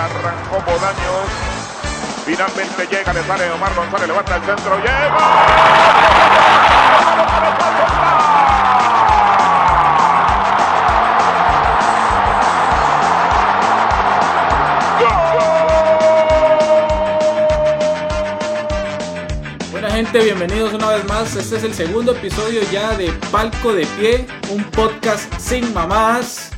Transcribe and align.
Izquierda, 0.00 0.30
arrancó 0.30 0.62
Bodaños. 0.64 1.28
Finalmente 2.24 2.86
llega, 2.90 3.12
le 3.12 3.22
sale 3.22 3.50
Omar 3.50 3.74
González, 3.74 4.08
levanta 4.08 4.36
el 4.36 4.42
centro, 4.42 4.76
llega. 4.78 5.16
Gente, 19.90 20.24
bienvenidos 20.24 20.72
una 20.72 20.88
vez 20.92 21.04
más. 21.04 21.36
Este 21.36 21.56
es 21.56 21.64
el 21.64 21.74
segundo 21.74 22.12
episodio 22.12 22.62
ya 22.72 22.96
de 22.96 23.12
Palco 23.30 23.74
de 23.74 23.84
Pie, 23.98 24.26
un 24.48 24.64
podcast 24.64 25.30
sin 25.38 25.74
mamás. 25.74 26.52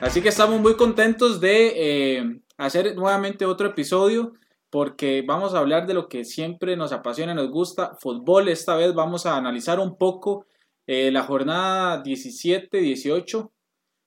Así 0.00 0.22
que 0.22 0.28
estamos 0.28 0.60
muy 0.60 0.76
contentos 0.76 1.40
de 1.40 1.72
eh, 1.74 2.43
hacer 2.56 2.94
nuevamente 2.96 3.44
otro 3.46 3.68
episodio 3.68 4.32
porque 4.74 5.22
vamos 5.24 5.54
a 5.54 5.60
hablar 5.60 5.86
de 5.86 5.94
lo 5.94 6.08
que 6.08 6.24
siempre 6.24 6.76
nos 6.76 6.90
apasiona 6.90 7.30
y 7.30 7.36
nos 7.36 7.48
gusta, 7.48 7.96
fútbol. 8.00 8.48
Esta 8.48 8.74
vez 8.74 8.92
vamos 8.92 9.24
a 9.24 9.36
analizar 9.36 9.78
un 9.78 9.96
poco 9.96 10.46
eh, 10.88 11.12
la 11.12 11.22
jornada 11.22 12.02
17-18 12.02 13.50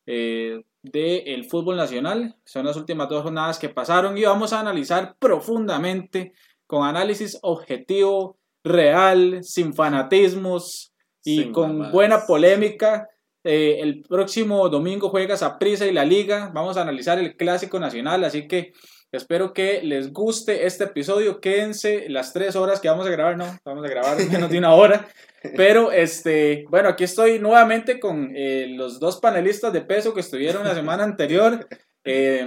eh, 0.07 0.61
del 0.83 1.45
fútbol 1.45 1.77
nacional. 1.77 2.35
Son 2.43 2.65
las 2.65 2.75
últimas 2.75 3.07
dos 3.07 3.23
jornadas 3.23 3.59
que 3.59 3.69
pasaron 3.69 4.17
y 4.17 4.23
vamos 4.23 4.52
a 4.52 4.59
analizar 4.59 5.16
profundamente 5.19 6.33
con 6.66 6.85
análisis 6.85 7.39
objetivo, 7.44 8.38
real, 8.61 9.44
sin 9.44 9.73
fanatismos 9.73 10.94
y 11.23 11.44
Sin 11.44 11.53
con 11.53 11.72
mamadas. 11.72 11.94
buena 11.94 12.25
polémica. 12.27 13.07
Eh, 13.48 13.80
el 13.81 14.02
próximo 14.02 14.67
domingo 14.67 15.08
juegas 15.08 15.42
a 15.42 15.58
Prisa 15.58 15.86
y 15.86 15.94
la 15.94 16.03
Liga. 16.03 16.52
Vamos 16.53 16.76
a 16.76 16.81
analizar 16.81 17.17
el 17.17 17.38
clásico 17.38 17.80
nacional, 17.80 18.26
así 18.26 18.45
que 18.45 18.73
espero 19.09 19.53
que 19.53 19.81
les 19.84 20.12
guste 20.12 20.66
este 20.66 20.84
episodio. 20.84 21.40
Quédense 21.40 22.09
las 22.09 22.34
tres 22.34 22.58
horas 22.58 22.81
que 22.81 22.90
vamos 22.90 23.08
a 23.08 23.09
grabar, 23.09 23.38
no, 23.38 23.58
vamos 23.64 23.86
a 23.86 23.90
grabar 23.90 24.18
menos 24.31 24.50
de 24.50 24.58
una 24.58 24.73
hora. 24.73 25.08
Pero 25.56 25.94
este, 25.94 26.66
bueno, 26.70 26.90
aquí 26.90 27.06
estoy 27.06 27.40
nuevamente 27.40 28.02
con 28.02 28.34
eh, 28.36 28.68
los 28.70 29.00
dos 29.00 29.22
panelistas 29.22 29.72
de 29.72 29.80
peso 29.80 30.14
que 30.14 30.20
estuvieron 30.20 30.66
la 30.66 30.75
semana 30.75 31.06
anterior. 31.06 31.66
Eh, 32.03 32.45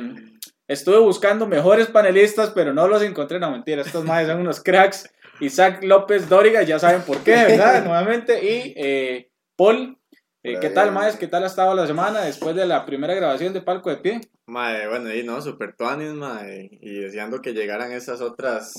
estuve 0.69 0.98
buscando 0.98 1.47
mejores 1.47 1.87
panelistas, 1.87 2.51
pero 2.51 2.75
no 2.75 2.87
los 2.89 3.03
encontré. 3.03 3.41
No, 3.41 3.51
mentira, 3.51 3.81
estos 3.81 4.05
más 4.05 4.27
son 4.27 4.41
unos 4.41 4.62
cracks. 4.62 5.11
Isaac 5.41 5.83
López 5.83 6.28
Dóriga, 6.28 6.62
ya 6.62 6.78
saben 6.78 7.01
por 7.03 7.25
qué, 7.25 7.33
¿verdad? 7.33 7.84
Nuevamente. 7.87 8.45
Y 8.45 8.75
eh, 8.77 9.31
Paul, 9.56 9.97
eh, 10.42 10.58
¿qué 10.60 10.70
tal, 10.70 10.92
Maes? 10.92 11.16
¿Qué 11.16 11.27
tal 11.27 11.44
ha 11.44 11.46
estado 11.46 11.74
la 11.74 11.86
semana 11.86 12.22
después 12.22 12.55
de 12.56 12.66
la 12.66 12.86
primera 12.86 13.14
grabación 13.14 13.52
de 13.52 13.60
Palco 13.62 13.91
de 13.91 13.96
Pie? 13.98 14.20
Mae, 14.47 14.88
bueno, 14.88 15.14
y 15.14 15.22
no, 15.22 15.41
super 15.41 15.77
tuanis, 15.77 16.12
mae, 16.12 16.69
y 16.80 17.00
deseando 17.00 17.41
que 17.41 17.52
llegaran 17.52 17.92
esas 17.92 18.20
otras, 18.20 18.72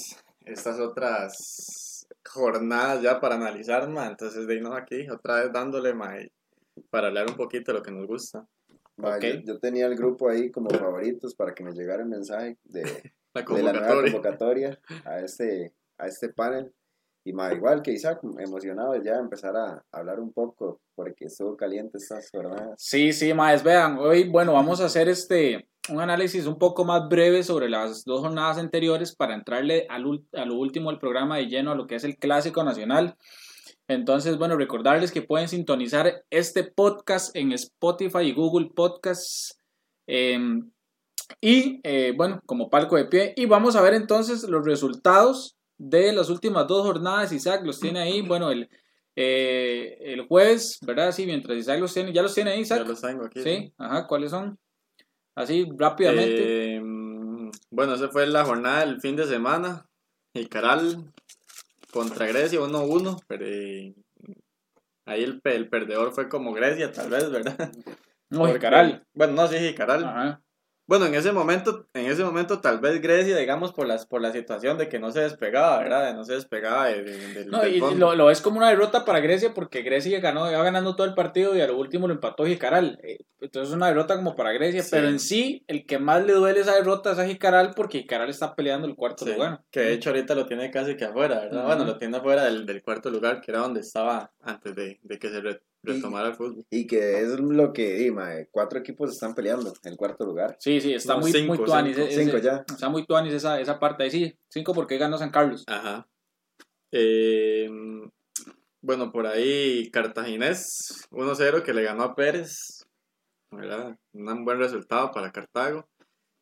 estas 0.45 0.79
otras 0.79 2.07
jornadas 2.25 3.01
ya 3.01 3.19
para 3.19 3.35
analizar, 3.35 3.87
mae, 3.89 4.09
entonces 4.09 4.47
de 4.47 4.53
ahí 4.55 4.61
no 4.61 4.73
aquí, 4.73 5.09
otra 5.09 5.41
vez 5.41 5.51
dándole, 5.53 5.93
mae, 5.93 6.31
para 6.89 7.07
hablar 7.07 7.27
un 7.29 7.35
poquito 7.35 7.71
de 7.71 7.77
lo 7.79 7.83
que 7.83 7.91
nos 7.91 8.07
gusta, 8.07 8.45
Ma, 8.97 9.15
Ok. 9.15 9.23
yo, 9.23 9.53
yo 9.53 9.59
tenía 9.59 9.87
el 9.87 9.95
grupo 9.95 10.29
ahí 10.29 10.51
como 10.51 10.69
favoritos 10.69 11.33
para 11.35 11.53
que 11.53 11.63
me 11.63 11.71
llegara 11.71 12.03
el 12.03 12.09
mensaje 12.09 12.57
de, 12.65 12.83
la 13.33 13.41
de 13.43 13.63
la 13.63 13.73
nueva 13.73 13.87
convocatoria. 13.87 14.11
convocatoria 14.11 14.79
a 15.05 15.19
este, 15.21 15.73
a 15.97 16.07
este 16.07 16.29
panel. 16.29 16.73
Y 17.23 17.33
ma, 17.33 17.53
igual 17.53 17.81
que 17.81 17.91
Isaac, 17.91 18.19
emocionado 18.39 18.95
ya 18.95 19.15
empezar 19.15 19.55
a 19.55 19.83
hablar 19.91 20.19
un 20.19 20.33
poco 20.33 20.81
porque 20.95 21.25
estuvo 21.25 21.55
caliente 21.55 21.97
estas 21.97 22.29
jornadas. 22.31 22.75
Sí, 22.77 23.13
sí, 23.13 23.33
Maes, 23.33 23.63
vean, 23.63 23.97
hoy, 23.99 24.27
bueno, 24.27 24.53
vamos 24.53 24.81
a 24.81 24.85
hacer 24.85 25.07
este, 25.07 25.69
un 25.89 26.01
análisis 26.01 26.47
un 26.47 26.57
poco 26.57 26.83
más 26.83 27.07
breve 27.07 27.43
sobre 27.43 27.69
las 27.69 28.03
dos 28.05 28.21
jornadas 28.21 28.57
anteriores 28.57 29.15
para 29.15 29.35
entrarle 29.35 29.85
al 29.89 30.03
a 30.33 30.45
lo 30.45 30.55
último 30.55 30.89
del 30.89 30.99
programa 30.99 31.37
de 31.37 31.47
lleno 31.47 31.71
a 31.71 31.75
lo 31.75 31.85
que 31.85 31.95
es 31.95 32.03
el 32.03 32.17
Clásico 32.17 32.63
Nacional. 32.63 33.15
Entonces, 33.87 34.37
bueno, 34.37 34.55
recordarles 34.55 35.11
que 35.11 35.21
pueden 35.21 35.47
sintonizar 35.47 36.23
este 36.29 36.63
podcast 36.63 37.35
en 37.35 37.51
Spotify 37.51 38.21
y 38.21 38.33
Google 38.33 38.69
Podcasts. 38.75 39.57
em, 40.07 40.71
y, 41.39 41.79
eh, 41.83 42.13
bueno, 42.15 42.41
como 42.45 42.69
palco 42.69 42.97
de 42.97 43.05
pie. 43.05 43.33
Y 43.37 43.45
vamos 43.45 43.75
a 43.75 43.81
ver 43.81 43.93
entonces 43.93 44.43
los 44.43 44.65
resultados 44.65 45.55
de 45.83 46.13
las 46.13 46.29
últimas 46.29 46.67
dos 46.67 46.85
jornadas. 46.85 47.31
Isaac 47.31 47.61
los 47.65 47.79
tiene 47.79 47.99
ahí. 48.01 48.21
Bueno, 48.21 48.51
el, 48.51 48.69
eh, 49.15 49.97
el 50.01 50.21
jueves, 50.27 50.77
¿verdad? 50.85 51.11
Sí, 51.11 51.25
mientras 51.25 51.57
Isaac 51.57 51.79
los 51.79 51.93
tiene. 51.93 52.13
¿Ya 52.13 52.21
los 52.21 52.33
tiene 52.35 52.51
ahí, 52.51 52.57
Ya 52.57 52.61
Isaac? 52.63 52.87
los 52.87 53.01
tengo 53.01 53.25
aquí. 53.25 53.41
Sí, 53.41 53.73
ajá, 53.77 54.07
¿cuáles 54.07 54.31
son? 54.31 54.57
Así, 55.35 55.67
rápidamente. 55.77 56.75
Eh, 56.77 56.81
bueno, 57.71 57.95
esa 57.95 58.09
fue 58.09 58.27
la 58.27 58.45
jornada 58.45 58.85
del 58.85 58.99
fin 59.01 59.15
de 59.15 59.25
semana, 59.25 59.87
Icaral 60.33 61.11
contra 61.91 62.25
Grecia 62.27 62.59
1-1, 62.59 63.17
pero 63.27 63.45
eh, 63.47 63.93
ahí 65.05 65.23
el, 65.23 65.41
el 65.43 65.69
perdedor 65.69 66.13
fue 66.13 66.29
como 66.29 66.53
Grecia, 66.53 66.91
tal 66.91 67.09
vez, 67.09 67.29
¿verdad? 67.31 67.71
no, 68.29 68.39
Porque- 68.39 68.59
Caral. 68.59 69.05
Bueno, 69.13 69.33
no, 69.33 69.47
sí, 69.47 69.57
Jicaral. 69.57 70.03
Ajá. 70.05 70.41
Bueno, 70.91 71.05
en 71.05 71.15
ese 71.15 71.31
momento, 71.31 71.87
en 71.93 72.07
ese 72.07 72.21
momento 72.21 72.59
tal 72.59 72.81
vez 72.81 73.01
Grecia, 73.01 73.37
digamos, 73.37 73.71
por 73.71 73.87
las, 73.87 74.05
por 74.05 74.21
la 74.21 74.33
situación 74.33 74.77
de 74.77 74.89
que 74.89 74.99
no 74.99 75.09
se 75.13 75.21
despegaba, 75.21 75.79
¿verdad? 75.79 76.13
No 76.13 76.25
se 76.25 76.33
despegaba 76.33 76.87
de- 76.87 77.01
de- 77.03 77.33
del, 77.33 77.47
No, 77.49 77.61
del 77.61 77.75
y 77.75 77.79
lo, 77.95 78.13
lo 78.13 78.29
es 78.29 78.41
como 78.41 78.57
una 78.57 78.67
derrota 78.67 79.05
para 79.05 79.21
Grecia 79.21 79.53
porque 79.53 79.83
Grecia 79.83 80.19
ganó, 80.19 80.51
iba 80.51 80.61
ganando 80.61 80.93
todo 80.97 81.07
el 81.07 81.13
partido 81.13 81.55
y 81.55 81.61
a 81.61 81.67
lo 81.67 81.77
último 81.77 82.09
lo 82.09 82.13
empató 82.13 82.45
Jicaral. 82.45 82.99
Eh, 83.03 83.19
Entonces 83.39 83.69
es 83.69 83.75
una 83.75 83.87
derrota 83.87 84.17
como 84.17 84.35
para 84.35 84.51
Grecia, 84.51 84.83
Sí. 84.83 84.89
pero 84.91 85.07
en 85.07 85.21
sí 85.21 85.63
el 85.67 85.85
que 85.85 85.97
más 85.97 86.25
le 86.25 86.33
duele 86.33 86.59
esa 86.59 86.75
derrota 86.75 87.13
es 87.13 87.19
a 87.19 87.25
Jicaral 87.25 87.71
porque 87.73 87.99
Jicaral 87.99 88.29
está 88.29 88.53
peleando 88.53 88.85
el 88.85 88.95
cuarto 88.97 89.23
Sí, 89.23 89.31
lugar. 89.31 89.61
que 89.71 89.79
de 89.79 89.93
hecho 89.93 90.09
ahorita 90.09 90.35
lo 90.35 90.45
tiene 90.45 90.71
casi 90.71 90.97
que 90.97 91.05
afuera, 91.05 91.39
¿verdad? 91.39 91.65
Bueno, 91.67 91.85
lo 91.85 91.97
tiene 91.97 92.17
afuera 92.17 92.43
del, 92.43 92.65
del 92.65 92.83
cuarto 92.83 93.09
lugar, 93.09 93.39
que 93.39 93.51
era 93.51 93.61
donde 93.61 93.79
estaba 93.79 94.33
antes 94.41 94.75
de, 94.75 94.99
de 95.03 95.17
que 95.19 95.29
se 95.29 95.41
re- 95.83 95.93
retomara 95.93 96.29
el 96.29 96.35
fútbol. 96.35 96.65
Y 96.69 96.87
que 96.87 97.19
es 97.21 97.39
lo 97.39 97.73
que 97.73 97.93
di, 97.95 98.11
ma, 98.11 98.29
cuatro 98.51 98.79
equipos 98.79 99.11
están 99.11 99.33
peleando 99.35 99.73
en 99.83 99.95
cuarto 99.95 100.25
lugar. 100.25 100.55
Sí, 100.59 100.79
sí, 100.81 100.93
está 100.93 101.13
No, 101.15 101.21
muy, 101.21 101.31
cinco, 101.31 101.55
muy 101.55 101.65
tuanis. 101.65 101.95
cinco. 101.95 102.07
ese- 102.09 102.23
Cinco 102.25 102.37
ya. 102.37 102.63
Está 102.67 102.89
muy 102.89 103.05
tuanis 103.05 103.33
esa, 103.33 103.59
esa 103.59 103.79
parte 103.79 104.03
ahí, 104.03 104.11
sí. 104.11 104.37
Cinco 104.49 104.73
porque 104.73 104.97
ganó 104.97 105.17
San 105.17 105.31
Carlos. 105.31 105.63
Ajá. 105.67 106.07
Eh, 106.91 107.69
bueno, 108.81 109.11
por 109.11 109.27
ahí 109.27 109.89
Cartaginés 109.91 111.07
1-0 111.11 111.63
que 111.63 111.73
le 111.73 111.83
ganó 111.83 112.03
a 112.03 112.15
Pérez. 112.15 112.85
¿verdad? 113.51 113.97
Un 114.13 114.45
buen 114.45 114.59
resultado 114.59 115.11
para 115.11 115.31
Cartago. 115.31 115.87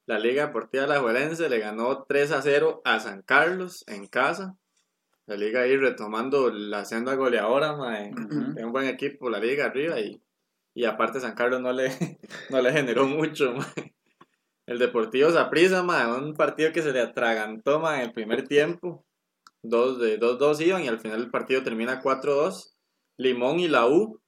La 0.06 0.20
Liga 0.20 0.48
Deportiva 0.48 0.84
Alajuelense 0.86 1.50
le 1.50 1.60
ganó 1.60 2.06
3-0 2.06 2.82
a 2.84 3.00
San 3.00 3.22
Carlos 3.24 3.84
en 3.88 4.08
casa. 4.08 4.56
La 5.30 5.36
Liga 5.36 5.62
ahí 5.62 5.78
retomando 5.78 6.50
la 6.50 6.86
senda 6.86 7.14
goleadora, 7.14 7.78
mae. 7.78 8.12
Ujú. 8.12 8.58
Es 8.58 8.66
un 8.66 8.72
buen 8.72 8.88
equipo 8.88 9.30
la 9.30 9.38
Liga 9.38 9.66
arriba 9.66 10.00
y, 10.00 10.20
y 10.74 10.86
aparte 10.86 11.20
San 11.20 11.36
Carlos 11.36 11.62
no 11.62 11.72
le, 11.72 11.92
no 12.50 12.60
le 12.64 12.72
generó 12.72 13.06
mucho, 13.06 13.54
mae. 13.54 13.94
El 14.66 14.80
Deportivo 14.80 15.30
Saprissa, 15.30 15.84
un 15.84 16.34
partido 16.34 16.72
que 16.72 16.82
se 16.82 16.92
le 16.92 17.02
atragantó 17.02 17.80
mae, 17.80 18.00
en 18.00 18.08
el 18.08 18.12
primer 18.12 18.48
tiempo. 18.48 19.06
Dos 19.62 20.00
de 20.00 20.20
2-2 20.20 20.66
iban 20.66 20.84
y 20.84 20.88
al 20.88 21.00
final 21.00 21.22
el 21.22 21.30
partido 21.30 21.62
termina 21.62 22.02
4-2. 22.02 22.74
Limón 23.18 23.60
y 23.60 23.68
la 23.68 23.86
U 23.86 24.20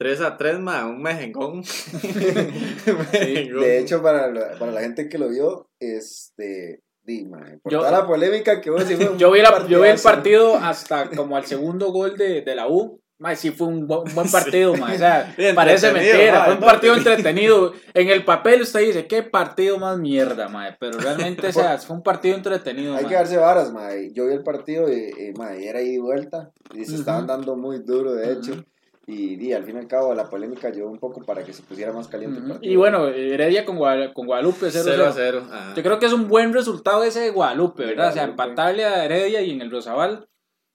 3-3, 0.00 0.58
mae, 0.58 0.84
un 0.84 1.00
mejengón. 1.00 1.58
Mejengón. 3.12 3.60
De 3.60 3.78
hecho, 3.78 4.02
para 4.02 4.28
la, 4.32 4.58
para 4.58 4.72
la 4.72 4.80
gente 4.80 5.08
que 5.08 5.18
lo 5.18 5.28
vio, 5.28 5.70
este, 5.78 6.82
di, 7.04 7.24
ma, 7.24 7.40
por 7.62 7.72
Yo- 7.72 7.78
toda 7.80 7.90
la 7.90 8.06
polémica 8.06 8.60
que 8.60 8.70
fue 8.70 8.82
un 9.10 9.18
Yo 9.18 9.30
vi, 9.32 9.40
la- 9.42 9.66
yo 9.66 9.80
vi 9.80 9.88
el 9.88 9.98
partido 10.00 10.56
hasta 10.56 11.10
como 11.10 11.36
al 11.36 11.44
segundo 11.46 11.90
gol 11.92 12.16
de, 12.16 12.42
de 12.42 12.54
la 12.54 12.68
U. 12.68 13.00
Mae, 13.18 13.36
sí 13.36 13.52
fue 13.52 13.68
un, 13.68 13.86
bu- 13.86 14.02
un 14.08 14.14
buen 14.16 14.28
partido, 14.32 14.74
mae. 14.74 14.96
O 14.96 14.98
sea, 14.98 15.32
parece 15.54 15.92
mentira. 15.92 16.32
mae, 16.40 16.44
Fue 16.46 16.54
un 16.54 16.60
no, 16.60 16.66
partido 16.66 16.96
entretenido. 16.96 17.72
En 17.94 18.08
el 18.08 18.24
papel 18.24 18.62
usted 18.62 18.80
dice, 18.80 19.06
qué 19.06 19.22
partido 19.22 19.78
más 19.78 19.96
mierda, 19.98 20.48
mae. 20.48 20.76
Pero 20.80 20.98
realmente, 20.98 21.46
o 21.46 21.52
sea, 21.52 21.78
fue 21.78 21.94
un 21.94 22.02
partido 22.02 22.34
entretenido, 22.36 22.96
Hay 22.96 23.02
mae. 23.04 23.08
que 23.10 23.14
darse 23.14 23.36
varas, 23.36 23.72
ma. 23.72 23.94
y 23.94 24.12
Yo 24.12 24.26
vi 24.26 24.32
el 24.32 24.42
partido 24.42 24.90
y, 24.92 25.12
y, 25.28 25.32
ma, 25.38 25.54
y 25.56 25.66
era 25.68 25.80
ida 25.80 25.92
y 25.94 25.98
vuelta. 25.98 26.50
Y 26.74 26.84
se 26.84 26.92
Ujú. 26.92 27.00
estaban 27.00 27.26
dando 27.28 27.54
muy 27.56 27.78
duro, 27.78 28.12
de 28.14 28.32
hecho. 28.32 28.64
Y, 29.06 29.34
di, 29.36 29.52
al 29.52 29.64
fin 29.64 29.76
y 29.76 29.78
al 29.80 29.88
cabo, 29.88 30.14
la 30.14 30.30
polémica 30.30 30.70
llevó 30.70 30.88
un 30.88 30.98
poco 30.98 31.24
para 31.24 31.42
que 31.42 31.52
se 31.52 31.62
pusiera 31.64 31.92
más 31.92 32.06
caliente 32.06 32.38
el 32.38 32.44
Ujú. 32.44 32.52
partido. 32.54 32.72
Y 32.72 32.76
bueno, 32.76 33.08
Heredia 33.08 33.64
con, 33.64 33.76
Guada- 33.76 34.12
con 34.14 34.26
Guadalupe 34.26 34.70
0-0. 34.70 35.12
0-0. 35.12 35.38
ajá. 35.50 35.74
Yo 35.74 35.82
creo 35.82 35.98
que 35.98 36.06
es 36.06 36.12
un 36.12 36.28
buen 36.28 36.52
resultado 36.52 37.02
ese 37.02 37.20
de 37.20 37.30
Guadalupe, 37.30 37.84
¿verdad? 37.84 38.10
O 38.10 38.12
sea, 38.12 38.22
Guadalupe. 38.26 38.42
empatarle 38.42 38.84
a 38.84 39.04
Heredia 39.04 39.40
y 39.42 39.50
en 39.50 39.60
el 39.60 39.70
Rosabal 39.72 40.28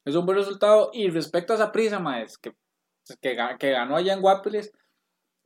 es 0.06 0.15
un 0.15 0.25
buen 0.25 0.38
resultado. 0.38 0.89
Y 0.94 1.09
respecto 1.09 1.53
a 1.53 1.56
esa 1.56 1.71
prisa, 1.71 2.00
maes, 2.00 2.38
que, 2.38 2.51
que, 3.21 3.38
que 3.59 3.71
ganó 3.71 3.95
allá 3.95 4.13
en 4.13 4.21
Guapiles, 4.21 4.74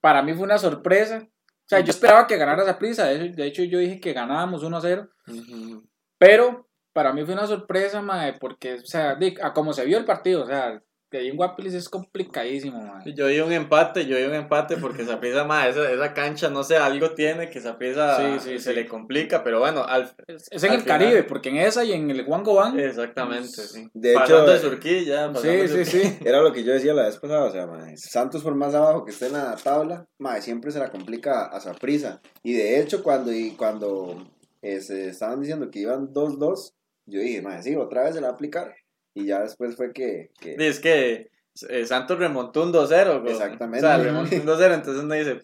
para 0.02 0.24
mí 0.24 0.34
fue 0.34 0.44
una 0.46 0.58
sorpresa. 0.58 1.28
O 1.28 1.68
sea, 1.72 1.82
yo 1.82 1.92
esperaba 1.92 2.26
que 2.26 2.38
ganara 2.38 2.64
esa 2.64 2.80
prisa. 2.80 3.06
De 3.06 3.46
hecho, 3.46 3.64
yo 3.64 3.78
dije 3.78 4.00
que 4.00 4.14
ganábamos 4.14 4.64
1-0. 4.64 5.08
Ujú. 5.28 5.84
Pero 6.18 6.68
para 6.94 7.14
mí 7.14 7.24
fue 7.26 7.34
una 7.36 7.46
sorpresa, 7.48 8.02
mae, 8.02 8.34
porque, 8.34 8.74
o 8.74 8.86
sea, 8.86 9.18
a 9.44 9.54
como 9.54 9.72
se 9.72 9.86
vio 9.86 9.98
el 10.00 10.06
partido, 10.06 10.44
o 10.44 10.48
sea, 10.48 10.82
que 11.12 11.18
ahí 11.18 11.28
en 11.28 11.36
Guapiles 11.36 11.74
es 11.74 11.90
complicadísimo, 11.90 12.82
mae. 12.82 13.14
Yo 13.14 13.28
di 13.28 13.40
un 13.42 13.52
empate, 13.52 14.06
yo 14.06 14.16
di 14.18 14.24
un 14.24 14.34
empate 14.34 14.78
porque 14.78 15.04
Saprissa, 15.06 15.44
ma, 15.44 15.68
esa, 15.68 15.92
esa 15.92 16.14
cancha, 16.14 16.50
no 16.50 16.64
sé, 16.64 16.78
algo 16.78 17.12
tiene 17.12 17.50
que 17.50 17.60
Saprissa 17.60 18.16
Sí, 18.18 18.40
sí, 18.40 18.60
se 18.60 18.70
sí. 18.72 18.74
le 18.76 18.88
complica, 18.88 19.44
pero 19.44 19.60
bueno, 19.60 19.84
al, 19.84 20.10
Es, 20.28 20.48
es 20.50 20.64
en 20.64 20.70
Al 20.72 20.76
el 20.78 20.82
final- 20.84 21.00
Caribe, 21.00 21.24
porque 21.24 21.50
en 21.50 21.58
esa 21.58 21.84
y 21.84 21.92
en 21.92 22.10
el 22.10 22.24
Juan 22.24 22.44
Gobán. 22.44 22.80
exactamente, 22.80 23.48
sí. 23.48 23.90
De 23.94 24.14
Pasando 24.14 24.44
hecho, 24.44 24.52
de 24.54 24.60
Surquilla, 24.60 25.34
sí, 25.36 25.68
sí, 25.68 25.86
sí. 25.86 26.18
Era 26.24 26.42
lo 26.42 26.54
que 26.54 26.64
yo 26.64 26.72
decía 26.74 26.94
la 26.94 27.04
vez 27.04 27.18
pasada, 27.18 27.44
o 27.44 27.52
sea, 27.52 27.68
mae, 27.68 27.98
Santos 27.98 28.42
por 28.42 28.56
más 28.56 28.74
abajo 28.74 29.04
que 29.04 29.12
esté 29.12 29.28
en 29.28 29.34
la 29.34 29.56
tabla, 29.58 30.08
mae, 30.18 30.42
siempre 30.42 30.72
se 30.72 30.80
la 30.80 30.90
complica 30.90 31.48
a 31.48 31.60
Saprisa. 31.60 32.22
Y 32.42 32.54
de 32.54 32.80
hecho, 32.80 33.04
cuando, 33.04 33.34
y 33.34 33.52
cuando 33.52 34.26
eh, 34.62 34.80
se 34.80 35.10
estaban 35.10 35.42
diciendo 35.42 35.70
que 35.70 35.80
iban 35.80 36.14
2-2, 36.14 36.74
yo 37.08 37.20
dije, 37.20 37.42
mae, 37.42 37.62
sí, 37.62 37.76
otra 37.76 38.04
vez 38.04 38.16
se 38.16 38.22
la 38.22 38.28
va 38.28 38.32
a 38.32 38.36
aplicar. 38.36 38.74
Y 39.14 39.26
ya 39.26 39.42
después 39.42 39.76
fue 39.76 39.92
que... 39.94 40.32
que- 40.40 40.56
Es 40.58 40.80
que 40.80 41.30
eh, 41.70 41.86
Santos 41.86 42.18
remontó 42.18 42.64
un 42.64 42.72
2-0. 42.72 43.22
güey. 43.22 43.34
Exactamente. 43.34 43.86
O 43.86 43.90
sea, 43.90 43.98
remontó 43.98 44.36
un 44.36 44.46
2-0, 44.46 44.74
entonces 44.74 45.04
uno 45.04 45.14
dice, 45.16 45.42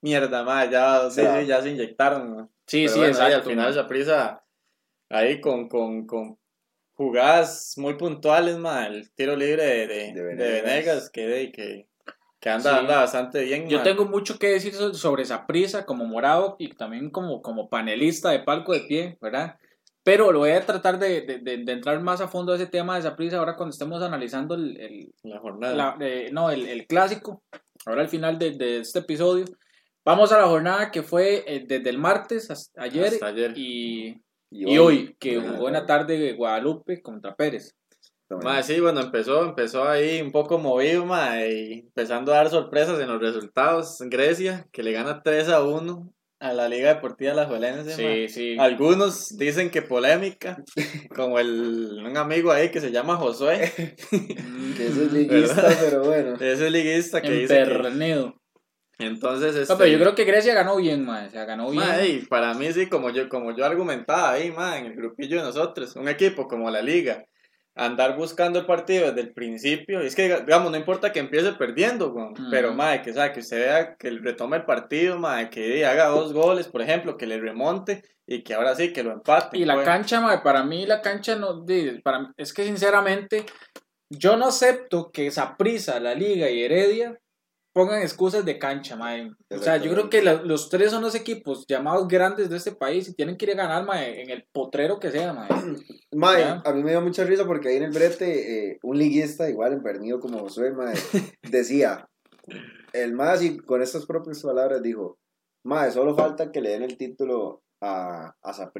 mierda, 0.00 0.42
ma, 0.42 0.64
ya, 0.70 1.10
sí, 1.10 1.22
Ya. 1.22 1.40
sí, 1.40 1.46
ya 1.46 1.62
se 1.62 1.70
inyectaron. 1.70 2.36
¿no? 2.36 2.50
Sí, 2.66 2.82
Pero 2.82 2.92
sí, 2.92 2.98
bueno, 3.00 3.12
exacto. 3.14 3.36
al 3.36 3.42
final 3.44 3.70
esa 3.70 3.86
prisa 3.86 4.42
ahí 5.10 5.40
con, 5.40 5.68
con, 5.68 6.06
con 6.06 6.38
jugadas 6.94 7.74
muy 7.76 7.94
puntuales, 7.94 8.56
ma, 8.58 8.86
el 8.86 9.10
tiro 9.12 9.36
libre 9.36 9.64
de, 9.64 9.86
de, 9.86 10.12
De 10.12 10.34
de 10.36 10.62
Venegas. 10.62 11.10
Que, 11.10 11.50
que, 11.54 11.86
que 12.40 12.48
anda, 12.48 12.72
Sí. 12.72 12.78
anda 12.78 12.96
bastante 13.00 13.42
bien. 13.44 13.68
Yo 13.68 13.82
tengo 13.82 14.06
mucho 14.06 14.38
que 14.38 14.48
decir 14.48 14.72
so- 14.74 14.94
sobre 14.94 15.22
esa 15.24 15.46
prisa 15.46 15.84
como 15.84 16.04
morado 16.06 16.56
y 16.58 16.70
también 16.74 17.10
como, 17.10 17.42
como 17.42 17.68
panelista 17.68 18.30
de 18.30 18.40
palco 18.40 18.72
de 18.72 18.80
pie, 18.80 19.18
¿verdad? 19.20 19.58
Pero 20.02 20.32
lo 20.32 20.38
voy 20.40 20.50
a 20.50 20.64
tratar 20.64 20.98
de, 20.98 21.20
de- 21.22 21.38
de- 21.38 21.58
de 21.58 21.72
entrar 21.72 22.00
más 22.00 22.20
a 22.20 22.28
fondo 22.28 22.52
a 22.52 22.56
ese 22.56 22.66
tema 22.66 22.94
de 22.94 23.00
esa 23.00 23.16
prisa 23.16 23.38
ahora 23.38 23.56
cuando 23.56 23.72
estemos 23.72 24.02
analizando 24.02 24.54
el, 24.54 24.76
el- 24.80 25.14
la 25.24 25.38
jornada. 25.40 25.74
la- 25.74 25.96
eh, 26.00 26.30
no, 26.32 26.50
el, 26.50 26.66
el 26.68 26.86
clásico, 26.86 27.42
ahora 27.86 28.02
al 28.02 28.08
final 28.08 28.38
de, 28.38 28.52
de 28.52 28.78
este 28.80 29.00
episodio. 29.00 29.44
Vamos 30.04 30.32
a 30.32 30.38
la 30.38 30.46
jornada 30.46 30.90
que 30.90 31.02
fue 31.02 31.44
eh, 31.46 31.64
desde 31.68 31.90
el 31.90 31.98
martes 31.98 32.50
hasta 32.50 32.82
ayer, 32.82 33.06
Hasta 33.08 33.26
ayer. 33.26 33.52
Y, 33.56 34.16
y 34.50 34.78
hoy, 34.78 35.14
que 35.20 35.36
Ajá. 35.38 35.50
jugó 35.52 35.68
en 35.68 35.74
la 35.74 35.84
tarde 35.86 36.18
de 36.18 36.32
Guadalupe 36.32 37.02
contra 37.02 37.34
Pérez. 37.34 37.76
Ma, 38.44 38.62
sí, 38.62 38.78
bueno, 38.80 39.00
empezó, 39.00 39.44
empezó 39.44 39.88
ahí 39.88 40.22
un 40.22 40.30
poco 40.30 40.56
movido, 40.56 41.04
ma, 41.04 41.44
y 41.44 41.80
empezando 41.80 42.32
a 42.32 42.36
dar 42.36 42.48
sorpresas 42.48 42.98
en 43.00 43.08
los 43.08 43.20
resultados. 43.20 43.98
Grecia, 44.06 44.66
que 44.72 44.84
le 44.84 44.92
gana 44.92 45.20
3 45.22 45.48
a 45.48 45.64
1 45.64 46.12
a 46.40 46.54
la 46.54 46.68
Liga 46.68 46.94
Deportiva 46.94 47.34
La 47.34 47.84
Sí, 47.84 48.28
sí. 48.28 48.56
Algunos 48.58 49.36
dicen 49.36 49.70
que 49.70 49.82
polémica, 49.82 50.64
como 51.14 51.38
el, 51.38 52.02
un 52.04 52.16
amigo 52.16 52.50
ahí 52.50 52.70
que 52.70 52.80
se 52.80 52.90
llama 52.90 53.16
Josué, 53.16 53.72
Que 54.10 54.86
eso 54.86 55.02
es 55.02 55.12
liguista, 55.12 55.68
pero 55.80 56.02
bueno. 56.02 56.34
ese 56.40 56.70
liguista 56.70 57.20
que 57.20 57.30
dice 57.30 57.54
que... 57.54 57.60
Empernido. 57.60 58.34
Entonces, 58.98 59.54
este, 59.54 59.72
No, 59.72 59.78
pero 59.78 59.90
yo 59.90 59.98
creo 59.98 60.14
que 60.14 60.24
Grecia 60.24 60.54
ganó 60.54 60.76
bien, 60.76 61.04
man. 61.04 61.26
O 61.26 61.30
sea, 61.30 61.44
ganó 61.44 61.70
bien. 61.70 61.84
ma, 61.86 62.04
y 62.04 62.18
para 62.26 62.52
mí 62.54 62.72
sí, 62.72 62.86
como 62.86 63.10
yo, 63.10 63.28
como 63.28 63.54
yo 63.56 63.64
argumentaba 63.64 64.32
ahí, 64.32 64.50
ma, 64.50 64.78
en 64.78 64.86
el 64.86 64.94
grupillo 64.94 65.38
de 65.38 65.44
nosotros, 65.44 65.96
un 65.96 66.08
equipo 66.08 66.48
como 66.48 66.70
la 66.70 66.82
Liga, 66.82 67.24
andar 67.74 68.16
buscando 68.16 68.58
el 68.58 68.66
partido 68.66 69.08
desde 69.08 69.20
el 69.20 69.32
principio, 69.32 70.00
es 70.00 70.14
que, 70.14 70.22
digamos, 70.22 70.70
no 70.70 70.76
importa 70.76 71.12
que 71.12 71.20
empiece 71.20 71.52
perdiendo, 71.52 72.14
pero, 72.50 72.74
ma, 72.74 73.00
que, 73.00 73.12
que 73.12 73.40
usted 73.40 73.58
vea 73.58 73.96
que 73.96 74.10
retome 74.10 74.58
el 74.58 74.64
partido, 74.64 75.18
ma, 75.18 75.48
que 75.50 75.84
haga 75.86 76.06
dos 76.06 76.32
goles, 76.32 76.68
por 76.68 76.82
ejemplo, 76.82 77.16
que 77.16 77.26
le 77.26 77.40
remonte 77.40 78.02
y 78.26 78.42
que 78.42 78.54
ahora 78.54 78.74
sí, 78.74 78.92
que 78.92 79.02
lo 79.02 79.12
empate. 79.12 79.58
Y 79.58 79.64
la 79.64 79.74
pues. 79.74 79.86
cancha, 79.86 80.20
mae, 80.20 80.38
para 80.38 80.62
mí 80.64 80.86
la 80.86 81.00
cancha 81.00 81.36
no, 81.36 81.64
para, 82.02 82.32
es 82.36 82.52
que 82.52 82.64
sinceramente 82.64 83.46
yo 84.10 84.36
no 84.36 84.46
acepto 84.46 85.10
que 85.10 85.30
Saprissa, 85.30 86.00
la 86.00 86.14
Liga 86.14 86.50
y 86.50 86.62
Heredia 86.62 87.18
pongan 87.72 88.02
excusas 88.02 88.44
de 88.44 88.58
cancha, 88.58 88.96
mae. 88.96 89.30
O 89.50 89.58
sea, 89.58 89.76
yo 89.76 89.92
creo 89.92 90.10
que 90.10 90.22
la- 90.22 90.42
los 90.42 90.68
tres 90.68 90.90
son 90.90 91.02
los 91.02 91.14
equipos 91.14 91.64
llamados 91.68 92.08
grandes 92.08 92.50
de 92.50 92.56
este 92.56 92.72
país 92.72 93.08
y 93.08 93.14
tienen 93.14 93.36
que 93.36 93.44
ir 93.46 93.52
a 93.52 93.62
ganar, 93.62 93.84
mae, 93.84 94.22
en 94.22 94.30
el 94.30 94.44
potrero 94.52 94.98
que 94.98 95.10
sea, 95.10 95.32
mae. 95.32 95.48
Mae, 96.12 96.40
Ya. 96.40 96.62
a 96.64 96.72
mí 96.72 96.82
me 96.82 96.90
dio 96.90 97.00
mucha 97.00 97.22
risa 97.24 97.46
porque 97.46 97.68
ahí 97.68 97.76
en 97.76 97.84
el 97.84 97.92
brete, 97.92 98.70
eh, 98.72 98.78
un 98.82 98.98
liguista, 98.98 99.48
igual 99.48 99.72
empernido 99.72 100.18
como 100.18 100.40
Josué, 100.40 100.72
mae, 100.72 100.94
decía, 101.50 102.08
el 102.92 103.12
mae 103.14 103.30
así, 103.30 103.58
con 103.58 103.80
estas 103.80 104.06
propias 104.06 104.42
palabras, 104.42 104.82
dijo, 104.82 105.18
mae, 105.64 105.92
solo 105.92 106.16
falta 106.16 106.50
que 106.50 106.60
le 106.60 106.70
den 106.70 106.82
el 106.82 106.96
título 106.96 107.62
a, 107.80 108.34
a. 108.42 108.72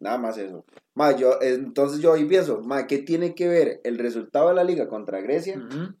Nada 0.00 0.18
más 0.18 0.38
eso. 0.38 0.64
Mae, 0.96 1.16
yo, 1.18 1.38
entonces 1.40 2.00
yo 2.00 2.12
ahí 2.12 2.24
pienso, 2.24 2.60
mae, 2.60 2.86
¿qué 2.86 2.98
tiene 2.98 3.34
que 3.34 3.48
ver 3.48 3.80
el 3.84 3.98
resultado 3.98 4.48
de 4.48 4.54
la 4.54 4.64
liga 4.64 4.88
contra 4.88 5.20
Grecia 5.20 5.56
Ujú. 5.58 5.94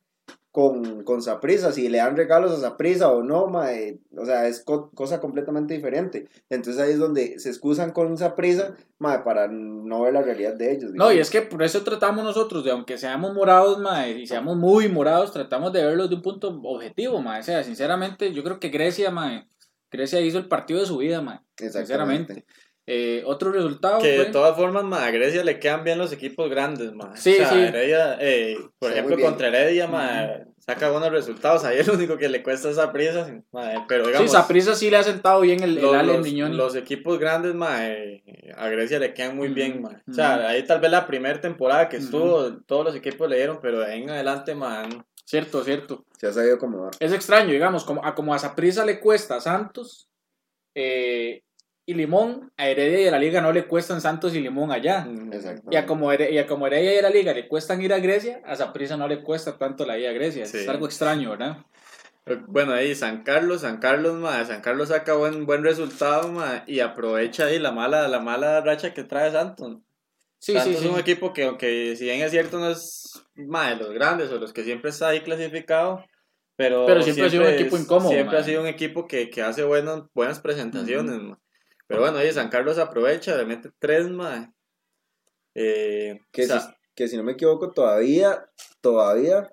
Con, 0.58 1.04
con 1.04 1.22
Saprissa? 1.22 1.70
Si 1.70 1.88
le 1.88 1.98
dan 1.98 2.16
regalos 2.16 2.50
a 2.50 2.60
Saprissa 2.60 3.12
o 3.12 3.22
no, 3.22 3.46
mae, 3.46 4.00
o 4.16 4.26
sea, 4.26 4.48
es 4.48 4.64
co- 4.64 4.90
cosa 4.90 5.20
completamente 5.20 5.72
diferente. 5.72 6.26
Entonces 6.50 6.82
ahí 6.82 6.90
es 6.90 6.98
donde 6.98 7.38
se 7.38 7.48
excusan 7.48 7.92
con 7.92 8.18
Saprissa, 8.18 8.74
mae, 8.98 9.20
para 9.20 9.46
no 9.46 10.02
ver 10.02 10.14
la 10.14 10.22
realidad 10.22 10.54
de 10.54 10.72
ellos. 10.72 10.90
No, 10.94 11.12
y 11.12 11.20
es 11.20 11.30
que 11.30 11.42
por 11.42 11.62
eso 11.62 11.84
tratamos 11.84 12.24
nosotros, 12.24 12.64
de 12.64 12.72
aunque 12.72 12.98
seamos 12.98 13.34
morados, 13.34 13.78
mae, 13.78 14.18
y 14.18 14.26
seamos 14.26 14.56
muy 14.56 14.88
morados, 14.88 15.32
tratamos 15.32 15.72
de 15.72 15.84
verlos 15.84 16.08
de 16.08 16.16
un 16.16 16.22
punto 16.22 16.48
objetivo, 16.64 17.22
mae. 17.22 17.38
O 17.38 17.44
sea, 17.44 17.62
sinceramente, 17.62 18.32
yo 18.32 18.42
creo 18.42 18.58
que 18.58 18.70
Grecia, 18.70 19.12
mae, 19.12 19.46
Grecia 19.92 20.20
hizo 20.20 20.38
el 20.38 20.48
partido 20.48 20.80
de 20.80 20.86
su 20.86 20.96
vida, 20.98 21.22
mae. 21.22 21.38
Sinceramente. 21.56 22.44
Eh, 22.90 23.22
otro 23.26 23.52
resultado 23.52 23.98
Que 24.00 24.16
de 24.18 24.24
todas 24.26 24.56
formas, 24.56 24.82
ma, 24.82 25.04
a 25.04 25.10
Grecia 25.10 25.44
le 25.44 25.60
quedan 25.60 25.84
bien 25.84 25.98
los 25.98 26.10
equipos 26.10 26.48
grandes, 26.48 26.94
ma. 26.94 27.14
Sí, 27.16 27.34
o 27.34 27.36
sea, 27.36 27.50
sí. 27.50 27.58
Heredia, 27.58 28.16
eh, 28.18 28.56
por 28.78 28.90
Sí, 28.90 28.94
ejemplo, 28.98 29.20
contra 29.20 29.48
Heredia, 29.48 29.86
ma, 29.86 30.26
saca 30.58 30.88
buenos 30.90 31.10
resultados. 31.10 31.64
Ahí 31.64 31.78
el 31.80 31.90
único 31.90 32.16
que 32.16 32.30
le 32.30 32.42
cuesta 32.42 32.70
esa 32.70 32.90
prisa, 32.90 33.30
ma, 33.52 33.84
pero 33.86 34.04
Sí, 34.04 34.10
digamos, 34.12 34.32
Saprissa 34.32 34.74
sí 34.74 34.88
le 34.88 34.96
ha 34.96 35.02
sentado 35.02 35.42
bien 35.42 35.62
el, 35.62 35.76
el 35.76 35.82
los, 35.82 35.94
Ale 35.94 36.14
los- 36.14 36.22
Miñoni. 36.26 36.56
los 36.56 36.74
equipos 36.76 37.18
grandes, 37.18 37.54
ma, 37.54 37.86
eh, 37.86 38.22
a 38.56 38.68
Grecia 38.68 38.98
le 38.98 39.12
quedan 39.12 39.36
muy 39.36 39.48
bien, 39.48 39.82
ma. 39.82 40.02
O 40.08 40.12
sea, 40.14 40.48
ahí 40.48 40.64
tal 40.64 40.80
vez 40.80 40.90
la 40.90 41.06
primera 41.06 41.38
temporada 41.42 41.90
que 41.90 41.98
estuvo, 41.98 42.56
todos 42.62 42.86
los 42.86 42.94
equipos 42.96 43.28
le 43.28 43.36
dieron, 43.36 43.58
pero 43.60 43.80
de 43.80 43.86
ahí 43.92 44.02
en 44.02 44.08
adelante, 44.08 44.54
ma, 44.54 44.86
no. 44.86 45.06
Cierto, 45.26 45.62
cierto. 45.62 46.06
Se 46.18 46.26
ha 46.28 46.32
sabido 46.32 46.54
acomodar. 46.54 46.92
Es 47.00 47.12
extraño, 47.12 47.52
digamos, 47.52 47.84
como 47.84 48.02
a, 48.02 48.14
como 48.14 48.32
a 48.32 48.38
Saprissa 48.38 48.86
le 48.86 48.98
cuesta 48.98 49.42
Santos 49.42 50.08
eh, 50.74 51.42
y 51.88 51.94
Limón, 51.94 52.52
a 52.58 52.68
Heredia 52.68 53.00
y 53.00 53.06
a 53.06 53.10
la 53.10 53.18
Liga 53.18 53.40
no 53.40 53.50
le 53.50 53.64
cuestan 53.66 54.02
Santos 54.02 54.34
y 54.34 54.40
Limón 54.40 54.70
allá. 54.70 55.08
Exacto. 55.32 55.70
Y 55.70 55.76
a 55.76 55.86
como, 55.86 56.12
Here- 56.12 56.30
y 56.30 56.36
a 56.36 56.46
como 56.46 56.66
Heredia 56.66 56.94
y 56.94 56.98
a 56.98 57.02
la 57.02 57.08
Liga 57.08 57.32
le 57.32 57.48
cuestan 57.48 57.80
ir 57.80 57.94
a 57.94 57.98
Grecia, 57.98 58.42
a 58.44 58.56
Saprissa 58.56 58.98
no 58.98 59.08
le 59.08 59.22
cuesta 59.22 59.56
tanto 59.56 59.86
la 59.86 59.98
ida 59.98 60.10
a 60.10 60.12
Grecia. 60.12 60.44
Sí. 60.44 60.58
Es 60.58 60.68
algo 60.68 60.84
extraño, 60.84 61.30
¿verdad? 61.30 61.56
Bueno, 62.46 62.74
ahí 62.74 62.94
San 62.94 63.22
Carlos, 63.22 63.62
San 63.62 63.78
Carlos, 63.78 64.16
ma, 64.16 64.44
San 64.44 64.60
Carlos 64.60 64.88
saca 64.90 65.14
buen, 65.14 65.46
buen 65.46 65.64
resultado, 65.64 66.28
ma, 66.28 66.62
y 66.66 66.80
aprovecha 66.80 67.46
ahí 67.46 67.58
la 67.58 67.72
mala, 67.72 68.06
la 68.06 68.20
mala 68.20 68.60
racha 68.60 68.92
que 68.92 69.02
trae 69.04 69.32
Santos. 69.32 69.78
Sí, 70.38 70.52
Santos 70.52 70.74
sí, 70.74 70.78
sí. 70.80 70.84
es 70.88 70.92
un 70.92 71.00
equipo 71.00 71.32
que, 71.32 71.44
aunque 71.44 71.96
si 71.96 72.04
bien 72.04 72.20
es 72.20 72.30
cierto, 72.30 72.58
no 72.58 72.68
es 72.68 73.24
más 73.34 73.70
de 73.70 73.82
los 73.82 73.94
grandes 73.94 74.30
o 74.30 74.38
los 74.38 74.52
que 74.52 74.62
siempre 74.62 74.90
está 74.90 75.08
ahí 75.08 75.20
clasificado, 75.20 76.04
pero, 76.54 76.84
Pero 76.84 77.02
siempre 77.02 77.24
ha 77.24 77.30
sido 77.30 77.44
un 77.44 77.48
equipo 77.50 77.78
incómodo, 77.78 78.10
Siempre 78.10 78.36
ha 78.36 78.42
sido 78.44 78.60
un 78.60 78.66
equipo 78.66 79.06
que, 79.06 79.30
que 79.30 79.40
hace 79.42 79.64
buenas, 79.64 80.02
buenas 80.12 80.38
presentaciones. 80.40 81.14
ma. 81.22 81.38
Pero 81.88 82.02
bueno, 82.02 82.18
ahí 82.18 82.30
San 82.32 82.48
Carlos 82.50 82.78
aprovecha, 82.78 83.36
le 83.36 83.44
mete 83.46 83.70
tres 83.80 84.08
más. 84.08 84.48
Eh, 85.54 86.20
Que, 86.30 86.44
o 86.44 86.46
sea, 86.46 86.60
si, 86.60 86.68
que 86.94 87.08
si 87.08 87.16
no 87.16 87.24
me 87.24 87.32
equivoco, 87.32 87.72
todavía, 87.72 88.46
todavía, 88.80 89.50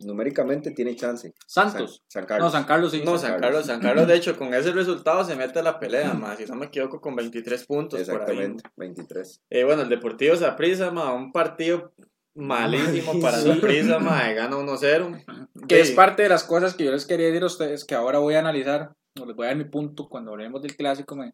numéricamente 0.00 0.72
tiene 0.72 0.96
chance. 0.96 1.32
Santos. 1.46 2.02
San, 2.08 2.22
San 2.22 2.26
Carlos. 2.26 2.46
No, 2.46 2.50
San 2.58 2.64
Carlos 2.64 2.90
sí. 2.92 3.02
no, 3.04 3.12
San 3.12 3.20
San 3.20 3.30
Carlos. 3.30 3.40
Carlos, 3.40 3.66
San 3.66 3.80
Carlos, 3.80 4.08
de 4.08 4.14
hecho, 4.16 4.36
con 4.36 4.52
ese 4.52 4.72
resultado 4.72 5.24
se 5.24 5.36
mete 5.36 5.60
a 5.60 5.62
la 5.62 5.78
pelea, 5.78 6.12
más, 6.14 6.38
si 6.38 6.44
no 6.46 6.56
me 6.56 6.66
equivoco, 6.66 7.00
con 7.00 7.14
23 7.14 7.64
puntos 7.66 8.00
por 8.02 8.10
ahí. 8.10 8.16
Exactamente, 8.18 8.64
23. 8.76 9.42
Eh, 9.50 9.64
bueno, 9.64 9.82
el 9.82 9.88
Deportivo 9.88 10.34
Saprissa, 10.36 10.90
ma, 10.90 11.12
un 11.14 11.30
partido 11.32 11.92
malísimo 12.34 13.12
para 13.20 13.36
Malísimo. 13.38 13.54
Saprissa, 13.54 13.98
ma, 14.00 14.32
gana 14.32 14.56
1-0. 14.56 15.24
Que 15.68 15.80
es 15.80 15.88
Sí. 15.88 15.94
parte 15.94 16.24
de 16.24 16.28
las 16.28 16.42
cosas 16.44 16.74
que 16.74 16.84
yo 16.84 16.90
les 16.90 17.06
quería 17.06 17.26
decir 17.28 17.44
a 17.44 17.46
ustedes, 17.46 17.84
que 17.84 17.94
ahora 17.94 18.18
voy 18.18 18.34
a 18.34 18.40
analizar, 18.40 18.92
les 19.24 19.36
voy 19.36 19.46
a 19.46 19.48
dar 19.50 19.56
mi 19.56 19.64
punto 19.64 20.08
cuando 20.08 20.32
hablemos 20.32 20.60
del 20.60 20.76
clásico, 20.76 21.16
mae. 21.16 21.32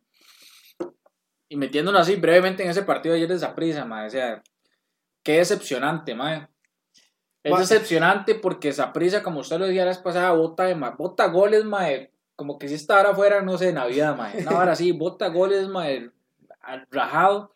y 1.48 1.56
metiéndonos 1.56 2.02
así 2.02 2.16
brevemente 2.16 2.62
en 2.62 2.70
ese 2.70 2.82
partido 2.82 3.14
de 3.14 3.18
ayer 3.18 3.28
de 3.28 3.38
Saprissa, 3.38 3.84
mae, 3.84 4.06
o 4.06 4.10
sea, 4.10 4.42
qué 5.22 5.38
decepcionante, 5.38 6.14
mae. 6.14 6.48
Es 7.42 7.58
decepcionante 7.58 8.36
porque 8.36 8.72
Saprissa, 8.72 9.22
como 9.22 9.40
usted 9.40 9.58
lo 9.58 9.66
decía 9.66 9.84
la 9.84 9.90
vez 9.90 9.98
pasada, 9.98 10.30
bota, 10.32 10.64
de, 10.64 10.74
bota 10.96 11.26
goles, 11.26 11.64
mae, 11.64 12.12
como 12.36 12.58
que 12.58 12.68
si 12.68 12.74
esta 12.74 13.00
hora 13.00 13.14
fuera, 13.14 13.42
no 13.42 13.58
sé, 13.58 13.66
de 13.66 13.72
Navidad, 13.72 14.16
mae. 14.16 14.42
No, 14.42 14.52
ahora 14.52 14.76
sí, 14.76 14.92
bota 14.92 15.28
goles, 15.28 15.68
mae, 15.68 16.10
rajado. 16.90 17.50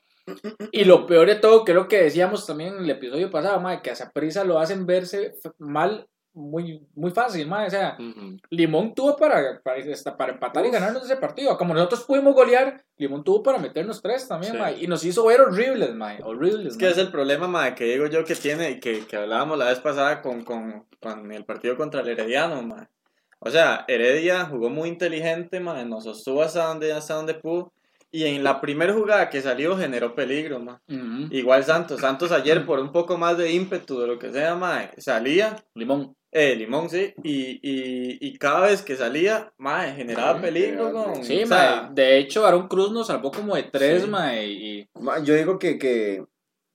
Y 0.73 0.85
lo 0.85 1.07
peor 1.07 1.29
de 1.29 1.37
todo, 1.37 1.65
que 1.65 1.71
es 1.71 1.77
lo 1.77 1.87
que 1.87 2.03
decíamos 2.03 2.47
también 2.47 2.75
en 2.75 2.85
el 2.85 2.91
episodio 2.91 3.31
pasado, 3.31 3.61
mae, 3.61 3.81
que 3.81 3.91
a 3.91 3.95
Saprissa 3.95 4.43
lo 4.43 4.59
hacen 4.59 4.87
verse 4.87 5.35
mal 5.59 6.09
muy, 6.37 6.87
muy 6.95 7.11
fácil, 7.11 7.47
mae. 7.49 7.67
O 7.67 7.71
sea. 7.71 7.97
Limón 8.51 8.95
tuvo 8.95 9.17
para, 9.17 9.61
para, 9.63 10.17
para 10.17 10.33
empatar 10.33 10.65
y 10.67 10.71
ganarnos 10.71 11.05
ese 11.05 11.17
partido. 11.17 11.57
Como 11.59 11.75
nosotros 11.75 12.05
pudimos 12.05 12.35
golear, 12.35 12.85
Limón 12.99 13.25
tuvo 13.25 13.43
para 13.43 13.59
meternos 13.59 14.01
tres 14.03 14.29
también, 14.29 14.53
Sí. 14.53 14.59
mae. 14.59 14.77
Y 14.83 14.87
nos 14.87 15.03
hizo 15.05 15.25
ver 15.27 15.41
horribles, 15.41 15.95
mae. 15.95 16.21
Horribles, 16.23 16.75
Es 16.75 16.77
que 16.77 16.89
es 16.89 16.99
el 16.99 17.11
problema, 17.11 17.49
mae, 17.49 17.75
que 17.75 17.85
digo 17.87 18.07
yo 18.07 18.25
que 18.25 18.35
tiene 18.37 18.71
y 18.73 18.81
que, 18.81 19.07
que 19.07 19.17
hablábamos 19.17 19.59
la 19.59 19.67
vez 19.67 19.81
pasada 19.81 20.23
con, 20.23 20.45
con, 20.45 20.85
con 21.01 21.33
el 21.33 21.45
partido 21.45 21.77
contra 21.77 22.03
el 22.03 22.09
Herediano, 22.09 22.63
mae. 22.63 22.87
O 23.39 23.51
sea, 23.51 23.85
Heredia 23.89 24.45
jugó 24.47 24.71
muy 24.71 24.89
inteligente, 24.89 25.61
mae, 25.61 25.85
nos 25.85 26.05
sostuvo 26.05 26.43
hasta 26.43 26.67
donde, 26.67 26.93
hasta 26.93 27.15
donde 27.15 27.35
pudo. 27.35 27.73
Y 28.17 28.25
en 28.25 28.43
la 28.43 28.61
primera 28.63 28.95
jugada 28.95 29.29
que 29.29 29.43
salió 29.43 29.77
generó 29.77 30.15
peligro. 30.15 30.59
Ujú. 30.59 31.29
Igual 31.31 31.65
Santos. 31.65 32.01
Santos 32.01 32.33
ayer 32.33 32.65
por 32.65 32.79
un 32.79 32.91
poco 32.91 33.19
más 33.19 33.37
de 33.37 33.53
ímpetu 33.53 34.01
de 34.01 34.07
lo 34.07 34.19
que 34.19 34.33
sea, 34.33 34.55
mae, 34.55 34.91
salía, 34.97 35.63
Limón. 35.75 36.15
eh, 36.33 36.55
Limón, 36.57 36.89
sí, 36.89 37.13
y, 37.23 37.61
y, 37.63 38.19
y 38.21 38.39
cada 38.39 38.61
vez 38.67 38.81
que 38.83 38.97
salía, 38.97 39.53
mae, 39.59 39.95
generaba 39.95 40.39
Sí, 40.39 40.43
peligro, 40.47 40.93
con, 40.93 41.25
Sí, 41.25 41.43
o 41.43 41.47
sea, 41.47 41.83
mae. 41.83 41.95
De 41.95 42.19
hecho, 42.19 42.47
Aaron 42.47 42.69
Cruz 42.69 42.91
nos 42.91 43.09
salvó 43.09 43.31
como 43.31 43.55
de 43.55 43.65
tres, 43.65 44.03
Sí. 44.05 44.09
mae. 44.09 44.47
Y 44.47 44.89
Ma, 45.01 45.19
yo 45.23 45.35
digo 45.35 45.59
que, 45.59 45.79
que 45.79 46.25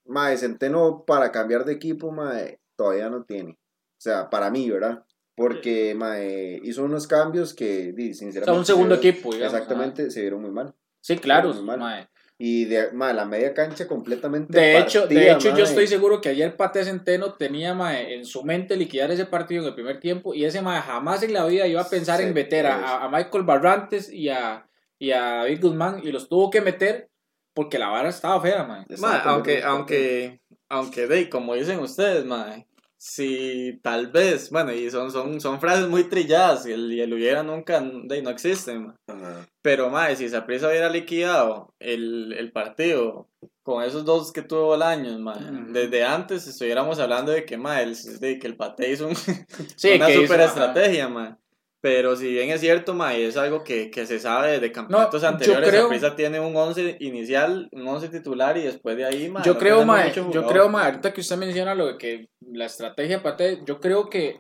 mae, 0.06 0.38
Centeno 0.38 1.04
para 1.08 1.32
cambiar 1.32 1.66
de 1.66 1.74
equipo, 1.74 2.12
mae, 2.12 2.60
todavía 2.78 3.10
no 3.10 3.24
tiene. 3.24 3.54
O 3.54 4.02
sea, 4.02 4.30
para 4.30 4.52
mí, 4.52 4.70
¿verdad? 4.70 5.04
Porque 5.36 5.96
mae, 5.96 6.60
hizo 6.64 6.84
unos 6.84 7.08
cambios 7.08 7.54
que, 7.56 7.94
di, 7.94 8.12
o 8.12 8.14
sinceramente. 8.14 8.46
sea, 8.52 8.54
un 8.60 8.66
segundo 8.66 8.96
se- 8.96 9.08
equipo, 9.10 9.34
digamos. 9.34 9.54
Exactamente, 9.56 10.12
se 10.12 10.22
vieron 10.22 10.42
muy 10.42 10.52
mal. 10.52 10.74
Sí, 11.02 11.18
claro, 11.18 11.54
mae. 11.54 12.08
Y 12.38 12.66
de 12.66 12.92
mae, 12.92 13.14
la 13.14 13.26
media 13.26 13.54
cancha 13.54 13.88
completamente. 13.88 14.58
De 14.58 14.80
hecho, 14.80 15.06
de 15.06 15.32
hecho 15.32 15.56
yo 15.56 15.64
estoy 15.64 15.86
seguro 15.86 16.22
que 16.22 16.30
ayer 16.30 16.56
Pate 16.56 16.84
Centeno 16.84 17.34
tenía 17.34 17.76
mae, 17.76 18.16
en 18.16 18.26
su 18.26 18.44
mente 18.44 18.76
liquidar 18.76 19.12
ese 19.12 19.26
partido 19.26 19.62
en 19.62 19.68
el 19.68 19.76
primer 19.76 20.00
tiempo 20.00 20.34
y 20.34 20.46
ese 20.46 20.62
mae 20.62 20.82
jamás 20.82 21.22
en 21.22 21.34
la 21.34 21.46
vida 21.46 21.68
iba 21.68 21.82
a 21.82 21.90
pensar 21.90 22.20
Sí, 22.20 22.26
en 22.26 22.34
meter 22.34 22.66
a, 22.66 23.04
a 23.04 23.10
Michael 23.10 23.44
Barrantes 23.44 24.12
y 24.12 24.30
a, 24.30 24.68
y 24.98 25.12
a 25.12 25.22
David 25.22 25.62
Guzmán 25.62 26.02
y 26.04 26.12
los 26.12 26.30
tuvo 26.30 26.50
que 26.50 26.62
meter 26.62 27.12
porque 27.54 27.78
la 27.78 27.90
vara 27.90 28.10
estaba 28.10 28.42
fea, 28.42 28.64
mae. 28.64 28.86
Aunque, 29.26 29.64
aunque, 29.64 30.42
aunque, 30.70 31.08
de, 31.08 31.30
como 31.30 31.54
dicen 31.54 31.80
ustedes, 31.80 32.26
mae, 32.26 32.68
si 33.04 33.80
tal 33.82 34.12
vez, 34.12 34.52
bueno, 34.52 34.72
y 34.72 34.92
son, 34.92 35.12
son, 35.12 35.42
son 35.42 35.60
frases 35.60 35.88
muy 35.88 36.04
trilladas, 36.04 36.68
y 36.68 36.72
el, 36.72 36.94
y 36.94 37.02
el 37.02 37.12
hubiera 37.12 37.42
nunca, 37.42 37.82
de, 37.82 38.22
no 38.22 38.30
existe, 38.30 38.76
ma. 38.78 38.96
Ajá. 39.08 39.48
pero 39.64 39.90
mae, 39.90 40.16
si 40.16 40.30
Saprissa 40.30 40.68
hubiera 40.70 40.88
liquidado 40.88 41.74
el, 41.80 42.32
el 42.38 42.52
partido 42.52 43.28
con 43.64 43.84
esos 43.84 44.06
dos 44.06 44.32
que 44.32 44.44
tuvo 44.44 44.76
el 44.76 44.84
año, 44.84 45.18
mae, 45.18 45.38
Ujú. 45.44 45.74
desde 45.74 46.04
antes 46.04 46.46
estuviéramos 46.46 47.00
hablando 47.00 47.32
de 47.32 47.44
que, 47.44 47.56
el- 47.56 48.20
de 48.20 48.38
que 48.38 48.46
el 48.46 48.56
Pate 48.56 48.92
hizo 48.92 49.08
un- 49.08 49.16
Sí, 49.76 49.94
una 49.96 50.06
que 50.06 50.14
hizo, 50.14 50.22
super 50.22 50.42
ajá. 50.42 50.50
estrategia, 50.50 51.10
mae. 51.10 51.36
Pero 51.84 52.16
si 52.16 52.32
bien 52.32 52.52
es 52.52 52.62
cierto, 52.62 52.94
mae, 52.94 53.26
es 53.26 53.36
algo 53.36 53.64
que, 53.64 53.90
que 53.90 54.06
se 54.06 54.20
sabe 54.20 54.60
de 54.60 54.72
campeonatos 54.72 55.24
yo 55.24 55.28
anteriores. 55.28 55.68
creo- 55.68 55.84
Saprissa 55.86 56.16
tiene 56.16 56.40
un 56.40 56.56
11 56.56 56.98
inicial, 57.00 57.68
un 57.72 57.88
11 57.88 58.10
titular 58.10 58.56
y 58.58 58.62
después 58.62 58.96
de 58.96 59.06
ahí, 59.06 59.28
mae, 59.28 59.42
Yo 59.44 59.54
no 59.56 59.60
creo, 59.60 59.84
mucho 59.84 60.32
yo 60.32 60.46
creo, 60.46 60.70
mae, 60.70 60.86
ahorita 60.86 61.12
que 61.12 61.22
usted 61.22 61.38
menciona 61.38 61.74
lo 61.74 61.88
de 61.88 61.98
que 61.98 62.30
la 62.52 62.66
estrategia 62.66 63.18
de 63.18 63.24
Pate, 63.24 63.62
yo 63.66 63.80
creo 63.80 64.10
que 64.10 64.40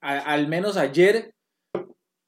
a- 0.00 0.18
al 0.18 0.48
menos 0.48 0.76
ayer 0.76 1.34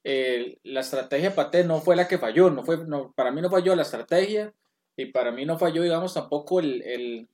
eh, 0.06 0.58
la 0.64 0.80
estrategia 0.80 1.30
de 1.30 1.34
Pate 1.34 1.64
no 1.64 1.80
fue 1.80 1.96
la 1.96 2.06
que 2.06 2.18
falló, 2.18 2.50
no 2.50 2.62
fue, 2.62 2.78
no, 2.86 3.12
para 3.12 3.30
mí 3.30 3.40
no 3.40 3.48
falló 3.50 3.74
la 3.74 3.82
estrategia 3.82 4.52
y 4.96 5.06
para 5.06 5.32
mí 5.32 5.46
no 5.46 5.58
falló, 5.58 5.82
digamos, 5.82 6.12
tampoco 6.14 6.60
el, 6.60 6.82
el- 6.82 7.28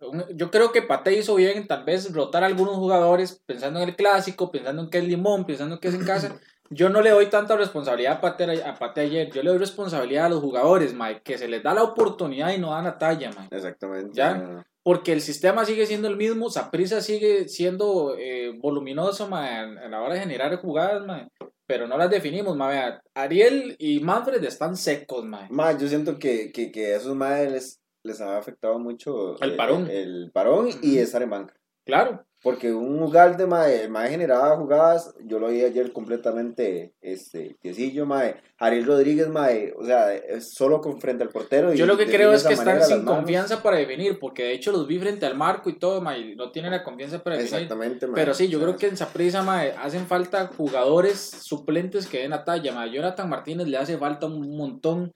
un- 0.00 0.24
yo 0.36 0.50
creo 0.50 0.72
que 0.72 0.82
Pate 0.82 1.12
hizo 1.16 1.34
bien 1.36 1.58
en 1.58 1.66
tal 1.66 1.84
vez 1.84 2.12
rotar 2.12 2.42
a 2.42 2.46
algunos 2.46 2.74
jugadores 2.76 3.40
pensando 3.46 3.80
en 3.80 3.88
el 3.90 3.96
clásico, 3.96 4.50
pensando 4.50 4.82
en 4.82 4.90
que 4.90 4.98
es 4.98 5.04
limón, 5.04 5.44
pensando 5.44 5.74
en 5.76 5.80
que 5.80 5.88
es 5.88 5.94
en 5.94 6.04
casa. 6.04 6.40
Yo 6.70 6.88
no 6.88 7.02
le 7.02 7.10
doy 7.10 7.26
tanta 7.26 7.54
responsabilidad 7.54 8.14
a 8.14 8.20
Pate, 8.22 8.62
a 8.64 8.74
Pate 8.78 9.02
ayer, 9.02 9.30
yo 9.30 9.42
le 9.42 9.50
doy 9.50 9.58
responsabilidad 9.58 10.24
a 10.24 10.28
los 10.30 10.40
jugadores, 10.40 10.94
Mike, 10.94 11.20
que 11.22 11.36
se 11.36 11.46
les 11.46 11.62
da 11.62 11.74
la 11.74 11.82
oportunidad 11.82 12.50
y 12.54 12.56
no 12.58 12.70
dan 12.70 12.84
la 12.84 12.96
talla, 12.96 13.28
Mike. 13.38 13.54
Exactamente. 13.54 14.10
Ya. 14.14 14.64
Porque 14.84 15.12
el 15.12 15.20
sistema 15.20 15.64
sigue 15.64 15.86
siendo 15.86 16.08
el 16.08 16.16
mismo, 16.16 16.50
Saprisa 16.50 17.00
sigue 17.00 17.48
siendo 17.48 18.16
eh, 18.18 18.52
voluminoso 18.58 19.28
mae, 19.28 19.78
a 19.78 19.88
la 19.88 20.02
hora 20.02 20.14
de 20.14 20.20
generar 20.20 20.56
jugadas, 20.56 21.06
mae, 21.06 21.28
pero 21.66 21.86
no 21.86 21.96
las 21.96 22.10
definimos. 22.10 22.56
mae. 22.56 22.72
Vea, 22.72 23.02
Ariel 23.14 23.76
y 23.78 24.00
Manfred 24.00 24.42
están 24.42 24.76
secos, 24.76 25.24
mae. 25.24 25.48
Ma, 25.50 25.78
yo 25.78 25.86
siento 25.86 26.18
que, 26.18 26.50
que, 26.50 26.72
que 26.72 26.94
a 26.94 26.96
esos 26.96 27.14
madres 27.14 27.52
les, 27.52 27.80
les 28.02 28.20
ha 28.20 28.36
afectado 28.36 28.78
mucho 28.78 29.40
El 29.40 29.56
parón. 29.56 29.88
El, 29.88 30.30
parón 30.32 30.68
y 30.82 30.98
estar 30.98 31.22
en 31.22 31.30
banca. 31.30 31.54
Claro, 31.86 32.24
Porque 32.42 32.72
un 32.72 32.98
lugar 32.98 33.36
de 33.36 33.46
mae, 33.46 33.88
mae 33.88 34.10
generaba 34.10 34.56
jugadas, 34.56 35.14
yo 35.24 35.38
lo 35.38 35.48
vi 35.48 35.62
ayer 35.62 35.92
completamente 35.92 36.92
este, 37.00 37.56
tiesillo, 37.60 38.04
mae. 38.04 38.34
Ariel 38.58 38.84
Rodríguez, 38.84 39.28
mae, 39.28 39.72
o 39.76 39.84
sea, 39.84 40.12
es 40.12 40.52
solo 40.52 40.80
con 40.80 41.00
frente 41.00 41.22
al 41.22 41.28
portero. 41.28 41.72
y 41.72 41.76
yo 41.76 41.86
lo 41.86 41.96
que 41.96 42.06
creo 42.06 42.32
es 42.32 42.42
que 42.42 42.54
están 42.54 42.82
sin 42.82 43.04
confianza 43.04 43.62
para 43.62 43.76
definir, 43.76 44.18
porque 44.18 44.42
de 44.42 44.54
hecho 44.54 44.72
los 44.72 44.88
vi 44.88 44.98
frente 44.98 45.24
al 45.24 45.36
marco 45.36 45.70
y 45.70 45.78
todo, 45.78 46.00
mae, 46.00 46.18
y 46.18 46.34
no 46.34 46.50
tienen 46.50 46.72
la 46.72 46.82
confianza 46.82 47.22
para 47.22 47.36
definir. 47.36 47.62
Exactamente, 47.62 48.08
mae. 48.08 48.16
Pero 48.16 48.34
sí, 48.34 48.48
yo 48.48 48.60
creo 48.60 48.76
que 48.76 48.88
en 48.88 48.96
Saprisa, 48.96 49.42
mae, 49.42 49.72
hacen 49.80 50.08
falta 50.08 50.48
jugadores 50.48 51.20
suplentes 51.20 52.08
que 52.08 52.22
den 52.22 52.30
la 52.30 52.44
talla, 52.44 52.72
mae. 52.72 52.90
Jonathan 52.90 53.30
Martínez 53.30 53.68
le 53.68 53.76
hace 53.76 53.96
falta 53.98 54.26
un 54.26 54.56
montón. 54.56 55.12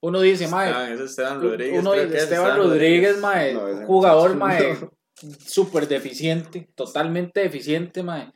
Uno 0.00 0.20
dice, 0.20 0.46
mae, 0.46 0.70
Esteban, 0.70 1.02
Esteban 1.02 1.42
Rodríguez. 1.42 1.80
Uno 1.80 1.90
creo 1.90 2.04
de 2.04 2.10
que 2.10 2.16
es 2.18 2.22
Esteban 2.22 2.56
Rodríguez, 2.56 3.18
mae, 3.18 3.54
No, 3.54 3.84
jugador, 3.84 4.36
mae, 4.36 4.76
súper 5.38 5.88
deficiente, 5.88 6.68
totalmente 6.74 7.40
deficiente, 7.40 8.02
mae. 8.02 8.32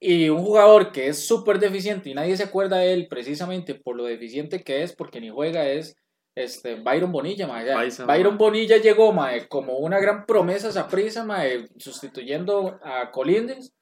Y 0.00 0.28
un 0.28 0.42
jugador 0.42 0.90
que 0.90 1.06
es 1.08 1.26
súper 1.26 1.58
deficiente 1.60 2.10
y 2.10 2.14
nadie 2.14 2.36
se 2.36 2.42
acuerda 2.42 2.78
de 2.78 2.92
él 2.92 3.06
precisamente 3.08 3.74
por 3.76 3.94
lo 3.96 4.04
deficiente 4.04 4.64
que 4.64 4.82
es, 4.82 4.92
porque 4.92 5.20
ni 5.20 5.30
juega, 5.30 5.66
es 5.68 5.96
este, 6.34 6.74
Byron 6.76 7.12
Bonilla, 7.12 7.46
mae. 7.46 7.72
Paisa, 7.72 8.04
Byron 8.06 8.34
mae. 8.34 8.38
Bonilla 8.38 8.78
llegó, 8.78 9.12
mae, 9.12 9.46
como 9.48 9.78
una 9.78 10.00
gran 10.00 10.26
promesa 10.26 10.78
a 10.80 10.88
prisa, 10.88 11.24
mae, 11.24 11.66
sustituyendo 11.78 12.80
a 12.82 13.10
Colindres. 13.10 13.72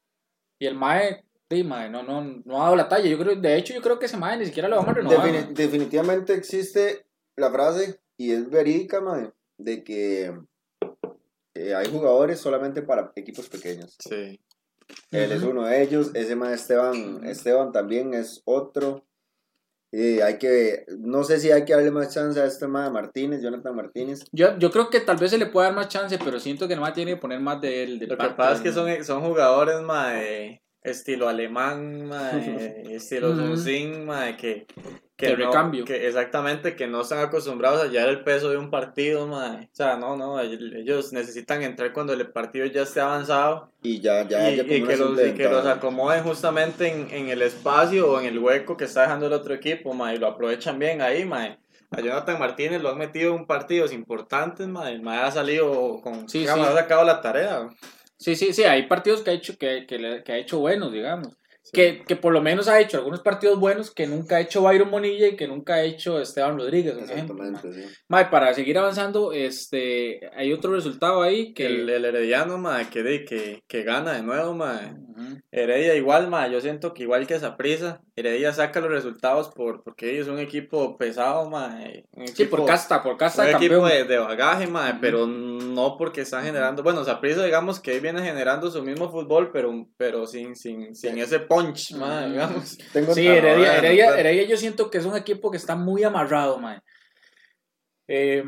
Y 0.58 0.66
el 0.66 0.74
mae, 0.74 1.24
sí, 1.48 1.64
mae, 1.64 1.88
no, 1.88 2.02
no, 2.02 2.22
no 2.44 2.60
ha 2.60 2.64
dado 2.64 2.76
la 2.76 2.88
talla. 2.88 3.08
Yo 3.08 3.18
creo, 3.18 3.36
de 3.36 3.56
hecho, 3.56 3.72
yo 3.72 3.80
creo 3.80 3.98
que 3.98 4.06
ese 4.06 4.18
mae 4.18 4.36
ni 4.36 4.44
siquiera 4.44 4.68
lo 4.68 4.76
vamos 4.76 4.90
a 4.90 4.94
renovar. 4.94 5.26
defini- 5.26 5.44
mae. 5.44 5.54
definitivamente 5.54 6.34
existe 6.34 7.06
la 7.36 7.50
frase, 7.50 7.98
y 8.18 8.32
es 8.32 8.50
verídica, 8.50 9.00
mae, 9.00 9.30
de 9.56 9.82
que 9.82 10.36
eh, 11.54 11.74
hay 11.74 11.90
jugadores 11.90 12.40
solamente 12.40 12.82
para 12.82 13.12
equipos 13.16 13.48
pequeños. 13.48 13.96
Sí. 13.98 14.40
Él 15.10 15.32
es 15.32 15.42
uno 15.42 15.66
de 15.66 15.82
ellos, 15.82 16.10
ese 16.14 16.34
más 16.36 16.52
Esteban, 16.52 17.24
Esteban 17.24 17.72
también 17.72 18.14
es 18.14 18.42
otro. 18.44 19.04
Y 19.92 20.20
hay 20.20 20.38
que, 20.38 20.84
no 20.98 21.24
sé 21.24 21.40
si 21.40 21.50
hay 21.50 21.64
que 21.64 21.72
darle 21.72 21.90
más 21.90 22.14
chance 22.14 22.40
a 22.40 22.44
este 22.44 22.68
más 22.68 22.92
Martínez, 22.92 23.42
Jonathan 23.42 23.74
Martínez. 23.74 24.24
Yo, 24.30 24.56
yo 24.56 24.70
creo 24.70 24.88
que 24.88 25.00
tal 25.00 25.16
vez 25.16 25.32
se 25.32 25.38
le 25.38 25.46
puede 25.46 25.66
dar 25.66 25.74
más 25.74 25.88
chance, 25.88 26.16
pero 26.24 26.38
siento 26.38 26.68
que 26.68 26.76
nomás 26.76 26.94
tiene 26.94 27.14
que 27.14 27.20
poner 27.20 27.40
más 27.40 27.60
de 27.60 27.82
él. 27.82 27.98
de 27.98 28.06
Lo 28.06 28.16
que 28.16 28.28
pasa 28.30 28.52
es 28.54 28.60
que 28.60 28.72
son, 28.72 29.04
son 29.04 29.22
jugadores, 29.22 29.80
mae, 29.82 30.62
estilo 30.82 31.28
alemán, 31.28 32.06
mae, 32.06 32.84
estilo 32.94 33.32
Ujú. 33.32 33.56
Zuzin, 33.56 34.06
mae, 34.06 34.36
que, 34.36 34.66
que 35.20 35.26
De 35.28 35.36
no- 35.36 35.46
recambio. 35.46 35.84
que 35.84 36.06
exactamente, 36.08 36.74
que 36.74 36.86
no 36.88 37.02
están 37.02 37.20
acostumbrados 37.20 37.82
a 37.82 37.86
llevar 37.86 38.08
el 38.08 38.24
peso 38.24 38.50
de 38.50 38.56
un 38.56 38.70
partido, 38.70 39.26
mae. 39.28 39.66
O 39.66 39.74
sea, 39.74 39.96
no, 39.96 40.16
no, 40.16 40.40
ellos 40.40 41.12
necesitan 41.12 41.62
entrar 41.62 41.92
cuando 41.92 42.12
el 42.14 42.26
partido 42.32 42.66
ya 42.66 42.82
esté 42.82 43.00
avanzado 43.00 43.70
Y 43.82 44.00
ya, 44.00 44.26
ya, 44.26 44.50
y, 44.50 44.56
ya 44.56 44.64
que 44.64 44.96
los, 44.96 45.20
y 45.26 45.32
que 45.34 45.48
los 45.48 45.66
acomoden 45.66 46.24
justamente 46.24 46.88
en, 46.88 47.08
en 47.10 47.28
el 47.28 47.42
espacio 47.42 48.10
o 48.10 48.18
en 48.20 48.26
el 48.26 48.38
hueco 48.38 48.76
que 48.76 48.84
está 48.86 49.02
dejando 49.02 49.26
el 49.26 49.32
otro 49.32 49.54
equipo, 49.54 49.94
mae, 49.94 50.16
y 50.16 50.18
lo 50.18 50.26
aprovechan 50.26 50.78
bien 50.78 51.02
ahí, 51.02 51.24
mae. 51.24 51.58
A 51.92 52.00
Jonathan 52.00 52.38
Martínez 52.38 52.80
lo 52.82 52.90
han 52.90 52.98
metido 52.98 53.34
en 53.36 53.46
partidos 53.46 53.92
importantes. 53.92 54.66
El 54.68 55.02
mae 55.02 55.18
ha 55.22 55.30
salido 55.32 56.00
con... 56.02 56.28
Sí, 56.28 56.40
digamos, 56.40 56.66
sí. 56.68 56.72
ha 56.72 56.76
sacado 56.76 57.04
la 57.04 57.20
tarea. 57.20 57.68
Sí, 58.16 58.36
sí, 58.36 58.52
sí, 58.52 58.62
hay 58.62 58.86
partidos 58.86 59.22
que 59.22 59.30
ha 59.30 59.32
hecho, 59.32 59.56
que, 59.58 59.86
que, 59.88 59.98
le- 59.98 60.22
que 60.22 60.32
ha 60.32 60.36
hecho 60.36 60.60
buenos, 60.60 60.92
digamos. 60.92 61.36
Que, 61.72 62.02
que 62.06 62.16
por 62.16 62.32
lo 62.32 62.40
menos 62.40 62.66
ha 62.68 62.80
hecho 62.80 62.96
algunos 62.96 63.20
partidos 63.20 63.60
buenos 63.60 63.92
que 63.94 64.06
nunca 64.06 64.36
ha 64.36 64.40
hecho 64.40 64.62
Byron 64.62 64.90
Monilla 64.90 65.28
y 65.28 65.36
que 65.36 65.46
nunca 65.46 65.74
ha 65.74 65.82
hecho 65.84 66.20
Esteban 66.20 66.58
Rodríguez. 66.58 66.96
Exactamente, 66.98 67.72
sí. 67.72 67.82
Mae, 68.08 68.26
para 68.26 68.52
seguir 68.54 68.76
avanzando, 68.78 69.32
este, 69.32 70.20
hay 70.34 70.52
otro 70.52 70.72
resultado 70.72 71.22
ahí 71.22 71.52
que... 71.54 71.66
El, 71.66 71.88
el 71.88 72.04
Herediano, 72.04 72.58
mae, 72.58 72.88
que, 72.88 73.02
de- 73.02 73.24
que, 73.24 73.62
que 73.68 73.82
gana 73.84 74.14
de 74.14 74.22
nuevo, 74.22 74.54
mae. 74.54 74.94
Ujú. 74.94 75.38
Heredia 75.52 75.94
igual, 75.94 76.28
mae. 76.28 76.50
Yo 76.50 76.60
siento 76.60 76.92
que 76.94 77.02
igual 77.04 77.26
que 77.26 77.34
esa 77.34 77.56
prisa, 77.56 78.00
Heredia 78.16 78.52
saca 78.52 78.80
los 78.80 78.90
resultados 78.90 79.50
por, 79.50 79.84
porque 79.84 80.10
ellos 80.12 80.26
son 80.26 80.36
un 80.36 80.40
equipo 80.40 80.96
pesado, 80.96 81.48
mae. 81.48 82.04
Un 82.12 82.26
Sí, 82.26 82.42
equipo, 82.42 82.56
por 82.56 82.66
casta, 82.66 83.02
por 83.02 83.16
casta 83.16 83.42
un 83.42 83.48
de 83.48 83.54
equipo 83.56 83.80
campeón. 83.82 84.08
de, 84.08 84.14
de 84.14 84.18
bagaje, 84.18 84.66
mae, 84.66 84.92
Ujú. 84.92 85.00
pero 85.00 85.26
no 85.26 85.96
porque 85.98 86.22
están 86.22 86.42
generando. 86.44 86.82
Bueno, 86.82 87.04
Saprissa, 87.04 87.44
digamos 87.44 87.78
que 87.80 87.92
ahí 87.92 88.00
viene 88.00 88.22
generando 88.22 88.70
su 88.70 88.82
mismo 88.82 89.10
fútbol, 89.10 89.50
pero, 89.52 89.86
pero 89.96 90.26
sin, 90.26 90.56
sin, 90.56 90.96
sin 90.96 91.18
ese 91.18 91.38
punch, 91.50 91.92
mae, 91.96 92.24
Ujú. 92.26 92.32
digamos. 92.32 92.78
Tengo 92.92 93.12
Sí, 93.14 93.26
Heredia, 93.26 93.76
Heredia, 93.78 94.44
yo 94.44 94.56
siento 94.56 94.88
que 94.90 94.98
es 94.98 95.04
un 95.04 95.16
equipo 95.16 95.50
que 95.50 95.56
está 95.56 95.74
muy 95.74 96.04
amarrado, 96.04 96.58
mae. 96.58 96.80
Eh, 98.06 98.44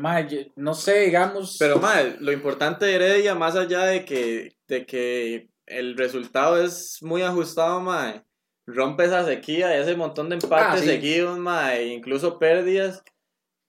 no 0.55 0.73
sé, 0.73 1.01
digamos... 1.01 1.57
Pero, 1.59 1.79
mae, 1.79 2.15
lo 2.19 2.31
importante 2.31 2.85
de 2.85 2.95
Heredia, 2.95 3.35
más 3.35 3.55
allá 3.55 3.85
de 3.85 4.05
que, 4.05 4.55
de 4.67 4.85
que 4.85 5.49
el 5.65 5.97
resultado 5.97 6.61
es 6.63 6.97
muy 7.01 7.21
ajustado, 7.21 7.81
mae. 7.81 8.23
Rompe 8.65 9.03
esa 9.05 9.25
sequía, 9.25 9.75
ese 9.77 9.95
montón 9.95 10.29
de 10.29 10.35
empates 10.35 10.67
Ah, 10.67 10.77
sí. 10.79 10.85
seguidos, 10.85 11.37
mae, 11.37 11.87
incluso 11.87 12.39
pérdidas. 12.39 13.03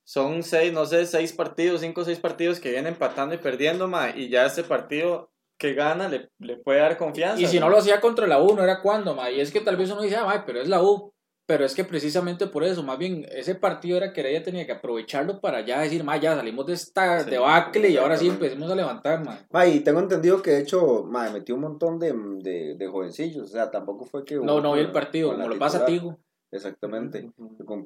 Son 0.06 0.42
seis, 0.42 0.72
no 0.72 0.84
sé, 0.86 1.06
seis 1.06 1.32
partidos, 1.32 1.80
cinco 1.80 2.02
o 2.02 2.04
seis 2.04 2.18
partidos 2.20 2.60
que 2.60 2.70
vienen 2.70 2.92
empatando 2.92 3.34
y 3.34 3.38
perdiendo, 3.38 3.88
mae. 3.88 4.14
Y 4.16 4.28
ya 4.28 4.46
este 4.46 4.62
partido 4.62 5.32
que 5.58 5.74
gana 5.74 6.08
le, 6.08 6.30
le 6.38 6.56
puede 6.56 6.80
dar 6.80 6.96
confianza. 6.96 7.40
Y 7.40 7.46
si 7.46 7.60
no 7.60 7.68
lo 7.68 7.78
hacía 7.78 8.00
contra 8.00 8.26
la 8.26 8.42
U, 8.42 8.54
no 8.54 8.62
era 8.62 8.80
cuando, 8.80 9.14
ma. 9.14 9.30
Y 9.30 9.40
es 9.40 9.52
que 9.52 9.60
tal 9.60 9.76
vez 9.76 9.90
uno 9.90 10.02
dice, 10.02 10.16
ah, 10.16 10.24
ma, 10.24 10.44
pero 10.44 10.60
es 10.60 10.68
la 10.68 10.82
U. 10.82 11.12
Pero 11.46 11.66
es 11.66 11.74
que 11.74 11.84
precisamente 11.84 12.46
por 12.46 12.64
eso, 12.64 12.82
más 12.82 12.96
bien, 12.96 13.26
ese 13.30 13.54
partido 13.54 13.98
era 13.98 14.14
que 14.14 14.26
ella 14.26 14.42
tenía 14.42 14.64
que 14.64 14.72
aprovecharlo 14.72 15.42
para 15.42 15.60
ya 15.60 15.80
decir, 15.80 16.02
ma, 16.02 16.16
ya 16.16 16.34
salimos 16.34 16.64
de 16.64 16.72
esta 16.72 17.20
Sí, 17.20 17.30
debacle 17.30 17.90
y 17.90 17.98
ahora 17.98 18.16
sí 18.16 18.28
empecemos 18.28 18.70
a 18.70 18.74
levantar, 18.74 19.22
ma. 19.22 19.38
Ma, 19.50 19.66
y 19.66 19.80
tengo 19.80 20.00
entendido 20.00 20.40
que 20.40 20.52
de 20.52 20.60
hecho, 20.62 21.04
ma, 21.06 21.28
metió 21.28 21.54
un 21.54 21.60
montón 21.60 21.98
de, 21.98 22.14
de, 22.38 22.76
de 22.76 22.86
jovencillos, 22.86 23.44
o 23.44 23.46
sea, 23.46 23.70
tampoco 23.70 24.06
fue 24.06 24.24
que... 24.24 24.36
No, 24.36 24.54
hubo 24.54 24.60
no 24.62 24.72
vi 24.72 24.80
el 24.80 24.90
partido, 24.90 25.32
como 25.32 25.46
lo 25.46 25.58
pasa 25.58 25.82
a. 25.82 25.84
Tigo. 25.84 26.18
Exactamente. 26.54 27.30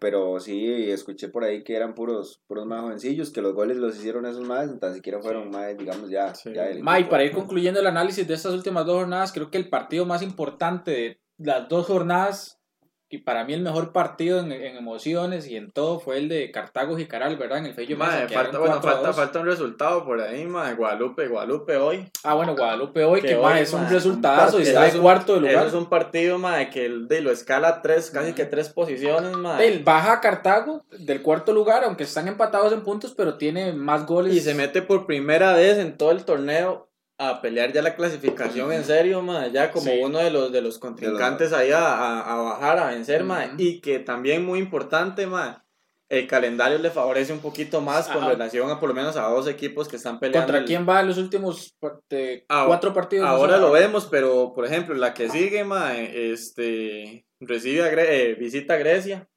Pero 0.00 0.38
sí, 0.40 0.90
escuché 0.90 1.28
por 1.28 1.42
ahí 1.44 1.64
que 1.64 1.74
eran 1.74 1.94
puros, 1.94 2.40
puros 2.46 2.66
más 2.66 2.82
jovencillos, 2.82 3.30
que 3.30 3.40
los 3.42 3.54
goles 3.54 3.78
los 3.78 3.96
hicieron 3.96 4.26
esos 4.26 4.46
más, 4.46 4.70
ni 4.70 4.78
tan 4.78 4.94
siquiera 4.94 5.20
fueron 5.20 5.44
Sí. 5.44 5.50
más, 5.50 5.76
digamos, 5.78 6.10
ya, 6.10 6.34
Sí. 6.34 6.52
ya 6.54 6.64
del 6.64 6.82
Ma, 6.82 6.98
y 6.98 7.00
equipo. 7.02 7.10
para 7.12 7.24
ir 7.24 7.32
concluyendo 7.32 7.80
el 7.80 7.86
análisis 7.86 8.28
de 8.28 8.34
estas 8.34 8.52
últimas 8.52 8.84
dos 8.84 8.96
jornadas, 8.98 9.32
creo 9.32 9.50
que 9.50 9.58
el 9.58 9.68
partido 9.70 10.04
más 10.04 10.22
importante 10.22 10.90
de 10.90 11.20
las 11.38 11.68
dos 11.68 11.86
jornadas, 11.86 12.57
y 13.10 13.18
para 13.18 13.44
mí 13.44 13.54
el 13.54 13.62
mejor 13.62 13.92
partido 13.92 14.40
en, 14.40 14.52
en 14.52 14.76
emociones 14.76 15.48
y 15.48 15.56
en 15.56 15.70
todo, 15.70 15.98
fue 15.98 16.18
el 16.18 16.28
de 16.28 16.50
Cartago 16.50 16.96
Jicaral, 16.96 17.36
¿verdad? 17.38 17.58
En 17.58 17.66
el 17.66 17.74
Fello 17.74 17.96
Mesa, 17.96 18.28
falta, 18.28 18.58
bueno, 18.58 18.74
4 18.74 18.90
a 18.90 18.92
falta, 18.92 19.06
2. 19.08 19.16
falta 19.16 19.40
un 19.40 19.46
resultado 19.46 20.04
por 20.04 20.20
ahí, 20.20 20.44
mae. 20.46 20.74
Guadalupe, 20.74 21.26
Guadalupe 21.26 21.76
hoy. 21.76 22.10
Ah, 22.22 22.34
bueno, 22.34 22.54
Guadalupe 22.54 23.04
hoy, 23.04 23.22
Que 23.22 23.28
que, 23.28 23.60
es 23.60 23.72
un 23.72 23.88
resultado 23.88 24.58
y 24.58 24.62
está 24.62 24.86
es 24.86 24.94
de 24.94 25.00
cuarto 25.00 25.34
de 25.34 25.40
lugar. 25.40 25.56
Eso 25.56 25.68
es 25.68 25.74
un 25.74 25.88
partido, 25.88 26.38
mae, 26.38 26.68
que 26.68 26.84
el- 26.84 27.08
de 27.08 27.22
lo 27.22 27.30
escala 27.30 27.80
tres, 27.80 28.10
casi 28.10 28.34
que 28.34 28.44
tres 28.44 28.68
posiciones, 28.68 29.36
mae. 29.36 29.66
Él 29.66 29.82
baja 29.82 30.12
a 30.12 30.20
Cartago 30.20 30.84
del 30.98 31.22
cuarto 31.22 31.52
lugar, 31.52 31.84
aunque 31.84 32.04
están 32.04 32.28
empatados 32.28 32.72
en 32.74 32.82
puntos, 32.82 33.14
pero 33.16 33.38
tiene 33.38 33.72
más 33.72 34.04
goles. 34.04 34.34
Y 34.34 34.40
se 34.40 34.54
mete 34.54 34.82
por 34.82 35.06
primera 35.06 35.54
vez 35.54 35.78
en 35.78 35.96
todo 35.96 36.10
el 36.10 36.24
torneo 36.24 36.87
a 37.20 37.40
pelear 37.42 37.72
ya 37.72 37.82
la 37.82 37.96
clasificación 37.96 38.72
en 38.72 38.84
serio, 38.84 39.20
mae, 39.22 39.50
ya 39.50 39.72
como 39.72 39.86
Sí. 39.90 40.00
uno 40.02 40.18
de 40.20 40.30
los 40.30 40.52
de 40.52 40.62
los 40.62 40.78
contrincantes 40.78 41.52
ahí 41.52 41.72
a, 41.72 41.80
a- 41.84 42.32
a 42.32 42.36
bajar, 42.42 42.78
a 42.78 42.86
vencer. 42.88 43.24
Ujú. 43.24 43.32
Y 43.58 43.80
que 43.80 43.98
también 43.98 44.44
muy 44.46 44.60
importante, 44.60 45.26
mae, 45.26 45.56
el 46.08 46.26
calendario 46.26 46.78
le 46.78 46.90
favorece 46.90 47.32
un 47.32 47.40
poquito 47.40 47.80
más 47.80 48.06
con 48.08 48.18
Ajá. 48.22 48.30
relación 48.30 48.70
a 48.70 48.78
por 48.80 48.88
lo 48.88 48.94
menos 48.94 49.16
a 49.16 49.22
dos 49.28 49.46
equipos 49.48 49.88
que 49.88 49.96
están 49.96 50.18
peleando. 50.20 50.46
¿Contra 50.46 50.58
el- 50.60 50.64
quién 50.64 50.88
va 50.88 51.00
en 51.00 51.08
los 51.08 51.18
últimos 51.18 51.74
Ah, 52.48 52.64
cuatro 52.66 52.94
partidos? 52.94 53.26
Ahora 53.26 53.58
lo 53.58 53.72
vemos, 53.72 54.06
pero 54.06 54.52
por 54.54 54.64
ejemplo, 54.64 54.94
la 54.94 55.12
que 55.12 55.28
sigue, 55.28 55.64
mae, 55.64 56.32
este, 56.32 57.26
recibe 57.40 57.82
a 57.82 57.92
Gre- 57.92 58.06
eh, 58.08 58.34
visita 58.38 58.74
a 58.74 58.78
Grecia. 58.78 59.28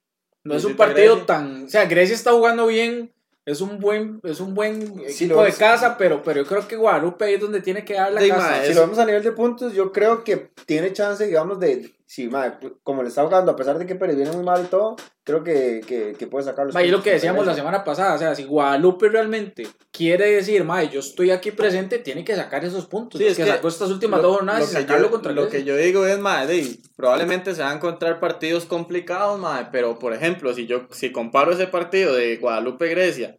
No 0.43 0.55
es 0.55 0.65
un 0.65 0.75
partido 0.75 1.17
tan. 1.25 1.65
O 1.65 1.67
sea, 1.69 1.85
Grecia 1.85 2.15
está 2.15 2.31
jugando 2.31 2.67
bien. 2.67 3.13
Es 3.51 3.61
un 3.61 3.79
buen, 3.79 4.19
es 4.23 4.39
un 4.39 4.53
buen 4.55 4.81
Sí, 5.09 5.25
equipo 5.25 5.43
de 5.43 5.51
casa, 5.53 5.97
pero, 5.97 6.23
pero 6.23 6.41
yo 6.43 6.47
creo 6.47 6.67
que 6.67 6.75
Guadalupe 6.77 7.25
ahí 7.25 7.33
es 7.35 7.41
donde 7.41 7.61
tiene 7.61 7.83
que 7.83 7.95
dar 7.95 8.11
la 8.11 8.21
Sí, 8.21 8.29
casa. 8.29 8.49
ma, 8.59 8.63
Si 8.63 8.73
lo 8.73 8.81
vemos 8.81 8.97
a 8.99 9.05
nivel 9.05 9.23
de 9.23 9.31
puntos, 9.33 9.73
yo 9.73 9.91
creo 9.91 10.23
que 10.23 10.49
tiene 10.65 10.93
chance, 10.93 11.25
digamos, 11.25 11.59
de. 11.59 11.93
Si, 12.13 12.27
ma, 12.27 12.59
como 12.83 13.03
le 13.03 13.07
está 13.07 13.23
jugando, 13.23 13.53
a 13.53 13.55
pesar 13.55 13.79
de 13.79 13.85
que 13.85 13.95
Pérez 13.95 14.17
viene 14.17 14.33
muy 14.33 14.43
mal 14.43 14.63
y 14.65 14.67
todo, 14.67 14.97
creo 15.23 15.45
que, 15.45 15.79
que, 15.87 16.11
que 16.19 16.27
puede 16.27 16.43
sacar 16.43 16.65
los 16.65 16.75
Ma, 16.75 16.83
y 16.83 16.91
lo 16.91 17.01
que 17.01 17.11
decíamos 17.13 17.45
la 17.45 17.55
semana 17.55 17.85
pasada, 17.85 18.15
o 18.15 18.17
sea, 18.17 18.35
si 18.35 18.43
Guadalupe 18.43 19.07
realmente 19.07 19.65
quiere 19.93 20.29
decir, 20.29 20.65
ma, 20.65 20.83
yo 20.83 20.99
estoy 20.99 21.31
aquí 21.31 21.51
presente, 21.51 21.99
tiene 21.99 22.25
que 22.25 22.35
sacar 22.35 22.65
esos 22.65 22.85
puntos. 22.87 23.17
Sí, 23.21 23.27
es 23.27 23.37
que, 23.37 23.45
que 23.45 23.49
sacó 23.49 23.69
estas 23.69 23.89
últimas 23.91 24.21
Lo- 24.21 24.27
dos 24.27 24.35
jornadas 24.39 24.59
lo 24.59 24.65
y 24.65 24.75
que 24.75 24.81
sacarlo 24.81 25.05
yo- 25.07 25.11
contra 25.11 25.31
Lo 25.31 25.47
que 25.47 25.63
yo 25.63 25.77
digo 25.77 26.05
es, 26.05 26.19
madre, 26.19 26.65
probablemente 26.97 27.55
se 27.55 27.61
van 27.61 27.71
a 27.71 27.75
encontrar 27.77 28.19
partidos 28.19 28.65
complicados, 28.65 29.39
madre, 29.39 29.69
pero 29.71 29.97
por 29.97 30.11
ejemplo, 30.13 30.53
si 30.53 30.67
yo 30.67 30.87
si 30.91 31.13
comparo 31.13 31.53
ese 31.53 31.67
partido 31.67 32.13
de 32.13 32.35
Guadalupe-Grecia, 32.35 33.37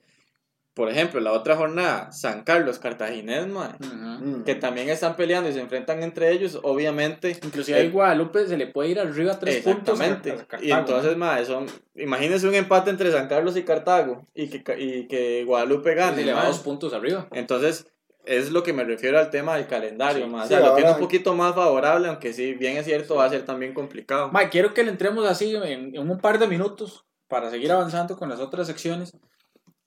por 0.75 0.88
ejemplo, 0.88 1.21
la 1.21 1.33
otra 1.33 1.55
jornada, 1.57 2.11
San 2.12 2.45
Carlos-Cartaginés, 2.45 3.47
madre, 3.47 3.76
Ujú. 3.80 3.95
Mm. 3.95 4.45
que 4.45 4.54
también 4.54 4.89
están 4.89 5.17
peleando 5.17 5.50
y 5.50 5.52
se 5.52 5.61
enfrentan 5.61 6.02
entre 6.02 6.30
ellos, 6.32 6.58
obviamente. 6.63 7.37
Inclusive 7.43 7.78
ahí 7.78 7.87
Eh, 7.87 7.91
Guadalupe 7.91 8.47
se 8.47 8.56
le 8.56 8.67
puede 8.69 8.89
ir 8.91 8.99
arriba 9.00 9.39
tres 9.39 9.63
puntos. 9.63 10.00
a- 10.00 10.04
Exactamente. 10.04 10.30
a 10.32 10.37
Cartago, 10.47 10.63
y 10.65 10.73
entonces, 10.73 11.17
madre, 11.17 11.45
son, 11.45 11.67
imagínense 11.95 12.49
un 12.49 12.54
empate 12.54 12.91
entre 12.91 13.11
San 13.13 13.28
Carlos 13.28 13.56
y 13.56 13.65
Cartago 13.65 14.26
y 14.35 14.49
que, 14.49 14.78
y 14.80 15.06
que 15.08 15.45
Guadalupe 15.45 15.95
gane. 15.95 16.17
se 16.17 16.25
le 16.25 16.32
va 16.32 16.47
dos 16.47 16.61
puntos 16.61 16.95
arriba. 16.95 17.28
Entonces, 17.32 17.87
es 18.25 18.50
lo 18.52 18.63
que 18.63 18.73
me 18.73 18.85
refiero 18.85 19.19
al 19.19 19.30
tema 19.30 19.56
del 19.56 19.67
calendario, 19.67 20.25
Sí. 20.25 20.30
mae. 20.30 20.41
O 20.43 20.45
Sí, 20.45 20.49
sea, 20.54 20.61
lo 20.61 20.75
tiene 20.75 20.93
un 20.93 20.99
poquito 21.00 21.35
más 21.35 21.54
favorable, 21.54 22.08
aunque 22.08 22.32
sí, 22.32 22.54
bien 22.54 22.76
es 22.76 22.85
cierto, 22.87 23.17
va 23.17 23.25
a 23.25 23.30
ser 23.30 23.45
también 23.45 23.75
complicado. 23.75 24.30
Ma, 24.32 24.49
quiero 24.49 24.73
que 24.73 24.85
le 24.85 24.91
entremos 24.91 25.26
así 25.26 25.54
en, 25.56 25.95
en 25.97 26.11
un 26.11 26.19
par 26.19 26.39
de 26.39 26.47
minutos 26.47 27.04
para 27.28 27.50
seguir 27.50 27.73
avanzando 27.73 28.17
con 28.17 28.28
las 28.28 28.39
otras 28.41 28.67
secciones. 28.69 29.13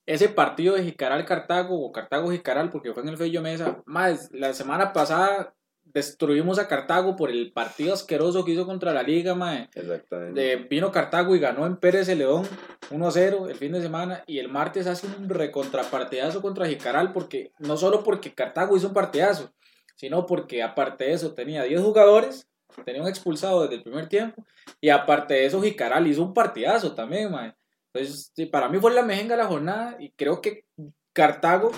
Ese 0.05 0.29
partido 0.29 0.75
de 0.75 0.83
Jicaral 0.83 1.25
Cartago 1.25 1.83
o 1.83 1.91
Cartago 1.91 2.31
Jicaral, 2.31 2.69
porque 2.69 2.93
fue 2.93 3.03
en 3.03 3.09
el 3.09 3.17
Fello 3.17 3.41
Mesa. 3.41 3.81
Más, 3.85 4.29
la 4.31 4.53
semana 4.53 4.93
pasada 4.93 5.55
destruimos 5.85 6.59
a 6.59 6.67
Cartago 6.67 7.15
por 7.15 7.29
el 7.29 7.51
partido 7.53 7.93
asqueroso 7.93 8.43
que 8.43 8.51
hizo 8.51 8.65
contra 8.65 8.93
la 8.93 9.03
Liga, 9.03 9.33
mae. 9.33 9.69
Exactamente. 9.73 10.39
De, 10.39 10.55
vino 10.57 10.91
Cartago 10.91 11.35
y 11.35 11.39
ganó 11.39 11.65
en 11.65 11.77
Pérez 11.77 12.07
de 12.07 12.15
León 12.15 12.43
1-0 12.91 13.49
el 13.49 13.55
fin 13.55 13.71
de 13.71 13.81
semana 13.81 14.23
y 14.27 14.39
el 14.39 14.49
martes 14.49 14.87
hace 14.87 15.07
un 15.07 15.29
recontrapartidazo 15.29 16.41
contra 16.41 16.67
Jicaral 16.67 17.13
porque 17.13 17.53
no 17.59 17.77
solo 17.77 18.03
porque 18.03 18.33
Cartago 18.33 18.75
hizo 18.75 18.89
un 18.89 18.93
partidazo, 18.93 19.53
sino 19.95 20.25
porque 20.25 20.61
aparte 20.63 21.05
de 21.05 21.13
eso 21.13 21.33
tenía 21.33 21.63
10 21.63 21.81
jugadores, 21.81 22.49
tenía 22.83 23.01
un 23.01 23.07
expulsado 23.07 23.61
desde 23.63 23.75
el 23.75 23.83
primer 23.83 24.09
tiempo 24.09 24.45
y 24.81 24.89
aparte 24.89 25.35
de 25.35 25.45
eso 25.45 25.61
Jicaral 25.61 26.07
hizo 26.07 26.23
un 26.23 26.33
partidazo 26.33 26.93
también, 26.93 27.31
mae. 27.31 27.55
Entonces, 27.95 28.31
sí, 28.35 28.45
para 28.45 28.67
mí 28.69 28.77
fue 28.79 28.93
la 28.93 29.03
mejenga 29.03 29.35
la 29.37 29.47
jornada 29.47 29.95
y 29.99 30.11
creo 30.11 30.41
que 30.41 30.65
Cartago 31.13 31.71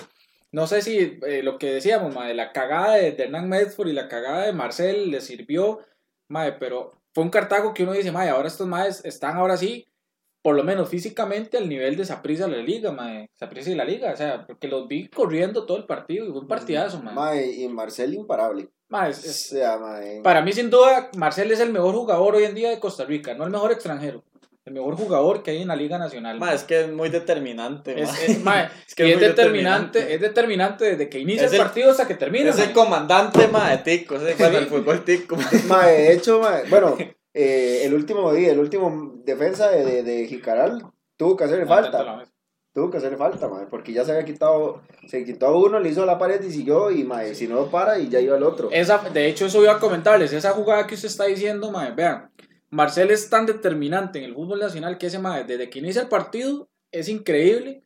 no 0.50 0.66
sé 0.66 0.82
si 0.82 1.18
eh, 1.26 1.42
lo 1.42 1.58
que 1.58 1.72
decíamos, 1.72 2.14
mae, 2.14 2.34
la 2.34 2.52
cagada 2.52 2.94
de, 2.94 3.12
de 3.12 3.24
Hernán 3.24 3.48
Medford 3.48 3.88
y 3.88 3.92
la 3.92 4.08
cagada 4.08 4.46
de 4.46 4.52
Marcel 4.52 5.10
le 5.10 5.20
sirvió, 5.20 5.80
mae, 6.28 6.52
pero 6.52 7.02
fue 7.12 7.24
un 7.24 7.30
Cartago 7.30 7.74
que 7.74 7.82
uno 7.82 7.92
dice, 7.92 8.12
mae, 8.12 8.30
ahora 8.30 8.48
estos 8.48 8.66
maes 8.66 9.04
están 9.04 9.36
ahora 9.36 9.56
sí, 9.56 9.86
por 10.40 10.56
lo 10.56 10.64
menos 10.64 10.88
físicamente, 10.88 11.58
al 11.58 11.68
nivel 11.68 11.96
de 11.96 12.06
Saprissa 12.06 12.46
de 12.46 12.56
la 12.56 12.62
liga, 12.62 12.92
mae, 12.92 13.28
Saprissa 13.34 13.70
y 13.70 13.74
la 13.74 13.84
liga, 13.84 14.12
o 14.12 14.16
sea, 14.16 14.46
porque 14.46 14.68
los 14.68 14.88
vi 14.88 15.08
corriendo 15.08 15.66
todo 15.66 15.76
el 15.76 15.84
partido 15.84 16.24
y 16.26 16.30
fue 16.30 16.40
un 16.40 16.48
partidazo, 16.48 17.02
mae. 17.02 17.14
Mae, 17.14 17.52
y 17.52 17.68
Marcel 17.68 18.14
imparable. 18.14 18.70
Es- 19.06 19.48
sea, 19.48 19.76
mae. 19.76 20.22
para 20.22 20.40
mí, 20.40 20.52
sin 20.54 20.70
duda, 20.70 21.10
Marcel 21.18 21.50
es 21.52 21.60
el 21.60 21.72
mejor 21.72 21.94
jugador 21.94 22.36
hoy 22.36 22.44
en 22.44 22.54
día 22.54 22.70
de 22.70 22.80
Costa 22.80 23.04
Rica, 23.04 23.34
no 23.34 23.44
el 23.44 23.50
mejor 23.50 23.72
extranjero, 23.72 24.24
el 24.68 24.74
mejor 24.74 24.96
jugador 24.96 25.42
que 25.42 25.50
hay 25.52 25.62
en 25.62 25.68
la 25.68 25.76
Liga 25.76 25.98
Nacional. 25.98 26.38
Ma, 26.38 26.52
es 26.52 26.62
que 26.64 26.82
es 26.82 26.92
muy 26.92 27.08
determinante. 27.08 28.00
Es, 28.00 28.08
ma. 28.08 28.18
es- 28.22 28.44
mae, 28.44 28.68
Es 28.86 28.94
que 28.94 29.08
y 29.08 29.12
es 29.12 29.20
determinante, 29.20 29.98
determinante. 30.00 30.14
es 30.14 30.20
determinante 30.20 30.84
desde 30.84 31.08
que 31.08 31.18
inicia 31.18 31.46
el 31.46 31.52
el- 31.54 31.58
partido 31.60 31.90
hasta 31.90 32.06
que 32.06 32.14
termina. 32.14 32.50
Es 32.50 32.58
el 32.58 32.72
comandante, 32.72 33.48
ma, 33.48 33.70
de 33.70 33.78
Tico. 33.78 34.16
Es 34.16 34.38
el, 34.40 34.54
el 34.54 34.66
fútbol 34.68 35.04
Tico. 35.04 35.36
ma. 35.66 35.86
De 35.86 36.12
hecho, 36.12 36.40
bueno, 36.70 36.96
eh, 37.34 37.82
el 37.84 37.94
último 37.94 38.32
día, 38.32 38.52
el 38.52 38.58
último 38.58 39.14
defensa 39.24 39.70
de, 39.70 39.84
de, 39.84 40.02
de 40.02 40.26
Jicaral 40.26 40.84
tuvo 41.16 41.36
que 41.36 41.44
hacerle 41.44 41.66
falta. 41.66 42.24
Tuvo 42.74 42.90
que 42.90 42.98
hacerle 42.98 43.16
falta, 43.16 43.48
mae, 43.48 43.66
porque 43.66 43.92
ya 43.92 44.04
se 44.04 44.12
había 44.12 44.24
quitado, 44.24 44.82
se 45.08 45.24
quitó 45.24 45.58
uno, 45.58 45.80
le 45.80 45.88
hizo 45.88 46.06
la 46.06 46.16
pared 46.16 46.40
y 46.44 46.52
siguió, 46.52 46.92
y 46.92 47.02
mae, 47.02 47.34
si 47.34 47.48
no 47.48 47.70
para 47.70 47.98
y 47.98 48.08
ya 48.08 48.20
iba 48.20 48.36
el 48.36 48.42
otro. 48.44 48.68
Esa, 48.70 48.98
de 48.98 49.26
hecho, 49.26 49.46
eso 49.46 49.60
iba 49.62 49.72
a 49.72 49.78
comentarles. 49.80 50.32
Esa 50.32 50.50
jugada 50.52 50.86
que 50.86 50.94
usted 50.94 51.08
está 51.08 51.24
diciendo, 51.24 51.72
mae, 51.72 51.90
vean, 51.92 52.30
Marcel 52.70 53.10
es 53.10 53.30
tan 53.30 53.46
determinante 53.46 54.18
en 54.18 54.26
el 54.26 54.34
fútbol 54.34 54.60
nacional 54.60 54.98
que 54.98 55.06
ese 55.06 55.18
mae, 55.18 55.44
desde 55.44 55.70
que 55.70 55.78
inicia 55.78 56.02
el 56.02 56.08
partido, 56.08 56.68
es 56.90 57.08
increíble. 57.08 57.82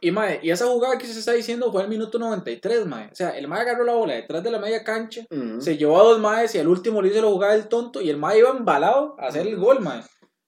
Y, 0.00 0.10
mae, 0.10 0.40
y 0.42 0.50
esa 0.50 0.66
jugada 0.66 0.96
que 0.96 1.04
usted 1.04 1.18
está 1.18 1.32
diciendo 1.32 1.70
fue 1.72 1.82
al 1.82 1.88
minuto 1.88 2.18
93, 2.18 2.86
mae. 2.86 3.08
O 3.10 3.14
sea, 3.14 3.30
el 3.30 3.48
mae 3.48 3.62
agarró 3.62 3.84
la 3.84 3.94
bola 3.94 4.14
detrás 4.14 4.42
de 4.42 4.50
la 4.50 4.58
media 4.58 4.84
cancha, 4.84 5.26
se 5.58 5.76
llevó 5.76 6.00
a 6.00 6.04
dos 6.04 6.20
maes 6.20 6.54
y 6.54 6.58
al 6.58 6.68
último 6.68 7.02
le 7.02 7.08
hizo 7.08 7.20
la 7.20 7.28
jugada 7.28 7.54
del 7.54 7.68
tonto 7.68 8.00
y 8.00 8.08
el 8.08 8.16
mae 8.16 8.38
iba 8.38 8.50
embalado 8.50 9.16
a 9.18 9.26
hacer 9.26 9.46
el 9.46 9.56
gol, 9.56 9.80
mae. 9.80 10.02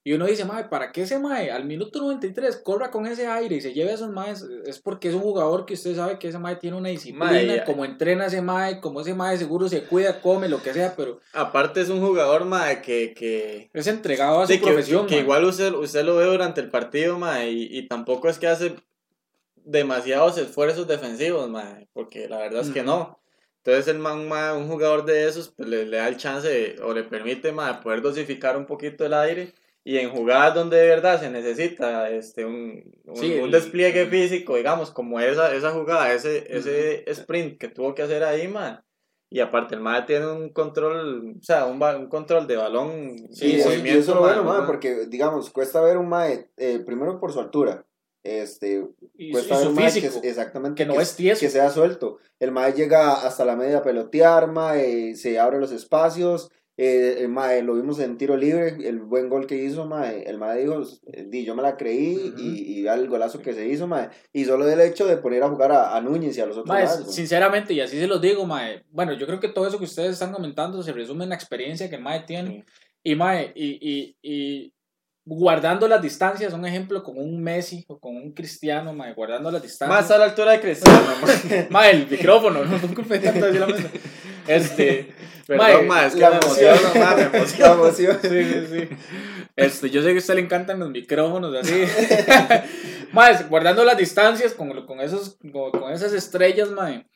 Y 0.07 0.13
uno 0.13 0.27
dice, 0.27 0.45
mae, 0.45 0.65
¿para 0.65 0.93
qué 0.93 1.01
ese 1.03 1.19
mae 1.19 1.51
al 1.51 1.65
minuto 1.65 1.99
93 1.99 2.57
corra 2.59 2.91
con 2.91 3.07
ese 3.07 3.27
aire 3.27 3.57
y 3.57 3.63
se 3.63 3.73
lleve 3.73 3.91
a 3.91 3.95
esos 3.95 4.11
maes? 4.11 4.43
Es 4.67 4.79
porque 4.79 5.09
es 5.09 5.15
un 5.15 5.23
jugador 5.23 5.65
que 5.65 5.73
usted 5.73 5.97
sabe 5.97 6.19
que 6.19 6.29
ese 6.29 6.39
mae 6.39 6.57
tiene 6.57 6.77
una 6.77 6.91
disciplina, 6.91 7.25
Mae, 7.31 7.65
como 7.65 7.87
entrena 7.87 8.27
ese 8.27 8.43
mae, 8.43 8.81
como 8.83 9.01
ese 9.01 9.15
mae 9.15 9.39
seguro 9.39 9.67
se 9.67 9.85
cuida, 9.85 10.21
come, 10.21 10.51
lo 10.51 10.63
que 10.63 10.75
sea, 10.75 10.95
pero 10.95 11.21
Aparte 11.33 11.81
es 11.81 11.89
un 11.89 12.01
jugador, 12.07 12.45
ma, 12.45 12.83
que... 12.83 13.15
que... 13.15 13.71
es 13.73 13.87
entregado 13.87 14.43
a 14.43 14.47
su 14.47 14.53
que- 14.53 14.59
profesión. 14.59 15.07
que, 15.07 15.15
mae. 15.15 15.23
igual 15.23 15.45
usted, 15.47 15.73
usted 15.73 16.05
lo 16.05 16.17
ve 16.17 16.27
durante 16.27 16.61
el 16.61 16.69
partido, 16.69 17.19
ma, 17.19 17.43
y, 17.47 17.67
y 17.71 17.89
tampoco 17.89 18.29
es 18.29 18.39
que 18.39 18.47
hace 18.47 18.77
demasiados 19.65 20.37
esfuerzos 20.39 20.87
defensivos, 20.87 21.49
ma, 21.49 21.79
porque 21.93 22.29
la 22.29 22.39
verdad 22.39 22.61
es 22.63 22.69
que 22.71 22.81
Ujú. 22.81 22.89
no. 22.91 23.21
Entonces 23.65 23.89
el 23.89 23.99
man, 23.99 24.29
ma, 24.29 24.53
un 24.53 24.69
jugador 24.69 25.07
de 25.07 25.27
esos, 25.27 25.49
pues, 25.49 25.67
le, 25.67 25.87
le 25.87 25.97
da 25.97 26.09
el 26.09 26.19
chance 26.19 26.47
de- 26.47 26.79
o 26.83 26.93
le 26.93 27.05
permite 27.05 27.53
ma, 27.53 27.81
poder 27.81 28.03
dosificar 28.03 28.59
un 28.59 28.67
poquito 28.67 29.07
el 29.07 29.15
aire 29.15 29.55
y 29.85 29.99
en 29.99 30.11
jugadas 30.11 30.55
donde 30.55 30.79
de 30.79 30.89
verdad 30.89 31.21
se 31.21 31.29
necesita 31.31 32.09
este, 32.11 32.45
un, 32.45 32.83
un, 33.05 33.17
Sí, 33.17 33.35
un 33.35 33.45
el- 33.47 33.51
despliegue 33.51 34.07
físico, 34.07 34.57
digamos, 34.57 34.91
como 34.91 35.21
esa, 35.21 35.55
esa 35.55 35.71
jugada, 35.73 36.13
ese, 36.13 36.47
ese 36.49 37.05
sprint 37.11 37.59
que 37.59 37.69
tuvo 37.69 37.95
que 37.95 38.03
hacer 38.03 38.25
ahí, 38.25 38.49
ma, 38.49 38.83
Y 39.31 39.41
aparte, 39.41 39.75
el 39.75 39.81
mae 39.81 40.03
tiene 40.03 40.27
un 40.31 40.51
control, 40.53 41.35
o 41.39 41.43
sea, 41.43 41.67
un, 41.67 41.83
un 41.83 42.09
control 42.09 42.47
de 42.47 42.57
balón 42.57 43.17
Sí, 43.33 43.47
y, 43.47 43.55
y 43.57 43.61
sí, 43.61 43.61
y 43.61 43.65
movimiento. 43.65 44.01
eso 44.01 44.11
es 44.13 44.15
lo 44.17 44.21
bueno, 44.23 44.45
mae, 44.45 44.63
porque, 44.67 45.07
digamos, 45.09 45.51
cuesta 45.51 45.81
ver 45.83 45.97
un 45.99 46.09
mae, 46.09 46.49
eh, 46.57 46.79
primero 46.87 47.19
por 47.21 47.33
su 47.33 47.41
altura, 47.41 47.85
este, 48.23 48.87
Y, 49.19 49.29
y 49.29 49.33
cuesta 49.33 49.55
ver 49.57 49.65
su 49.65 49.69
un 49.71 49.75
mae 49.77 49.93
que, 49.93 50.29
exactamente, 50.29 50.83
que 50.83 50.87
no 50.87 51.01
es 51.01 51.15
tieso. 51.17 51.41
que 51.41 51.51
sea 51.51 51.69
suelto. 51.71 52.19
El 52.41 52.53
mae 52.53 52.73
llega 52.73 53.13
hasta 53.27 53.45
la 53.45 53.57
media 53.57 53.79
a 53.79 53.83
pelotear, 53.83 54.47
mae, 54.51 55.15
se 55.17 55.39
abre 55.39 55.59
los 55.61 55.73
espacios, 55.73 56.51
eh, 56.77 57.19
el 57.21 57.29
mae, 57.29 57.63
lo 57.63 57.75
vimos 57.75 58.01
en 58.01 58.19
tiro 58.19 58.37
libre, 58.37 58.77
el 58.85 58.99
buen 58.99 59.29
gol 59.29 59.47
que 59.47 59.57
hizo, 59.57 59.87
mae, 59.87 60.25
el 60.25 60.39
mae 60.39 60.61
dijo, 60.61 60.83
eh, 61.13 61.25
di, 61.29 61.45
yo 61.45 61.55
me 61.55 61.63
la 61.63 61.77
creí 61.77 62.35
y, 62.37 62.81
y 62.81 62.87
el 62.89 63.09
golazo 63.09 63.41
que 63.41 63.53
se 63.53 63.69
hizo, 63.69 63.87
mae, 63.87 64.09
y 64.33 64.45
solo 64.45 64.69
el 64.69 64.81
hecho 64.81 65.07
de 65.07 65.17
poner 65.19 65.45
a 65.45 65.49
jugar 65.49 65.71
a, 65.71 65.97
a 65.97 66.01
Núñez 66.01 66.37
y 66.37 66.41
a 66.41 66.47
los 66.47 66.57
otros 66.57 66.75
Mae, 66.75 66.89
sinceramente, 66.89 67.75
y 67.75 67.81
así 67.81 67.99
se 67.99 68.09
los 68.09 68.21
digo, 68.21 68.45
mae. 68.45 68.83
Bueno, 68.91 69.13
yo 69.13 69.25
creo 69.27 69.39
que 69.39 69.49
todo 69.49 69.69
eso 69.69 69.79
que 69.79 69.85
ustedes 69.85 70.15
están 70.15 70.33
comentando 70.33 70.83
se 70.83 70.93
resume 70.93 71.25
en 71.25 71.31
la 71.31 71.37
experiencia 71.37 71.89
que 71.89 71.97
el 71.97 72.03
mae 72.03 72.25
tiene. 72.27 72.65
Y 73.05 73.15
mae, 73.15 73.53
y, 73.55 73.79
y, 73.81 74.17
y 74.23 74.73
guardando 75.25 75.87
las 75.89 76.03
distancias, 76.03 76.53
un 76.53 76.67
ejemplo 76.67 77.03
con 77.03 77.19
un 77.19 77.43
Messi 77.43 77.85
o 77.89 77.99
con 77.99 78.17
un 78.17 78.33
Cristiano, 78.33 78.93
mae, 78.93 79.15
guardando 79.15 79.51
las 79.51 79.63
distancias. 79.63 80.01
Más 80.01 80.11
a 80.11 80.19
la 80.19 80.25
altura 80.25 80.53
de 80.53 80.61
Cristiano, 80.61 81.01
mae. 81.71 81.91
El 81.93 82.09
micrófono, 82.09 82.65
no 82.65 82.79
no 82.79 83.59
la 83.59 83.67
mesa. 83.67 83.91
Este, 84.47 85.15
Perdón, 85.47 85.87
mae, 85.87 86.07
es 86.09 86.15
que 86.15 86.21
la 86.21 86.31
me 86.31 86.37
emoción. 86.37 86.79
mae, 86.95 87.17
me 87.17 87.23
La 87.31 87.37
emociono. 87.39 87.75
emoción. 87.75 88.19
Sí, 88.23 88.45
sí, 88.45 88.67
sí. 88.71 88.89
Este, 89.57 89.91
yo 89.91 90.03
sé 90.03 90.09
que 90.11 90.17
a 90.17 90.19
usted 90.19 90.35
le 90.35 90.41
encantan 90.41 90.79
los 90.81 90.91
micrófonos 90.91 91.55
así. 91.55 91.85
Más, 93.13 93.49
guardando 93.49 93.85
las 93.85 93.97
distancias 93.97 94.55
con, 94.55 94.85
con, 94.87 95.01
esos, 95.01 95.37
con, 95.53 95.71
con 95.71 95.93
esas 95.93 96.13
estrellas, 96.13 96.71
mae. 96.71 97.07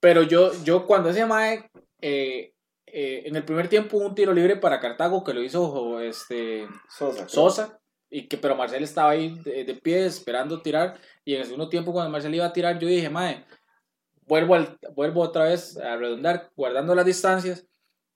Pero 0.00 0.22
yo, 0.22 0.52
yo 0.64 0.86
cuando 0.86 1.10
ese 1.10 1.26
mae, 1.26 1.68
eh, 2.00 2.52
eh, 2.86 3.22
en 3.26 3.36
el 3.36 3.44
primer 3.44 3.68
tiempo 3.68 3.96
hubo 3.98 4.06
un 4.06 4.14
tiro 4.14 4.32
libre 4.32 4.56
para 4.56 4.80
Cartago 4.80 5.24
que 5.24 5.34
lo 5.34 5.42
hizo 5.42 6.00
este, 6.00 6.66
Sosa. 7.26 7.78
y 8.08 8.28
que, 8.28 8.38
pero 8.38 8.54
Marcel 8.56 8.82
estaba 8.84 9.10
ahí 9.10 9.38
de, 9.44 9.64
de 9.64 9.74
pie 9.74 10.06
esperando 10.06 10.62
tirar. 10.62 10.98
Y 11.24 11.34
en 11.34 11.40
el 11.40 11.46
segundo 11.46 11.68
tiempo, 11.68 11.92
cuando 11.92 12.10
Marcel 12.10 12.34
iba 12.34 12.46
a 12.46 12.52
tirar, 12.52 12.78
yo 12.78 12.88
dije, 12.88 13.10
mae, 13.10 13.44
vuelvo, 14.28 14.54
al, 14.54 14.78
vuelvo 14.94 15.22
otra 15.22 15.44
vez 15.44 15.76
a 15.78 15.96
redondar, 15.96 16.50
guardando 16.56 16.94
las 16.94 17.06
distancias. 17.06 17.60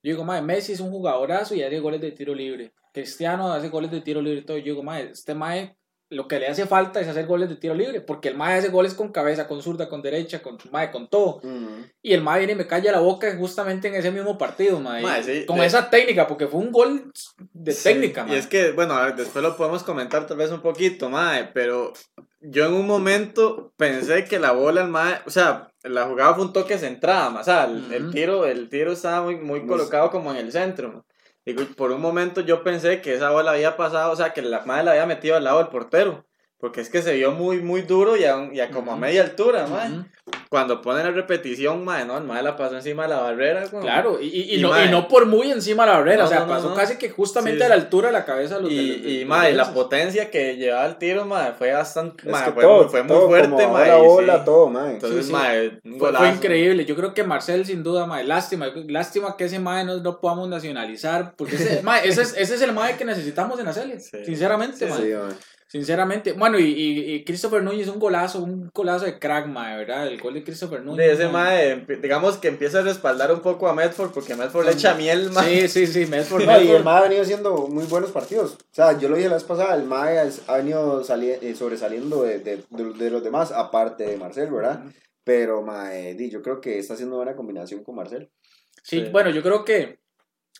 Yo 0.04 0.10
digo, 0.12 0.24
mae, 0.24 0.42
Messi 0.42 0.72
es 0.72 0.80
un 0.80 0.90
jugadorazo 0.90 1.54
y 1.54 1.62
hace 1.62 1.78
goles 1.80 2.00
de 2.00 2.12
tiro 2.12 2.34
libre. 2.34 2.72
Cristiano 2.92 3.52
hace 3.52 3.68
goles 3.68 3.90
de 3.90 4.00
tiro 4.00 4.20
libre 4.20 4.40
y 4.40 4.44
todo. 4.44 4.58
Yo 4.58 4.64
digo, 4.64 4.82
mae, 4.82 5.10
este 5.12 5.34
mae, 5.34 5.76
lo 6.10 6.28
que 6.28 6.38
le 6.38 6.48
hace 6.48 6.66
falta 6.66 7.00
es 7.00 7.08
hacer 7.08 7.24
goles 7.26 7.48
de 7.48 7.56
tiro 7.56 7.72
libre, 7.74 8.00
porque 8.02 8.28
el 8.28 8.36
mae 8.36 8.58
hace 8.58 8.68
goles 8.68 8.92
con 8.92 9.10
cabeza, 9.12 9.48
con 9.48 9.62
zurda, 9.62 9.88
con 9.88 10.02
derecha, 10.02 10.42
con 10.42 10.58
mae, 10.70 10.90
con 10.90 11.08
todo. 11.08 11.36
Ujú. 11.36 11.86
Y 12.02 12.12
el 12.12 12.20
mae 12.20 12.38
viene 12.40 12.52
y 12.52 12.56
me 12.56 12.66
calla 12.66 12.92
la 12.92 12.98
boca 13.00 13.34
justamente 13.38 13.88
en 13.88 13.94
ese 13.94 14.10
mismo 14.10 14.36
partido, 14.36 14.78
mae. 14.80 15.00
Mae, 15.02 15.22
sí, 15.22 15.46
con 15.46 15.58
de- 15.60 15.66
esa 15.66 15.88
técnica, 15.88 16.26
porque 16.26 16.48
fue 16.48 16.60
un 16.60 16.70
gol 16.72 17.10
de 17.54 17.72
Sí, 17.72 17.84
técnica, 17.84 18.24
Y 18.26 18.30
mae. 18.30 18.38
es 18.38 18.46
que, 18.46 18.72
bueno, 18.72 18.92
a 18.94 19.06
ver, 19.06 19.16
después 19.16 19.42
lo 19.42 19.56
podemos 19.56 19.84
comentar 19.84 20.26
tal 20.26 20.36
vez 20.36 20.50
un 20.50 20.60
poquito, 20.60 21.08
mae, 21.08 21.44
pero 21.54 21.94
yo 22.42 22.66
en 22.66 22.72
un 22.74 22.86
momento 22.86 23.72
pensé 23.76 24.24
que 24.24 24.38
la 24.38 24.52
bola, 24.52 24.82
el 24.82 24.88
mae, 24.88 25.20
o 25.26 25.30
sea, 25.30 25.68
la 25.82 26.04
jugada 26.06 26.34
fue 26.34 26.44
un 26.44 26.52
toque 26.52 26.78
centrada, 26.78 27.30
mae, 27.30 27.40
o 27.42 27.44
sea, 27.44 27.64
el, 27.64 27.92
el 27.92 28.02
Ujú. 28.04 28.10
tiro, 28.12 28.46
el 28.46 28.68
tiro 28.68 28.92
estaba 28.92 29.22
muy, 29.22 29.36
muy 29.36 29.66
colocado 29.66 30.10
como 30.10 30.30
en 30.32 30.36
el 30.38 30.52
centro. 30.52 31.04
Digo, 31.44 31.64
por 31.76 31.90
un 31.90 32.00
momento 32.00 32.40
yo 32.40 32.62
pensé 32.62 33.00
que 33.00 33.14
esa 33.14 33.30
bola 33.30 33.52
había 33.52 33.76
pasado, 33.76 34.12
o 34.12 34.16
sea, 34.16 34.32
que 34.32 34.42
la 34.42 34.64
madre 34.64 34.84
la 34.84 34.90
había 34.92 35.06
metido 35.06 35.36
al 35.36 35.44
lado 35.44 35.58
del 35.58 35.68
portero. 35.68 36.26
Porque 36.58 36.80
es 36.80 36.88
que 36.88 37.02
se 37.02 37.14
vio 37.14 37.32
muy, 37.32 37.60
muy 37.60 37.82
duro 37.82 38.16
y 38.16 38.22
a, 38.24 38.48
y 38.52 38.60
a 38.60 38.70
como 38.70 38.92
a 38.92 38.94
Ujú. 38.94 39.00
media 39.00 39.22
altura, 39.22 39.66
mae. 39.66 39.88
Ujú. 39.90 40.04
Cuando 40.52 40.82
ponen 40.82 41.04
la 41.06 41.12
repetición, 41.12 41.82
mae, 41.82 42.04
no, 42.04 42.18
el 42.18 42.24
mae 42.24 42.42
la 42.42 42.58
pasó 42.58 42.76
encima 42.76 43.04
de 43.04 43.08
la 43.08 43.20
barrera, 43.20 43.64
güey. 43.72 43.82
Claro, 43.82 44.18
y, 44.20 44.26
y, 44.26 44.40
y 44.42 44.58
Y, 44.58 44.60
no, 44.60 44.84
y 44.84 44.90
no 44.90 45.08
por 45.08 45.24
muy 45.24 45.50
encima 45.50 45.86
de 45.86 45.92
la 45.92 45.96
barrera, 46.00 46.18
No, 46.18 46.24
o 46.26 46.28
sea, 46.28 46.40
no, 46.40 46.46
no, 46.46 46.52
pasó 46.52 46.68
no. 46.68 46.74
casi 46.74 46.98
que 46.98 47.08
justamente 47.08 47.60
Sí. 47.60 47.64
a 47.64 47.68
la 47.70 47.74
altura 47.76 48.08
de 48.08 48.12
la 48.12 48.26
cabeza 48.26 48.58
los 48.58 48.68
de 48.68 48.76
los- 48.76 48.84
de 49.02 49.08
Y, 49.08 49.12
y 49.14 49.20
los 49.20 49.28
mae, 49.30 49.54
la 49.54 49.72
potencia 49.72 50.30
que 50.30 50.56
llevaba 50.56 50.84
el 50.84 50.96
tiro, 50.96 51.24
mae, 51.24 51.52
fue 51.54 51.72
bastante, 51.72 52.22
que 52.24 52.30
fue, 52.30 52.62
todo, 52.62 52.82
muy- 52.82 52.90
fue 52.90 53.02
muy 53.02 53.08
todo, 53.08 53.28
fuerte, 53.28 53.48
como 53.48 53.72
mae. 53.72 53.88
la 53.88 53.98
y 53.98 54.02
bola, 54.02 54.38
sí. 54.40 54.42
todo, 54.44 54.68
mae. 54.68 54.90
Entonces, 54.92 55.18
Sí, 55.20 55.26
sí. 55.28 55.32
mae, 55.32 55.80
un 55.86 55.98
Fue, 55.98 56.28
increíble, 56.28 56.84
yo 56.84 56.96
creo 56.96 57.14
que 57.14 57.24
Marcel 57.24 57.64
sin 57.64 57.82
duda, 57.82 58.04
mae, 58.04 58.22
lástima, 58.24 58.66
lástima 58.88 59.38
que 59.38 59.44
ese 59.46 59.58
mae 59.58 59.86
no 59.86 59.94
lo 59.94 60.20
podamos 60.20 60.50
nacionalizar, 60.50 61.34
porque 61.34 61.56
ese, 61.56 61.80
mae, 61.82 62.06
ese, 62.06 62.20
es, 62.20 62.34
ese 62.36 62.56
es 62.56 62.60
el 62.60 62.72
mae 62.72 62.96
que 62.98 63.06
necesitamos 63.06 63.58
en 63.58 63.64
la 63.64 63.72
serie, 63.72 63.98
Sí. 64.00 64.18
sinceramente, 64.26 64.84
mae. 64.86 64.98
Sí, 64.98 65.12
mae. 65.14 65.32
Sinceramente, 65.72 66.32
bueno, 66.34 66.58
y, 66.58 66.64
y, 66.64 67.14
y 67.14 67.24
Christopher 67.24 67.62
Núñez 67.62 67.88
un 67.88 67.98
golazo, 67.98 68.42
un 68.42 68.70
golazo 68.74 69.06
de 69.06 69.18
crack, 69.18 69.46
mae, 69.46 69.78
¿verdad? 69.78 70.06
El 70.06 70.20
gol 70.20 70.34
de 70.34 70.44
Christopher 70.44 70.82
Núñez. 70.82 70.98
De 70.98 71.12
ese 71.14 71.28
mae. 71.28 71.86
digamos 72.02 72.36
que 72.36 72.48
empieza 72.48 72.80
a 72.80 72.82
respaldar 72.82 73.32
un 73.32 73.40
poco 73.40 73.68
a 73.68 73.74
Medford, 73.74 74.10
porque 74.12 74.34
Medford 74.34 74.66
le 74.66 74.72
echa 74.72 74.92
miel, 74.94 75.30
mae. 75.30 75.66
Sí, 75.66 75.86
sí, 75.86 76.04
sí, 76.04 76.06
Medford, 76.10 76.44
No, 76.44 76.60
y 76.60 76.70
el. 76.70 76.84
MAE 76.84 76.98
ha 76.98 77.02
venido 77.04 77.22
haciendo 77.22 77.56
muy 77.68 77.84
buenos 77.84 78.10
partidos. 78.10 78.52
O 78.52 78.74
sea, 78.74 78.98
yo 78.98 79.08
lo 79.08 79.16
dije 79.16 79.28
la 79.30 79.36
vez 79.36 79.44
pasada, 79.44 79.74
el 79.74 79.84
MAE 79.84 80.18
ha 80.46 80.56
venido 80.58 81.00
eh, 81.02 81.54
sobresaliendo 81.56 82.22
de, 82.22 82.38
de, 82.40 82.56
de- 82.68 82.92
de 82.92 83.10
los 83.10 83.24
demás, 83.24 83.50
aparte 83.50 84.04
de 84.04 84.18
Marcel, 84.18 84.50
¿verdad? 84.50 84.84
Pero 85.24 85.62
MAE, 85.62 86.28
yo 86.30 86.42
creo 86.42 86.60
que 86.60 86.78
está 86.78 86.92
haciendo 86.94 87.16
buena 87.16 87.34
combinación 87.34 87.82
con 87.82 87.94
Marcel. 87.94 88.28
Sí, 88.82 89.00
Sí. 89.00 89.08
bueno, 89.10 89.30
yo 89.30 89.42
creo 89.42 89.64
que 89.64 90.01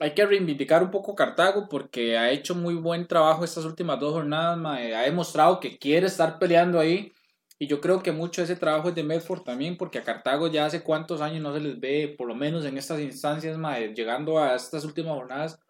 hay 0.03 0.15
que 0.15 0.27
reivindicar 0.27 0.83
un 0.83 0.91
poco 0.91 1.15
Cartago 1.15 1.69
porque 1.69 2.19
ha 2.19 2.29
hecho 2.33 2.57
muy 2.57 2.75
buen 2.75 3.07
trabajo 3.07 3.45
estas 3.45 3.65
últimas 3.65 4.01
dos 4.01 4.13
jornadas, 4.13 4.59
mae. 4.59 4.97
ha 4.97 5.03
demostrado 5.03 5.61
que 5.61 5.79
quiere 5.79 6.09
estar 6.09 6.41
peleando 6.41 6.81
ahí 6.81 7.13
y 7.57 7.69
yo 7.69 7.81
creo 7.81 8.03
que 8.03 8.11
mucho 8.11 8.41
de 8.41 8.47
ese 8.47 8.57
trabajo 8.57 8.89
es 8.89 8.97
de 8.97 9.05
Medford 9.05 9.43
también 9.43 9.77
porque 9.77 10.01
a 10.01 10.03
Cartago 10.03 10.49
ya 10.49 10.67
hace 10.67 10.83
cuántos 10.83 11.21
años 11.21 11.41
no 11.41 11.55
se 11.55 11.61
les 11.61 11.79
ve, 11.79 12.17
por 12.19 12.27
lo 12.27 12.35
menos 12.35 12.65
en 12.65 12.77
estas 12.79 12.99
instancias, 12.99 13.57
mae, 13.57 13.95
llegando 13.95 14.41
a 14.41 14.57
estas 14.57 14.85
últimas 14.85 15.15
jornadas 15.15 15.61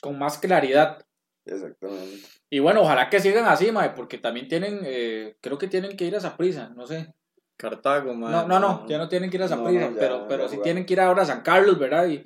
con 0.00 0.18
más 0.18 0.38
claridad. 0.38 1.04
Exactamente. 1.44 2.26
Y 2.48 2.60
bueno, 2.60 2.80
ojalá 2.80 3.10
que 3.10 3.20
sigan 3.20 3.44
así, 3.44 3.70
mae, 3.70 3.90
porque 3.90 4.16
también 4.16 4.48
tienen, 4.48 4.80
eh, 4.84 5.36
creo 5.42 5.58
que 5.58 5.68
tienen 5.68 5.94
que 5.94 6.06
ir 6.06 6.16
a 6.16 6.20
Saprissa, 6.20 6.70
no 6.70 6.86
sé. 6.86 7.12
Cartago, 7.58 8.14
mae. 8.14 8.32
No, 8.32 8.48
no, 8.48 8.58
no, 8.58 8.88
ya 8.88 8.96
no 8.96 9.10
tienen 9.10 9.28
que 9.28 9.36
ir 9.36 9.42
a 9.42 9.48
no, 9.48 9.70
ya- 9.70 9.92
pero, 9.98 10.26
pero 10.26 10.48
sí 10.48 10.56
tienen 10.62 10.86
que 10.86 10.94
ir 10.94 11.00
ahora 11.00 11.24
a 11.24 11.26
San 11.26 11.42
Carlos, 11.42 11.78
¿verdad? 11.78 12.06
Y, 12.08 12.24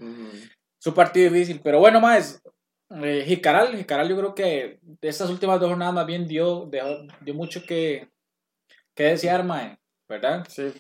Su 0.78 0.94
partido 0.94 1.30
difícil. 1.32 1.60
Pero 1.62 1.80
bueno, 1.80 2.00
más, 2.00 2.42
eh, 3.02 3.24
Jicaral, 3.26 3.76
Jicaral 3.76 4.08
yo 4.08 4.16
creo 4.16 4.34
que 4.34 4.78
de 4.82 5.08
estas 5.08 5.30
últimas 5.30 5.60
dos 5.60 5.68
jornadas 5.68 5.94
más 5.94 6.06
bien 6.06 6.26
dio, 6.26 6.66
dejó- 6.66 7.06
dio 7.20 7.34
mucho 7.34 7.62
que, 7.66 8.08
que 8.94 9.04
desear, 9.04 9.44
mae, 9.44 9.78
¿verdad? 10.08 10.46
Sí. 10.48 10.72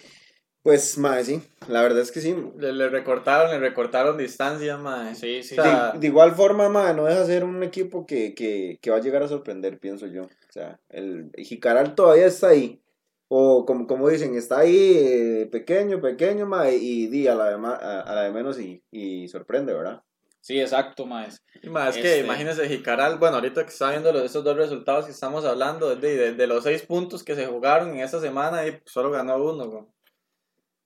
Pues, 0.62 0.98
MAE, 0.98 1.24
sí, 1.24 1.42
la 1.68 1.80
verdad 1.82 2.00
es 2.00 2.12
que 2.12 2.20
sí. 2.20 2.36
Le, 2.58 2.72
le 2.72 2.88
recortaron, 2.90 3.50
le 3.50 3.58
recortaron 3.58 4.18
distancia, 4.18 4.76
mae. 4.76 5.14
Sí, 5.14 5.42
sí, 5.42 5.58
O 5.58 5.62
sea, 5.62 5.92
de, 5.92 6.00
de 6.00 6.06
igual 6.08 6.32
forma, 6.34 6.68
MAE, 6.68 6.94
no 6.94 7.04
deja 7.06 7.20
de 7.20 7.26
ser 7.26 7.44
un 7.44 7.62
equipo 7.62 8.04
que, 8.04 8.34
que, 8.34 8.78
que 8.82 8.90
va 8.90 8.96
a 8.98 9.00
llegar 9.00 9.22
a 9.22 9.28
sorprender, 9.28 9.78
pienso 9.78 10.06
yo. 10.06 10.24
O 10.24 10.52
sea, 10.52 10.78
el 10.90 11.30
Jicaral 11.38 11.94
todavía 11.94 12.26
está 12.26 12.48
ahí. 12.48 12.82
O 13.30 13.66
como, 13.66 13.86
como 13.86 14.08
dicen, 14.08 14.34
está 14.34 14.60
ahí 14.60 14.92
eh, 14.96 15.48
pequeño, 15.52 16.00
pequeño, 16.00 16.46
MAE, 16.46 16.76
y 16.76 17.06
di 17.08 17.28
a 17.28 17.34
la 17.34 17.50
de, 17.50 17.58
ma- 17.58 17.76
a, 17.76 18.00
a 18.00 18.14
la 18.14 18.22
de 18.22 18.30
menos 18.32 18.58
y, 18.58 18.82
y 18.90 19.28
sorprende, 19.28 19.74
¿verdad? 19.74 20.02
Sí, 20.40 20.58
exacto, 20.58 21.04
mae. 21.04 21.28
Y 21.62 21.68
más 21.68 21.90
es 21.90 21.96
Este- 22.04 22.20
que 22.20 22.24
imagínense 22.24 22.66
Jicaral, 22.68 23.18
bueno, 23.18 23.36
ahorita 23.36 23.64
que 23.64 23.70
está 23.70 23.90
viendo 23.90 24.10
los- 24.12 24.22
esos 24.22 24.42
dos 24.42 24.56
resultados 24.56 25.04
que 25.04 25.10
estamos 25.12 25.44
hablando, 25.44 25.94
de, 25.94 26.16
de, 26.16 26.32
de 26.32 26.46
los 26.46 26.64
seis 26.64 26.82
puntos 26.82 27.22
que 27.22 27.34
se 27.34 27.46
jugaron 27.46 27.90
en 27.90 28.00
esta 28.00 28.18
semana, 28.20 28.66
y 28.66 28.80
solo 28.86 29.10
ganó 29.10 29.36
uno. 29.36 29.92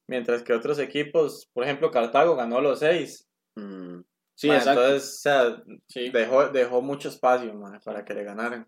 Mientras 0.08 0.42
que 0.42 0.52
otros 0.52 0.78
equipos, 0.80 1.48
por 1.52 1.62
ejemplo, 1.64 1.90
Cartago 1.90 2.34
ganó 2.34 2.60
los 2.60 2.80
seis. 2.80 3.28
Mm. 3.54 4.00
Sí, 4.34 4.48
Ma, 4.48 4.56
exacto. 4.56 4.82
Entonces, 4.82 5.10
o 5.10 5.20
sea, 5.20 5.62
Sí. 5.86 6.10
dejó, 6.10 6.48
dejó 6.48 6.82
mucho 6.82 7.08
espacio 7.08 7.54
ma, 7.54 7.78
para 7.84 8.04
que 8.04 8.14
le 8.14 8.24
ganaran. 8.24 8.66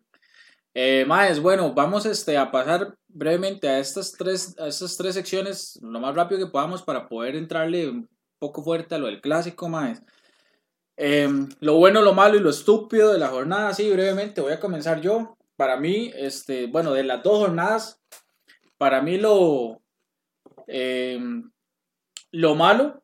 Eh, 0.76 1.04
Maes, 1.06 1.40
bueno, 1.40 1.72
vamos 1.72 2.04
este, 2.04 2.36
a 2.36 2.50
pasar 2.50 2.98
brevemente 3.06 3.68
a 3.68 3.78
estas, 3.78 4.10
tres, 4.10 4.58
a 4.58 4.66
estas 4.66 4.96
tres 4.96 5.14
secciones 5.14 5.78
lo 5.80 6.00
más 6.00 6.16
rápido 6.16 6.44
que 6.44 6.50
podamos 6.50 6.82
para 6.82 7.08
poder 7.08 7.36
entrarle 7.36 7.88
un 7.88 8.08
poco 8.40 8.64
fuerte 8.64 8.96
a 8.96 8.98
lo 8.98 9.06
del 9.06 9.20
clásico, 9.20 9.68
Maes. 9.68 10.02
Eh, 10.96 11.28
lo 11.60 11.76
bueno, 11.76 12.02
lo 12.02 12.12
malo 12.12 12.36
y 12.36 12.40
lo 12.40 12.50
estúpido 12.50 13.12
de 13.12 13.20
la 13.20 13.28
jornada, 13.28 13.72
sí, 13.72 13.88
brevemente, 13.88 14.40
voy 14.40 14.52
a 14.52 14.60
comenzar 14.60 15.00
yo. 15.00 15.36
Para 15.54 15.76
mí, 15.76 16.10
este, 16.16 16.66
bueno, 16.66 16.92
de 16.92 17.04
las 17.04 17.22
dos 17.22 17.38
jornadas, 17.38 18.02
para 18.76 19.00
mí 19.00 19.16
lo, 19.16 19.80
eh, 20.66 21.20
lo 22.32 22.54
malo, 22.56 23.03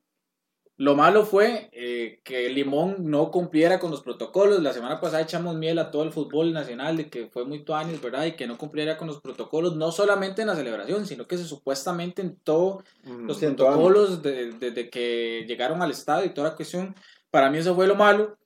lo 0.81 0.95
malo 0.97 1.27
fue 1.27 1.69
eh, 1.73 2.21
que 2.25 2.49
Limón 2.49 2.97
no 3.11 3.31
cumpliera 3.31 3.79
con 3.79 3.91
los 3.91 4.01
protocolos. 4.03 4.63
La 4.63 4.73
semana 4.73 4.99
pasada 4.99 5.21
echamos 5.23 5.55
miel 5.57 5.79
a 5.79 5.91
todo 5.91 6.05
el 6.05 6.11
fútbol 6.11 6.55
nacional 6.55 6.97
de 6.97 7.11
que 7.11 7.27
fue 7.27 7.45
muy 7.45 7.63
tuanis, 7.65 8.01
¿verdad? 8.01 8.25
Y 8.25 8.33
que 8.33 8.47
no 8.47 8.57
cumpliera 8.57 8.97
con 8.97 9.07
los 9.07 9.21
protocolos, 9.21 9.77
no 9.77 9.93
solamente 9.93 10.41
en 10.41 10.49
la 10.49 10.57
celebración, 10.57 11.05
sino 11.07 11.27
que 11.27 11.37
se, 11.37 11.45
supuestamente 11.45 12.23
en 12.23 12.37
todos 12.37 12.83
los 13.05 13.37
Sí, 13.37 13.45
en 13.45 13.57
todo 13.57 13.67
protocolos 13.67 14.23
de- 14.23 14.53
desde 14.53 14.89
que 14.89 15.45
llegaron 15.47 15.83
al 15.83 15.91
estadio 15.91 16.25
y 16.25 16.33
toda 16.33 16.49
la 16.49 16.57
cuestión. 16.57 16.95
Para 17.31 17.51
mí 17.51 17.59
eso 17.59 17.75
fue 17.75 17.87
lo 17.87 17.95
malo. 17.95 18.39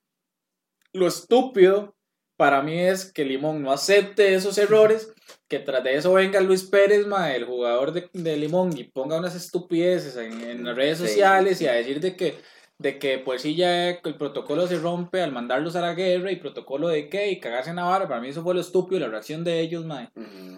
Lo 0.92 1.06
estúpido 1.06 1.94
para 2.36 2.62
mí 2.62 2.78
es 2.78 3.12
que 3.12 3.24
Limón 3.24 3.62
no 3.62 3.70
acepte 3.72 4.34
esos 4.34 4.58
errores, 4.58 5.12
que 5.48 5.58
tras 5.60 5.84
de 5.84 5.94
eso 5.96 6.12
venga 6.12 6.40
Luis 6.40 6.64
Pérez, 6.64 7.06
mae, 7.06 7.36
el 7.36 7.44
jugador 7.44 7.92
de, 7.92 8.08
de 8.12 8.36
Limón, 8.36 8.76
y 8.76 8.84
ponga 8.84 9.18
unas 9.18 9.34
estupideces 9.34 10.16
en, 10.16 10.40
en 10.42 10.64
las 10.64 10.76
redes 10.76 10.98
Sí. 10.98 11.06
sociales 11.06 11.60
y 11.60 11.66
a 11.68 11.72
decir 11.72 12.00
de 12.00 12.16
que, 12.16 12.34
de 12.78 12.98
que 12.98 13.18
pues 13.18 13.42
sí 13.42 13.54
ya 13.54 13.90
el 13.90 14.16
protocolo 14.16 14.66
se 14.66 14.78
rompe 14.78 15.22
al 15.22 15.32
mandarlos 15.32 15.76
a 15.76 15.80
la 15.80 15.94
guerra 15.94 16.32
y 16.32 16.36
protocolo 16.36 16.88
de 16.88 17.08
qué 17.08 17.30
y 17.30 17.38
cagarse 17.40 17.70
en 17.70 17.76
Navarra, 17.76 18.08
para 18.08 18.20
mí 18.20 18.28
eso 18.28 18.42
fue 18.42 18.54
lo 18.54 18.60
estúpido, 18.60 19.00
la 19.00 19.08
reacción 19.08 19.44
de 19.44 19.60
ellos. 19.60 19.84
Ujú. 19.84 20.56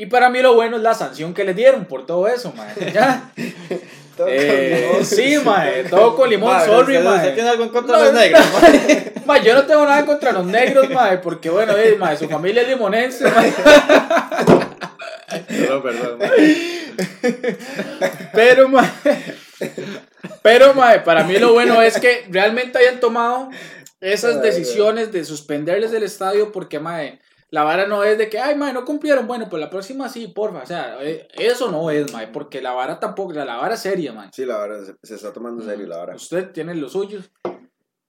Y 0.00 0.06
para 0.06 0.30
mí 0.30 0.40
lo 0.40 0.54
bueno 0.54 0.76
es 0.76 0.82
la 0.82 0.94
sanción 0.94 1.34
que 1.34 1.42
les 1.44 1.56
dieron 1.56 1.84
por 1.84 2.06
todo 2.06 2.26
eso, 2.28 2.52
mae. 2.56 2.92
Ya. 2.94 3.30
Todo 4.16 4.26
Eh, 4.30 4.86
con 4.86 4.92
limón. 5.00 5.04
sí, 5.04 5.38
mae, 5.44 5.84
todo 5.84 6.16
con 6.16 6.30
limón, 6.30 6.60
sorry, 6.64 6.96
¿usted, 6.96 7.04
mae. 7.08 7.16
¿Usted 7.18 7.34
tiene 7.34 7.50
algo 7.50 7.64
en 7.64 7.68
contra 7.70 7.96
No, 7.96 8.02
de 8.04 8.12
los 8.12 8.14
negros? 8.20 8.44
mae? 8.62 9.12
Ma, 9.26 9.38
yo 9.42 9.54
no 9.54 9.66
tengo 9.66 9.84
nada 9.84 10.06
contra 10.06 10.32
los 10.32 10.46
negros, 10.46 10.88
mae, 10.90 11.18
porque 11.18 11.50
bueno, 11.50 11.76
eh, 11.76 11.96
mae, 11.98 12.16
su 12.16 12.28
familia 12.28 12.62
es 12.62 12.68
limonense, 12.68 13.30
mae. 13.30 13.52
Perdón, 15.46 15.82
perdón. 15.82 16.18
mae. 16.18 17.56
pero 18.32 18.68
mae, 18.68 18.90
pero 20.42 20.74
mae, 20.74 21.00
para 21.00 21.24
mí 21.24 21.38
lo 21.38 21.52
bueno 21.52 21.82
es 21.82 21.98
que 21.98 22.26
realmente 22.30 22.78
hayan 22.78 23.00
tomado 23.00 23.50
esas 24.00 24.40
decisiones 24.42 25.12
de 25.12 25.24
suspenderles 25.24 25.92
el 25.92 26.02
estadio 26.04 26.50
porque 26.52 26.78
mae, 26.80 27.18
la 27.50 27.64
vara 27.64 27.86
no 27.86 28.04
es 28.04 28.18
de 28.18 28.28
que, 28.28 28.38
ay, 28.38 28.56
mae, 28.56 28.72
no 28.72 28.84
cumplieron, 28.84 29.26
bueno, 29.26 29.46
pues 29.48 29.60
la 29.60 29.70
próxima 29.70 30.08
sí, 30.08 30.28
porfa, 30.28 30.62
o 30.62 30.66
sea, 30.66 30.98
eh, 31.02 31.26
eso 31.38 31.70
no 31.70 31.90
es, 31.90 32.12
mae, 32.12 32.28
porque 32.28 32.60
la 32.60 32.72
vara 32.72 33.00
tampoco, 33.00 33.32
la, 33.32 33.44
la 33.44 33.56
vara 33.56 33.74
es 33.74 33.80
seria, 33.80 34.12
mae. 34.12 34.28
Sí, 34.32 34.44
la 34.44 34.58
verdad, 34.58 34.84
se, 34.84 34.94
se 35.06 35.14
está 35.14 35.32
tomando 35.32 35.62
en 35.62 35.68
serio, 35.68 35.86
la 35.86 35.98
verdad. 35.98 36.16
Usted 36.16 36.50
tiene 36.52 36.74
los 36.74 36.92
suyos. 36.92 37.30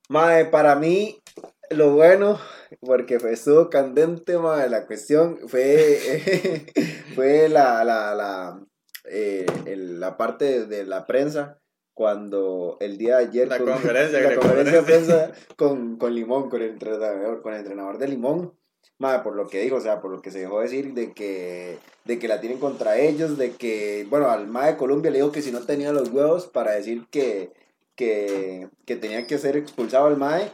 Mae, 0.09 0.45
para 0.45 0.75
mí, 0.75 1.21
lo 1.69 1.91
bueno, 1.93 2.39
porque 2.81 3.19
fue, 3.19 3.33
estuvo 3.33 3.69
candente, 3.69 4.37
mae, 4.37 4.69
la 4.69 4.85
cuestión 4.87 5.37
fue, 5.47 6.73
fue 7.15 7.47
la, 7.49 7.83
la, 7.83 8.15
la, 8.15 8.59
eh, 9.05 9.45
el- 9.65 9.99
la 9.99 10.17
parte 10.17 10.65
de, 10.65 10.85
la 10.85 11.05
prensa 11.05 11.59
cuando 11.93 12.77
el 12.79 12.97
día 12.97 13.17
de 13.17 13.25
ayer 13.25 13.47
La 13.49 13.57
con- 13.57 13.67
conferencia, 13.73 14.19
la 14.29 14.35
conferencia 14.35 14.77
de 14.79 14.83
prensa 14.83 15.31
con, 15.57 15.97
con 15.97 16.13
Limón, 16.15 16.49
con 16.49 16.61
el 16.61 16.69
entrenador, 16.71 17.41
con 17.41 17.53
el 17.53 17.59
entrenador 17.59 17.97
de 17.97 18.07
Limón, 18.07 18.53
mae, 18.97 19.19
por 19.19 19.35
lo 19.35 19.47
que 19.47 19.61
dijo, 19.61 19.77
o 19.77 19.81
sea, 19.81 20.01
por 20.01 20.11
lo 20.11 20.21
que 20.21 20.31
se 20.31 20.39
dejó 20.39 20.59
decir 20.61 20.93
de 20.93 21.13
que, 21.13 21.77
de 22.05 22.19
que 22.19 22.27
la 22.27 22.41
tienen 22.41 22.59
contra 22.59 22.97
ellos, 22.97 23.37
de 23.37 23.51
que, 23.51 24.05
bueno, 24.09 24.29
al 24.29 24.47
mae 24.47 24.71
de 24.73 24.77
Colombia 24.77 25.11
le 25.11 25.19
dijo 25.19 25.31
que 25.31 25.41
si 25.41 25.51
no 25.51 25.61
tenía 25.61 25.91
los 25.93 26.09
huevos 26.09 26.47
para 26.47 26.71
decir 26.71 27.05
que, 27.09 27.51
que, 27.95 28.67
que 28.85 28.95
tenía 28.95 29.25
que 29.27 29.37
ser 29.37 29.55
expulsado 29.57 30.07
el 30.09 30.17
mae. 30.17 30.51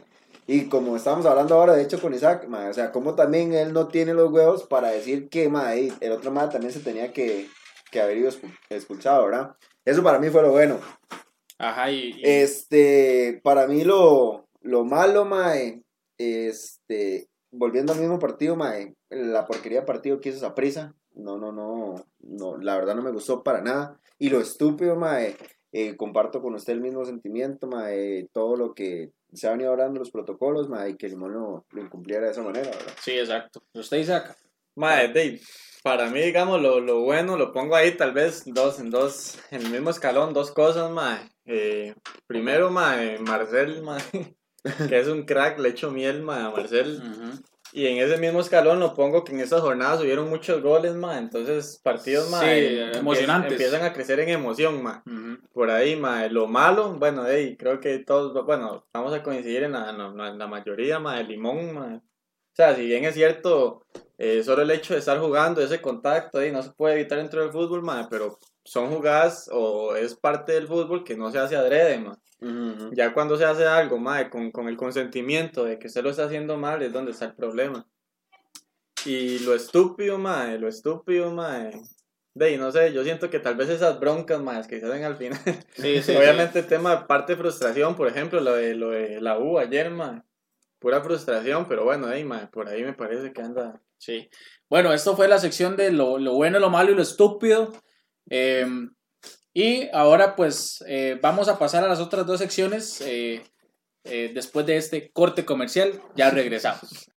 Y 0.48 0.66
como 0.66 0.96
estábamos 0.96 1.26
hablando 1.26 1.56
ahora, 1.56 1.74
de 1.74 1.82
hecho, 1.82 2.00
con 2.00 2.14
Isaac, 2.14 2.46
o 2.48 2.72
sea, 2.72 2.92
como 2.92 3.16
también 3.16 3.52
él 3.52 3.72
no 3.72 3.88
tiene 3.88 4.14
los 4.14 4.30
huevos 4.30 4.62
para 4.62 4.90
decir 4.90 5.28
que 5.28 5.48
mae, 5.48 5.92
el 6.00 6.12
otro 6.12 6.30
mae 6.30 6.48
también 6.48 6.72
se 6.72 6.78
tenía 6.80 7.12
que, 7.12 7.48
que 7.90 8.00
haber 8.00 8.18
ido 8.18 8.30
expulsado, 8.70 9.24
¿verdad? 9.26 9.56
Eso 9.84 10.04
para 10.04 10.20
mí 10.20 10.30
fue 10.30 10.42
lo 10.42 10.52
bueno. 10.52 10.78
Ajá, 11.58 11.90
y, 11.90 12.10
y- 12.10 12.20
Este, 12.22 13.40
para 13.42 13.66
mí 13.66 13.82
lo, 13.82 14.46
lo 14.60 14.84
malo, 14.84 15.24
mae, 15.24 15.82
este, 16.16 17.28
volviendo 17.50 17.92
al 17.92 18.00
mismo 18.00 18.18
partido, 18.18 18.56
mae, 18.56 18.94
la 19.10 19.46
porquería 19.46 19.80
de 19.80 19.86
partido 19.86 20.20
que 20.20 20.30
hizo 20.30 20.38
esa 20.38 20.54
prisa, 20.54 20.94
no, 21.14 21.38
no, 21.38 21.52
no, 21.52 21.94
no, 22.20 22.56
la 22.58 22.76
verdad 22.76 22.94
no 22.94 23.02
me 23.02 23.12
gustó 23.12 23.42
para 23.42 23.62
nada. 23.62 23.98
Y 24.18 24.30
lo 24.30 24.40
estúpido, 24.40 24.96
mae, 24.96 25.36
eh, 25.72 25.96
comparto 25.96 26.40
con 26.40 26.54
usted 26.54 26.74
el 26.74 26.80
mismo 26.80 27.04
sentimiento, 27.04 27.66
mae, 27.66 28.28
todo 28.32 28.56
lo 28.56 28.74
que 28.74 29.10
se 29.32 29.48
ha 29.48 29.52
venido 29.52 29.72
hablando, 29.72 29.98
los 29.98 30.10
protocolos, 30.10 30.68
mae, 30.68 30.90
y 30.90 30.96
que 30.96 31.08
Limón 31.08 31.32
lo, 31.32 31.66
lo 31.70 31.82
incumpliera 31.82 32.26
de 32.26 32.32
esa 32.32 32.42
manera, 32.42 32.70
¿verdad? 32.70 32.94
sí, 33.00 33.12
exacto. 33.12 33.62
Usted 33.74 33.98
Isaac. 33.98 34.36
Mae, 34.74 35.08
Dave, 35.08 35.40
para 35.82 36.10
mí, 36.10 36.20
digamos, 36.20 36.60
lo, 36.60 36.80
lo 36.80 37.00
bueno, 37.00 37.36
lo 37.36 37.52
pongo 37.52 37.76
ahí 37.76 37.96
tal 37.96 38.12
vez 38.12 38.42
dos, 38.46 38.78
en 38.80 38.90
dos, 38.90 39.38
en 39.50 39.62
el 39.62 39.70
mismo 39.70 39.90
escalón, 39.90 40.34
dos 40.34 40.50
cosas, 40.50 40.90
mae. 40.90 41.30
Eh, 41.44 41.94
primero, 42.26 42.70
mae, 42.70 43.18
Marcel, 43.18 43.82
mae, 43.82 44.00
que 44.88 44.98
es 44.98 45.08
un 45.08 45.24
crack, 45.24 45.58
le 45.58 45.70
echo 45.70 45.90
miel, 45.90 46.22
mae, 46.22 46.42
a 46.44 46.50
Marcel. 46.50 47.00
Y 47.72 47.86
en 47.88 47.98
ese 47.98 48.16
mismo 48.16 48.40
escalón 48.40 48.78
lo 48.80 48.94
pongo 48.94 49.24
que 49.24 49.32
en 49.32 49.40
estas 49.40 49.60
jornadas 49.60 50.00
hubieron 50.00 50.30
muchos 50.30 50.62
goles, 50.62 50.94
mae. 50.94 51.18
Entonces, 51.18 51.80
partidos, 51.82 52.26
Sí, 52.26 52.30
mae, 52.32 52.96
emocionantes. 52.98 53.52
empiezan 53.52 53.84
a 53.84 53.92
crecer 53.92 54.20
en 54.20 54.28
emoción. 54.30 54.76
Ujú. 54.86 55.38
Por 55.52 55.70
ahí, 55.70 55.96
mae, 55.96 56.30
lo 56.30 56.46
malo, 56.46 56.94
bueno, 56.94 57.24
hey, 57.26 57.56
creo 57.58 57.80
que 57.80 57.98
todos, 57.98 58.32
bueno, 58.46 58.86
vamos 58.94 59.12
a 59.12 59.22
coincidir 59.22 59.64
en 59.64 59.72
la, 59.72 59.90
en 59.90 60.38
la- 60.38 60.46
mayoría, 60.46 60.98
mae, 61.00 61.24
limón, 61.24 61.74
mae. 61.74 61.96
O 61.96 62.54
sea, 62.56 62.74
si 62.74 62.86
bien 62.86 63.04
es 63.04 63.14
cierto, 63.14 63.84
eh, 64.16 64.42
solo 64.42 64.62
el 64.62 64.70
hecho 64.70 64.94
de 64.94 65.00
estar 65.00 65.18
jugando, 65.18 65.60
ese 65.60 65.82
contacto 65.82 66.38
ahí, 66.38 66.50
no 66.50 66.62
se 66.62 66.70
puede 66.70 66.94
evitar 66.94 67.18
dentro 67.18 67.42
del 67.42 67.50
fútbol, 67.52 67.82
mae, 67.82 68.06
pero 68.08 68.38
son 68.66 68.90
jugadas 68.90 69.48
o 69.52 69.94
es 69.94 70.14
parte 70.14 70.52
del 70.52 70.66
fútbol 70.66 71.04
que 71.04 71.16
no 71.16 71.30
se 71.30 71.38
hace 71.38 71.56
adrede, 71.56 71.98
mae. 71.98 72.16
Ya 72.92 73.14
cuando 73.14 73.38
se 73.38 73.44
hace 73.44 73.64
algo, 73.64 73.98
mae, 73.98 74.28
con, 74.28 74.50
con 74.50 74.68
el 74.68 74.76
consentimiento 74.76 75.64
de 75.64 75.78
que 75.78 75.86
usted 75.86 76.02
lo 76.02 76.10
está 76.10 76.24
haciendo 76.24 76.56
mal, 76.56 76.82
es 76.82 76.92
donde 76.92 77.12
está 77.12 77.26
el 77.26 77.34
problema. 77.34 77.86
Y 79.04 79.38
lo 79.40 79.54
estúpido, 79.54 80.18
mae, 80.18 80.58
lo 80.58 80.68
estúpido, 80.68 81.30
mae. 81.30 81.70
De 82.34 82.46
ahí, 82.46 82.58
no 82.58 82.70
sé, 82.72 82.92
yo 82.92 83.04
siento 83.04 83.30
que 83.30 83.38
tal 83.38 83.54
vez 83.54 83.68
esas 83.68 83.98
broncas, 84.00 84.42
mae, 84.42 84.66
que 84.66 84.80
se 84.80 84.86
hacen 84.86 85.04
al 85.04 85.16
final. 85.16 85.40
Sí, 85.74 86.02
sí, 86.02 86.16
Obviamente 86.16 86.58
el 86.58 86.66
tema 86.66 86.96
de 86.96 87.06
parte 87.06 87.32
de 87.32 87.38
frustración, 87.38 87.94
por 87.94 88.08
ejemplo, 88.08 88.40
lo 88.40 88.54
de, 88.54 88.74
lo 88.74 88.90
de 88.90 89.20
la 89.20 89.38
U 89.38 89.58
ayer, 89.58 89.90
mae. 89.90 90.22
Pura 90.80 91.00
frustración, 91.00 91.66
pero 91.68 91.84
bueno, 91.84 92.08
ahí, 92.08 92.24
mae, 92.24 92.48
por 92.48 92.68
ahí 92.68 92.82
me 92.82 92.92
parece 92.92 93.32
que 93.32 93.40
anda. 93.40 93.80
Sí. 93.96 94.28
Bueno, 94.68 94.92
esto 94.92 95.16
fue 95.16 95.28
la 95.28 95.38
sección 95.38 95.76
de 95.76 95.92
lo, 95.92 96.18
lo 96.18 96.34
bueno, 96.34 96.58
lo 96.58 96.68
malo 96.68 96.90
y 96.90 96.94
lo 96.96 97.02
estúpido. 97.02 97.72
Eh, 98.30 98.66
y 99.54 99.88
ahora 99.94 100.36
pues 100.36 100.84
eh, 100.86 101.18
vamos 101.22 101.48
a 101.48 101.58
pasar 101.58 101.82
a 101.84 101.88
las 101.88 102.00
otras 102.00 102.26
dos 102.26 102.38
secciones. 102.40 103.00
eh, 103.00 103.42
eh, 104.08 104.30
después 104.32 104.64
de 104.66 104.76
este 104.76 105.10
corte 105.10 105.44
comercial, 105.44 106.00
ya 106.14 106.30
regresamos. 106.30 107.10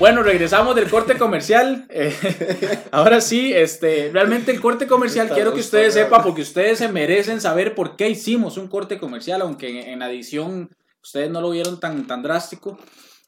Bueno, 0.00 0.22
regresamos 0.22 0.74
del 0.74 0.88
corte 0.88 1.16
comercial. 1.16 1.86
Eh, 1.90 2.12
ahora 2.90 3.20
sí, 3.20 3.52
este, 3.52 4.10
realmente 4.12 4.50
el 4.50 4.60
corte 4.60 4.86
comercial 4.86 5.26
Está 5.26 5.34
quiero 5.36 5.52
que 5.52 5.60
ustedes 5.60 5.94
sepan 5.94 6.22
porque 6.22 6.42
ustedes 6.42 6.78
se 6.78 6.88
merecen 6.88 7.40
saber 7.40 7.74
por 7.74 7.96
qué 7.96 8.08
hicimos 8.08 8.56
un 8.56 8.68
corte 8.68 8.98
comercial, 8.98 9.42
aunque 9.42 9.68
en, 9.68 9.88
en 9.90 10.02
adición 10.02 10.70
ustedes 11.08 11.30
no 11.30 11.40
lo 11.40 11.50
vieron 11.50 11.80
tan, 11.80 12.06
tan 12.06 12.22
drástico. 12.22 12.78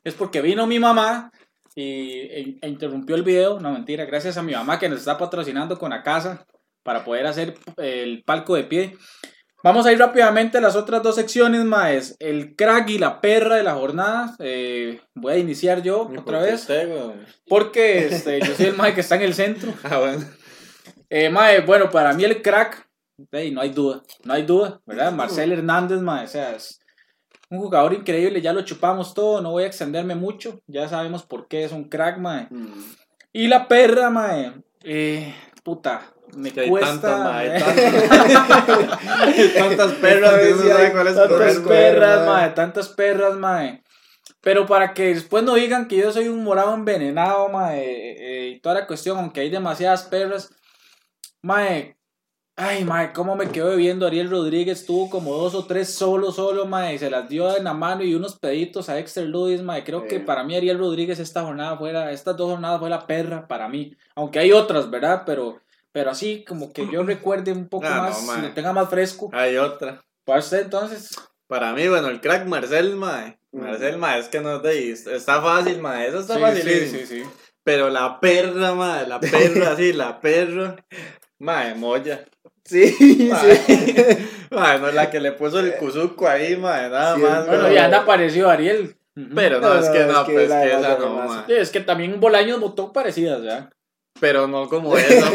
Es 0.04 0.14
porque 0.14 0.40
vino 0.40 0.66
mi 0.66 0.78
mamá 0.78 1.30
y 1.74 2.10
e- 2.20 2.58
e 2.60 2.68
interrumpió 2.68 3.16
el 3.16 3.22
video. 3.22 3.60
No, 3.60 3.72
mentira, 3.72 4.04
gracias 4.04 4.36
a 4.36 4.42
mi 4.42 4.52
mamá 4.52 4.78
que 4.78 4.88
nos 4.88 5.00
está 5.00 5.18
patrocinando 5.18 5.78
con 5.78 5.90
la 5.90 6.02
casa 6.02 6.46
para 6.82 7.04
poder 7.04 7.26
hacer 7.26 7.54
el 7.76 8.22
palco 8.24 8.54
de 8.54 8.64
pie. 8.64 8.96
Vamos 9.62 9.84
a 9.84 9.92
ir 9.92 9.98
rápidamente 9.98 10.56
a 10.56 10.60
las 10.62 10.74
otras 10.74 11.02
dos 11.02 11.16
secciones, 11.16 11.64
más 11.66 12.16
el 12.18 12.56
crack 12.56 12.88
y 12.88 12.98
la 12.98 13.20
perra 13.20 13.56
de 13.56 13.62
la 13.62 13.74
jornada. 13.74 14.34
Eh, 14.38 15.00
voy 15.14 15.34
a 15.34 15.36
iniciar 15.38 15.82
yo 15.82 16.08
¿Y 16.10 16.16
otra 16.16 16.24
por 16.24 16.42
vez. 16.42 16.60
usted? 16.62 16.90
Porque 17.46 18.06
este, 18.06 18.40
yo 18.40 18.54
soy 18.54 18.66
el 18.66 18.76
mae 18.76 18.94
que 18.94 19.02
está 19.02 19.16
en 19.16 19.22
el 19.22 19.34
centro. 19.34 19.72
Ah, 19.84 19.98
bueno. 19.98 20.24
Eh, 21.10 21.28
mae, 21.28 21.60
bueno, 21.60 21.90
para 21.90 22.14
mí 22.14 22.24
el 22.24 22.40
crack, 22.40 22.88
ey, 23.32 23.50
no 23.50 23.60
hay 23.60 23.68
duda, 23.70 24.02
no 24.24 24.32
hay 24.32 24.44
duda, 24.44 24.80
¿verdad? 24.86 25.12
Marcel 25.12 25.52
Hernández, 25.52 26.00
mae, 26.00 26.24
o 26.24 26.28
sea, 26.28 26.52
es 26.56 26.79
un 27.50 27.58
jugador 27.58 27.92
increíble, 27.92 28.40
ya 28.40 28.52
lo 28.52 28.62
chupamos 28.62 29.12
todo, 29.12 29.40
no 29.40 29.50
voy 29.50 29.64
a 29.64 29.66
extenderme 29.66 30.14
mucho, 30.14 30.60
ya 30.68 30.88
sabemos 30.88 31.24
por 31.24 31.48
qué 31.48 31.64
es 31.64 31.72
un 31.72 31.84
crack, 31.84 32.18
mae. 32.18 32.48
Y 33.32 33.48
la 33.48 33.66
perra, 33.66 34.08
mae, 34.08 34.52
eh, 34.84 35.34
puta, 35.64 36.02
me 36.36 36.52
Que 36.52 36.60
hay 36.60 36.68
cuesta. 36.68 37.00
tantas, 37.00 37.18
mae, 37.24 37.58
tantas, 37.58 38.98
hay 39.20 39.48
tantas 39.58 39.92
perras 39.94 40.34
que 40.34 40.42
hay 40.42 40.52
es 40.52 41.14
tantas 41.14 41.58
perras, 41.58 42.26
mae. 42.26 42.50
tantas 42.50 42.88
perras, 42.88 43.34
mae. 43.36 43.82
Pero 44.40 44.66
para 44.66 44.94
que 44.94 45.12
después 45.12 45.42
no 45.42 45.54
digan 45.54 45.88
que 45.88 45.96
yo 45.96 46.12
soy 46.12 46.28
un 46.28 46.44
morado 46.44 46.72
envenenado, 46.72 47.48
mae, 47.48 47.82
eh, 47.82 48.48
y 48.50 48.60
toda 48.60 48.76
la 48.76 48.86
cuestión, 48.86 49.18
aunque 49.18 49.40
hay 49.40 49.50
demasiadas 49.50 50.04
perras, 50.04 50.54
mae, 51.42 51.96
ay, 52.60 52.84
mae, 52.84 53.12
cómo 53.12 53.36
me 53.36 53.48
quedo 53.50 53.74
viendo 53.76 54.06
Ariel 54.06 54.30
Rodríguez, 54.30 54.84
tuvo 54.86 55.08
como 55.10 55.34
dos 55.34 55.54
o 55.54 55.64
tres 55.66 55.92
solo, 55.94 56.30
solo, 56.32 56.66
mae, 56.66 56.94
y 56.94 56.98
se 56.98 57.10
las 57.10 57.28
dio 57.28 57.56
en 57.56 57.64
la 57.64 57.74
mano 57.74 58.02
y 58.04 58.14
unos 58.14 58.38
peditos 58.38 58.88
a 58.88 58.94
Dexter 58.94 59.26
Lewis, 59.26 59.62
mae, 59.62 59.82
creo 59.84 60.06
que 60.06 60.20
para 60.20 60.44
mí 60.44 60.54
Ariel 60.56 60.78
Rodríguez 60.78 61.18
esta 61.18 61.42
jornada 61.42 61.76
fuera, 61.76 62.12
estas 62.12 62.36
dos 62.36 62.50
jornadas 62.50 62.80
fue 62.80 62.90
la 62.90 63.06
perra 63.06 63.48
para 63.48 63.68
mí, 63.68 63.96
aunque 64.14 64.38
hay 64.38 64.52
otras, 64.52 64.90
¿verdad? 64.90 65.22
Pero, 65.26 65.60
pero 65.92 66.10
así 66.10 66.44
como 66.46 66.72
que 66.72 66.86
yo 66.88 67.02
recuerde 67.02 67.52
un 67.52 67.68
poco 67.68 67.86
Ah, 67.88 67.96
no, 67.96 68.02
más, 68.02 68.22
mae. 68.24 68.42
lo 68.42 68.52
tenga 68.54 68.72
más 68.72 68.88
fresco. 68.88 69.30
Hay 69.32 69.56
otra. 69.56 70.00
Para 70.24 70.38
usted 70.40 70.62
entonces, 70.62 71.10
Para 71.48 71.72
mí, 71.72 71.88
bueno, 71.88 72.08
el 72.08 72.20
crack 72.20 72.46
Marcel, 72.46 72.94
mae. 72.96 73.38
Mm. 73.52 73.60
Marcel, 73.60 73.98
mae, 73.98 74.20
es 74.20 74.28
que 74.28 74.40
no 74.40 74.60
te 74.60 74.92
está 74.92 75.42
fácil, 75.42 75.80
mae. 75.80 76.06
Eso 76.08 76.20
está 76.20 76.34
Sí, 76.34 76.40
fácil. 76.40 76.62
sí, 76.62 76.86
sí, 76.86 77.06
sí. 77.06 77.22
Pero 77.64 77.90
la 77.90 78.20
perra, 78.20 78.74
mae, 78.74 79.06
la 79.08 79.18
perra, 79.18 79.74
sí, 79.76 79.92
la 79.92 80.20
perra. 80.20 80.76
Mae, 81.40 81.74
Moya. 81.74 82.24
Sí, 82.64 82.88
sí. 82.96 83.30
Mae, 84.50 84.78
no 84.80 84.88
es 84.88 84.94
la 84.94 85.10
que 85.10 85.20
le 85.20 85.32
puso 85.32 85.60
el 85.60 85.74
cuzuco 85.76 86.28
ahí, 86.28 86.56
mae, 86.56 86.88
nada 86.90 87.16
Sí, 87.16 87.22
más. 87.22 87.46
Bueno, 87.46 87.70
ya 87.72 87.86
anda 87.86 88.04
parecido 88.04 88.48
a 88.50 88.54
Ariel. 88.54 88.96
Pero 89.34 89.60
no, 89.60 89.68
No, 89.74 89.80
es 89.80 89.86
no, 89.86 89.92
que 89.92 90.00
es 90.00 90.06
no, 90.06 90.24
que 90.26 90.32
pues 90.32 90.48
la 90.48 90.62
que 90.62 90.68
esa 90.68 90.98
más, 90.98 91.28
no. 91.30 91.46
Sí, 91.46 91.52
es 91.54 91.70
que 91.70 91.80
también 91.80 92.20
Bolaños 92.20 92.60
votó 92.60 92.92
parecidas, 92.92 93.42
¿ya? 93.42 93.70
Pero 94.20 94.46
no 94.46 94.68
como 94.68 94.96
esa. 94.98 95.30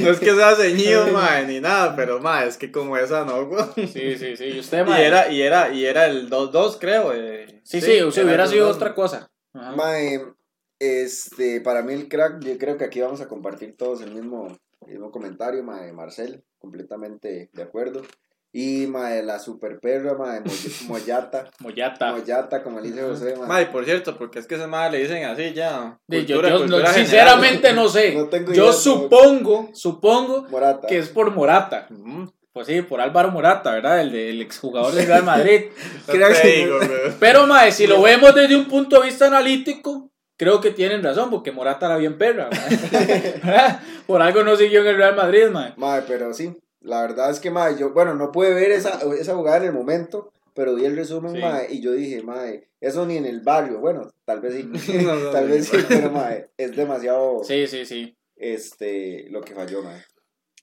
No 0.00 0.10
es 0.10 0.20
que 0.20 0.34
sea 0.34 0.54
ceñido, 0.56 1.06
mae, 1.08 1.46
ni 1.46 1.60
nada, 1.60 1.94
pero 1.96 2.20
mae, 2.20 2.46
es 2.48 2.56
que 2.56 2.70
como 2.70 2.96
esa 2.96 3.24
no, 3.24 3.46
güey. 3.46 3.64
Sí, 3.88 4.16
sí, 4.16 4.36
sí. 4.36 4.44
¿Y 4.44 4.60
usted, 4.60 4.86
Y 4.86 4.90
mae? 4.90 5.06
era, 5.06 5.28
y 5.32 5.42
era, 5.42 5.72
y 5.72 5.84
era 5.86 6.06
el 6.06 6.28
2-2, 6.30 6.76
creo. 6.78 7.12
eh. 7.14 7.60
Sí, 7.64 7.80
sí, 7.80 7.86
si 8.10 8.20
era 8.20 8.26
hubiera 8.26 8.46
sido 8.46 8.70
2-2. 8.70 8.74
otra 8.76 8.94
cosa. 8.94 9.30
Ajá. 9.54 9.72
Mae, 9.76 10.20
este, 10.78 11.60
para 11.60 11.82
mí 11.82 11.94
el 11.94 12.08
crack, 12.08 12.40
yo 12.44 12.56
creo 12.58 12.76
que 12.76 12.84
aquí 12.84 13.00
vamos 13.00 13.20
a 13.20 13.28
compartir 13.28 13.76
todos 13.76 14.00
el 14.02 14.12
mismo, 14.14 14.48
mismo 14.86 15.10
comentario, 15.10 15.62
mae, 15.62 15.92
Marcel, 15.92 16.42
completamente 16.58 17.50
de 17.52 17.62
acuerdo. 17.62 18.02
Y 18.54 18.86
mae, 18.86 19.22
la 19.22 19.38
super 19.38 19.78
perra, 19.80 20.12
mae, 20.14 20.40
Moy- 20.42 20.72
Moyata, 20.88 21.50
Moyata. 21.60 22.12
Moyata, 22.12 22.62
como 22.62 22.80
le 22.80 22.88
dice 22.90 23.02
José, 23.02 23.34
mae. 23.36 23.48
Mae, 23.48 23.66
por 23.66 23.84
cierto, 23.86 24.18
porque 24.18 24.40
es 24.40 24.46
que 24.46 24.56
ese 24.56 24.66
mae 24.66 24.90
le 24.90 24.98
dicen 24.98 25.24
así 25.24 25.54
ya. 25.54 25.98
Sí, 26.10 26.26
yo, 26.26 26.36
cultura- 26.36 26.48
yo 26.50 26.54
no- 26.54 26.60
cultura 26.60 26.88
general. 26.92 27.06
sinceramente 27.06 27.72
no 27.72 27.88
sé. 27.88 28.14
No 28.16 28.28
tengo 28.28 28.52
yo 28.52 28.64
idea, 28.64 28.72
supongo, 28.74 29.70
supongo 29.72 30.46
Morata. 30.50 30.86
que 30.86 30.98
es 30.98 31.08
por 31.08 31.30
Morata. 31.34 31.88
Pues 32.52 32.66
sí, 32.66 32.82
por 32.82 33.00
Álvaro 33.00 33.30
Morata, 33.30 33.72
¿verdad? 33.72 34.02
El, 34.02 34.12
de- 34.12 34.28
el 34.28 34.42
exjugador 34.42 34.92
del 34.92 35.06
Real 35.06 35.24
Madrid. 35.24 35.62
Creo 36.06 36.28
que-. 36.28 37.12
Pero, 37.18 37.46
mae, 37.46 37.72
si 37.72 37.86
lo 37.86 38.02
vemos 38.02 38.34
desde 38.34 38.54
un 38.54 38.68
punto 38.68 39.00
de 39.00 39.06
vista 39.06 39.28
analítico, 39.28 40.11
creo 40.42 40.60
que 40.60 40.72
tienen 40.72 41.04
razón, 41.04 41.30
porque 41.30 41.52
Morata 41.52 41.86
era 41.86 41.96
bien 41.98 42.18
perra. 42.18 42.50
por 44.08 44.20
algo 44.22 44.42
no 44.42 44.56
siguió 44.56 44.80
en 44.80 44.88
el 44.88 44.96
Real 44.96 45.14
Madrid, 45.14 45.46
mae. 45.52 45.72
Mae, 45.76 46.02
pero 46.02 46.34
sí, 46.34 46.52
la 46.80 47.02
verdad 47.02 47.30
es 47.30 47.38
que, 47.38 47.52
mae, 47.52 47.78
yo, 47.78 47.92
bueno, 47.92 48.14
no 48.16 48.32
pude 48.32 48.52
ver 48.52 48.72
esa, 48.72 48.98
esa 49.16 49.36
jugada 49.36 49.58
en 49.58 49.62
el 49.66 49.72
momento, 49.72 50.32
pero 50.52 50.74
vi 50.74 50.84
el 50.84 50.96
resumen, 50.96 51.34
Sí. 51.34 51.38
mae, 51.40 51.68
y 51.70 51.80
yo 51.80 51.92
dije, 51.92 52.22
mae, 52.24 52.68
eso 52.80 53.06
ni 53.06 53.18
en 53.18 53.26
el 53.26 53.40
barrio, 53.40 53.78
bueno, 53.78 54.10
tal 54.24 54.40
vez 54.40 54.54
sí, 54.54 54.64
No, 55.06 55.14
no, 55.14 55.30
tal 55.30 55.48
no, 55.48 55.54
vez 55.54 55.68
sí, 55.68 55.76
pero, 55.88 56.10
mae, 56.10 56.50
es 56.56 56.74
demasiado, 56.74 57.44
Sí, 57.44 57.68
sí, 57.68 57.86
sí. 57.86 58.16
este, 58.34 59.26
lo 59.30 59.42
que 59.42 59.54
falló, 59.54 59.84
mae. 59.84 60.02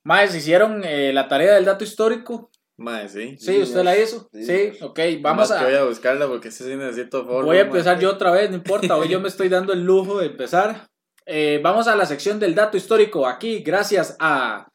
Mae, 0.03 0.27
¿se 0.27 0.39
hicieron 0.39 0.83
eh, 0.83 1.13
la 1.13 1.29
tarea 1.29 1.53
del 1.55 1.63
dato 1.63 1.85
histórico? 1.85 2.51
Mae, 2.79 3.09
sí. 3.09 3.35
Sí, 3.37 3.45
Sí, 3.55 3.61
¿usted 3.61 3.83
la 3.83 3.97
hizo? 3.97 4.29
Sí, 4.33 4.43
Sí, 4.45 4.45
señor. 4.45 4.89
ok, 4.91 4.99
vamos 5.21 5.49
Más 5.49 5.59
que 5.59 5.65
voy 5.65 5.73
a... 5.75 5.81
a 5.81 5.83
buscarla 5.85 6.27
porque 6.27 6.47
ese 6.47 6.63
sí 6.63 6.75
necesito 6.75 7.25
forma. 7.25 7.43
Voy 7.43 7.57
a 7.57 7.63
mae. 7.65 7.67
empezar 7.67 7.99
yo 7.99 8.09
otra 8.11 8.31
vez, 8.31 8.49
no 8.49 8.55
importa, 8.55 8.95
hoy 8.97 9.09
yo 9.09 9.19
me 9.19 9.27
estoy 9.27 9.49
dando 9.49 9.73
el 9.73 9.83
lujo 9.83 10.19
de 10.19 10.27
empezar. 10.27 10.87
Eh, 11.25 11.59
vamos 11.63 11.87
a 11.87 11.95
la 11.95 12.05
sección 12.05 12.39
del 12.39 12.55
dato 12.55 12.77
histórico 12.77 13.27
aquí, 13.27 13.59
gracias 13.59 14.15
a... 14.19 14.67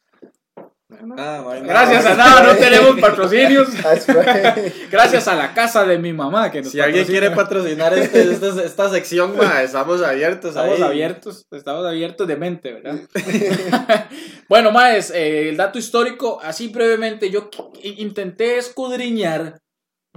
Ah. 1.19 1.43
Gracias 1.63 2.07
a 2.07 2.15
nada, 2.15 2.43
no 2.43 2.57
tenemos 2.59 3.01
patrocinios. 3.01 3.69
Gracias 4.91 5.29
a 5.29 5.35
la 5.35 5.55
casa 5.55 5.85
de 5.85 5.99
mi 5.99 6.13
mamá 6.13 6.51
que 6.51 6.63
nos 6.63 6.73
Si 6.73 6.81
alguien 6.81 7.05
quiere 7.07 7.31
patrocinar 7.31 7.97
este- 7.97 8.33
este- 8.33 8.65
esta 8.65 8.89
sección, 8.91 9.37
mae, 9.37 9.65
estamos 9.65 10.03
abiertos 10.03 10.51
Estamos 10.51 10.77
ahí. 10.77 10.83
abiertos, 10.83 11.47
estamos 11.51 11.87
abiertos 11.87 12.27
de 12.29 12.37
mente, 12.37 12.73
¿verdad? 12.73 12.99
bueno, 14.49 14.71
Maes, 14.71 15.11
eh, 15.11 15.49
el 15.49 15.57
dato 15.57 15.79
histórico, 15.79 16.41
así 16.43 16.69
brevemente, 16.69 17.31
yo 17.31 17.51
intenté 17.83 18.59
escudriñar, 18.59 19.59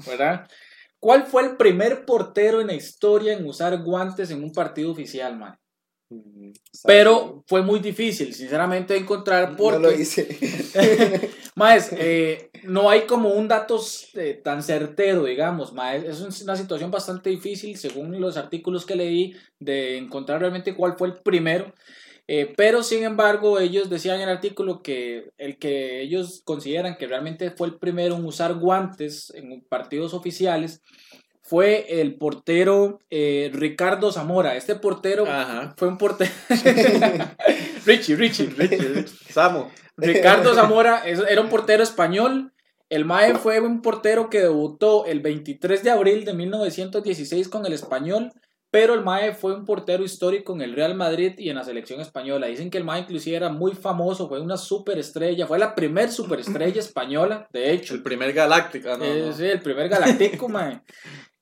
¿verdad? 0.05 0.47
¿Cuál 0.99 1.25
fue 1.27 1.43
el 1.43 1.57
primer 1.57 2.05
portero 2.05 2.59
en 2.61 2.67
la 2.67 2.73
historia 2.73 3.33
en 3.33 3.45
usar 3.45 3.77
guantes 3.83 4.31
en 4.31 4.43
un 4.43 4.51
partido 4.51 4.91
oficial, 4.91 5.37
Mae? 5.37 5.53
Pero 6.85 7.43
fue 7.47 7.61
muy 7.61 7.79
difícil, 7.79 8.33
sinceramente, 8.33 8.95
encontrar 8.95 9.55
porque... 9.57 9.79
No 9.79 9.89
lo 9.89 9.91
hice. 9.91 10.27
Maes, 11.55 11.89
eh, 11.91 12.49
no 12.63 12.89
hay 12.89 13.01
como 13.01 13.29
un 13.29 13.47
dato 13.47 13.79
eh, 14.13 14.39
tan 14.43 14.61
certero, 14.63 15.23
digamos, 15.25 15.73
maes. 15.73 16.03
Es 16.03 16.21
un- 16.21 16.43
una 16.43 16.55
situación 16.55 16.91
bastante 16.91 17.29
difícil, 17.29 17.77
según 17.77 18.19
los 18.21 18.37
artículos 18.37 18.85
que 18.85 18.95
leí, 18.95 19.35
de 19.59 19.97
encontrar 19.97 20.39
realmente 20.39 20.75
cuál 20.75 20.95
fue 20.97 21.07
el 21.09 21.15
primero. 21.15 21.73
Eh, 22.29 22.53
pero, 22.57 22.83
sin 22.83 23.03
embargo, 23.03 23.59
ellos 23.59 23.89
decían 23.89 24.17
en 24.17 24.23
el 24.23 24.35
artículo 24.35 24.81
que 24.83 25.31
el 25.37 25.57
que 25.57 26.01
ellos 26.01 26.41
consideran 26.43 26.97
que 26.97 27.07
realmente 27.07 27.51
fue 27.51 27.67
el 27.67 27.75
primero 27.75 28.15
en 28.17 28.25
usar 28.25 28.53
guantes 28.55 29.31
en 29.33 29.61
partidos 29.61 30.13
oficiales 30.13 30.81
fue 31.47 32.01
el 32.01 32.15
portero 32.17 32.99
eh, 33.09 33.49
Ricardo 33.53 34.11
Zamora. 34.11 34.55
Este 34.55 34.75
portero 34.75 35.25
Ajá. 35.25 35.73
fue 35.77 35.87
un 35.87 35.97
portero... 35.97 36.29
Richie, 37.85 38.15
Richie, 38.15 38.47
Richie. 38.57 39.05
Samo. 39.31 39.71
Ricardo 39.95 40.53
Zamora 40.53 41.03
es- 41.05 41.23
era 41.29 41.41
un 41.41 41.49
portero 41.49 41.83
español. 41.83 42.51
El 42.89 43.05
Mae 43.05 43.35
fue 43.35 43.59
un 43.59 43.81
portero 43.81 44.29
que 44.29 44.41
debutó 44.41 45.05
el 45.05 45.19
23 45.19 45.83
de 45.83 45.89
abril 45.91 46.23
de 46.25 46.33
1916 46.33 47.49
con 47.49 47.65
el 47.65 47.73
español, 47.73 48.31
pero 48.71 48.93
el 48.93 49.01
Mae 49.03 49.33
fue 49.33 49.53
un 49.55 49.65
portero 49.65 50.03
histórico 50.05 50.53
en 50.53 50.61
el 50.61 50.73
Real 50.73 50.95
Madrid 50.95 51.33
y 51.37 51.49
en 51.49 51.55
la 51.57 51.63
selección 51.65 51.99
española. 51.99 52.47
Dicen 52.47 52.69
que 52.69 52.77
el 52.77 52.83
Mae 52.85 53.01
inclusive 53.01 53.35
era 53.35 53.49
muy 53.49 53.73
famoso, 53.73 54.29
fue 54.29 54.39
una 54.39 54.55
superestrella, 54.55 55.47
fue 55.47 55.59
la 55.59 55.75
primer 55.75 56.11
superestrella 56.11 56.79
española, 56.79 57.47
de 57.51 57.71
hecho. 57.73 57.93
El 57.93 58.03
primer 58.03 58.31
galáctico. 58.31 58.89
ah, 58.91 58.97
no, 58.97 59.03
Eh, 59.05 59.23
no. 59.27 59.33
sí, 59.33 59.45
el 59.45 59.61
primer 59.61 59.89
galáctico, 59.89 60.47
mae. 60.49 60.81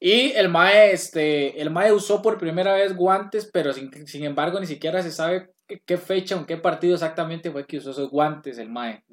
Y 0.07 0.33
el 0.33 0.49
mae, 0.49 0.91
este, 0.91 1.59
el 1.59 1.71
mae 1.71 1.91
usó 1.91 2.21
por 2.21 2.37
primera 2.37 2.75
vez 2.75 2.95
guantes, 2.95 3.49
pero 3.51 3.73
sin, 3.73 4.05
sin 4.05 4.23
embargo 4.23 4.59
ni 4.59 4.67
siquiera 4.67 5.01
se 5.01 5.09
sabe 5.09 5.49
qué, 5.83 5.97
fecha 5.97 6.35
o 6.35 6.45
qué 6.45 6.57
partido 6.57 6.93
exactamente 6.93 7.49
fue 7.49 7.65
que 7.65 7.79
usó 7.79 7.89
esos 7.89 8.11
guantes 8.11 8.59
el 8.59 8.69
mae. 8.69 9.03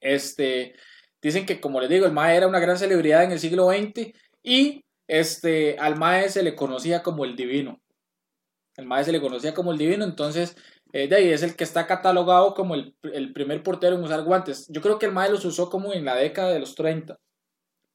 Este, 0.00 0.76
dicen 1.20 1.44
que 1.44 1.60
como 1.60 1.78
les 1.78 1.90
digo, 1.90 2.06
el 2.06 2.12
mae 2.12 2.38
era 2.38 2.46
una 2.46 2.58
gran 2.58 2.78
celebridad 2.78 3.22
en 3.24 3.32
el 3.32 3.38
siglo 3.38 3.68
XX 3.68 4.14
y 4.42 4.86
este, 5.08 5.76
al 5.78 5.96
mae 5.96 6.30
se 6.30 6.42
le 6.42 6.54
conocía 6.54 7.02
como 7.02 7.26
el 7.26 7.36
divino. 7.36 7.82
El 8.78 8.86
mae 8.86 9.04
se 9.04 9.12
le 9.12 9.20
conocía 9.20 9.52
como 9.52 9.72
el 9.72 9.78
divino, 9.78 10.06
entonces 10.06 10.56
eh, 10.94 11.06
de 11.06 11.16
ahí 11.16 11.28
es 11.28 11.42
el 11.42 11.54
que 11.54 11.64
está 11.64 11.86
catalogado 11.86 12.54
como 12.54 12.76
el, 12.76 12.96
el 13.02 13.34
primer 13.34 13.62
portero 13.62 13.96
en 13.96 14.02
usar 14.02 14.22
guantes. 14.22 14.68
Yo 14.70 14.80
creo 14.80 14.98
que 14.98 15.04
el 15.04 15.12
mae 15.12 15.30
los 15.30 15.44
usó 15.44 15.68
como 15.68 15.92
en 15.92 16.06
la 16.06 16.14
década 16.14 16.50
de 16.50 16.60
los 16.60 16.74
30. 16.74 17.18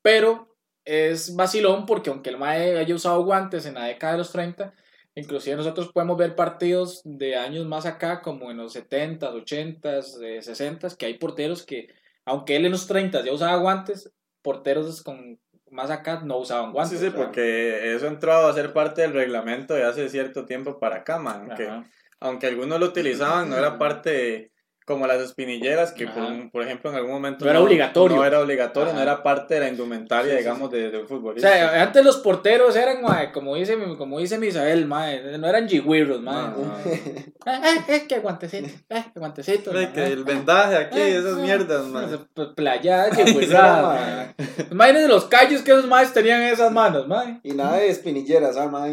Pero 0.04 0.49
es 0.90 1.36
vacilón 1.36 1.86
porque 1.86 2.10
aunque 2.10 2.32
el 2.32 2.38
Mae 2.40 2.80
haya 2.80 2.96
usado 2.96 3.24
guantes 3.24 3.68
en 3.68 3.76
la 3.76 3.86
década 3.86 4.14
de 4.14 4.18
los 4.18 4.32
30, 4.32 4.74
inclusive 5.14 5.56
nosotros 5.56 5.92
podemos 5.94 6.18
ver 6.18 6.36
partidos 6.36 7.02
de 7.04 7.36
años 7.36 7.68
más 7.68 7.86
acá, 7.86 8.22
como 8.22 8.50
en 8.50 8.58
los 8.58 8.76
70s, 8.76 9.20
80s, 9.20 10.20
eh, 10.24 10.42
60s, 10.42 10.98
que 10.98 11.06
hay 11.06 11.20
porteros 11.20 11.64
que, 11.64 11.90
aunque 12.26 12.56
él 12.56 12.66
en 12.66 12.72
los 12.72 12.88
30 12.88 13.24
ya 13.24 13.32
usaba 13.32 13.58
guantes, 13.58 14.12
porteros 14.42 15.04
con 15.04 15.40
más 15.70 15.92
acá 15.92 16.22
no 16.26 16.38
usaban 16.38 16.72
guantes. 16.72 16.98
Sí, 16.98 17.06
sí, 17.06 17.12
o 17.12 17.16
sea, 17.16 17.24
porque 17.24 17.94
eso 17.94 18.08
entró 18.08 18.34
a 18.34 18.54
ser 18.54 18.74
parte 18.74 19.04
del 19.04 19.14
reglamento 19.14 19.76
de 19.76 19.84
hace 19.84 20.10
cierto 20.10 20.46
tiempo 20.46 20.80
para 20.80 20.98
acá, 20.98 21.20
man. 21.20 21.50
Aunque, 21.50 21.68
ajá. 21.68 21.86
aunque 22.20 22.48
algunos 22.48 22.80
lo 22.80 22.88
utilizaban, 22.88 23.48
no 23.48 23.58
era 23.58 23.78
parte 23.78 24.49
como 24.90 25.06
las 25.08 25.22
espinilleras, 25.22 25.92
que 25.94 26.08
por, 26.08 26.52
por 26.52 26.64
ejemplo 26.64 26.90
en 26.90 26.96
algún 26.98 27.12
momento 27.12 27.46
No 27.46 27.52
era 27.52 27.62
obligatorio. 27.62 28.18
No 28.18 28.26
era 28.26 28.40
obligatorio, 28.42 28.92
no 28.94 29.02
era 29.02 29.22
parte 29.22 29.54
de 29.54 29.60
la 29.62 29.70
indumentaria, 29.70 30.32
Sí, 30.32 30.38
sí, 30.40 30.44
digamos, 30.44 30.72
de, 30.72 30.90
de 30.90 30.98
un 30.98 31.06
O 31.06 31.08
futbolista. 31.08 31.48
sea, 31.48 31.84
antes 31.84 32.04
los 32.04 32.18
porteros 32.18 32.76
eran, 32.76 33.02
mae, 33.04 33.32
como 33.32 33.56
dice, 33.56 33.78
mi- 33.78 33.96
como 33.96 34.18
dice 34.20 34.38
Misael, 34.40 34.86
mae, 34.88 35.38
no 35.38 35.48
eran 35.48 35.70
jigüirros, 35.70 36.20
mae. 36.22 36.36
No, 36.50 36.58
no, 36.58 36.66
no. 36.66 36.74
Eh, 37.46 37.52
eh, 37.64 37.82
eh, 37.96 38.06
que 38.08 38.20
guantecito, 38.20 38.68
eh, 38.90 39.06
que 39.14 39.20
guantecito. 39.20 39.72
Mae. 39.72 39.92
que 39.94 40.04
el 40.08 40.24
vendaje 40.26 40.76
aquí, 40.76 41.00
Eh, 41.00 41.18
esas 41.18 41.38
mierdas, 41.38 41.86
man. 41.86 42.28
Pues 42.34 42.50
playa, 42.50 43.06
será, 43.12 43.26
jigüirradas, 43.26 43.84
mae. 43.86 44.36
Imagínense 44.72 45.08
los 45.08 45.26
callos 45.26 45.62
que 45.62 45.72
esos 45.72 45.88
maes 45.88 46.12
tenían 46.14 46.42
en 46.42 46.50
esas 46.54 46.72
manos, 46.72 47.08
mae. 47.08 47.40
Y 47.44 47.52
nada 47.54 47.78
de 47.78 47.90
espinilleras, 47.90 48.58
ah. 48.58 48.70
Ah. 48.72 48.88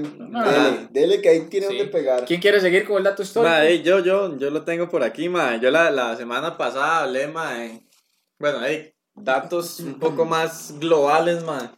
Dele, 0.51 0.89
dele 0.91 1.21
que 1.23 1.29
ahí 1.29 1.41
tiene 1.51 1.67
Sí. 1.67 1.77
donde 1.77 1.91
pegar. 1.93 2.25
¿Quién 2.25 2.41
quiere 2.41 2.61
seguir 2.61 2.85
con 2.87 2.99
el 2.99 3.05
dato 3.05 3.23
histórico? 3.23 3.51
Ma, 3.53 3.65
ey, 3.65 3.83
yo, 3.83 3.99
yo, 3.99 4.37
yo 4.39 4.51
lo 4.51 4.63
tengo 4.63 4.89
por 4.89 5.03
aquí, 5.03 5.29
ma. 5.29 5.57
Yo 5.57 5.71
la, 5.71 5.86
la 5.91 6.17
semana 6.17 6.57
pasada 6.57 7.03
hablé, 7.05 7.29
ma, 7.29 7.65
en- 7.65 7.89
bueno, 8.39 8.61
hey, 8.65 8.95
datos 9.15 9.81
un 9.81 9.99
poco 9.99 10.25
más 10.27 10.79
globales, 10.79 11.43
ma. 11.45 11.73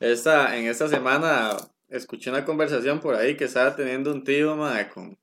Esta, 0.00 0.56
en 0.58 0.66
esta 0.66 0.88
semana 0.88 1.56
escuché 1.88 2.30
una 2.30 2.44
conversación 2.44 3.00
por 3.00 3.14
ahí 3.14 3.36
que 3.36 3.44
estaba 3.44 3.76
teniendo 3.76 4.12
un 4.12 4.24
tío, 4.24 4.56
ma, 4.56 4.88
con, 4.88 5.18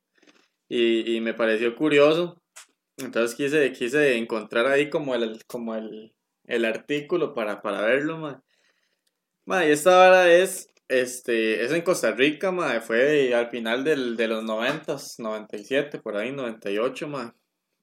y, 0.70 1.16
y 1.18 1.22
me 1.22 1.34
pareció 1.34 1.76
curioso. 1.76 2.42
Entonces 2.98 3.36
quise, 3.36 3.72
quise 3.74 4.18
encontrar 4.18 4.68
ahí 4.68 4.90
como 4.90 5.16
el, 5.16 5.44
como 5.48 5.76
el, 5.76 6.14
el 6.46 6.66
artículo 6.66 7.34
para, 7.34 7.62
para 7.62 7.82
verlo, 7.82 8.18
ma. 8.18 8.44
Ma, 9.46 9.66
y 9.66 9.72
esta 9.72 9.96
vara 9.96 10.32
es, 10.34 10.70
este, 10.88 11.64
es 11.64 11.72
en 11.72 11.82
Costa 11.84 12.12
Rica, 12.12 12.52
ma, 12.52 12.82
fue 12.82 13.34
al 13.34 13.50
final 13.50 13.84
del, 13.84 14.18
de 14.18 14.28
los 14.28 14.44
90, 14.44 14.98
97, 15.20 16.00
por 16.00 16.18
ahí, 16.18 16.32
98, 16.32 17.08
ma, 17.08 17.36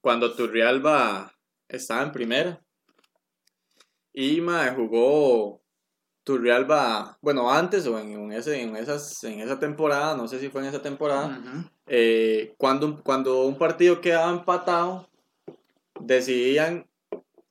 cuando 0.02 0.34
Turrialba 0.34 1.32
estaba 1.68 2.02
en 2.02 2.12
primera. 2.12 2.62
Y, 4.12 4.42
ma, 4.42 4.74
jugó 4.76 5.62
Turrialba, 6.24 7.16
bueno, 7.22 7.50
antes 7.50 7.86
o 7.86 7.98
en, 7.98 8.12
en 8.12 8.32
ese, 8.32 8.60
en, 8.60 8.76
esas, 8.76 9.24
en 9.24 9.40
esa 9.40 9.58
temporada, 9.58 10.14
no 10.14 10.28
sé 10.28 10.38
si 10.38 10.50
fue 10.50 10.60
en 10.60 10.68
esa 10.68 10.82
temporada, 10.82 11.40
eh, 11.86 12.54
cuando, 12.58 13.02
cuando 13.02 13.44
un 13.44 13.56
partido 13.56 14.00
quedaba 14.00 14.30
empatado, 14.30 15.08
decidían 15.98 16.86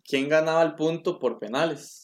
quién 0.03 0.29
ganaba 0.29 0.61
el 0.61 0.75
punto 0.75 1.19
por 1.19 1.39
penales. 1.39 2.00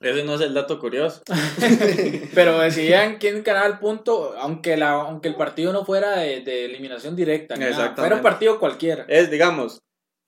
Ese 0.00 0.24
no 0.24 0.34
es 0.34 0.40
el 0.40 0.54
dato 0.54 0.78
curioso. 0.80 1.22
Pero 2.34 2.58
decidían 2.58 3.18
quién 3.18 3.42
ganaba 3.42 3.66
el 3.66 3.78
punto, 3.78 4.34
aunque, 4.38 4.76
la, 4.76 4.92
aunque 4.92 5.28
el 5.28 5.36
partido 5.36 5.72
no 5.72 5.84
fuera 5.84 6.18
de, 6.18 6.40
de 6.40 6.64
eliminación 6.64 7.14
directa. 7.14 7.54
Exactamente. 7.54 8.00
Fuera 8.00 8.16
un 8.16 8.22
partido 8.22 8.58
cualquiera. 8.58 9.04
Es, 9.08 9.30
digamos, 9.30 9.82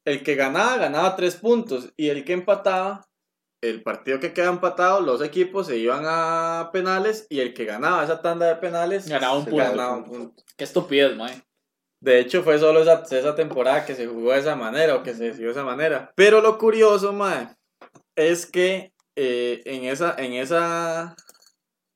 el 0.04 0.22
que 0.22 0.34
ganaba, 0.34 0.76
ganaba 0.76 1.16
tres 1.16 1.36
puntos. 1.36 1.90
Y 1.96 2.10
el 2.10 2.22
que 2.24 2.34
empataba, 2.34 3.06
el 3.62 3.82
partido 3.82 4.20
que 4.20 4.34
queda 4.34 4.50
empatado, 4.50 5.00
los 5.00 5.22
equipos 5.22 5.68
se 5.68 5.78
iban 5.78 6.02
a 6.04 6.68
penales. 6.70 7.26
Y 7.30 7.40
el 7.40 7.54
que 7.54 7.64
ganaba 7.64 8.04
esa 8.04 8.20
tanda 8.20 8.46
de 8.46 8.56
penales, 8.56 9.08
Ganaba 9.08 9.38
un 9.38 9.44
punto. 9.46 9.64
ganaba 9.64 9.96
un 9.96 10.04
punto. 10.04 10.42
Qué 10.56 10.64
estupidez, 10.64 11.16
mae. 11.16 11.42
De 12.02 12.18
hecho, 12.18 12.42
fue 12.42 12.58
solo 12.58 12.82
esa, 12.82 13.04
esa 13.10 13.34
temporada 13.34 13.86
que 13.86 13.94
se 13.94 14.06
jugó 14.06 14.32
de 14.32 14.40
esa 14.40 14.56
manera 14.56 14.96
o 14.96 15.02
que 15.02 15.14
se 15.14 15.24
decidió 15.24 15.46
de 15.46 15.52
esa 15.52 15.64
manera. 15.64 16.12
Pero 16.16 16.40
lo 16.42 16.58
curioso, 16.58 17.12
mae, 17.12 17.48
es 18.16 18.44
que 18.44 18.91
eh, 19.16 19.62
en, 19.64 19.84
esa, 19.84 20.14
en, 20.18 20.32
esa, 20.34 21.14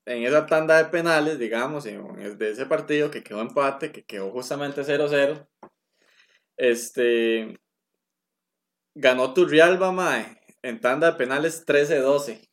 en 0.05 0.23
esa 0.23 0.45
tanda 0.45 0.77
de 0.77 0.89
penales, 0.89 1.39
digamos, 1.39 1.85
en, 1.85 2.37
de 2.37 2.51
ese 2.51 2.65
partido 2.65 3.11
que 3.11 3.23
quedó 3.23 3.41
empate, 3.41 3.91
que 3.91 4.05
quedó 4.05 4.31
justamente 4.31 4.83
0-0, 4.83 5.47
este, 6.57 7.59
ganó 8.95 9.33
Turrialba, 9.33 9.91
mae, 9.91 10.41
en 10.61 10.79
tanda 10.79 11.11
de 11.11 11.17
penales 11.17 11.65
13-12. 11.65 12.47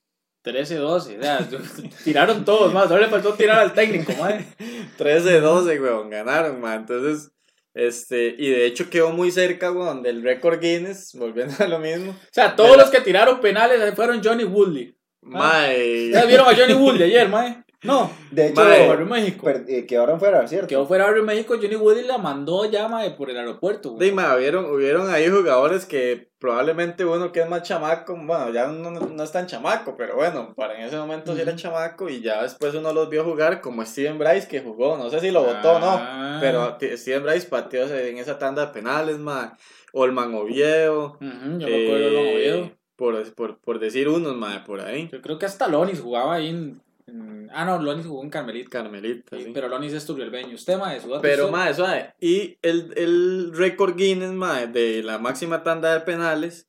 13-12. 0.45 0.85
O 0.85 1.01
sea, 1.01 1.49
tiraron 2.05 2.45
todos, 2.45 2.73
más. 2.73 2.89
Solo 2.89 3.01
le 3.01 3.09
faltó 3.09 3.33
tirar 3.35 3.61
al 3.61 3.73
técnico, 3.73 4.13
mae. 4.15 4.47
13-12, 4.99 5.81
weón, 5.81 6.11
ganaron, 6.11 6.61
mae. 6.61 6.77
Entonces, 6.77 7.34
este, 7.75 8.37
y 8.39 8.51
de 8.51 8.67
hecho 8.67 8.89
quedó 8.89 9.11
muy 9.11 9.31
cerca, 9.33 9.73
weón, 9.73 10.03
del 10.03 10.23
récord 10.23 10.61
Guinness, 10.61 11.15
volviendo 11.15 11.55
a 11.59 11.67
lo 11.67 11.81
mismo. 11.81 12.13
O 12.13 12.33
sea, 12.33 12.55
todos 12.55 12.77
los 12.77 12.89
que 12.91 13.01
tiraron 13.01 13.41
penales 13.41 13.95
fueron 13.95 14.23
Johnny 14.23 14.45
Woodley. 14.45 14.97
Mae. 15.23 16.11
¿Ya 16.11 16.25
vieron 16.25 16.49
a 16.49 16.57
Johnny 16.57 16.75
Woodley 16.75 17.05
ayer, 17.05 17.29
mae? 17.29 17.65
No. 17.85 18.11
De 18.31 18.49
hecho, 18.49 18.61
Mae. 18.65 18.89
Barrio 18.89 19.07
México. 19.07 19.45
per- 19.45 19.65
eh, 19.69 19.87
quedaron 19.87 20.19
fuera, 20.19 20.47
¿cierto? 20.49 20.67
Quedó 20.67 20.87
fuera 20.87 21.05
Barrio 21.05 21.23
México, 21.23 21.55
Johnny 21.61 21.77
Woodley 21.77 22.05
la 22.07 22.19
mandó 22.19 22.65
ya, 22.71 22.89
mae, 22.89 23.11
por 23.13 23.31
el 23.31 23.37
aeropuerto, 23.39 23.93
güey. 23.93 24.09
Sí, 24.09 24.15
mae, 24.15 24.37
hubieron, 24.37 24.65
hubieron 24.73 25.09
ahí 25.13 25.29
jugadores 25.29 25.85
que 25.87 26.31
probablemente 26.39 27.05
uno 27.05 27.31
que 27.33 27.41
es 27.41 27.49
más 27.49 27.63
chamaco, 27.63 28.15
bueno, 28.17 28.51
ya 28.53 28.67
no, 28.67 28.91
no 28.91 29.23
es 29.23 29.33
tan 29.33 29.47
chamaco, 29.47 29.95
pero 29.97 30.17
bueno, 30.17 30.53
para 30.55 30.75
en 30.79 30.87
ese 30.87 30.97
momento 30.97 31.35
sí 31.35 31.41
era 31.41 31.55
chamaco 31.57 32.09
y 32.09 32.21
ya 32.21 32.43
después 32.43 32.75
uno 32.75 32.93
los 32.93 33.09
vio 33.09 33.25
jugar 33.25 33.61
como 33.61 33.85
Steven 33.85 34.19
Bryce 34.19 34.49
que 34.49 34.61
jugó, 34.61 34.99
no 34.99 35.09
sé 35.11 35.21
si 35.21 35.31
lo 35.31 35.43
votó 35.43 35.73
o 35.73 35.77
Ah. 35.83 36.33
no, 36.35 36.41
pero 36.41 36.77
que 36.79 36.97
Steven 36.99 37.23
Bryce 37.23 37.49
pateó 37.49 37.87
en 37.95 38.19
esa 38.19 38.39
tanda 38.39 38.67
de 38.67 38.73
penales, 38.73 39.19
mae. 39.19 39.51
Olman 39.97 40.35
Oviedo. 40.35 41.19
Ujú, 41.21 41.59
yo 41.61 41.69
me 41.69 41.85
acuerdo 41.87 42.09
eh, 42.09 42.35
Oviedo. 42.35 42.71
por, 42.97 43.35
por, 43.35 43.59
por 43.61 43.79
decir 43.79 44.09
unos, 44.09 44.35
mae, 44.37 44.59
por 44.61 44.81
ahí. 44.81 45.09
Yo 45.13 45.23
creo 45.23 45.39
que 45.39 45.47
hasta 45.47 45.69
Lonis 45.69 46.01
jugaba 46.01 46.35
ahí 46.35 46.49
en. 46.49 46.81
En- 47.15 47.51
ah, 47.55 47.65
no, 47.65 47.81
Lonis 47.81 48.07
jugó 48.07 48.23
en 48.23 48.31
Carmelita. 48.31 48.69
Carmelita, 48.71 49.37
Sí. 49.37 49.51
Pero 49.55 49.69
Lonis 49.69 49.93
es 49.93 50.05
turrialbeño. 50.07 50.55
Usted, 50.55 50.77
mae, 50.79 51.01
su 51.01 51.19
Pero, 51.23 51.51
mae, 51.51 51.73
suave. 51.75 52.15
Y 52.21 52.59
el, 52.63 52.93
el 52.97 53.53
récord 53.55 53.97
Guinness, 53.97 54.33
mae, 54.33 54.67
de 54.67 55.03
la 55.03 55.19
máxima 55.19 55.63
tanda 55.63 55.93
de 55.95 56.01
penales 56.01 56.69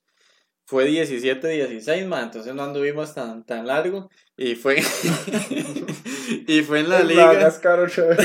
fue 0.65 0.87
17-16, 0.89 2.05
mae. 2.07 2.23
Entonces 2.23 2.53
no 2.53 2.63
anduvimos 2.63 3.13
tan, 3.13 3.43
tan 3.45 3.65
largo. 3.67 4.09
Y 4.37 4.55
fue, 4.55 4.81
y 6.47 6.61
fue 6.61 6.79
en 6.81 6.89
la 6.89 6.99
El 7.01 7.07
liga. 7.07 7.27
Madagascar 7.27 7.79
otra 7.79 8.05
vez. 8.07 8.19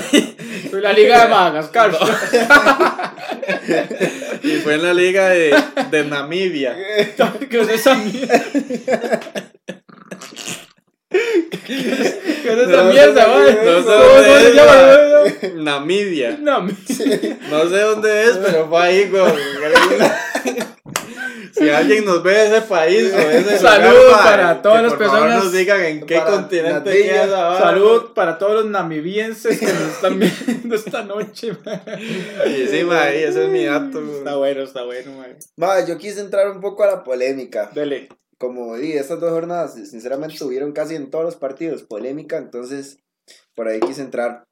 Soy 0.70 0.80
la 0.80 0.92
Liga 0.92 1.24
de 1.24 1.28
Madagascar. 1.30 1.92
Y 4.42 4.52
fue 4.62 4.74
en 4.74 4.82
la 4.82 4.94
liga 4.94 5.28
de, 5.28 5.54
de 5.90 6.04
Namibia. 6.04 6.74
¿Qué 7.50 7.60
es 7.60 7.68
esa 7.68 7.94
mierda? 7.94 8.42
¿Qué 11.10 11.76
es 11.76 12.44
esa 12.44 12.82
No, 12.82 12.84
mierda, 12.84 13.26
mae? 13.26 13.52
No 13.64 13.78
sé 13.78 13.84
¿Cómo 13.84 13.94
dónde 14.14 15.40
se 15.40 15.46
es. 15.46 15.54
Namibia. 15.54 16.38
No, 16.40 16.68
sé 17.68 17.80
dónde 17.80 18.24
es, 18.24 18.36
pero 18.38 18.68
fue 18.68 18.80
ahí, 18.82 19.08
güey. 19.10 19.22
Si 21.52 21.68
alguien 21.68 22.04
nos 22.04 22.22
ve 22.22 22.32
de 22.32 22.46
ese 22.46 22.60
país 22.62 23.12
o 23.12 23.16
de 23.16 23.38
ese 23.40 23.58
Salud 23.58 23.90
lugar, 24.04 24.22
para 24.22 24.62
todas 24.62 24.78
que 24.78 24.82
las 24.84 24.92
por 24.94 25.06
favor 25.06 25.20
personas- 25.20 25.44
nos 25.44 25.52
digan 25.52 25.80
en 25.84 26.06
qué 26.06 26.20
continente 26.20 27.02
queda. 27.02 27.58
Salud 27.58 28.12
para 28.14 28.38
todos 28.38 28.54
los 28.54 28.66
namibienses 28.66 29.58
que 29.58 29.66
nos 29.66 29.82
están 29.82 30.18
viendo 30.20 30.74
esta 30.76 31.02
noche. 31.02 31.52
mae. 31.64 31.82
Y 32.50 32.66
sí, 32.68 32.84
mae, 32.84 33.24
ese 33.24 33.44
es 33.44 33.50
mi 33.50 33.64
dato. 33.64 34.00
güey. 34.00 34.18
Está 34.18 34.36
bueno, 34.36 34.62
está 34.62 34.84
bueno, 34.84 35.10
mae. 35.18 35.36
Ma, 35.56 35.84
yo 35.84 35.98
quise 35.98 36.20
entrar 36.20 36.48
un 36.50 36.60
poco 36.60 36.84
a 36.84 36.86
la 36.86 37.04
polémica. 37.04 37.68
Dele. 37.74 38.08
Como 38.40 38.74
di, 38.78 38.92
estas 38.92 39.20
dos 39.20 39.32
jornadas, 39.32 39.74
sinceramente, 39.74 40.38
tuvieron 40.38 40.72
casi 40.72 40.94
en 40.94 41.10
todos 41.10 41.26
los 41.26 41.36
partidos 41.36 41.82
polémica, 41.82 42.38
entonces 42.38 42.98
por 43.54 43.68
ahí 43.68 43.80
quise 43.80 44.00
entrar. 44.00 44.48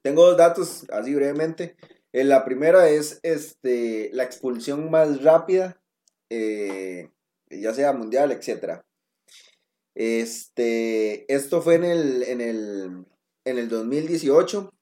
Tengo 0.00 0.24
dos 0.24 0.36
datos, 0.36 0.86
así 0.90 1.12
brevemente. 1.12 1.74
Eh, 2.12 2.22
la 2.22 2.44
primera 2.44 2.88
es 2.88 3.18
este, 3.24 4.10
la 4.12 4.22
expulsión 4.22 4.92
más 4.92 5.24
rápida, 5.24 5.82
eh, 6.30 7.10
ya 7.50 7.74
sea 7.74 7.92
mundial, 7.92 8.30
etc. 8.30 8.82
Este, 9.96 11.34
esto 11.34 11.62
fue 11.62 11.74
en 11.74 11.84
el, 11.84 12.22
en, 12.22 12.40
el, 12.40 13.06
en 13.44 13.58
el 13.58 13.68
2018 13.68 14.72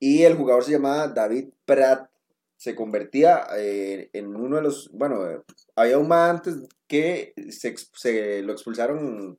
y 0.00 0.24
el 0.24 0.34
jugador 0.34 0.64
se 0.64 0.72
llamaba 0.72 1.06
David 1.06 1.50
Pratt. 1.64 2.10
Se 2.56 2.74
convertía 2.74 3.46
eh, 3.58 4.10
en 4.12 4.34
uno 4.34 4.56
de 4.56 4.62
los, 4.62 4.90
bueno, 4.92 5.28
eh, 5.30 5.40
había 5.74 5.98
un 5.98 6.08
más 6.08 6.30
antes 6.30 6.54
que 6.86 7.34
se, 7.50 7.74
se 7.92 8.42
lo 8.42 8.52
expulsaron 8.52 9.38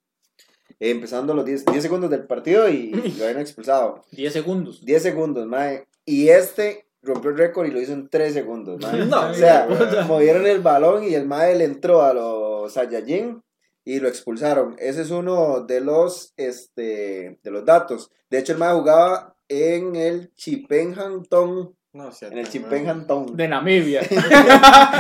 eh, 0.80 0.92
empezando 0.92 1.34
los 1.34 1.46
10, 1.46 1.66
10 1.66 1.82
segundos 1.82 2.10
del 2.10 2.26
partido 2.26 2.70
y 2.70 2.92
lo 3.18 3.26
habían 3.26 3.42
expulsado. 3.42 4.04
10 4.12 4.34
segundos. 4.34 4.86
10 4.86 5.04
segundos, 5.04 5.48
mae. 5.48 5.88
Y 6.06 6.30
este 6.30 6.88
rompió 7.02 7.32
el 7.32 7.38
récord 7.38 7.68
y 7.68 7.72
lo 7.72 7.82
hizo 7.82 7.94
en 7.94 8.10
3 8.10 8.34
segundos, 8.34 8.80
mae. 8.82 9.06
No, 9.06 9.30
o 9.30 9.34
sea, 9.34 9.68
movieron 10.08 10.46
el 10.46 10.62
balón 10.62 11.04
y 11.04 11.16
el 11.16 11.26
mae 11.26 11.56
le 11.56 11.66
entró 11.66 12.04
a 12.04 12.14
los 12.14 12.74
Saiyajin 12.74 13.42
y 13.84 14.00
lo 14.00 14.08
expulsaron. 14.08 14.76
Ese 14.78 15.02
es 15.02 15.12
uno 15.12 15.62
de 15.62 15.82
los, 15.82 16.34
este, 16.38 17.40
de 17.42 17.52
los 17.52 17.66
datos. 17.66 18.12
De 18.30 18.40
hecho, 18.40 18.54
el 18.54 18.60
mae 18.60 18.74
jugaba 18.74 19.36
en 19.48 19.96
el 19.96 20.34
Chipenham 20.36 21.24
Town. 21.24 21.74
No, 21.98 22.12
En 22.22 22.38
el 22.38 23.06
Town. 23.08 23.36
De 23.36 23.48
Namibia. 23.48 24.02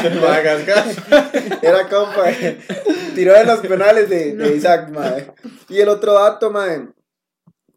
De 0.04 0.10
Madagascar. 0.20 0.86
Era 1.62 1.88
compa. 1.88 2.30
eh. 2.32 2.58
Tiró 3.14 3.34
de 3.34 3.46
los 3.46 3.60
penales 3.60 4.10
de, 4.10 4.36
de 4.36 4.56
Isaac, 4.56 4.90
mae. 4.90 5.28
Y 5.70 5.80
el 5.80 5.90
otro 5.90 6.14
dato, 6.14 6.50
mae, 6.52 6.88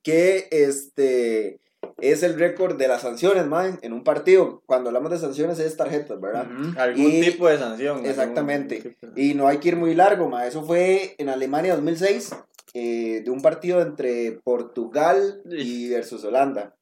que 0.02 0.48
este 0.50 1.60
es 1.98 2.22
el 2.22 2.38
récord 2.38 2.76
de 2.78 2.88
las 2.88 3.02
sanciones, 3.02 3.46
mae, 3.46 3.74
en 3.82 3.92
un 3.92 4.04
partido. 4.04 4.62
Cuando 4.66 4.88
hablamos 4.88 5.10
de 5.10 5.18
sanciones 5.18 5.58
es 5.58 5.76
tarjetas, 5.76 6.20
¿verdad? 6.20 6.46
Algún 6.78 7.10
Y- 7.10 7.20
tipo 7.20 7.48
de 7.48 7.58
sanción. 7.58 8.04
Exactamente. 8.06 8.96
de- 9.02 9.22
Y 9.22 9.34
no 9.34 9.48
hay 9.48 9.58
que 9.58 9.68
ir 9.68 9.76
muy 9.76 9.94
largo. 9.94 10.30
Eso 10.40 10.62
fue 10.64 11.14
en 11.18 11.28
Alemania 11.28 11.74
2006, 11.74 12.34
eh, 12.72 13.22
de 13.24 13.30
un 13.30 13.42
partido 13.42 13.82
entre 13.82 14.32
Portugal 14.44 15.42
y 15.50 15.90
versus 15.90 16.24
Holanda. 16.24 16.74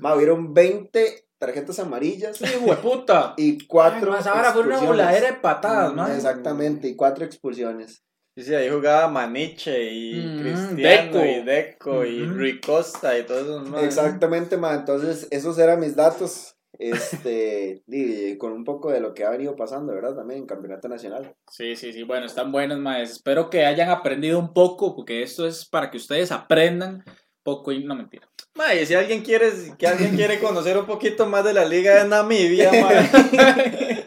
Mae, 0.00 0.16
hubieron 0.16 0.54
20 0.54 1.23
tarjetas 1.46 1.78
amarillas 1.78 2.40
Hijo 2.40 2.70
de 2.70 2.76
puta. 2.76 3.34
y 3.36 3.66
4 3.66 3.98
Ay, 4.12 4.18
más 4.18 4.26
ahora 4.26 4.52
fue 4.52 4.62
una 4.62 4.80
voladera 4.80 5.26
de 5.28 5.32
patadas, 5.34 5.92
Mm, 5.92 5.96
¿no? 5.96 6.08
Exactamente, 6.08 6.88
y 6.88 6.96
4 6.96 7.24
expulsiones. 7.24 8.02
Sí, 8.36 8.42
sí, 8.42 8.54
ahí 8.54 8.68
jugaba 8.68 9.08
Maniche 9.08 9.92
y 9.92 10.20
Mm, 10.26 10.38
Cristiano 10.40 11.12
Deco. 11.20 11.24
y 11.24 11.44
Deco 11.44 12.04
y 12.04 12.22
Ujú. 12.24 12.32
Rui 12.34 12.60
Costa 12.60 13.16
y 13.18 13.24
todos 13.24 13.42
esos 13.42 13.68
más. 13.70 13.82
Exactamente, 13.84 14.56
ma. 14.56 14.74
Entonces, 14.74 15.28
esos 15.30 15.58
eran 15.58 15.78
mis 15.80 15.94
datos. 15.94 16.56
Este, 16.76 17.82
y 17.86 18.36
con 18.38 18.52
un 18.52 18.64
poco 18.64 18.90
de 18.90 18.98
lo 19.00 19.14
que 19.14 19.24
ha 19.24 19.30
venido 19.30 19.54
pasando, 19.54 19.94
¿verdad? 19.94 20.16
También 20.16 20.40
en 20.40 20.46
Campeonato 20.46 20.88
Nacional. 20.88 21.32
Sí, 21.48 21.76
sí, 21.76 21.92
sí, 21.92 22.02
bueno, 22.02 22.26
están 22.26 22.50
buenos, 22.50 22.78
maes. 22.80 23.10
Espero 23.12 23.48
que 23.50 23.64
hayan 23.64 23.90
aprendido 23.90 24.40
un 24.40 24.52
poco, 24.52 24.96
porque 24.96 25.22
esto 25.22 25.46
es 25.46 25.64
para 25.68 25.88
que 25.90 25.98
ustedes 25.98 26.32
aprendan 26.32 27.04
poco 27.44 27.70
y 27.70 27.84
no 27.84 27.94
mentira. 27.94 28.28
Ma, 28.56 28.74
y 28.74 28.86
si 28.86 28.94
alguien 28.94 29.22
quiere, 29.22 29.50
que 29.78 29.86
alguien 29.86 30.14
quiere 30.16 30.38
conocer 30.38 30.78
un 30.78 30.86
poquito 30.86 31.26
más 31.26 31.44
de 31.44 31.52
la 31.54 31.64
liga 31.64 32.02
de 32.02 32.08
Namibia. 32.08 32.70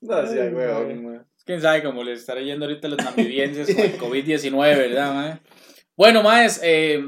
No 0.00 0.16
huevón, 0.16 1.04
ma. 1.04 1.24
Quién 1.44 1.60
sabe 1.60 1.82
cómo 1.82 2.02
les 2.04 2.20
estará 2.20 2.40
yendo 2.40 2.64
ahorita 2.66 2.86
a 2.86 2.90
los 2.90 2.98
namibienses 3.04 3.74
con 3.74 3.84
el 3.84 3.98
COVID-19, 3.98 4.58
¿verdad, 4.76 5.14
mae? 5.14 5.40
Bueno, 5.96 6.22
maes, 6.22 6.60
eh, 6.62 7.02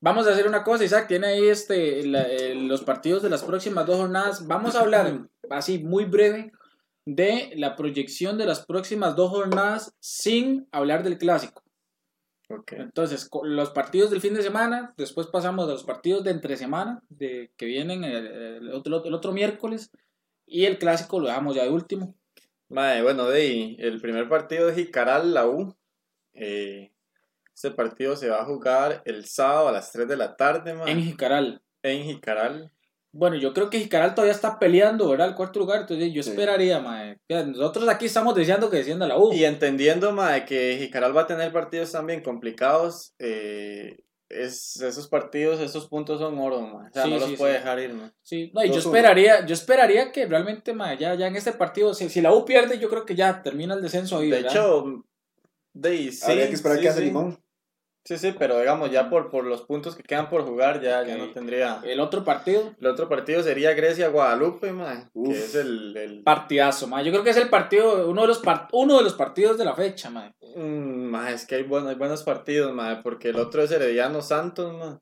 vamos 0.00 0.26
a 0.26 0.30
hacer 0.32 0.46
una 0.48 0.62
cosa, 0.64 0.84
Isaac, 0.84 1.06
tiene 1.08 1.28
ahí 1.28 1.48
este, 1.48 2.04
la- 2.06 2.22
eh, 2.28 2.54
los 2.54 2.82
partidos 2.82 3.22
de 3.22 3.30
las 3.30 3.42
próximas 3.44 3.86
dos 3.86 3.96
jornadas. 3.96 4.46
Vamos 4.46 4.74
a 4.76 4.80
hablar 4.80 5.20
así 5.50 5.78
muy 5.78 6.04
breve 6.04 6.52
de 7.06 7.52
la 7.56 7.74
proyección 7.76 8.38
de 8.38 8.46
las 8.46 8.64
próximas 8.66 9.14
dos 9.16 9.30
jornadas 9.30 9.92
sin 10.00 10.68
hablar 10.72 11.02
del 11.02 11.18
clásico. 11.18 11.62
Ok. 12.52 12.72
Entonces, 12.72 13.30
los 13.44 13.70
partidos 13.70 14.10
del 14.10 14.20
fin 14.20 14.34
de 14.34 14.42
semana, 14.42 14.94
después 14.96 15.26
pasamos 15.26 15.68
a 15.68 15.72
los 15.72 15.84
partidos 15.84 16.22
de 16.24 16.32
entre 16.32 16.56
semana, 16.56 17.02
de, 17.08 17.50
que 17.56 17.66
vienen 17.66 18.04
el, 18.04 18.26
el 18.26 18.72
otro, 18.72 19.04
el 19.04 19.14
otro 19.14 19.32
miércoles, 19.32 19.90
y 20.46 20.66
el 20.66 20.78
clásico 20.78 21.18
lo 21.18 21.28
dejamos 21.28 21.56
ya 21.56 21.62
de 21.62 21.70
último. 21.70 22.14
Mae, 22.68 23.02
bueno, 23.02 23.28
de 23.28 23.40
ahí, 23.40 23.76
el 23.78 24.00
primer 24.00 24.28
partido 24.28 24.66
de 24.66 24.74
Jicaral, 24.74 25.34
la 25.34 25.46
U. 25.46 25.76
Eh, 26.34 26.92
este 27.54 27.70
partido 27.70 28.16
se 28.16 28.28
va 28.28 28.40
a 28.40 28.44
jugar 28.44 29.02
el 29.04 29.26
sábado 29.26 29.68
a 29.68 29.72
las 29.72 29.92
3 29.92 30.08
de 30.08 30.16
la 30.16 30.36
tarde, 30.36 30.74
mae, 30.74 30.90
En 30.90 31.02
Jicaral. 31.02 31.62
en 31.82 32.04
Jicaral. 32.04 32.72
Bueno, 33.14 33.36
yo 33.36 33.52
creo 33.52 33.68
que 33.68 33.78
Jicaral 33.78 34.14
todavía 34.14 34.32
está 34.32 34.58
peleando, 34.58 35.08
¿verdad? 35.10 35.28
El 35.28 35.34
cuarto 35.34 35.58
lugar. 35.60 35.82
Entonces 35.82 36.12
yo 36.12 36.22
Sí. 36.22 36.30
esperaría, 36.30 36.80
mae. 36.80 37.18
Nosotros 37.28 37.86
aquí 37.88 38.06
estamos 38.06 38.34
deseando 38.34 38.70
que 38.70 38.78
descienda 38.78 39.06
la 39.06 39.18
U. 39.18 39.32
Y 39.32 39.44
entendiendo, 39.44 40.12
mae, 40.12 40.46
que 40.46 40.78
Jicaral 40.78 41.14
va 41.16 41.22
a 41.22 41.26
tener 41.26 41.52
partidos 41.52 41.92
también 41.92 42.22
complicados, 42.22 43.14
eh, 43.18 43.98
es, 44.30 44.80
esos 44.80 45.08
partidos, 45.08 45.60
esos 45.60 45.88
puntos 45.88 46.18
son 46.20 46.38
oro, 46.38 46.62
mae. 46.62 46.88
O 46.88 46.92
sea, 46.94 47.04
Sí, 47.04 47.10
no 47.10 47.20
sí, 47.20 47.30
los 47.32 47.38
puede 47.38 47.52
dejar 47.52 47.78
ir, 47.80 47.92
mae. 47.92 48.12
Sí, 48.22 48.50
no, 48.54 48.64
y 48.64 48.68
yo 48.70 48.78
esperaría, 48.78 49.44
yo 49.44 49.52
esperaría 49.52 50.10
que 50.10 50.24
realmente, 50.24 50.72
mae, 50.72 50.96
ya, 50.96 51.14
ya 51.14 51.26
en 51.26 51.36
este 51.36 51.52
partido, 51.52 51.92
si, 51.92 52.08
si 52.08 52.22
la 52.22 52.32
U 52.32 52.46
pierde, 52.46 52.78
yo 52.78 52.88
creo 52.88 53.04
que 53.04 53.14
ya 53.14 53.42
termina 53.42 53.74
el 53.74 53.82
descenso 53.82 54.18
ahí, 54.18 54.30
De 54.30 54.36
¿verdad? 54.36 54.52
hecho, 54.52 55.04
de 55.74 56.12
sí, 56.12 56.30
Habría 56.30 56.48
que 56.48 56.54
esperar 56.54 56.78
sí, 56.78 56.82
que 56.82 56.88
hace 56.88 57.00
sí. 57.00 57.04
Limón. 57.06 57.41
Sí, 58.04 58.18
sí, 58.18 58.34
pero 58.36 58.58
digamos, 58.58 58.90
ya 58.90 59.08
por, 59.08 59.30
por 59.30 59.44
los 59.44 59.62
puntos 59.62 59.94
que 59.94 60.02
quedan 60.02 60.28
por 60.28 60.42
jugar, 60.44 60.80
ya, 60.80 61.04
ya 61.06 61.16
no 61.16 61.30
tendría... 61.30 61.80
El 61.84 62.00
otro 62.00 62.24
partido, 62.24 62.74
El 62.80 62.88
otro 62.88 63.08
partido 63.08 63.44
sería 63.44 63.74
Grecia-Guadalupe, 63.74 64.72
Uf. 65.14 65.28
que 65.32 65.38
es 65.38 65.54
el... 65.54 65.96
el 65.96 66.22
partidazo, 66.24 66.88
mae. 66.88 67.04
Yo 67.04 67.12
creo 67.12 67.22
que 67.22 67.30
es 67.30 67.36
el 67.36 67.48
partido, 67.48 68.08
uno 68.10 68.22
de 68.22 68.26
los, 68.26 68.38
par- 68.40 68.66
uno 68.72 68.96
de 68.98 69.04
los 69.04 69.14
partidos 69.14 69.56
de 69.56 69.64
la 69.64 69.76
fecha, 69.76 70.10
mae. 70.10 70.34
Mm, 70.56 71.10
mae, 71.10 71.34
es 71.34 71.46
que 71.46 71.54
hay, 71.54 71.62
bueno, 71.62 71.90
hay 71.90 71.94
buenos 71.94 72.24
partidos, 72.24 72.72
mae, 72.74 72.96
porque 73.04 73.28
el 73.28 73.36
otro 73.36 73.62
es 73.62 73.70
Herediano 73.70 74.20
Santos, 74.20 74.74
mae. 74.76 74.98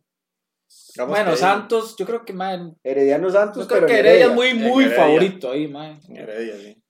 Digamos 0.95 1.17
Bueno, 1.17 1.31
que- 1.33 1.37
Santos, 1.39 1.97
yo 1.97 2.05
creo 2.05 2.25
que, 2.27 2.35
mae, 2.35 2.61
Herediano 2.85 3.31
Santos, 3.31 3.63
yo 3.63 3.69
creo 3.69 3.81
pero 3.81 3.87
que 3.87 3.99
Heredia 3.99 4.27
es 4.27 4.33
muy, 4.33 4.53
muy 4.53 4.85
Heredia. 4.85 5.03
favorito 5.05 5.51
ahí, 5.53 5.69
mae. 5.69 5.99
Heredia, 6.15 6.55
sí. 6.57 6.83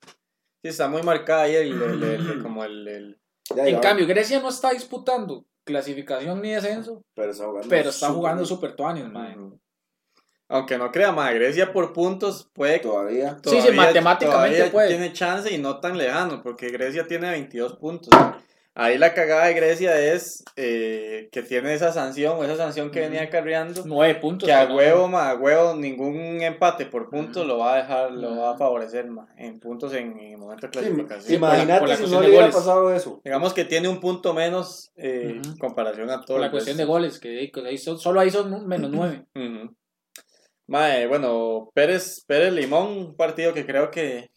Sí, 0.61 0.67
está 0.67 0.89
muy 0.89 1.03
marcada 1.03 1.43
ahí 1.43 1.55
el, 1.55 1.81
el- 1.81 2.03
el- 2.03 2.43
como 2.43 2.65
el, 2.65 2.85
el- 2.87 3.17
Ya, 3.55 3.65
En 3.65 3.75
ya, 3.75 3.81
cambio, 3.81 4.05
Grecia 4.07 4.39
no 4.41 4.49
está 4.49 4.71
disputando 4.71 5.45
clasificación 5.63 6.41
ni 6.41 6.51
descenso, 6.51 7.03
pero 7.13 7.31
está 7.31 7.45
jugando. 7.45 7.69
pero 7.69 7.89
está 7.89 8.07
súper 8.07 8.15
jugando 8.17 8.45
super 8.45 8.75
tuanis, 8.75 9.05
mae. 9.09 9.35
Aunque 10.49 10.77
no 10.77 10.91
crea, 10.91 11.11
mae, 11.13 11.33
Grecia 11.35 11.71
por 11.71 11.93
puntos 11.93 12.49
puede... 12.53 12.79
Todavía. 12.79 13.37
Sí, 13.43 13.49
sí, 13.51 13.55
todavía- 13.57 13.71
matemáticamente 13.85 14.55
todavía 14.57 14.71
puede. 14.71 14.87
tiene 14.89 15.13
chance 15.13 15.53
y 15.53 15.57
no 15.57 15.79
tan 15.79 15.97
lejano, 15.97 16.41
porque 16.43 16.69
Grecia 16.69 17.07
tiene 17.07 17.29
22 17.31 17.77
puntos. 17.77 18.09
Ahí 18.83 18.97
la 18.97 19.13
cagada 19.13 19.45
de 19.45 19.53
Grecia 19.53 19.99
es 20.13 20.43
eh, 20.55 21.29
que 21.31 21.43
tiene 21.43 21.71
esa 21.73 21.91
sanción, 21.93 22.37
o 22.39 22.43
esa 22.43 22.55
sanción 22.57 22.89
que 22.89 23.01
venía 23.01 23.21
acarreando. 23.23 23.83
Nueve 23.85 24.15
puntos. 24.15 24.47
Que 24.47 24.53
a 24.53 24.65
¿no? 24.67 24.75
huevo, 24.75 25.07
ma, 25.07 25.29
a 25.29 25.35
huevo, 25.35 25.75
ningún 25.75 26.41
empate 26.41 26.87
por 26.87 27.09
puntos 27.09 27.45
lo 27.45 27.59
va 27.59 27.75
a 27.75 27.77
dejar, 27.77 28.11
lo 28.11 28.35
va 28.37 28.51
a 28.51 28.57
favorecer, 28.57 29.05
ma, 29.07 29.27
en 29.37 29.59
puntos 29.59 29.93
en, 29.93 30.17
en 30.19 30.31
el 30.31 30.37
momento 30.39 30.65
de 30.65 30.71
clasificación. 30.71 31.21
Sí, 31.27 31.35
Imagínate 31.35 31.95
si 31.97 32.03
no 32.11 32.21
le 32.21 32.27
hubiera 32.29 32.45
goles. 32.45 32.55
pasado 32.55 32.91
eso. 32.93 33.21
Digamos 33.23 33.53
que 33.53 33.65
tiene 33.65 33.87
un 33.87 33.99
punto 33.99 34.33
menos 34.33 34.91
eh, 34.95 35.39
comparación 35.59 36.09
a 36.09 36.21
todo 36.21 36.37
Por 36.37 36.39
la 36.39 36.45
el 36.47 36.51
cuestión 36.51 36.77
de 36.77 36.85
goles, 36.85 37.19
que 37.19 37.51
ahí- 37.67 37.77
son- 37.77 37.99
solo 37.99 38.19
ahí 38.19 38.31
son 38.31 38.67
menos 38.67 38.89
nueve. 38.93 39.25
Mae, 40.67 41.05
bueno, 41.07 41.69
Pérez, 41.73 42.23
Pérez 42.25 42.53
Limón, 42.53 42.87
un 42.97 43.15
partido 43.15 43.53
que 43.53 43.65
creo 43.65 43.91
que 43.91 44.29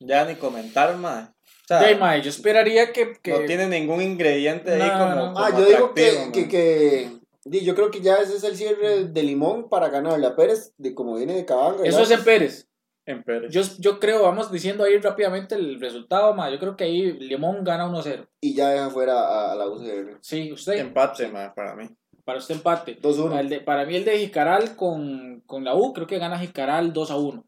ya 0.00 0.24
ni 0.24 0.34
comentar, 0.36 0.96
mae. 0.96 1.28
O 1.64 1.66
sea, 1.66 1.90
Ya, 1.90 1.96
mae, 1.98 2.20
yo 2.22 2.28
esperaría 2.30 2.92
que, 2.92 3.14
que- 3.22 3.32
no 3.32 3.38
tiene 3.46 3.66
ningún 3.66 4.02
ingrediente 4.02 4.70
ahí 4.72 4.78
No, 4.90 4.98
como, 4.98 5.14
no. 5.14 5.32
como 5.32 5.38
Ah, 5.44 5.50
yo 5.58 5.64
digo 5.64 5.94
que, 5.94 6.30
que, 6.32 6.48
que 6.48 7.10
di, 7.44 7.64
yo 7.64 7.74
creo 7.74 7.90
que 7.90 8.00
ya 8.02 8.16
ese 8.16 8.36
es 8.36 8.44
el 8.44 8.56
cierre 8.56 9.04
de 9.06 9.22
Limón 9.22 9.68
para 9.70 9.88
ganarle 9.88 10.26
a 10.26 10.36
Pérez, 10.36 10.74
de 10.76 10.94
como 10.94 11.16
viene 11.16 11.34
de 11.34 11.44
Cabanga. 11.46 11.84
eso 11.84 12.02
es 12.02 12.10
en 12.10 12.22
Pérez. 12.24 12.68
En 13.06 13.22
Pérez. 13.22 13.50
Yo, 13.52 13.62
yo 13.78 13.98
creo, 14.00 14.22
vamos 14.22 14.50
diciendo 14.50 14.84
ahí 14.84 14.96
rápidamente 14.98 15.54
el 15.54 15.78
resultado, 15.80 16.32
mae. 16.34 16.52
Yo 16.52 16.58
creo 16.58 16.76
que 16.76 16.84
ahí 16.84 17.12
Limón 17.12 17.62
gana 17.64 17.86
1-0. 17.86 18.26
Y 18.40 18.54
ya 18.54 18.70
deja 18.70 18.88
fuera 18.90 19.20
a, 19.20 19.52
a 19.52 19.54
la 19.54 19.66
UCR. 19.68 20.18
Sí, 20.22 20.52
usted, 20.52 20.74
Empate, 20.78 21.28
mae, 21.28 21.50
para 21.54 21.74
mí. 21.76 21.88
para 22.24 22.38
usted 22.38 22.54
empate. 22.56 22.98
2-1. 23.00 23.38
El 23.40 23.48
de- 23.50 23.60
para 23.60 23.84
mí 23.84 23.96
el 23.96 24.04
de 24.06 24.18
Jicaral 24.18 24.74
con, 24.76 25.42
con 25.46 25.64
la 25.64 25.74
U, 25.74 25.92
creo 25.92 26.06
que 26.06 26.18
gana 26.18 26.38
Jicaral 26.38 26.92
2-1. 26.94 27.44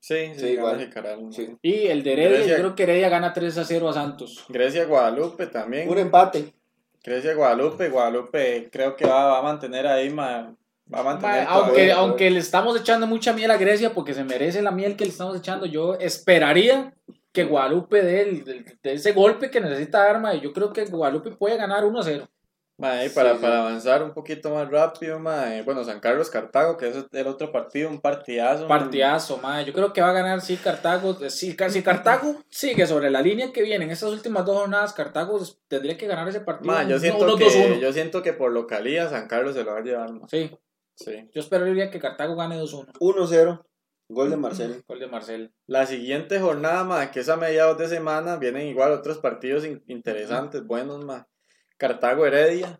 Sí, 0.00 0.32
sí, 0.34 0.40
Sí, 0.40 0.46
igual. 0.48 0.90
Sí. 1.30 1.56
Y 1.60 1.86
el 1.88 2.02
de 2.02 2.12
Heredia, 2.12 2.38
Grecia- 2.38 2.56
yo 2.56 2.62
creo 2.62 2.74
que 2.74 2.82
Heredia 2.84 3.08
gana 3.08 3.32
3-0 3.34 3.88
a 3.88 3.92
Santos. 3.92 4.44
Grecia, 4.48 4.84
Guadalupe 4.84 5.46
también. 5.48 5.88
Un 5.88 5.98
empate. 5.98 6.54
Grecia, 7.02 7.34
Guadalupe. 7.34 7.88
Guadalupe 7.88 8.68
creo 8.70 8.94
que 8.96 9.06
va, 9.06 9.26
va 9.26 9.38
a 9.38 9.42
mantener 9.42 9.86
ahí, 9.86 10.10
mae. 10.10 10.46
Va 10.92 11.00
a 11.00 11.02
mantener 11.02 11.46
todavía. 11.46 11.64
aunque, 11.66 11.92
aunque 11.92 12.30
le 12.30 12.38
estamos 12.38 12.80
echando 12.80 13.06
mucha 13.06 13.32
miel 13.34 13.50
a 13.50 13.56
Grecia 13.58 13.92
porque 13.92 14.14
se 14.14 14.24
merece 14.24 14.62
la 14.62 14.70
miel 14.70 14.96
que 14.96 15.04
le 15.04 15.10
estamos 15.10 15.36
echando, 15.36 15.66
yo 15.66 15.94
esperaría 15.94 16.94
que 17.32 17.44
Guadalupe 17.44 18.00
dé 18.02 18.22
el- 18.22 18.44
de 18.82 18.92
ese 18.94 19.12
golpe 19.12 19.50
que 19.50 19.60
necesita 19.60 19.98
dar, 20.04 20.18
mae. 20.20 20.40
Yo 20.40 20.52
creo 20.52 20.72
que 20.72 20.84
Guadalupe 20.86 21.32
puede 21.32 21.56
ganar 21.58 21.84
1-0. 21.84 22.26
Mae, 22.80 23.10
para, 23.10 23.34
Sí, 23.34 23.38
para 23.42 23.58
avanzar 23.58 24.04
un 24.04 24.12
poquito 24.14 24.50
más 24.54 24.70
rápido, 24.70 25.18
mae, 25.18 25.62
bueno, 25.62 25.82
San 25.82 25.98
Carlos 25.98 26.30
Cartago, 26.30 26.76
que 26.76 26.88
es 26.88 26.96
el 27.10 27.26
otro 27.26 27.50
partido, 27.50 27.90
un 27.90 28.00
partidazo. 28.00 28.68
Partidazo, 28.68 29.38
mae. 29.38 29.64
Yo 29.64 29.72
creo 29.72 29.92
que 29.92 30.00
va 30.00 30.10
a 30.10 30.12
ganar, 30.12 30.40
sí, 30.40 30.56
Cartago. 30.56 31.16
eh, 31.20 31.28
Sí, 31.28 31.56
ca- 31.56 31.70
si 31.70 31.82
Cartago 31.82 32.36
sigue 32.48 32.86
sobre 32.86 33.10
la 33.10 33.20
línea 33.20 33.52
que 33.52 33.62
viene 33.62 33.84
en 33.86 33.90
estas 33.90 34.10
últimas 34.12 34.44
dos 34.44 34.56
jornadas, 34.58 34.92
Cartago 34.92 35.40
tendría 35.66 35.96
que 35.98 36.06
ganar 36.06 36.28
ese 36.28 36.40
partido. 36.40 36.72
Mae, 36.72 36.84
yo 36.84 36.90
uno- 36.92 37.00
siento 37.00 37.24
unos 37.24 37.36
que 37.36 37.44
2-1. 37.46 37.80
yo 37.80 37.92
siento 37.92 38.22
que 38.22 38.32
por 38.32 38.52
localía 38.52 39.08
San 39.08 39.26
Carlos 39.26 39.54
se 39.54 39.64
lo 39.64 39.72
va 39.72 39.78
a 39.78 39.82
llevar, 39.82 40.12
mae. 40.12 40.28
Sí, 40.28 40.50
Sí. 40.94 41.28
yo 41.34 41.40
esperaría 41.40 41.90
que 41.90 41.98
Cartago 41.98 42.36
gane 42.36 42.56
2-1. 42.60 42.92
1-0. 43.00 43.64
Gol 44.10 44.30
de 44.30 44.36
Marcelo. 44.36 44.74
Gol 44.86 45.00
de 45.00 45.06
Marcel. 45.08 45.52
La 45.66 45.84
siguiente 45.84 46.38
jornada, 46.40 46.84
mae, 46.84 47.10
que 47.10 47.20
es 47.20 47.28
a 47.28 47.36
mediados 47.36 47.76
de 47.76 47.88
semana, 47.88 48.36
vienen 48.36 48.68
igual 48.68 48.92
otros 48.92 49.18
partidos 49.18 49.64
in- 49.66 49.82
interesantes, 49.88 50.64
buenos, 50.64 51.04
mae. 51.04 51.24
Cartago 51.78 52.26
Heredia. 52.26 52.76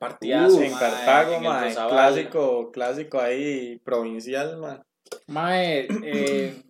En 0.65 0.73
mae, 0.73 0.81
Cartago, 0.81 1.35
en 1.35 1.43
mae, 1.45 1.69
Rosabal. 1.69 1.91
clásico, 1.91 2.71
clásico 2.73 3.21
ahí 3.21 3.81
provincial, 3.85 4.59
mae. 4.59 4.81
Mae, 5.29 5.89
eh, 6.05 6.63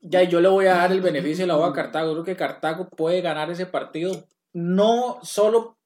ya 0.00 0.22
yo 0.24 0.40
le 0.40 0.48
voy 0.48 0.66
a 0.66 0.74
dar 0.74 0.92
el 0.92 1.00
beneficio 1.00 1.44
de 1.44 1.46
la 1.46 1.54
duda 1.54 1.68
a 1.68 1.72
Cartago. 1.72 2.12
Creo 2.12 2.24
que 2.24 2.36
Cartago 2.36 2.88
puede 2.88 3.20
ganar 3.20 3.50
ese 3.50 3.66
partido. 3.66 4.26
No 4.52 5.20
solo, 5.22 5.78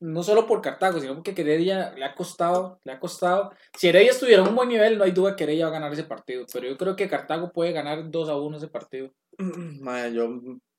no 0.00 0.24
solo 0.24 0.46
por 0.46 0.60
Cartago, 0.60 0.98
sino 0.98 1.14
porque 1.14 1.34
Heredia 1.40 1.92
le 1.92 2.04
ha 2.04 2.14
costado, 2.16 2.80
le 2.82 2.92
ha 2.92 2.98
costado. 2.98 3.52
Si 3.76 3.88
Heredia 3.88 4.10
estuviera 4.10 4.42
en 4.42 4.48
un 4.48 4.56
buen 4.56 4.68
nivel, 4.68 4.98
no 4.98 5.04
hay 5.04 5.12
duda 5.12 5.36
que 5.36 5.44
Heredia 5.44 5.66
va 5.66 5.70
a 5.70 5.74
ganar 5.74 5.92
ese 5.92 6.04
partido. 6.04 6.46
Pero 6.52 6.66
yo 6.66 6.76
creo 6.76 6.96
que 6.96 7.08
Cartago 7.08 7.52
puede 7.52 7.70
ganar 7.72 8.10
2 8.10 8.28
a 8.28 8.36
1 8.36 8.56
ese 8.56 8.68
partido. 8.68 9.12
Mae, 9.38 10.12
yo 10.12 10.28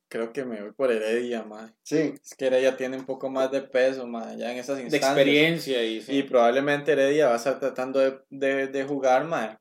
creo 0.09 0.33
que 0.33 0.43
me 0.43 0.61
voy 0.61 0.71
por 0.73 0.91
Heredia, 0.91 1.43
mae. 1.43 1.69
Sí. 1.83 2.15
Es 2.21 2.35
que 2.35 2.47
Heredia 2.47 2.75
tiene 2.75 2.97
un 2.97 3.05
poco 3.05 3.29
más 3.29 3.51
de 3.51 3.61
peso, 3.61 4.07
mae, 4.07 4.37
ya 4.37 4.51
en 4.51 4.57
esas 4.57 4.77
De 4.77 4.83
instancias. 4.83 5.11
experiencia 5.11 5.83
y 5.83 6.01
sí. 6.01 6.17
Y 6.17 6.23
probablemente 6.23 6.91
Heredia 6.91 7.27
va 7.27 7.33
a 7.33 7.37
estar 7.37 7.59
tratando 7.59 7.99
de, 7.99 8.19
de, 8.29 8.67
de 8.67 8.83
jugar, 8.83 9.25
mae. 9.25 9.57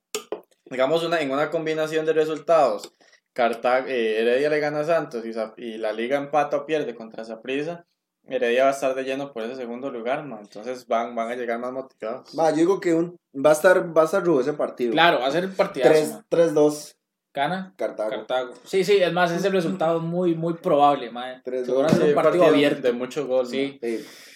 Digamos, 0.64 1.05
una, 1.05 1.20
en 1.20 1.30
una 1.30 1.51
combinación 1.51 2.05
de 2.05 2.12
resultados. 2.14 2.92
Cartago, 3.32 3.86
eh, 3.86 4.20
Heredia 4.20 4.51
le 4.51 4.59
gana 4.59 4.80
a 4.80 4.84
Santos 4.84 5.24
y, 5.57 5.78
la 5.78 5.92
liga 5.92 6.16
empata 6.18 6.57
o 6.57 6.66
pierde 6.66 6.94
contra 6.94 7.24
Saprissa. 7.24 7.86
Heredia 8.24 8.64
va 8.64 8.70
a 8.70 8.72
estar 8.72 8.94
de 8.94 9.05
lleno 9.05 9.32
por 9.32 9.44
ese 9.44 9.55
segundo 9.55 9.90
lugar, 9.90 10.24
mae. 10.24 10.40
Entonces 10.40 10.86
van, 10.86 11.14
van 11.14 11.30
a 11.30 11.36
llegar 11.36 11.59
más 11.59 11.72
motivados. 11.72 12.36
Va, 12.38 12.51
yo 12.51 12.57
digo 12.57 12.80
que 12.80 12.94
un, 12.94 13.16
va 13.34 13.51
a 13.51 13.53
estar, 13.53 13.96
va 13.96 14.03
a 14.03 14.05
estar 14.07 14.24
rudo 14.24 14.40
ese 14.40 14.55
partido. 14.55 14.92
Claro, 14.92 15.20
va 15.20 15.26
a 15.26 15.30
ser 15.30 15.44
el 15.44 15.53
partidazo. 15.53 16.24
3 16.28 16.53
mae. 16.53 16.53
3-2 16.53 16.97
Gana 17.39 17.72
Cartago. 17.76 18.11
Cartago. 18.11 18.55
Sí, 18.64 18.82
sí, 18.82 18.97
es 18.97 19.12
más, 19.12 19.30
ese 19.30 19.49
resultado 19.51 19.99
es 19.99 20.03
muy, 20.16 20.34
muy 20.34 20.55
probable, 20.55 21.11
mae. 21.11 21.41
3-2. 21.45 21.64
Seguro 21.66 21.80
va 21.82 21.86
a 21.86 21.91
ser 21.91 22.03
Sí, 22.03 22.09
un 22.09 22.14
partido 22.14 22.45
abierto. 22.47 22.82
de 22.82 22.93
mucho 22.93 23.26
gol. 23.26 23.47
Sí. 23.47 23.78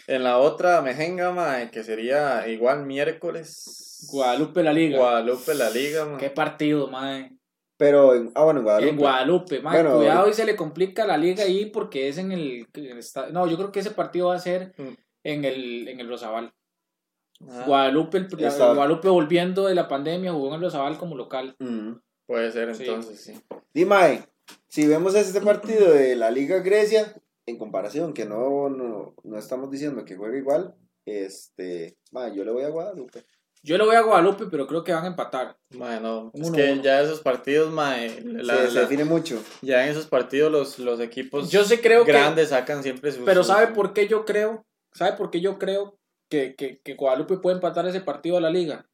En 0.07 0.23
la 0.25 0.39
otra, 0.39 0.81
Mejenga, 0.83 1.33
mae, 1.33 1.71
que 1.71 1.83
sería 1.83 2.47
igual 2.49 2.85
miércoles. 2.87 4.09
Guadalupe 4.13 4.63
la 4.63 4.73
Liga. 4.73 4.99
Guadalupe, 4.99 5.55
la 5.55 5.71
liga, 5.71 6.05
mae. 6.07 6.19
Qué 6.19 6.31
partido, 6.31 6.89
mae. 6.89 7.31
Pero, 7.77 8.15
en- 8.15 8.31
ah, 8.37 8.45
bueno, 8.45 8.61
en 8.61 8.65
Guadalupe. 8.65 8.91
En 8.91 8.97
Guadalupe, 8.99 9.61
mae. 9.61 9.83
Bueno, 9.83 9.97
Cuidado 9.99 10.29
y 10.29 10.33
se 10.35 10.45
le 10.45 10.55
complica 10.55 11.05
la 11.07 11.17
liga 11.17 11.43
ahí 11.45 11.67
porque 11.67 12.09
es 12.09 12.19
en 12.19 12.31
el, 12.31 12.67
en 12.75 12.85
el 12.99 13.01
No, 13.33 13.47
yo 13.49 13.57
creo 13.57 13.73
que 13.73 13.81
ese 13.81 13.91
partido 13.91 14.29
va 14.29 14.37
a 14.37 14.39
ser 14.39 14.73
Mm. 14.79 14.89
en 15.25 15.45
el, 15.45 15.89
en 15.89 15.99
el 16.01 16.09
Rosabal. 16.09 16.53
Ah, 17.51 17.65
Guadalupe, 17.67 18.19
el, 18.19 18.29
Guadalupe 18.29 19.09
volviendo 19.09 19.67
de 19.67 19.75
la 19.75 19.89
pandemia 19.89 20.33
jugó 20.33 20.49
en 20.49 20.55
el 20.55 20.61
Rosabal 20.61 20.97
como 20.99 21.17
local. 21.17 21.57
Mm. 21.59 21.95
Puede 22.27 22.51
ser 22.53 22.75
Sí. 22.75 22.85
entonces, 22.85 23.21
sí. 23.21 23.41
Dime, 23.75 24.27
si 24.69 24.87
vemos 24.87 25.15
este 25.15 25.41
partido 25.41 25.93
de 25.93 26.17
la 26.17 26.31
Liga 26.31 26.61
Grecia, 26.61 27.15
en 27.47 27.59
comparación, 27.59 28.13
que 28.15 28.25
no, 28.25 28.69
no, 28.69 29.15
no 29.25 29.39
estamos 29.39 29.71
diciendo 29.71 30.05
que 30.05 30.17
juegue 30.17 30.39
igual, 30.39 30.75
este, 31.05 31.99
ma, 32.13 32.33
yo 32.33 32.45
le 32.45 32.53
voy 32.53 32.65
a 32.65 32.69
Guadalupe. 32.69 33.25
Yo 33.65 33.79
le 33.79 33.85
voy 33.85 33.95
a 33.95 34.01
Guadalupe, 34.03 34.47
pero 34.51 34.67
creo 34.67 34.83
que 34.83 34.93
van 34.93 35.05
a 35.05 35.09
empatar. 35.09 35.57
Mae, 35.71 36.01
no. 36.01 36.33
Es 36.35 36.49
Uno, 36.49 36.57
que 36.57 36.73
uno. 36.73 36.83
ya 36.83 37.01
esos 37.01 37.21
partidos, 37.21 37.73
mae, 37.73 38.21
la- 38.25 38.57
se, 38.57 38.69
se 38.69 38.75
la- 38.75 38.81
define 38.83 39.05
mucho. 39.05 39.41
ya 39.63 39.85
en 39.85 39.91
esos 39.91 40.07
partidos 40.07 40.51
los, 40.51 40.79
los 40.81 40.99
equipos 41.01 41.49
Yo 41.51 41.63
sí 41.65 41.79
creo 41.79 42.05
que... 42.05 42.11
grandes 42.13 42.49
sacan 42.49 42.83
siempre 42.83 43.13
sus... 43.13 43.25
Pero 43.25 43.45
¿sabe 43.45 43.69
por 43.69 43.93
qué 43.93 44.09
yo 44.09 44.25
creo? 44.25 44.65
¿Sabe 44.93 45.17
por 45.17 45.31
qué 45.31 45.41
yo 45.41 45.59
creo 45.59 45.97
que, 46.29 46.55
que, 46.57 46.81
que 46.81 46.95
Guadalupe 46.95 47.37
puede 47.39 47.57
empatar 47.57 47.87
ese 47.87 48.01
partido 48.01 48.37
a 48.37 48.41
la 48.41 48.51
liga? 48.51 48.89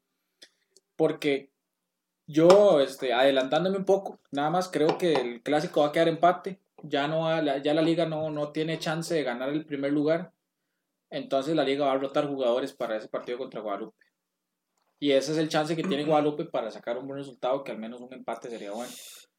Porque 0.97 1.51
yo, 2.29 2.81
este, 2.81 3.12
adelantándome 3.12 3.79
un 3.79 3.85
poco, 3.85 4.20
nada 4.31 4.51
más 4.51 4.68
creo 4.68 4.97
que 4.99 5.14
el 5.14 5.43
clásico 5.43 5.81
va 5.81 5.89
a 5.89 5.93
quedar 5.93 6.07
empate 6.07 6.61
ya 6.83 7.09
no 7.09 7.29
ya 7.62 7.74
la 7.74 7.83
liga 7.83 8.07
no, 8.07 8.31
no 8.31 8.53
tiene 8.53 8.79
chance 8.79 9.14
de 9.14 9.22
ganar 9.22 9.49
el 9.49 9.66
primer 9.66 9.93
lugar, 9.93 10.33
entonces 11.11 11.57
la 11.57 11.64
liga 11.64 11.87
va 11.87 11.93
a 11.93 11.99
rotar 11.99 12.29
jugadores 12.29 12.72
para 12.72 12.97
ese 12.97 13.09
partido 13.09 13.39
contra 13.39 13.61
Guadalupe. 13.61 13.97
Y 15.01 15.12
ese 15.12 15.33
es 15.33 15.39
el 15.39 15.49
chance 15.49 15.76
que 15.76 15.83
tiene 15.83 16.05
Guadalupe 16.07 16.45
para 16.45 16.70
sacar 16.70 16.99
un 16.99 17.07
buen 17.07 17.18
resultado, 17.18 17.64
que 17.64 17.72
al 17.72 17.79
menos 17.79 18.01
un 18.01 18.12
empate 18.12 18.51
sería 18.51 18.72
bueno. 18.72 18.93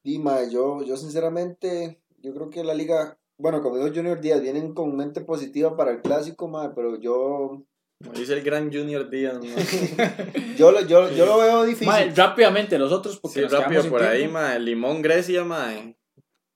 Mae, 0.04 0.50
yo, 0.50 0.82
yo 0.82 0.96
sinceramente, 0.96 2.00
yo 2.18 2.34
creo 2.34 2.50
que 2.50 2.64
la 2.64 2.74
liga, 2.74 3.18
bueno, 3.36 3.60
como 3.62 3.76
dijo 3.76 3.94
Junior 3.94 4.20
Díaz, 4.20 4.40
vienen 4.40 4.74
con 4.74 4.96
mente 4.96 5.20
positiva 5.20 5.76
para 5.76 5.92
el 5.92 6.00
clásico, 6.00 6.48
mae, 6.48 6.70
pero 6.74 6.98
yo, 6.98 7.62
Como 8.02 8.14
dice 8.18 8.32
el 8.32 8.42
gran 8.42 8.72
Junior 8.72 9.10
Díaz, 9.10 9.36
yo, 10.56 10.72
lo- 10.72 10.80
yo, 10.86 11.10
yo 11.10 11.26
lo 11.26 11.38
veo 11.38 11.64
difícil. 11.64 11.86
Mae, 11.86 12.10
rápidamente, 12.14 12.78
los 12.78 12.92
otros, 12.92 13.18
porque 13.20 13.40
Sí, 13.40 13.42
nos 13.42 13.52
rápido 13.52 13.84
por 13.90 14.02
ahí, 14.02 14.26
mae. 14.26 14.58
Limón 14.58 15.02
Grecia, 15.02 15.44
mae. 15.44 15.96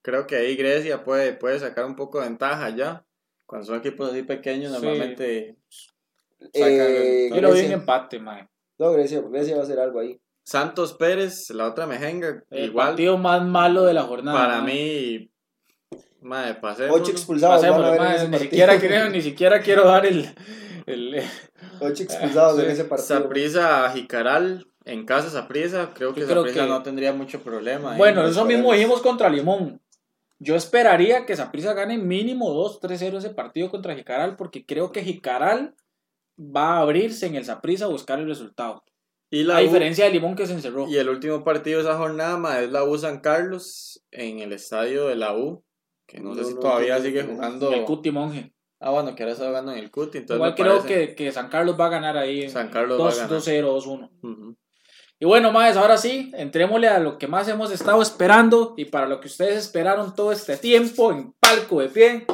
Creo 0.02 0.26
que 0.26 0.36
ahí 0.36 0.56
Grecia 0.56 1.04
puede, 1.04 1.34
puede 1.34 1.58
sacar 1.58 1.84
un 1.84 1.96
poco 1.96 2.18
de 2.20 2.28
ventaja 2.28 2.70
ya. 2.70 3.04
Cuando 3.46 3.66
son 3.66 3.76
equipos 3.78 4.10
así 4.10 4.22
pequeños, 4.22 4.72
Sí. 4.72 4.78
normalmente 4.82 5.56
Eh, 6.52 7.30
Yo 7.34 7.40
lo 7.42 7.52
vi 7.52 7.60
en 7.60 7.72
empate, 7.72 8.18
mae. 8.18 8.48
No, 8.78 8.92
Grecia, 8.92 9.20
Grecia 9.30 9.54
va 9.54 9.60
a 9.62 9.64
hacer 9.64 9.78
algo 9.80 10.00
ahí. 10.00 10.18
Santos 10.44 10.92
Pérez, 10.94 11.50
la 11.50 11.66
otra 11.68 11.86
mejenga, 11.86 12.42
El 12.50 12.66
igual 12.66 12.88
partido 12.88 13.16
más 13.18 13.42
malo 13.44 13.84
de 13.84 13.94
la 13.94 14.02
jornada. 14.02 14.38
para 14.38 14.60
mae. 14.62 14.74
mí, 14.74 15.30
mae, 16.22 16.54
pasemos. 16.54 16.98
Ocho 17.00 17.12
expulsados 17.12 17.62
ni, 18.30 18.38
siquiera 18.38 18.78
quiero, 18.78 19.10
ni 19.10 19.20
siquiera 19.22 19.60
quiero 19.60 19.84
dar 19.84 20.06
el... 20.06 20.26
el 20.86 21.22
Ocho 21.80 22.02
expulsados 22.04 22.58
en 22.60 22.66
Sí. 22.66 22.72
ese 22.72 22.84
partido. 22.84 23.06
Saprisa 23.20 23.90
Jicaral, 23.92 24.66
en 24.84 25.04
casa 25.06 25.30
Saprisa, 25.30 25.92
creo 25.94 26.14
que 26.14 26.26
Saprisa 26.26 26.62
que- 26.64 26.68
no 26.68 26.82
tendría 26.82 27.12
mucho 27.12 27.40
problema. 27.42 27.96
bueno, 27.96 28.26
eso 28.26 28.44
mismo 28.44 28.72
dijimos 28.72 29.00
contra 29.02 29.28
Limón. 29.28 29.80
Yo 30.40 30.56
esperaría 30.56 31.24
que 31.26 31.36
Saprissa 31.36 31.72
gane 31.74 31.96
mínimo 31.96 32.52
2-3-0 32.52 33.18
ese 33.18 33.30
partido 33.30 33.70
contra 33.70 33.94
Jicaral, 33.94 34.36
porque 34.36 34.66
creo 34.66 34.92
que 34.92 35.02
Jicaral 35.02 35.74
va 36.38 36.74
a 36.76 36.80
abrirse 36.80 37.26
en 37.26 37.36
el 37.36 37.44
Saprissa 37.44 37.84
a 37.84 37.88
buscar 37.88 38.18
el 38.18 38.26
resultado. 38.26 38.84
y 39.30 39.42
la 39.42 39.56
A 39.56 39.60
U- 39.60 39.64
diferencia 39.64 40.04
de 40.04 40.10
Limón 40.12 40.36
que 40.36 40.46
se 40.46 40.52
encerró. 40.52 40.86
Y 40.88 40.96
el 40.96 41.08
último 41.08 41.42
partido 41.42 41.78
de 41.78 41.84
esa 41.88 41.96
jornada 41.98 42.62
es 42.62 42.70
la 42.70 42.84
U 42.84 42.96
San 42.98 43.18
Carlos 43.20 44.04
en 44.12 44.38
el 44.40 44.52
estadio 44.52 45.06
de 45.08 45.16
la 45.16 45.36
U. 45.36 45.64
Que 46.06 46.20
no, 46.20 46.34
sé 46.36 46.44
si 46.44 46.54
no 46.54 46.60
todavía 46.60 47.00
sigue 47.00 47.22
jugando. 47.24 47.72
El 47.72 47.84
Cuti 47.84 48.10
Monje. 48.12 48.52
Ah, 48.86 48.90
bueno, 48.90 49.14
que 49.14 49.22
ahora 49.22 49.32
está 49.32 49.46
jugando 49.46 49.72
en 49.72 49.78
el 49.78 49.90
Cuti. 49.90 50.18
Entonces 50.18 50.36
Igual 50.36 50.54
creo 50.54 50.78
parece- 50.82 51.08
que, 51.08 51.14
que 51.14 51.32
San 51.32 51.48
Carlos 51.48 51.74
va 51.80 51.86
a 51.86 51.90
ganar 51.90 52.18
ahí. 52.18 52.50
San 52.50 52.68
Carlos 52.68 52.98
va 53.00 53.04
a 53.04 53.06
2 53.06 53.16
ganar. 53.16 53.30
2-0, 53.30 53.70
2-1. 53.72 54.10
Ujú. 54.22 54.56
Y 55.20 55.24
bueno, 55.24 55.52
más 55.52 55.76
ahora 55.78 55.96
sí, 55.96 56.30
entrémosle 56.36 56.88
a 56.88 56.98
lo 56.98 57.16
que 57.16 57.26
más 57.26 57.48
hemos 57.48 57.70
estado 57.70 58.02
esperando 58.02 58.74
y 58.76 58.84
para 58.84 59.06
lo 59.06 59.20
que 59.20 59.28
ustedes 59.28 59.56
esperaron 59.56 60.14
todo 60.14 60.32
este 60.32 60.56
tiempo 60.58 61.12
en 61.12 61.32
palco 61.40 61.80
de 61.80 61.88
pie. 61.88 62.26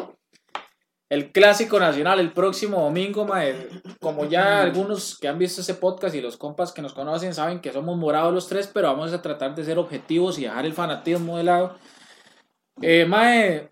El 1.09 1.31
clásico 1.33 1.79
nacional 1.79 2.19
el 2.21 2.33
próximo 2.33 2.81
domingo, 2.83 3.25
mae. 3.27 3.69
Como 4.01 4.25
ya 4.27 4.61
algunos 4.63 5.19
que 5.19 5.29
han 5.29 5.39
visto 5.39 5.61
ese 5.61 5.75
podcast 5.75 6.15
y 6.17 6.21
los 6.21 6.37
compas 6.37 6.73
que 6.73 6.83
nos 6.83 6.95
conocen 6.95 7.33
saben 7.35 7.61
que 7.61 7.73
somos 7.73 7.97
morados 7.97 8.33
los 8.35 8.49
tres, 8.49 8.69
pero 8.73 8.89
vamos 8.89 9.13
a 9.13 9.23
tratar 9.23 9.55
de 9.55 9.65
ser 9.65 9.79
objetivos 9.79 10.39
y 10.39 10.43
dejar 10.45 10.67
el 10.67 10.73
fanatismo 10.73 11.37
de 11.37 11.45
lado. 11.45 11.77
Eh, 12.83 13.05
mae, 13.07 13.71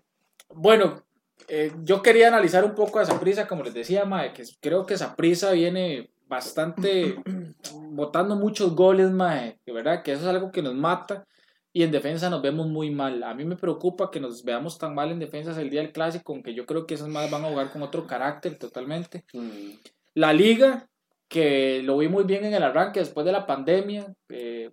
bueno, 0.49 1.03
eh, 1.49 1.71
yo 1.83 2.01
quería 2.01 2.27
analizar 2.27 2.63
un 2.63 2.75
poco 2.75 2.99
a 2.99 3.05
Saprisa, 3.05 3.47
como 3.47 3.63
les 3.63 3.73
decía, 3.73 4.05
mae, 4.05 4.33
que 4.33 4.43
creo 4.61 4.85
que 4.85 4.97
Saprisa 4.97 5.51
viene 5.51 6.11
bastante 6.27 7.15
botando 7.89 8.35
muchos 8.35 8.75
goles, 8.75 9.09
mae, 9.09 9.59
de 9.65 9.73
verdad 9.73 10.03
que 10.03 10.11
eso 10.11 10.21
es 10.21 10.27
algo 10.27 10.51
que 10.51 10.61
nos 10.61 10.75
mata 10.75 11.25
y 11.73 11.83
en 11.83 11.91
defensa 11.91 12.29
nos 12.29 12.41
vemos 12.41 12.67
muy 12.67 12.91
mal. 12.91 13.23
A 13.23 13.33
mí 13.33 13.45
me 13.45 13.55
preocupa 13.55 14.11
que 14.11 14.19
nos 14.19 14.43
veamos 14.43 14.77
tan 14.77 14.93
mal 14.93 15.11
en 15.11 15.19
defensas 15.19 15.57
el 15.57 15.69
día 15.69 15.81
del 15.81 15.91
clásico, 15.91 16.33
aunque 16.33 16.53
yo 16.53 16.65
creo 16.65 16.85
que 16.85 16.93
esos 16.93 17.09
más 17.09 17.29
van 17.31 17.45
a 17.45 17.49
jugar 17.49 17.71
con 17.71 17.81
otro 17.81 18.05
carácter 18.05 18.57
totalmente. 18.57 19.25
Mm. 19.33 19.71
La 20.15 20.33
liga, 20.33 20.87
que 21.27 21.81
lo 21.83 21.97
vi 21.97 22.07
muy 22.07 22.25
bien 22.25 22.45
en 22.45 22.53
el 22.53 22.63
arranque 22.63 22.99
después 22.99 23.25
de 23.25 23.31
la 23.31 23.47
pandemia, 23.47 24.13
eh, 24.29 24.71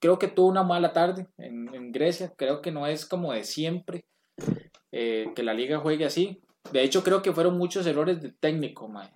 creo 0.00 0.18
que 0.18 0.28
tuvo 0.28 0.48
una 0.48 0.62
mala 0.62 0.92
tarde 0.92 1.26
en, 1.36 1.74
en 1.74 1.92
Grecia, 1.92 2.32
creo 2.36 2.62
que 2.62 2.70
no 2.70 2.86
es 2.86 3.04
como 3.06 3.32
de 3.32 3.44
siempre 3.44 4.04
eh, 4.92 5.32
que 5.34 5.42
la 5.42 5.54
liga 5.54 5.78
juegue 5.78 6.04
así. 6.04 6.40
De 6.72 6.82
hecho, 6.82 7.02
creo 7.02 7.22
que 7.22 7.32
fueron 7.32 7.58
muchos 7.58 7.86
errores 7.86 8.20
de 8.20 8.32
técnico, 8.32 8.88
mae. 8.88 9.10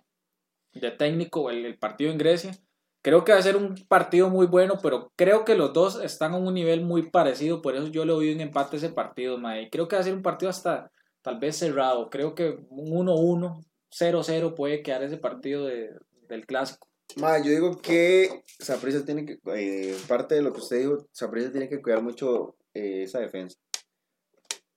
De 0.73 0.91
técnico 0.91 1.51
el, 1.51 1.79
partido 1.79 2.11
en 2.11 2.19
Grecia. 2.19 2.57
Creo 3.03 3.25
que 3.25 3.33
va 3.33 3.39
a 3.39 3.43
ser 3.43 3.57
un 3.57 3.75
partido 3.89 4.29
muy 4.29 4.47
bueno, 4.47 4.79
pero 4.83 5.13
creo 5.17 5.45
que 5.45 5.55
los 5.55 5.73
dos 5.73 6.03
están 6.03 6.35
a 6.35 6.37
un 6.37 6.53
nivel 6.53 6.83
muy 6.83 7.11
parecido, 7.11 7.63
por 7.63 7.75
eso 7.75 7.87
yo 7.87 8.05
le 8.05 8.13
doy 8.13 8.33
un 8.35 8.41
empate 8.41 8.77
a 8.77 8.79
ese 8.79 8.91
partido, 8.91 9.39
mae. 9.39 9.71
Creo 9.71 9.89
que 9.89 9.97
va 9.97 10.01
a 10.01 10.05
ser 10.05 10.15
un 10.15 10.23
partido 10.23 10.51
hasta 10.51 10.91
tal 11.23 11.39
vez 11.39 11.57
cerrado. 11.57 12.11
Creo 12.11 12.35
que 12.35 12.59
un 12.69 12.93
1-1, 12.93 13.65
0-0 13.91 14.55
puede 14.55 14.83
quedar 14.83 15.03
ese 15.03 15.17
partido 15.17 15.65
de- 15.67 15.91
del 16.29 16.47
clásico. 16.47 16.89
Ma, 17.17 17.39
yo 17.39 17.51
digo 17.51 17.77
que 17.81 18.43
Saprissa 18.59 19.05
tiene 19.05 19.25
que, 19.25 19.39
eh, 19.57 19.97
parte 20.07 20.37
de 20.37 20.43
lo 20.43 20.53
que 20.53 20.61
usted 20.61 20.79
dijo, 20.79 21.07
Saprissa 21.13 21.51
tiene 21.51 21.69
que 21.69 21.83
cuidar 21.83 22.03
mucho 22.03 22.57
eh, 22.73 23.03
esa 23.03 23.19
defensa. 23.19 23.59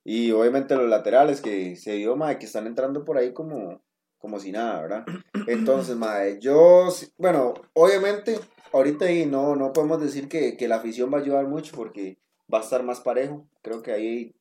Y 0.04 0.30
obviamente 0.32 0.76
los 0.76 0.88
laterales 0.88 1.40
que 1.40 1.76
se 1.76 1.96
vio, 1.96 2.16
ma, 2.16 2.38
que 2.38 2.46
están 2.46 2.66
entrando 2.66 3.04
por 3.04 3.16
ahí 3.16 3.32
como, 3.32 3.82
como 4.18 4.38
si 4.38 4.52
nada, 4.52 4.82
¿verdad? 4.82 5.06
Entonces, 5.48 5.96
ma, 5.96 6.28
yo, 6.40 6.88
bueno, 7.16 7.54
obviamente, 7.72 8.38
ahorita 8.72 9.06
ahí 9.06 9.26
no, 9.26 9.56
no 9.56 9.72
podemos 9.72 10.00
decir 10.00 10.28
que, 10.28 10.56
que 10.56 10.68
la 10.68 10.76
afición 10.76 11.12
va 11.12 11.18
a 11.18 11.22
ayudar 11.22 11.46
mucho 11.46 11.74
porque 11.74 12.18
va 12.52 12.58
a 12.58 12.62
estar 12.62 12.82
más 12.82 13.00
parejo. 13.00 13.48
Creo 13.62 13.82
que 13.82 13.92
ahí 13.92 14.34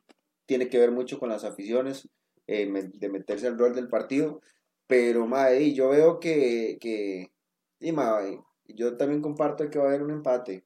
tiene 0.45 0.68
que 0.68 0.80
ver 0.80 0.91
mucho 0.91 1.20
con 1.20 1.30
las 1.30 1.45
aficiones, 1.45 2.09
eh, 2.47 2.70
de 2.93 3.09
meterse 3.09 3.47
al 3.47 3.57
rol 3.57 3.74
del 3.74 3.88
partido. 3.88 4.41
Pero, 4.88 5.26
ma, 5.28 5.49
ey, 5.51 5.74
yo 5.74 5.89
veo 5.89 6.20
que, 6.20 6.78
que 6.82 7.32
y 7.80 7.91
ma, 7.91 8.20
yo 8.66 8.95
también 8.97 9.22
comparto 9.22 9.70
que 9.70 9.78
va 9.78 9.86
a 9.86 9.88
haber 9.89 10.03
un 10.03 10.11
empate. 10.11 10.66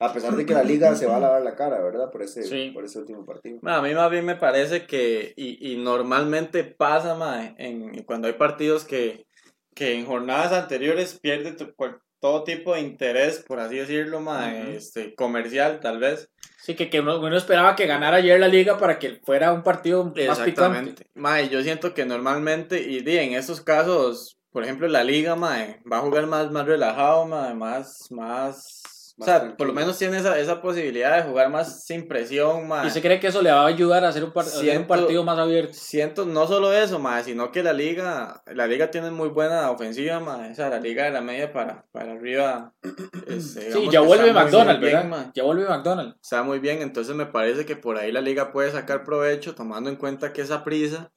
A 0.00 0.12
pesar 0.12 0.36
de 0.36 0.46
que 0.46 0.54
la 0.54 0.62
liga 0.62 0.94
se 0.94 1.06
va 1.06 1.16
a 1.16 1.20
lavar 1.20 1.42
la 1.42 1.56
cara, 1.56 1.80
¿verdad? 1.82 2.10
Por 2.10 2.22
ese, 2.22 2.44
Sí. 2.44 2.70
por 2.72 2.84
ese 2.84 3.00
último 3.00 3.24
partido. 3.26 3.58
Ma, 3.62 3.76
A 3.78 3.82
mí 3.82 3.92
más 3.94 4.10
bien 4.10 4.24
me 4.24 4.36
parece 4.36 4.86
que, 4.86 5.32
y, 5.36 5.72
y 5.72 5.76
normalmente 5.76 6.62
pasa, 6.64 7.14
ma, 7.16 7.54
en, 7.58 8.04
cuando 8.04 8.28
hay 8.28 8.34
partidos 8.34 8.84
que, 8.84 9.26
que 9.74 9.94
en 9.98 10.06
jornadas 10.06 10.52
anteriores 10.52 11.18
pierde 11.18 11.52
tu- 11.52 11.74
todo 12.20 12.42
tipo 12.44 12.74
de 12.74 12.80
interés, 12.80 13.44
por 13.46 13.58
así 13.60 13.76
decirlo, 13.76 14.20
ma, 14.20 14.52
este, 14.52 15.14
comercial 15.14 15.80
tal 15.80 15.98
vez. 15.98 16.30
Sí, 16.60 16.74
que, 16.74 16.90
que 16.90 17.00
uno, 17.00 17.18
uno 17.20 17.36
esperaba 17.36 17.74
que 17.76 17.86
ganara 17.86 18.18
ayer 18.18 18.38
la 18.38 18.48
liga 18.48 18.76
para 18.78 18.98
que 18.98 19.20
fuera 19.24 19.52
un 19.52 19.62
partido 19.62 20.12
más 20.26 20.40
picante. 20.40 21.06
Ma, 21.14 21.42
y 21.42 21.48
yo 21.48 21.60
siento 21.62 21.94
que 21.94 22.04
normalmente, 22.04 22.80
y 22.80 23.00
di, 23.02 23.16
en 23.18 23.32
estos 23.34 23.60
casos, 23.62 24.36
por 24.50 24.62
ejemplo, 24.64 24.86
la 24.88 25.02
liga, 25.04 25.34
ma, 25.36 25.56
va 25.90 25.98
a 25.98 26.02
jugar 26.02 26.26
más, 26.26 26.50
más 26.52 26.66
relajado, 26.66 27.24
ma, 27.26 27.52
más, 27.54 28.06
más... 28.10 28.82
O 29.18 29.22
Más 29.22 29.26
sea, 29.26 29.34
tranquilo. 29.40 29.56
por 29.56 29.66
lo 29.66 29.72
menos 29.72 29.98
tiene 29.98 30.16
esa, 30.18 30.38
esa 30.38 30.62
posibilidad 30.62 31.16
de 31.16 31.28
jugar 31.28 31.50
más 31.50 31.84
sin 31.84 32.06
presión, 32.06 32.68
ma. 32.68 32.86
Y 32.86 32.90
se 32.90 33.02
cree 33.02 33.18
que 33.18 33.26
eso 33.26 33.42
le 33.42 33.50
va 33.50 33.62
a 33.62 33.66
ayudar 33.66 34.04
a 34.04 34.08
hacer 34.10 34.22
un, 34.22 34.32
par- 34.32 34.44
a 34.44 34.46
hacer 34.46 34.60
un 34.60 34.66
Siento- 34.66 34.86
partido 34.86 35.24
más 35.24 35.36
abierto. 35.40 35.72
Siento 35.74 36.24
no 36.24 36.46
solo 36.46 36.72
eso, 36.72 37.00
ma, 37.00 37.20
sino 37.24 37.50
que 37.50 37.64
la 37.64 37.72
liga, 37.72 38.42
la 38.46 38.68
liga 38.68 38.92
tiene 38.92 39.10
muy 39.10 39.28
buena 39.28 39.72
ofensiva, 39.72 40.20
ma, 40.20 40.48
o 40.50 40.54
sea, 40.54 40.68
la 40.68 40.78
liga 40.78 41.02
de 41.04 41.10
la 41.10 41.20
media 41.20 41.52
para, 41.52 41.84
para 41.90 42.12
arriba. 42.12 42.72
este, 43.26 43.72
Sí, 43.72 43.84
ya 43.90 44.00
que 44.00 44.06
vuelve 44.06 44.32
McDonald's, 44.32 44.80
bien, 44.80 45.10
¿verdad? 45.10 45.30
Ya 45.34 45.42
vuelve 45.42 45.66
McDonald's. 45.68 46.16
Está 46.22 46.44
muy 46.44 46.60
bien, 46.60 46.80
entonces 46.82 47.16
me 47.16 47.26
parece 47.26 47.66
que 47.66 47.74
por 47.74 47.96
ahí 47.96 48.12
la 48.12 48.20
liga 48.20 48.52
puede 48.52 48.70
sacar 48.70 49.02
provecho, 49.02 49.56
tomando 49.56 49.90
en 49.90 49.96
cuenta 49.96 50.32
que 50.32 50.42
esa 50.42 50.62
prisa, 50.62 51.10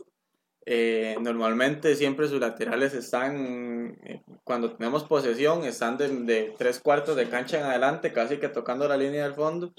eh, 0.66 1.16
normalmente 1.20 1.95
siempre 1.95 2.28
sus 2.28 2.39
laterales 2.39 2.93
están, 2.93 3.97
eh, 4.03 4.22
cuando 4.43 4.74
tenemos 4.74 5.03
posesión, 5.05 5.64
están 5.66 5.97
de, 5.97 6.07
de 6.09 6.53
tres 6.57 6.80
cuartos 6.80 7.16
de 7.16 7.28
cancha 7.30 7.57
en 7.59 7.66
adelante, 7.66 8.14
casi 8.14 8.38
que 8.38 8.47
tocando 8.49 8.88
la 8.88 8.97
línea 8.97 9.24
del 9.24 9.34
fondo. 9.34 9.74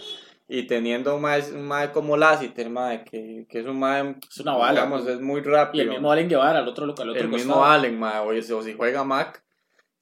Y 0.48 0.66
teniendo 0.66 1.14
un 1.14 1.22
mae, 1.22 1.40
un 1.52 1.62
mae 1.66 1.92
como 1.92 2.16
Lassiter, 2.16 2.68
mae, 2.68 3.04
que, 3.04 3.46
que 3.48 3.60
es 3.60 3.64
un 3.66 3.78
mae, 3.78 4.16
Es 4.28 4.38
una 4.40 4.54
bala. 4.56 4.72
digamos, 4.82 5.06
es 5.06 5.20
muy 5.20 5.40
rápido. 5.40 5.82
Y 5.84 5.86
el 5.86 5.92
mismo 5.92 6.12
Allen 6.12 6.28
Guevara 6.28 6.58
al 6.58 6.68
otro, 6.68 6.84
al 6.84 6.90
otro 6.90 7.14
el 7.14 7.28
mismo. 7.28 7.64
Allen, 7.64 7.98
mae, 7.98 8.18
o, 8.18 8.42
si- 8.42 8.52
o 8.52 8.62
si 8.62 8.74
juega 8.74 9.02
Mac, 9.04 9.42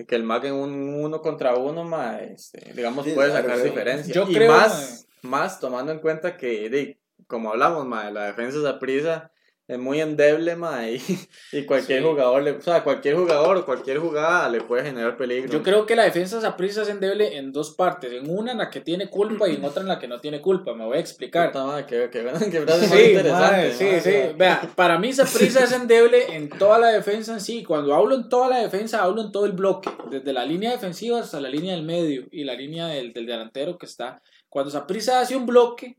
que 0.09 0.17
el 0.17 0.25
Mac 0.25 0.43
en 0.45 0.55
un 0.55 0.73
uno 1.05 1.21
contra 1.21 1.55
uno, 1.55 1.85
mae, 1.85 2.33
este, 2.33 2.73
digamos, 2.73 3.05
Sí, 3.05 3.13
puede 3.13 3.29
claro, 3.31 3.45
sacar 3.45 3.59
sí. 3.59 3.69
diferencia. 3.69 4.15
Yo 4.15 4.25
y 4.29 4.35
creo, 4.35 4.51
más, 4.51 5.07
más 5.23 5.61
tomando 5.61 5.93
en 5.93 6.01
cuenta 6.01 6.37
que, 6.37 6.69
di, 6.69 6.99
como 7.29 7.51
hablamos, 7.51 7.87
mae, 7.87 8.11
la 8.11 8.25
defensa 8.25 8.59
de 8.61 8.75
prisa 8.81 9.31
es 9.71 9.79
muy 9.79 10.01
endeble, 10.01 10.57
mae, 10.57 10.95
y, 10.97 11.01
y 11.53 11.65
cualquier 11.65 12.01
Sí. 12.03 12.05
jugador, 12.09 12.43
le, 12.43 12.51
o 12.53 12.61
sea, 12.61 12.83
cualquier 12.83 13.15
jugador 13.17 13.65
cualquier 13.65 13.99
jugada 13.99 14.49
le 14.49 14.61
puede 14.63 14.85
generar 14.85 15.17
peligro. 15.17 15.51
Yo 15.51 15.63
creo 15.63 15.87
que 15.87 15.95
la 15.95 16.03
defensa 16.05 16.41
Saprissa 16.41 16.83
es 16.83 16.89
endeble 16.89 17.37
en 17.37 17.53
dos 17.53 17.75
partes. 17.77 18.13
En 18.13 18.29
una 18.29 18.53
en 18.53 18.59
la 18.59 18.69
que 18.71 18.81
tiene 18.81 19.09
culpa 19.09 19.49
y 19.49 19.55
en 19.57 19.65
otra 19.65 19.83
en 19.83 19.89
la 19.89 19.99
que 19.99 20.09
no 20.09 20.21
tiene 20.21 20.41
culpa. 20.41 20.75
Me 20.75 20.85
voy 20.85 20.97
a 20.97 21.01
explicar. 21.01 21.53
Puta 21.53 21.65
madre, 21.65 21.87
qué, 21.87 22.09
qué, 22.11 22.23
qué 22.51 22.61
frase 22.63 22.87
Sí, 22.89 23.11
interesante. 23.11 23.73
sí, 23.75 24.01
sí. 24.01 24.35
Vea, 24.37 24.63
para 24.75 24.99
mí 24.99 25.13
Saprissa 25.13 25.65
es 25.65 25.73
endeble 25.73 26.35
en 26.37 26.49
toda 26.49 26.79
la 26.79 26.89
defensa 26.89 27.33
en 27.35 27.41
sí. 27.41 27.63
Cuando 27.63 27.95
hablo 27.95 28.15
en 28.17 28.29
toda 28.29 28.49
la 28.49 28.59
defensa, 28.59 29.03
hablo 29.03 29.23
en 29.23 29.31
todo 29.31 29.47
el 29.47 29.53
bloque. 29.53 29.91
Desde 30.11 30.33
la 30.33 30.45
línea 30.45 30.73
defensiva 30.73 31.21
hasta 31.21 31.41
la 31.41 31.49
línea 31.49 31.75
del 31.75 31.85
medio 31.85 32.25
y 32.31 32.45
la 32.45 32.55
línea 32.55 32.89
del, 32.89 33.13
del 33.13 33.27
delantero 33.27 33.79
que 33.79 33.87
está. 33.87 34.21
Cuando 34.49 34.71
Saprissa 34.71 35.21
hace 35.21 35.37
un 35.37 35.47
bloque 35.47 35.97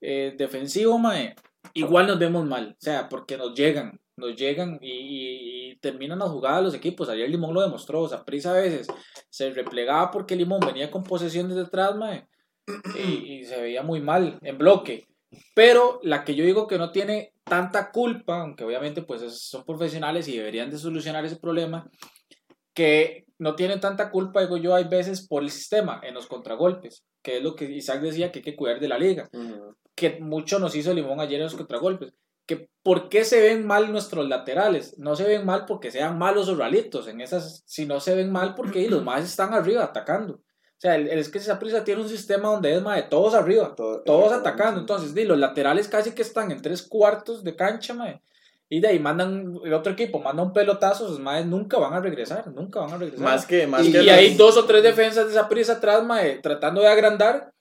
eh, 0.00 0.34
defensivo, 0.38 0.96
mae, 0.98 1.34
igual 1.74 2.06
nos 2.06 2.18
vemos 2.18 2.46
mal, 2.46 2.76
o 2.78 2.80
sea, 2.80 3.08
porque 3.08 3.36
nos 3.36 3.54
llegan, 3.54 4.00
nos 4.16 4.34
llegan 4.36 4.78
y, 4.82 4.90
y- 4.90 5.70
y 5.72 5.76
terminan 5.76 6.18
las 6.18 6.28
jugadas 6.30 6.62
los 6.62 6.74
equipos. 6.74 7.08
Ayer 7.08 7.28
Limón 7.30 7.54
lo 7.54 7.62
demostró, 7.62 8.02
o 8.02 8.08
sea, 8.08 8.24
Prisa 8.24 8.50
a 8.50 8.60
veces 8.60 8.86
se 9.30 9.50
replegaba 9.50 10.10
porque 10.10 10.36
Limón 10.36 10.60
venía 10.60 10.90
con 10.90 11.04
posesiones 11.04 11.56
detrás, 11.56 11.96
mae, 11.96 12.26
y, 12.98 13.44
se 13.44 13.60
veía 13.60 13.82
muy 13.82 14.00
mal 14.00 14.38
en 14.42 14.58
bloque. 14.58 15.06
Pero 15.54 16.00
la 16.02 16.24
que 16.24 16.34
yo 16.34 16.44
digo 16.44 16.66
que 16.66 16.76
no 16.78 16.90
tiene 16.92 17.32
tanta 17.44 17.90
culpa, 17.92 18.40
aunque 18.40 18.64
obviamente 18.64 19.02
pues 19.02 19.22
es- 19.22 19.42
son 19.48 19.64
profesionales 19.64 20.28
y 20.28 20.36
deberían 20.36 20.70
de 20.70 20.78
solucionar 20.78 21.24
ese 21.24 21.36
problema, 21.36 21.88
que 22.74 23.24
no 23.38 23.54
tienen 23.54 23.80
tanta 23.80 24.10
culpa, 24.10 24.40
digo 24.42 24.56
yo, 24.56 24.74
hay 24.74 24.84
veces 24.84 25.26
por 25.26 25.42
el 25.42 25.50
sistema, 25.50 26.00
en 26.04 26.14
los 26.14 26.26
contragolpes, 26.26 27.04
que 27.22 27.38
es 27.38 27.42
lo 27.42 27.54
que 27.54 27.64
Isaac 27.64 28.00
decía 28.00 28.30
que 28.30 28.40
hay 28.40 28.44
que 28.44 28.56
cuidar 28.56 28.80
de 28.80 28.88
la 28.88 28.98
liga. 28.98 29.28
Que 30.00 30.18
mucho 30.20 30.58
nos 30.58 30.74
hizo 30.74 30.94
Limón 30.94 31.20
ayer 31.20 31.38
en 31.40 31.44
los 31.44 31.54
contragolpes. 31.54 32.12
Que 32.46 32.68
¿Por 32.82 33.08
qué 33.10 33.24
se 33.24 33.40
ven 33.40 33.66
mal 33.66 33.92
nuestros 33.92 34.26
laterales? 34.28 34.98
No 34.98 35.14
se 35.14 35.24
ven 35.24 35.44
mal 35.46 35.66
porque 35.66 35.90
sean 35.90 36.18
malos 36.18 36.48
o 36.48 36.56
ralitos, 36.56 37.06
en 37.06 37.20
esas, 37.20 37.62
sino 37.66 38.00
se 38.00 38.14
ven 38.14 38.32
mal 38.32 38.54
porque 38.54 38.88
los 38.88 39.04
más 39.04 39.22
están 39.24 39.52
arriba 39.54 39.84
atacando. 39.84 40.34
O 40.34 40.80
sea, 40.82 40.94
el, 40.96 41.08
el- 41.08 41.18
es 41.18 41.28
que 41.28 41.38
esa 41.38 41.58
prisa 41.58 41.84
tiene 41.84 42.00
un 42.00 42.08
sistema 42.08 42.48
donde 42.48 42.74
es 42.74 42.82
más 42.82 42.96
de 42.96 43.02
todos 43.02 43.34
arriba, 43.34 43.74
Todo- 43.76 44.02
todos 44.02 44.32
atacando. 44.32 44.80
Entonces, 44.80 45.14
di, 45.14 45.24
los 45.24 45.38
laterales 45.38 45.86
casi 45.88 46.12
que 46.12 46.22
están 46.22 46.50
en 46.50 46.62
tres 46.62 46.82
cuartos 46.82 47.44
de 47.44 47.54
cancha, 47.54 47.92
mae. 47.94 48.22
Y 48.72 48.80
de 48.80 48.88
ahí 48.88 48.98
mandan, 48.98 49.52
el 49.64 49.74
otro 49.74 49.92
equipo 49.92 50.20
manda 50.20 50.42
un 50.42 50.52
pelotazo, 50.54 51.04
esos 51.04 51.18
maes 51.20 51.44
nunca 51.44 51.76
van 51.78 51.92
a 51.92 52.00
regresar, 52.00 52.48
nunca 52.52 52.80
van 52.80 52.92
a 52.92 52.98
regresar. 52.98 53.24
Más 53.24 53.44
que, 53.44 53.66
más 53.66 53.84
Y- 53.86 53.92
que 53.92 54.02
y 54.02 54.06
los- 54.06 54.14
hay 54.14 54.34
dos 54.36 54.56
o 54.56 54.64
tres 54.64 54.82
defensas 54.82 55.26
de 55.26 55.32
esa 55.32 55.48
prisa 55.48 55.74
atrás, 55.74 56.02
mae, 56.04 56.38
tratando 56.38 56.80
de 56.80 56.88
agrandar, 56.88 57.52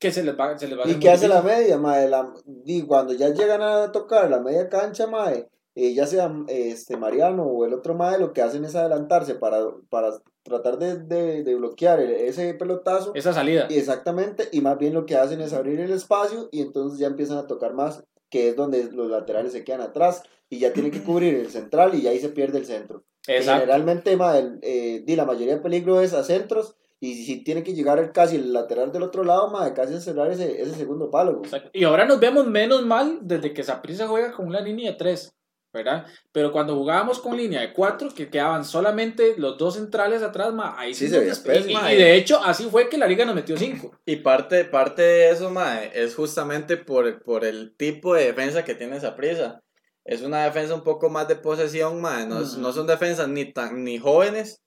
que 0.00 0.10
se 0.10 0.24
les 0.24 0.36
va, 0.38 0.58
se 0.58 0.66
les 0.66 0.78
va 0.78 0.84
a 0.84 0.88
¿Y 0.88 0.98
qué 0.98 1.10
hace 1.10 1.28
la 1.28 1.42
media, 1.42 1.78
mae? 1.78 2.08
La, 2.08 2.32
di, 2.44 2.82
cuando 2.82 3.12
ya 3.12 3.28
llegan 3.28 3.62
a 3.62 3.92
tocar 3.92 4.28
la 4.30 4.40
media 4.40 4.68
cancha, 4.68 5.06
mae, 5.06 5.46
eh, 5.76 5.94
ya 5.94 6.06
sea 6.06 6.32
este 6.48 6.96
Mariano 6.96 7.44
o 7.44 7.64
el 7.66 7.74
otro 7.74 7.94
mae, 7.94 8.18
lo 8.18 8.32
que 8.32 8.42
hacen 8.42 8.64
es 8.64 8.74
adelantarse 8.74 9.34
para, 9.36 9.58
para 9.88 10.10
tratar 10.42 10.78
de, 10.78 10.96
de, 10.98 11.44
de 11.44 11.54
bloquear 11.54 12.00
el- 12.00 12.10
ese 12.12 12.54
pelotazo. 12.54 13.12
Esa 13.14 13.32
salida. 13.32 13.66
Y 13.68 13.78
exactamente, 13.78 14.48
y 14.52 14.62
más 14.62 14.78
bien 14.78 14.94
lo 14.94 15.04
que 15.06 15.16
hacen 15.16 15.40
es 15.42 15.52
abrir 15.52 15.78
el 15.80 15.92
espacio 15.92 16.48
y 16.50 16.62
entonces 16.62 16.98
ya 16.98 17.06
empiezan 17.06 17.36
a 17.38 17.46
tocar 17.46 17.74
más, 17.74 18.02
que 18.30 18.48
es 18.48 18.56
donde 18.56 18.84
los 18.90 19.10
laterales 19.10 19.52
se 19.52 19.64
quedan 19.64 19.82
atrás 19.82 20.22
y 20.48 20.58
ya 20.58 20.72
tienen 20.72 20.90
que 20.92 21.02
cubrir 21.02 21.34
el 21.34 21.50
central 21.50 21.94
y 21.94 22.06
ahí 22.08 22.18
se 22.18 22.30
pierde 22.30 22.58
el 22.58 22.66
centro. 22.66 23.04
Exacto. 23.28 23.60
Generalmente, 23.60 24.16
mae, 24.16 24.38
el, 24.40 24.58
eh, 24.62 25.02
di, 25.04 25.14
la 25.14 25.26
mayoría 25.26 25.56
de 25.56 25.60
peligro 25.60 26.00
es 26.00 26.14
a 26.14 26.24
centros 26.24 26.74
y 27.00 27.24
si 27.24 27.42
tiene 27.42 27.62
que 27.62 27.72
llegar 27.72 27.98
el- 27.98 28.12
casi 28.12 28.36
el 28.36 28.52
lateral 28.52 28.92
del 28.92 29.02
otro 29.02 29.24
lado, 29.24 29.50
mae, 29.50 29.72
casi 29.72 29.94
a 29.94 30.00
cerrar 30.00 30.30
ese, 30.30 30.60
ese 30.60 30.74
segundo 30.74 31.10
palo. 31.10 31.38
güey. 31.38 31.50
Y 31.72 31.84
ahora 31.84 32.04
nos 32.04 32.20
vemos 32.20 32.46
menos 32.46 32.84
mal 32.84 33.18
desde 33.22 33.52
que 33.54 33.62
Saprissa 33.62 34.06
juega 34.06 34.32
con 34.32 34.46
una 34.46 34.60
línea 34.60 34.90
de 34.92 34.96
3, 34.98 35.32
¿verdad? 35.72 36.04
Pero 36.32 36.52
cuando 36.52 36.74
jugábamos 36.76 37.18
con 37.20 37.36
línea 37.36 37.60
de 37.62 37.72
4, 37.72 38.10
que 38.14 38.28
quedaban 38.28 38.64
solamente 38.64 39.34
los 39.38 39.56
dos 39.56 39.74
centrales 39.76 40.22
atrás, 40.22 40.52
ma, 40.52 40.74
ahí 40.78 40.92
Sí, 40.92 41.06
sí, 41.06 41.14
se 41.14 41.28
espeso, 41.28 41.68
y, 41.70 41.72
y 41.72 41.96
de 41.96 42.16
hecho, 42.16 42.38
así 42.44 42.64
fue 42.64 42.88
que 42.88 42.98
la 42.98 43.06
liga 43.06 43.24
nos 43.24 43.34
metió 43.34 43.56
5. 43.56 43.92
Y 44.04 44.16
parte, 44.16 44.64
parte 44.66 45.00
de 45.02 45.30
eso, 45.30 45.48
mae, 45.50 45.90
es 45.94 46.14
justamente 46.14 46.76
por, 46.76 47.22
por 47.22 47.44
el 47.44 47.74
tipo 47.76 48.14
de 48.14 48.26
defensa 48.26 48.64
que 48.64 48.74
tiene 48.74 48.96
esa 48.96 49.14
prisa. 49.16 49.62
Es 50.04 50.22
una 50.22 50.44
defensa 50.44 50.74
un 50.74 50.82
poco 50.82 51.08
más 51.08 51.28
de 51.28 51.36
posesión, 51.36 52.00
mae. 52.00 52.26
No, 52.26 52.40
no 52.40 52.72
son 52.72 52.86
defensas 52.86 53.28
ni 53.28 53.52
tan 53.52 53.84
ni 53.84 53.98
jóvenes, 53.98 54.60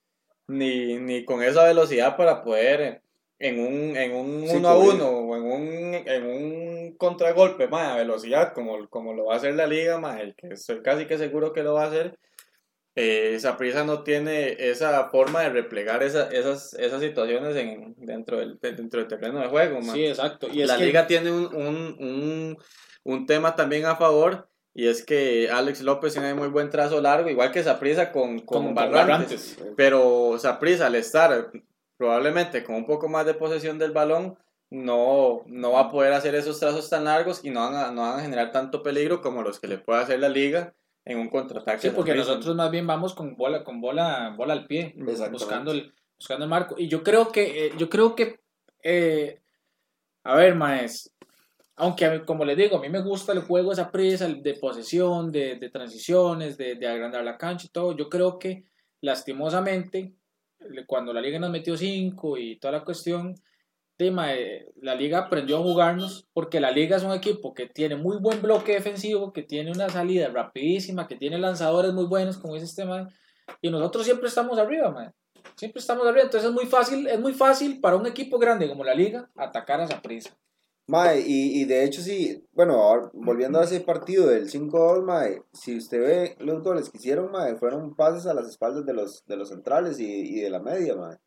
ni, 0.48 0.98
ni 1.00 1.26
con 1.26 1.42
esa 1.44 1.64
velocidad 1.66 2.18
para 2.18 2.44
poder 2.44 2.82
eh, 2.82 3.02
en 3.40 3.60
un, 3.60 3.98
en 3.98 4.14
un 4.16 4.48
Sí, 4.48 4.56
uno 4.58 4.68
a 4.70 4.78
uno 4.78 5.08
o 5.10 5.36
en 5.36 5.44
un, 5.44 5.94
en 6.08 6.26
un 6.26 6.96
contragolpe, 6.98 7.68
mae, 7.68 7.88
a 7.88 7.96
velocidad, 7.96 8.54
como, 8.54 8.88
como 8.90 9.14
lo 9.14 9.26
va 9.26 9.34
a 9.34 9.38
hacer 9.38 9.56
la 9.56 9.68
liga, 9.68 9.98
mae, 10.00 10.34
que 10.38 10.48
estoy 10.54 10.82
casi 10.82 11.06
que 11.06 11.18
seguro 11.18 11.52
que 11.54 11.64
lo 11.64 11.74
va 11.74 11.84
a 11.84 11.88
hacer. 11.88 12.18
Eh, 12.96 13.38
Saprissa 13.40 13.84
no 13.84 14.04
tiene 14.04 14.56
esa 14.60 15.10
forma 15.10 15.42
de 15.42 15.50
replegar 15.50 16.04
esa- 16.04 16.30
esas, 16.32 16.76
esas 16.76 17.02
situaciones 17.02 17.56
en, 17.56 17.96
dentro, 17.98 18.38
del, 18.38 18.60
dentro 18.62 19.00
del 19.00 19.08
terreno 19.10 19.40
de 19.42 19.48
juego. 19.48 19.82
mae. 19.82 19.96
Sí, 19.96 20.06
exacto. 20.06 20.48
Y 20.52 20.64
la 20.66 20.78
que- 20.78 20.86
liga 20.86 21.08
tiene 21.08 21.32
un, 21.32 21.46
un, 21.56 21.76
un, 22.00 22.58
un 23.04 23.26
tema 23.26 23.56
también 23.56 23.86
a 23.86 23.96
favor 23.96 24.48
y 24.74 24.88
es 24.88 25.06
que 25.06 25.50
Alex 25.50 25.82
López 25.82 26.14
tiene 26.14 26.34
muy 26.34 26.48
buen 26.48 26.70
trazo 26.70 27.00
largo, 27.00 27.30
igual 27.30 27.52
que 27.52 27.64
Saprissa 27.64 28.12
con, 28.12 28.40
con, 28.40 28.66
con 28.66 28.76
Barrantes. 28.76 29.56
Barrantes. 29.58 29.58
Pero 29.78 30.38
Saprissa 30.40 30.88
al 30.88 30.96
estar 30.96 31.52
probablemente 31.98 32.64
con 32.64 32.76
un 32.76 32.86
poco 32.86 33.08
más 33.08 33.26
de 33.26 33.36
posesión 33.36 33.78
del 33.78 33.92
balón, 33.92 34.38
no, 34.72 35.44
no 35.46 35.74
va 35.74 35.82
a 35.82 35.92
poder 35.92 36.14
hacer 36.14 36.34
esos 36.34 36.60
trazos 36.60 36.90
tan 36.90 37.04
largos 37.04 37.46
y 37.46 37.52
no 37.52 37.60
van, 37.60 37.76
a, 37.76 37.92
no 37.92 38.02
van 38.02 38.20
a 38.20 38.24
generar 38.24 38.52
tanto 38.52 38.82
peligro 38.82 39.22
como 39.22 39.44
los 39.44 39.60
que 39.60 39.68
le 39.68 39.78
puede 39.78 40.02
hacer 40.02 40.20
la 40.20 40.30
liga 40.30 40.74
en 41.06 41.20
un 41.20 41.30
contraataque. 41.30 41.90
Sí, 41.90 41.94
porque 41.96 42.16
nosotros 42.16 42.56
más 42.56 42.72
bien 42.72 42.88
vamos 42.88 43.14
con 43.14 43.36
bola, 43.36 43.64
con 43.64 43.80
bola, 43.80 44.34
bola 44.36 44.54
al 44.54 44.66
pie, 44.66 44.96
buscando 45.32 45.72
el, 45.72 45.94
buscando 46.18 46.46
el 46.46 46.50
marco. 46.50 46.76
Y 46.78 46.88
yo 46.88 47.04
creo 47.04 47.32
que, 47.32 47.68
eh, 47.68 47.74
yo 47.78 47.88
creo 47.90 48.16
que, 48.16 48.40
eh, 48.82 49.40
a 50.24 50.36
ver, 50.36 50.56
maes, 50.56 51.13
aunque 51.76 52.24
como 52.26 52.46
les 52.46 52.58
digo, 52.58 52.78
a 52.78 52.82
mí 52.82 52.90
me 52.90 53.02
gusta 53.02 53.34
el 53.34 53.42
juego, 53.42 53.72
esa 53.72 53.92
prisa 53.92 54.28
de 54.28 54.54
posesión, 54.56 55.32
de, 55.32 55.70
transiciones, 55.72 56.58
de, 56.58 56.88
agrandar 56.88 57.24
la 57.24 57.38
cancha 57.38 57.68
y 57.68 57.70
todo, 57.70 57.96
yo 57.96 58.10
creo 58.10 58.38
que 58.38 58.66
lastimosamente, 59.02 60.14
cuando 60.86 61.14
la 61.14 61.22
liga 61.22 61.40
nos 61.40 61.50
metió 61.50 61.76
5 61.76 62.38
y 62.38 62.58
toda 62.58 62.74
la 62.74 62.84
cuestión, 62.84 63.36
tema, 63.98 64.34
eh, 64.34 64.72
la 64.82 64.96
liga 64.96 65.20
aprendió 65.20 65.58
a 65.58 65.62
jugarnos 65.62 66.28
porque 66.34 66.60
la 66.60 66.72
liga 66.72 66.98
es 66.98 67.04
un 67.04 67.12
equipo 67.12 67.54
que 67.54 67.68
tiene 67.68 67.96
muy 67.96 68.18
buen 68.18 68.42
bloque 68.42 68.74
defensivo, 68.74 69.34
que 69.34 69.44
tiene 69.44 69.72
una 69.72 69.90
salida 69.90 70.30
rapidísima, 70.30 71.08
que 71.08 71.16
tiene 71.16 71.38
lanzadores 71.38 71.94
muy 71.94 72.06
buenos, 72.06 72.38
como 72.38 72.54
dice 72.56 72.66
este 72.66 72.86
man, 72.86 73.10
y 73.62 73.70
nosotros 73.70 74.06
siempre 74.06 74.28
estamos 74.28 74.58
arriba, 74.58 74.92
man. 74.92 75.14
Siempre 75.56 75.80
estamos 75.80 76.08
arriba, 76.08 76.24
entonces 76.24 76.50
es 76.50 76.54
muy 76.54 76.66
fácil, 76.66 77.08
es 77.08 77.20
muy 77.20 77.34
fácil 77.34 77.80
para 77.80 77.96
un 77.96 78.08
equipo 78.08 78.40
grande 78.40 78.68
como 78.68 78.84
la 78.84 78.96
liga 78.96 79.30
atacar 79.36 79.82
a 79.82 79.84
esa 79.84 80.02
prisa. 80.02 80.36
Mae, 80.88 81.22
y, 81.26 81.62
y 81.62 81.66
de 81.66 81.86
hecho 81.86 82.02
sí, 82.02 82.44
bueno, 82.52 82.74
ahora, 82.74 83.10
volviendo 83.14 83.60
a 83.60 83.64
ese 83.64 83.80
partido 83.80 84.28
del 84.28 84.50
5-2, 84.50 85.02
mae, 85.04 85.42
si 85.54 85.78
usted 85.78 86.02
ve 86.02 86.36
los 86.40 86.62
goles 86.62 86.90
que 86.90 86.98
hicieron, 86.98 87.32
mae, 87.32 87.56
fueron 87.56 87.96
pases 87.96 88.26
a 88.26 88.34
las 88.34 88.50
espaldas 88.50 88.86
de 88.86 88.94
los, 88.94 89.24
de 89.26 89.38
los 89.38 89.50
centrales 89.50 90.00
y, 90.00 90.06
y 90.38 90.42
de 90.42 90.50
la 90.50 90.60
media, 90.60 90.96
mae. 90.96 91.18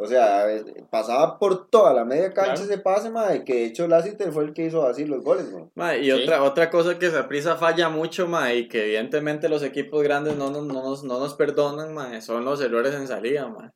O 0.00 0.06
sea, 0.06 0.46
pasaba 0.90 1.38
por 1.38 1.68
toda 1.70 1.92
la 1.92 2.04
media 2.04 2.32
cancha 2.32 2.54
Claro. 2.54 2.70
ese 2.70 2.78
pase, 2.78 3.10
mae, 3.10 3.44
que 3.44 3.54
de 3.54 3.64
hecho 3.66 3.86
Lassiter 3.88 4.32
fue 4.32 4.44
el 4.44 4.52
que 4.52 4.66
hizo 4.66 4.84
así 4.86 5.04
los 5.04 5.22
goles, 5.22 5.50
mae. 5.52 5.70
Ma, 5.76 5.96
y 5.96 6.04
Sí. 6.06 6.10
otra, 6.12 6.42
otra 6.42 6.68
cosa 6.70 6.98
que 6.98 7.10
Saprissa 7.10 7.56
falla 7.56 7.88
mucho, 7.88 8.26
ma, 8.26 8.52
y 8.52 8.66
que 8.68 8.84
evidentemente 8.84 9.48
los 9.48 9.62
equipos 9.62 10.02
grandes 10.02 10.36
no 10.36 10.50
nos, 10.50 10.66
no 10.66 10.82
nos, 10.82 11.04
no 11.04 11.20
nos 11.20 11.34
perdonan, 11.34 11.94
ma, 11.94 12.20
son 12.20 12.44
los 12.44 12.60
errores 12.60 12.94
en 12.94 13.06
salida, 13.06 13.48
ma. 13.48 13.72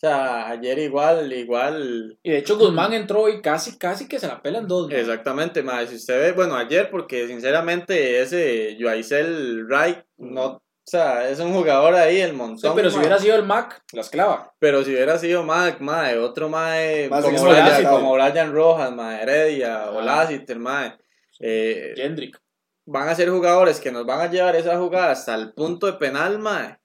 sea, 0.00 0.48
ayer 0.50 0.78
igual, 0.78 1.32
igual, 1.32 2.16
Y 2.22 2.30
de 2.30 2.38
hecho 2.38 2.56
Guzmán 2.56 2.92
entró 2.92 3.28
y 3.28 3.42
casi, 3.42 3.76
casi 3.78 4.06
que 4.06 4.20
se 4.20 4.28
la 4.28 4.40
pelan 4.40 4.68
dos. 4.68 4.88
exactamente, 4.92 5.60
ma, 5.64 5.84
si 5.86 5.96
usted 5.96 6.20
ve, 6.20 6.32
bueno, 6.32 6.54
ayer, 6.54 6.88
porque 6.88 7.26
sinceramente 7.26 8.20
ese 8.20 8.76
Joaisel 8.80 9.64
Wright, 9.66 9.98
no, 10.18 10.44
o 10.46 10.62
sea, 10.84 11.28
es 11.28 11.40
un 11.40 11.52
jugador 11.52 11.96
ahí, 11.96 12.20
el 12.20 12.30
Sí, 12.30 12.36
montón, 12.36 12.76
pero 12.76 12.90
si 12.90 12.98
hubiera 12.98 13.18
sido 13.18 13.34
el 13.34 13.42
Mac, 13.44 13.82
las 13.92 14.08
clava. 14.08 14.54
Pero 14.60 14.84
si 14.84 14.92
hubiera 14.92 15.18
sido 15.18 15.42
Mac, 15.42 15.80
mae, 15.80 16.16
otro 16.16 16.48
mae, 16.48 17.08
Más 17.10 17.24
como. 17.24 17.42
Brian, 17.42 17.84
como 17.84 18.12
Brian 18.14 18.52
Rojas, 18.52 18.92
mae, 18.92 19.20
Heredia, 19.22 19.90
o 19.90 19.98
Ah. 19.98 20.04
Lassiter, 20.04 20.60
mae, 20.60 20.94
eh, 21.40 21.92
Jendrick. 21.96 22.40
van 22.86 23.08
a 23.08 23.14
ser 23.16 23.30
jugadores 23.30 23.80
que 23.80 23.90
nos 23.90 24.06
van 24.06 24.20
a 24.20 24.30
llevar 24.30 24.54
esa 24.54 24.78
jugada 24.78 25.10
hasta 25.10 25.34
el 25.34 25.52
punto 25.54 25.86
de 25.88 25.94
penal, 25.94 26.38
mae. 26.38 26.78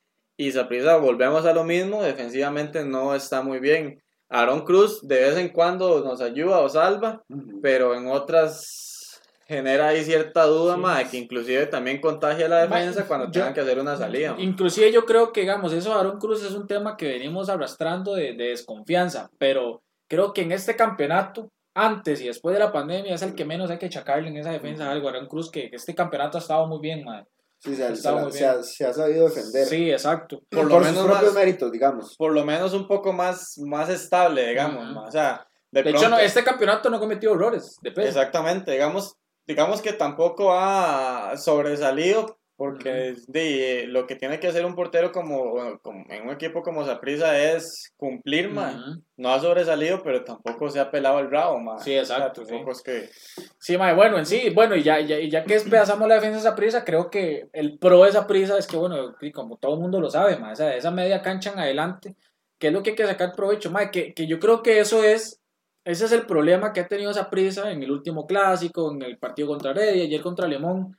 Y 0.44 0.52
Saprissa, 0.52 0.98
volvemos 0.98 1.46
a 1.46 1.54
lo 1.54 1.64
mismo, 1.64 2.04
defensivamente 2.04 2.84
no 2.84 3.16
está 3.16 3.42
muy 3.42 3.60
bien. 3.60 4.04
Aaron 4.30 4.66
Cruz 4.66 5.00
de 5.08 5.22
vez 5.22 5.38
en 5.38 5.48
cuando 5.50 6.04
nos 6.04 6.20
ayuda 6.20 6.60
o 6.60 6.68
salva, 6.68 7.24
pero 7.62 7.96
en 7.96 8.08
otras 8.08 9.22
genera 9.48 9.90
ahí 9.90 10.04
cierta 10.04 10.44
duda, 10.46 10.76
Sí. 11.04 11.10
que 11.12 11.18
inclusive 11.18 11.66
también 11.68 12.02
contagia 12.02 12.50
la 12.50 12.68
Ma, 12.68 12.78
defensa 12.80 13.08
cuando 13.08 13.28
yo- 13.28 13.32
tengan 13.32 13.54
que 13.54 13.62
hacer 13.62 13.80
una 13.80 13.96
salida. 13.96 14.36
Inclusive 14.38 14.92
yo 14.92 15.06
creo 15.06 15.32
que, 15.32 15.42
digamos, 15.42 15.72
eso 15.72 15.94
de 15.94 16.00
Aaron 16.00 16.20
Cruz 16.20 16.44
es 16.44 16.52
un 16.54 16.68
tema 16.68 16.98
que 16.98 17.08
venimos 17.08 17.48
arrastrando 17.48 18.16
de, 18.16 18.34
de 18.34 18.50
desconfianza, 18.50 19.30
pero 19.38 19.82
creo 20.10 20.34
que 20.34 20.42
en 20.42 20.52
este 20.52 20.76
campeonato, 20.76 21.50
antes 21.74 22.20
y 22.20 22.28
después 22.28 22.54
de 22.54 22.60
la 22.60 22.72
pandemia, 22.74 23.16
es 23.16 23.22
el 23.22 23.34
que 23.34 23.46
menos 23.46 23.70
hay 23.72 23.78
que 23.78 23.90
chacarle 23.90 24.28
en 24.28 24.36
esa 24.38 24.52
defensa 24.52 24.92
algo. 24.92 25.08
Aaron 25.08 25.28
Cruz, 25.28 25.50
que 25.50 25.70
que 25.70 25.78
este 25.78 25.96
campeonato 25.96 26.38
ha 26.38 26.42
estado 26.42 26.68
muy 26.68 26.80
bien, 26.82 27.04
madre. 27.06 27.28
Sí, 27.64 27.76
se, 27.76 27.96
se, 27.96 28.12
la- 28.12 28.30
se 28.32 28.46
ha, 28.46 28.62
se 28.64 28.86
ha 28.86 28.94
sabido 28.94 29.30
defender. 29.30 29.66
Sí, 29.66 29.90
exacto. 29.92 30.40
Por 30.50 30.62
Por, 30.64 30.66
lo 30.70 30.78
sus 30.80 30.86
menos 30.88 31.06
propios 31.06 31.34
más- 31.34 31.34
méritos, 31.34 31.72
digamos. 31.72 32.16
Por 32.18 32.34
lo 32.34 32.44
menos 32.44 32.74
un 32.74 32.88
poco 32.88 33.14
más, 33.14 33.58
más 33.60 33.90
estable, 33.90 34.50
digamos, 34.50 35.08
o 35.08 35.12
sea, 35.12 35.48
de, 35.72 35.82
De 35.84 35.90
hecho, 35.92 36.10
no, 36.10 36.20
este 36.20 36.44
campeonato 36.44 36.90
no 36.90 36.98
ha 36.98 37.00
cometido 37.00 37.34
errores 37.34 37.78
de 37.82 37.92
peso. 37.92 38.08
Exactamente, 38.10 38.72
digamos, 38.72 39.16
digamos 39.48 39.82
que 39.82 39.94
tampoco 39.94 40.54
ha 40.54 41.36
sobresalido 41.38 42.38
Porque 42.64 43.16
de, 43.28 43.88
lo 43.88 44.08
que 44.08 44.16
tiene 44.16 44.40
que 44.40 44.48
hacer 44.48 44.66
un 44.66 44.74
portero 44.74 45.12
como, 45.12 45.60
en 46.10 46.24
un 46.26 46.30
equipo 46.30 46.62
como 46.62 46.86
Saprissa 46.86 47.38
es 47.38 47.92
cumplir. 47.98 48.48
Ujú. 48.48 49.04
No 49.18 49.34
ha 49.34 49.40
sobresalido, 49.42 50.02
pero 50.02 50.24
tampoco 50.24 50.70
se 50.70 50.80
ha 50.80 50.90
pelado 50.90 51.20
el 51.20 51.30
rabo, 51.30 51.60
mae. 51.60 51.80
Sí, 51.80 51.94
exacto, 51.94 52.44
O 52.44 52.46
sea, 52.46 52.56
tampoco 52.56 52.72
es 52.72 52.82
que... 52.82 53.10
Sí, 53.60 53.78
mae, 53.78 53.94
bueno, 53.94 54.18
en 54.18 54.26
sí, 54.26 54.50
bueno, 54.52 54.78
y 54.78 54.82
ya, 54.82 55.02
ya, 55.02 55.20
ya 55.20 55.44
que 55.44 55.56
despedazamos 55.56 56.08
la 56.08 56.16
defensa 56.16 56.36
de 56.36 56.40
esa 56.40 56.56
prisa, 56.56 56.86
creo 56.86 57.10
que 57.10 57.50
el 57.52 57.78
pro 57.80 58.04
de 58.04 58.12
esa 58.12 58.28
prisa 58.28 58.58
es 58.58 58.66
que, 58.66 58.78
bueno, 58.78 59.14
y 59.20 59.32
como 59.34 59.58
todo 59.58 59.74
el 59.74 59.82
mundo 59.82 60.00
lo 60.00 60.10
sabe, 60.10 60.38
mae, 60.38 60.54
esa, 60.54 60.74
esa 60.74 60.90
media 60.90 61.22
cancha 61.22 61.52
en 61.52 61.60
adelante, 61.60 62.16
que 62.58 62.68
es 62.68 62.74
lo 62.74 62.82
que 62.82 62.92
hay 62.92 62.96
que 62.96 63.06
sacar 63.06 63.34
provecho, 63.36 63.72
mae, 63.72 63.92
que, 63.92 64.14
que 64.14 64.26
yo 64.26 64.40
creo 64.40 64.64
que 64.64 64.80
eso 64.80 65.04
es, 65.04 65.42
ese 65.84 66.06
es 66.06 66.14
el 66.14 66.26
problema 66.26 66.72
que 66.72 66.80
ha 66.80 66.88
tenido 66.88 67.12
esa 67.12 67.30
prisa 67.30 67.74
en 67.74 67.84
el 67.84 67.92
último 67.92 68.26
clásico, 68.26 68.94
en 68.94 69.02
el 69.02 69.18
partido 69.18 69.50
contra 69.50 69.72
Heredia, 69.72 70.06
ayer 70.06 70.22
contra 70.22 70.48
Lemón. 70.48 70.98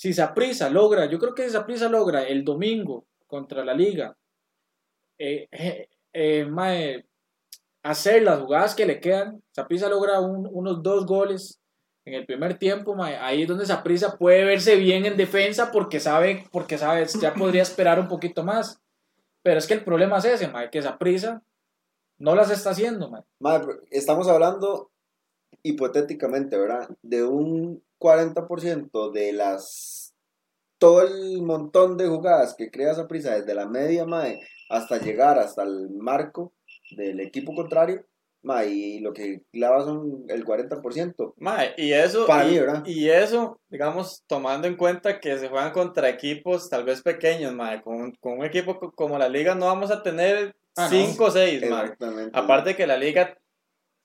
Si 0.00 0.14
Saprissa 0.14 0.70
logra, 0.70 1.04
yo 1.10 1.18
creo 1.18 1.34
que 1.34 1.44
si 1.44 1.50
Saprissa 1.50 1.86
logra. 1.86 2.22
El 2.22 2.42
domingo 2.42 3.04
contra 3.26 3.62
la 3.66 3.74
Liga, 3.74 4.16
eh, 5.18 5.46
eh, 5.52 5.90
eh, 6.14 7.04
hacer 7.82 8.22
las 8.22 8.40
jugadas 8.40 8.74
que 8.74 8.86
le 8.86 8.98
quedan, 8.98 9.42
Saprissa 9.54 9.90
logra 9.90 10.18
un- 10.20 10.48
unos 10.50 10.82
dos 10.82 11.04
goles 11.04 11.60
en 12.06 12.14
el 12.14 12.24
primer 12.24 12.56
tiempo, 12.58 12.96
ahí 13.02 13.42
es 13.42 13.48
donde 13.48 13.66
Saprissa 13.66 14.16
puede 14.16 14.42
verse 14.44 14.76
bien 14.76 15.04
en 15.04 15.18
defensa 15.18 15.70
porque 15.70 16.00
sabe, 16.00 16.46
porque 16.50 16.78
sabe, 16.78 17.04
ya 17.20 17.34
podría 17.34 17.60
esperar 17.60 18.00
un 18.00 18.08
poquito 18.08 18.42
más. 18.42 18.80
Pero 19.42 19.58
es 19.58 19.66
que 19.66 19.74
el 19.74 19.84
problema 19.84 20.16
es 20.16 20.24
ese, 20.24 20.48
mae, 20.48 20.70
que 20.70 20.80
Saprissa 20.80 21.42
no 22.16 22.34
las 22.34 22.50
está 22.50 22.70
haciendo, 22.70 23.22
estamos 23.90 24.28
hablando 24.28 24.90
hipotéticamente, 25.62 26.56
¿verdad? 26.56 26.88
De 27.02 27.22
un 27.22 27.82
40% 28.00 29.12
de 29.12 29.32
las. 29.32 30.14
Todo 30.78 31.02
el 31.02 31.42
montón 31.42 31.98
de 31.98 32.06
jugadas 32.08 32.54
que 32.56 32.70
crea 32.70 32.92
esa 32.92 33.06
prisa, 33.06 33.34
desde 33.34 33.54
la 33.54 33.66
media, 33.68 34.06
mae, 34.06 34.40
hasta 34.70 34.96
llegar 34.98 35.38
hasta 35.38 35.62
el 35.62 35.90
marco 35.90 36.54
del 36.96 37.20
equipo 37.20 37.54
contrario, 37.54 38.06
mae, 38.42 38.68
y 38.70 39.00
lo 39.00 39.12
que 39.12 39.42
clava 39.52 39.84
son 39.84 40.24
el 40.28 40.42
40%. 40.42 41.34
Mae, 41.36 41.74
y 41.76 41.92
eso, 41.92 42.24
Para 42.26 42.46
y, 42.46 42.52
mí, 42.52 42.58
¿verdad? 42.60 42.82
y 42.86 43.10
eso, 43.10 43.60
digamos, 43.68 44.24
tomando 44.26 44.66
en 44.66 44.76
cuenta 44.76 45.20
que 45.20 45.36
se 45.36 45.48
juegan 45.50 45.72
contra 45.72 46.08
equipos 46.08 46.70
tal 46.70 46.84
vez 46.84 47.02
pequeños, 47.02 47.52
mae, 47.52 47.82
con, 47.82 48.12
con 48.12 48.38
un 48.38 48.44
equipo 48.46 48.78
co- 48.78 48.92
como 48.92 49.18
la 49.18 49.28
liga 49.28 49.54
no 49.54 49.66
vamos 49.66 49.90
a 49.90 50.02
tener 50.02 50.56
Ah, 50.76 50.84
no. 50.84 50.88
5 50.88 51.24
o 51.24 51.30
6, 51.30 51.60
mae. 51.68 51.82
Exactamente. 51.82 52.30
Aparte 52.38 52.74
que 52.74 52.86
la 52.86 52.96
liga 52.96 53.36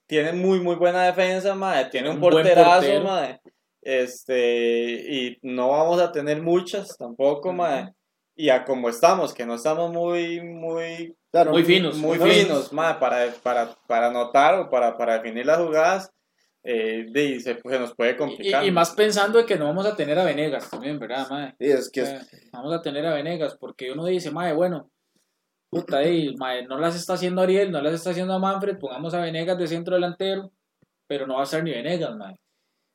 tiene 0.07 0.33
muy, 0.33 0.59
muy 0.59 0.75
buena 0.75 1.05
defensa, 1.05 1.55
mae, 1.55 1.85
tiene 1.85 2.09
un, 2.09 2.15
Un 2.15 2.21
buen 2.21 2.33
porterazo, 2.33 2.79
portero. 2.81 3.03
mae. 3.05 3.39
Este, 3.85 4.93
y 5.07 5.37
no 5.43 5.69
vamos 5.69 6.01
a 6.01 6.11
tener 6.11 6.41
muchas 6.41 6.97
tampoco, 6.97 7.53
mae. 7.53 7.93
Y 8.35 8.49
a 8.49 8.65
como 8.65 8.89
estamos, 8.89 9.31
que 9.33 9.45
no 9.45 9.53
estamos 9.55 9.91
muy, 9.91 10.41
muy, 10.41 11.15
muy 11.51 11.63
finos. 11.63 11.95
muy 11.97 12.17
no- 12.17 12.25
finos, 12.25 12.73
mae, 12.73 12.95
para, 12.95 13.31
para, 13.43 13.75
para 13.87 14.07
anotar 14.07 14.55
o 14.59 14.69
para, 14.71 14.97
para 14.97 15.13
definir 15.19 15.45
las 15.45 15.59
jugadas, 15.59 16.11
eh, 16.63 17.05
de- 17.11 17.39
se, 17.39 17.59
se 17.61 17.79
nos 17.79 17.93
puede 17.95 18.13
Y, 18.13 18.17
complicar. 18.17 18.65
y 18.65 18.71
más 18.71 18.91
pensando 18.95 19.37
de 19.37 19.45
que 19.45 19.55
no 19.55 19.65
vamos 19.65 19.85
a 19.85 19.95
tener 19.95 20.17
a 20.17 20.25
Venegas 20.25 20.67
también, 20.69 20.97
¿verdad, 20.97 21.27
mae? 21.29 21.51
Sí, 21.59 21.65
es 21.71 21.89
que 21.91 22.01
O 22.01 22.03
es- 22.05 22.09
sea, 22.09 22.21
vamos 22.53 22.73
a 22.73 22.81
tener 22.81 23.05
a 23.05 23.13
Venegas, 23.13 23.55
porque 23.59 23.91
uno 23.91 24.03
dice, 24.05 24.31
mae, 24.31 24.51
bueno, 24.53 24.89
puta, 25.69 26.01
ey, 26.01 26.35
mae, 26.37 26.65
no 26.65 26.79
las 26.79 26.95
está 26.95 27.13
haciendo 27.13 27.41
Ariel, 27.43 27.71
no 27.71 27.79
las 27.81 27.93
está 27.93 28.09
haciendo 28.09 28.33
a 28.33 28.39
Manfred, 28.39 28.79
pongamos 28.79 29.13
a 29.13 29.21
Venegas 29.21 29.57
de 29.59 29.67
centro 29.67 29.93
delantero, 29.93 30.51
pero 31.07 31.27
no 31.27 31.35
va 31.35 31.43
a 31.43 31.45
ser 31.45 31.63
ni 31.63 31.69
Venegas, 31.71 32.15
mae. 32.17 32.35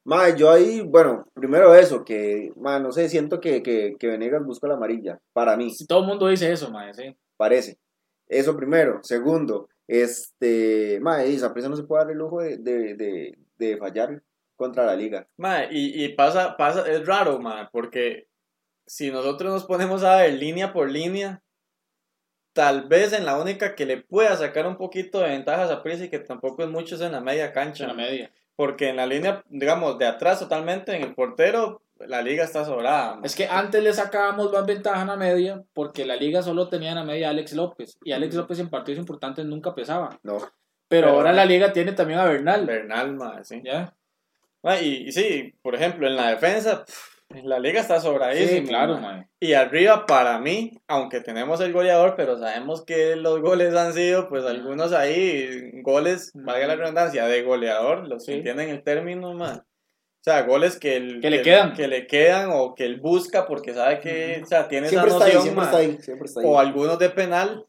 Mae, 0.04 0.36
yo 0.36 0.50
ahí, 0.50 0.80
bueno, 0.80 1.26
primero 1.34 1.74
eso, 1.74 2.04
que, 2.04 2.52
mae, 2.56 2.80
no 2.80 2.90
sé, 2.90 3.08
siento 3.08 3.40
que, 3.40 3.62
que, 3.62 3.96
que 3.98 4.06
Venegas 4.06 4.44
busca 4.44 4.66
la 4.66 4.74
amarilla, 4.74 5.20
para 5.32 5.56
mí. 5.56 5.70
Si 5.70 5.86
todo 5.86 6.00
el 6.00 6.06
mundo 6.06 6.28
dice 6.28 6.50
eso, 6.50 6.70
mae, 6.70 6.94
sí. 6.94 7.16
parece. 7.36 7.78
Eso 8.26 8.56
primero. 8.56 9.00
Segundo, 9.02 9.68
este, 9.86 10.98
mae, 11.00 11.28
y 11.28 11.38
Saprissa 11.38 11.68
no 11.68 11.76
se 11.76 11.82
puede 11.82 12.04
dar 12.04 12.12
el 12.12 12.18
lujo 12.18 12.40
de, 12.40 12.56
de, 12.58 12.94
de, 12.94 13.38
de 13.58 13.76
fallar 13.76 14.22
contra 14.56 14.86
la 14.86 14.96
liga. 14.96 15.28
Mae, 15.36 15.68
y, 15.70 16.04
y 16.04 16.08
pasa, 16.14 16.56
pasa, 16.56 16.90
es 16.90 17.06
raro, 17.06 17.38
mae, 17.38 17.68
porque 17.70 18.28
si 18.86 19.10
nosotros 19.10 19.52
nos 19.52 19.64
ponemos 19.64 20.02
a 20.02 20.16
ver 20.16 20.32
línea 20.34 20.72
por 20.72 20.90
línea, 20.90 21.42
tal 22.52 22.88
vez 22.88 23.12
en 23.12 23.24
la 23.24 23.38
única 23.38 23.74
que 23.74 23.86
le 23.86 23.98
pueda 23.98 24.36
sacar 24.36 24.66
un 24.66 24.76
poquito 24.76 25.20
de 25.20 25.28
ventajas 25.28 25.70
a 25.70 25.82
Prisa 25.82 26.04
y 26.04 26.08
que 26.10 26.18
tampoco 26.18 26.62
es 26.62 26.68
mucho 26.68 26.96
es 26.96 27.00
en 27.00 27.12
la 27.12 27.20
media 27.20 27.52
cancha. 27.52 27.84
En 27.84 27.88
la 27.88 27.94
media. 27.94 28.32
Porque 28.60 28.90
en 28.90 28.96
la 28.96 29.06
línea, 29.06 29.42
digamos, 29.48 29.96
de 29.96 30.04
atrás 30.04 30.38
totalmente, 30.38 30.94
en 30.94 31.00
el 31.02 31.14
portero, 31.14 31.80
la 31.98 32.20
liga 32.20 32.44
está 32.44 32.62
sobrada. 32.62 33.18
Es 33.22 33.34
que 33.34 33.46
antes 33.46 33.82
le 33.82 33.90
sacábamos 33.94 34.52
más 34.52 34.66
ventaja 34.66 35.00
en 35.00 35.06
la 35.06 35.16
media, 35.16 35.62
porque 35.72 36.04
la 36.04 36.14
liga 36.14 36.42
solo 36.42 36.68
tenía 36.68 36.90
en 36.90 36.96
la 36.96 37.04
media 37.04 37.28
a 37.28 37.30
Alex 37.30 37.54
López, 37.54 37.96
y 38.04 38.12
Alex 38.12 38.34
López 38.34 38.58
en 38.58 38.68
partidos 38.68 38.98
importantes 38.98 39.46
nunca 39.46 39.74
pesaba. 39.74 40.10
No. 40.22 40.36
Pero, 40.36 40.50
Pero- 40.88 41.08
ahora 41.08 41.32
la 41.32 41.46
liga 41.46 41.72
tiene 41.72 41.92
también 41.92 42.18
a 42.18 42.26
Bernal, 42.26 42.66
Bernal, 42.66 43.14
mae, 43.14 43.44
sí. 43.44 43.62
¿ya? 43.64 43.94
Y, 44.82 45.08
y 45.08 45.12
sí, 45.12 45.54
por 45.62 45.74
ejemplo, 45.74 46.06
en 46.06 46.16
la 46.16 46.28
defensa, 46.28 46.84
pff, 46.84 47.09
la 47.44 47.58
liga 47.58 47.80
está 47.80 48.00
sobradísima. 48.00 48.60
Sí, 48.60 48.66
claro, 48.66 48.98
mae. 48.98 49.26
Y 49.40 49.52
arriba, 49.54 50.04
para 50.06 50.38
mí, 50.38 50.72
aunque 50.88 51.20
tenemos 51.20 51.60
el 51.60 51.72
goleador, 51.72 52.14
pero 52.16 52.38
sabemos 52.38 52.84
que 52.84 53.16
los 53.16 53.40
goles 53.40 53.74
han 53.74 53.92
sido, 53.94 54.28
pues 54.28 54.44
algunos 54.44 54.92
ahí, 54.92 55.70
goles, 55.82 56.32
valga 56.34 56.66
la 56.66 56.76
redundancia, 56.76 57.26
de 57.26 57.42
goleador, 57.42 58.08
los 58.08 58.26
que 58.26 58.34
Sí. 58.34 58.42
tienen 58.42 58.68
el 58.68 58.82
término, 58.82 59.32
man. 59.34 59.58
O 59.60 60.22
sea, 60.22 60.42
goles 60.42 60.78
que, 60.78 60.96
el- 60.96 61.20
Que 61.22 61.30
le 61.30 61.40
quedan. 61.40 61.72
Que 61.72 61.88
le 61.88 62.06
quedan 62.06 62.50
o 62.52 62.74
que 62.74 62.84
él 62.84 63.00
busca 63.00 63.46
porque 63.46 63.72
sabe 63.72 64.00
que, 64.00 64.40
o 64.42 64.46
sea, 64.46 64.68
tiene 64.68 64.88
Siempre 64.88 65.08
esa 65.08 65.16
está 65.18 65.26
ahí, 65.30 65.34
noción, 65.34 65.42
siempre 65.54 65.64
man. 65.64 65.64
está 65.66 65.78
ahí, 65.78 66.02
siempre 66.02 66.26
está 66.26 66.40
ahí. 66.40 66.46
O 66.46 66.58
algunos 66.58 66.98
de 66.98 67.08
penal. 67.10 67.64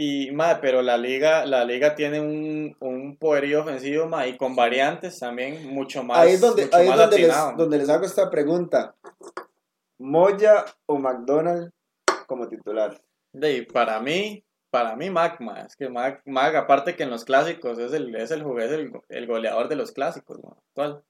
Y, 0.00 0.30
ma, 0.30 0.60
pero 0.60 0.80
la 0.80 0.96
liga, 0.96 1.44
la 1.44 1.64
liga 1.64 1.96
tiene 1.96 2.20
un, 2.20 2.76
un 2.78 3.16
poderío 3.16 3.62
ofensivo, 3.62 4.06
ma, 4.06 4.28
y 4.28 4.36
con 4.36 4.54
variantes 4.54 5.18
también 5.18 5.74
mucho 5.74 6.04
más, 6.04 6.18
ahí 6.18 6.34
es 6.34 6.40
donde, 6.40 6.66
mucho 6.66 6.76
ahí 6.76 6.84
es 6.84 6.90
más 6.90 6.98
donde, 7.00 7.18
les, 7.18 7.36
donde 7.56 7.78
les 7.78 7.88
hago 7.88 8.04
esta 8.04 8.30
pregunta. 8.30 8.94
¿Moya 9.98 10.66
o 10.86 10.98
McDonald 10.98 11.72
como 12.28 12.46
titular? 12.46 12.96
De, 13.32 13.64
para 13.72 13.98
mí, 13.98 14.44
para 14.70 14.94
mí 14.94 15.10
Mac, 15.10 15.40
ma, 15.40 15.62
es 15.62 15.74
que 15.74 15.88
Mac, 15.88 16.22
Mac, 16.26 16.54
aparte 16.54 16.94
que 16.94 17.02
en 17.02 17.10
los 17.10 17.24
clásicos 17.24 17.76
es 17.80 17.92
el, 17.92 18.14
es 18.14 18.30
el, 18.30 18.42
es 18.60 18.70
el, 18.70 18.92
el 19.08 19.26
goleador 19.26 19.66
de 19.66 19.74
los 19.74 19.90
clásicos, 19.90 20.38
ma, 20.44 20.50
actual. 20.50 21.02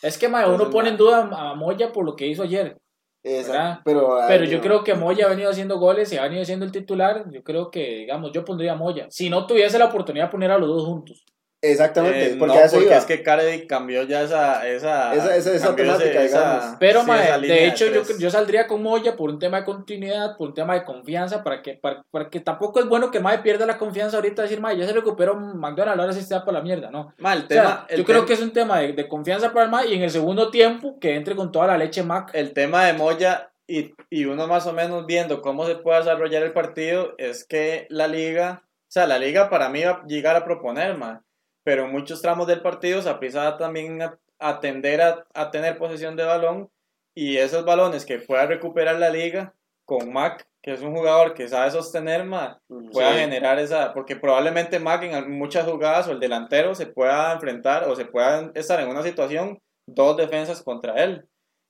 Es 0.00 0.16
que 0.16 0.30
Pues 0.30 0.46
uno 0.46 0.64
el 0.64 0.70
pone 0.70 0.88
en 0.88 0.96
duda 0.96 1.28
a 1.30 1.54
Moya 1.54 1.92
por 1.92 2.06
lo 2.06 2.16
que 2.16 2.26
hizo 2.26 2.44
ayer. 2.44 2.78
Exacto. 3.22 3.82
Pero, 3.84 4.16
Pero 4.26 4.44
ay, 4.44 4.50
yo 4.50 4.58
no. 4.58 4.62
creo 4.62 4.84
que 4.84 4.94
Moya 4.94 5.26
ha 5.26 5.28
venido 5.28 5.50
haciendo 5.50 5.78
goles 5.78 6.12
y 6.12 6.16
ha 6.18 6.22
venido 6.22 6.44
siendo 6.44 6.64
el 6.64 6.72
titular. 6.72 7.26
Yo 7.30 7.42
creo 7.44 7.70
que, 7.70 7.80
digamos, 7.98 8.32
yo 8.32 8.44
pondría 8.44 8.72
a 8.72 8.76
Moya. 8.76 9.06
Si 9.10 9.28
no 9.30 9.46
tuviese 9.46 9.78
la 9.78 9.86
oportunidad 9.86 10.26
de 10.26 10.30
poner 10.30 10.50
a 10.50 10.58
los 10.58 10.68
dos 10.68 10.84
juntos. 10.86 11.24
Exactamente, 11.62 12.32
Eh, 12.32 12.36
porque 12.38 12.54
no, 12.54 12.70
porque 12.72 12.96
es 12.96 13.04
que 13.04 13.22
Carey 13.22 13.66
cambió 13.66 14.02
ya 14.04 14.22
esa 14.22 14.66
esa 14.66 15.12
Esa- 15.14 15.36
esa- 15.36 15.54
esa 15.54 15.72
digamos. 15.74 16.76
Pero, 16.80 17.00
sí, 17.02 17.06
mae, 17.06 17.40
de 17.40 17.66
hecho, 17.66 17.86
yo, 17.86 18.02
tres. 18.02 18.18
yo 18.18 18.30
saldría 18.30 18.66
con 18.66 18.82
Moya 18.82 19.14
por 19.14 19.28
un 19.28 19.38
tema 19.38 19.58
de 19.58 19.64
continuidad, 19.66 20.36
por 20.38 20.48
un 20.48 20.54
tema 20.54 20.72
de 20.74 20.84
confianza, 20.84 21.44
para 21.44 21.60
que, 21.60 21.74
para, 21.74 22.02
para 22.10 22.30
que 22.30 22.40
tampoco 22.40 22.80
es 22.80 22.86
bueno 22.86 23.10
que 23.10 23.20
Mae 23.20 23.40
pierda 23.40 23.66
la 23.66 23.76
confianza 23.76 24.16
ahorita, 24.16 24.40
decir, 24.42 24.58
Mae, 24.60 24.78
ya 24.78 24.86
se 24.86 24.92
recuperó 24.94 25.34
McDonald's, 25.36 26.00
ahora 26.00 26.12
sí 26.14 26.20
está 26.20 26.44
por 26.44 26.54
la 26.54 26.62
mierda, 26.62 26.90
¿no? 26.90 27.12
Ma, 27.18 27.34
el 27.34 27.44
O 27.44 27.48
sea, 27.48 27.62
tema, 27.62 27.86
el 27.90 27.98
yo 27.98 28.04
creo 28.06 28.24
que 28.24 28.32
es 28.32 28.40
un 28.40 28.52
tema 28.54 28.78
de, 28.80 28.94
de 28.94 29.06
confianza 29.08 29.52
para 29.52 29.66
el 29.66 29.70
Mae 29.70 29.88
y 29.88 29.94
en 29.94 30.02
el 30.02 30.10
segundo 30.10 30.50
tiempo 30.50 30.98
que 30.98 31.14
entre 31.14 31.36
con 31.36 31.52
toda 31.52 31.66
la 31.66 31.76
leche 31.76 32.02
Mac. 32.02 32.30
el 32.32 32.54
tema 32.54 32.86
de 32.86 32.94
Moya 32.94 33.50
y, 33.66 33.92
y 34.08 34.24
uno 34.24 34.46
más 34.46 34.66
o 34.66 34.72
menos 34.72 35.04
viendo 35.04 35.42
cómo 35.42 35.66
se 35.66 35.74
puede 35.76 35.98
desarrollar 35.98 36.42
el 36.42 36.52
partido 36.52 37.14
es 37.18 37.44
que 37.44 37.86
la 37.90 38.08
liga, 38.08 38.62
o 38.64 38.90
sea, 38.90 39.06
la 39.06 39.18
liga 39.18 39.50
para 39.50 39.68
mí 39.68 39.82
va 39.84 39.90
a 39.90 40.06
llegar 40.06 40.34
a 40.36 40.44
proponer, 40.44 40.96
ma, 40.96 41.22
pero 41.70 41.84
en 41.84 41.92
muchos 41.92 42.20
tramos 42.20 42.48
del 42.48 42.62
partido 42.62 43.00
se 43.00 43.08
aprisa 43.08 43.56
también 43.56 44.02
a, 44.02 44.18
a 44.40 44.58
tender 44.58 45.00
a, 45.00 45.24
a 45.34 45.52
tener 45.52 45.78
posesión 45.78 46.16
de 46.16 46.24
balón 46.24 46.68
y 47.14 47.36
esos 47.36 47.64
balones 47.64 48.04
que 48.04 48.18
pueda 48.18 48.44
recuperar 48.46 48.96
la 48.98 49.08
liga 49.08 49.54
con 49.84 50.12
Mac, 50.12 50.48
que 50.60 50.72
es 50.72 50.80
un 50.82 50.92
jugador 50.92 51.32
que 51.32 51.46
sabe 51.46 51.70
sostener, 51.70 52.24
ma, 52.24 52.60
pueda 52.92 53.12
Sí. 53.12 53.20
generar 53.20 53.60
esa, 53.60 53.94
porque 53.94 54.16
probablemente 54.16 54.80
Mac 54.80 55.04
en 55.04 55.30
muchas 55.30 55.64
jugadas 55.64 56.08
o 56.08 56.10
el 56.10 56.18
delantero 56.18 56.74
se 56.74 56.86
pueda 56.88 57.32
enfrentar 57.34 57.88
o 57.88 57.94
se 57.94 58.04
pueda 58.04 58.50
estar 58.56 58.80
en 58.80 58.88
una 58.88 59.04
situación 59.04 59.60
dos 59.86 60.16
defensas 60.16 60.64
contra 60.64 60.94
él. 61.04 61.24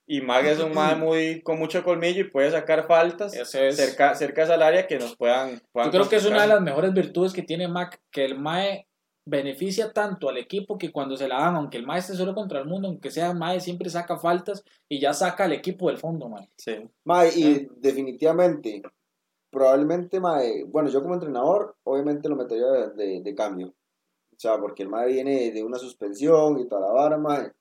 Y 0.07 0.21
Mag 0.21 0.47
es 0.47 0.59
un 0.59 0.73
Mag 0.73 0.97
muy 0.97 1.43
con 1.43 1.59
mucho 1.59 1.83
colmillo 1.83 2.21
y 2.21 2.31
puede 2.31 2.49
sacar 2.49 2.87
faltas 2.87 3.35
es. 3.35 3.51
cerca, 3.51 4.15
cerca 4.15 4.51
al 4.51 4.63
área 4.63 4.87
que 4.87 4.97
nos 4.97 5.15
puedan. 5.15 5.61
puedan 5.71 5.91
Yo 5.91 5.99
creo 5.99 6.09
que 6.09 6.15
es 6.15 6.25
una 6.25 6.41
de 6.41 6.47
las 6.47 6.61
mejores 6.61 6.91
virtudes 6.91 7.33
que 7.33 7.43
tiene 7.43 7.67
Mac, 7.67 7.99
que 8.11 8.25
el 8.25 8.39
Mae 8.39 8.87
beneficia 9.25 9.93
tanto 9.93 10.29
al 10.29 10.37
equipo 10.37 10.77
que 10.77 10.91
cuando 10.91 11.15
se 11.15 11.27
la 11.27 11.39
dan, 11.39 11.55
aunque 11.55 11.77
el 11.77 11.85
Mae 11.85 11.99
esté 11.99 12.15
solo 12.15 12.33
contra 12.33 12.59
el 12.59 12.65
mundo, 12.67 12.87
aunque 12.87 13.11
sea 13.11 13.33
Mae, 13.33 13.59
siempre 13.59 13.89
saca 13.89 14.17
faltas 14.17 14.63
y 14.89 14.99
ya 14.99 15.13
saca 15.13 15.45
al 15.45 15.53
equipo 15.53 15.87
del 15.89 15.97
fondo, 15.97 16.27
Mae. 16.27 16.49
Sí. 16.57 16.75
Mae, 17.05 17.29
y 17.35 17.67
definitivamente, 17.77 18.81
probablemente, 19.49 20.19
mae, 20.19 20.63
bueno, 20.63 20.89
yo 20.89 21.01
como 21.01 21.13
entrenador, 21.15 21.75
obviamente 21.83 22.29
lo 22.29 22.35
metería 22.35 22.67
de, 22.67 22.89
de- 22.91 23.21
de 23.21 23.35
cambio. 23.35 23.67
O 23.67 24.39
sea, 24.41 24.57
porque 24.59 24.83
el 24.83 24.89
mae 24.89 25.07
viene 25.07 25.51
de 25.51 25.63
una 25.63 25.77
suspensión 25.77 26.59
y 26.59 26.67
toda 26.67 26.81
la 26.87 26.91
vara, 26.93 27.17
mae. 27.17 27.51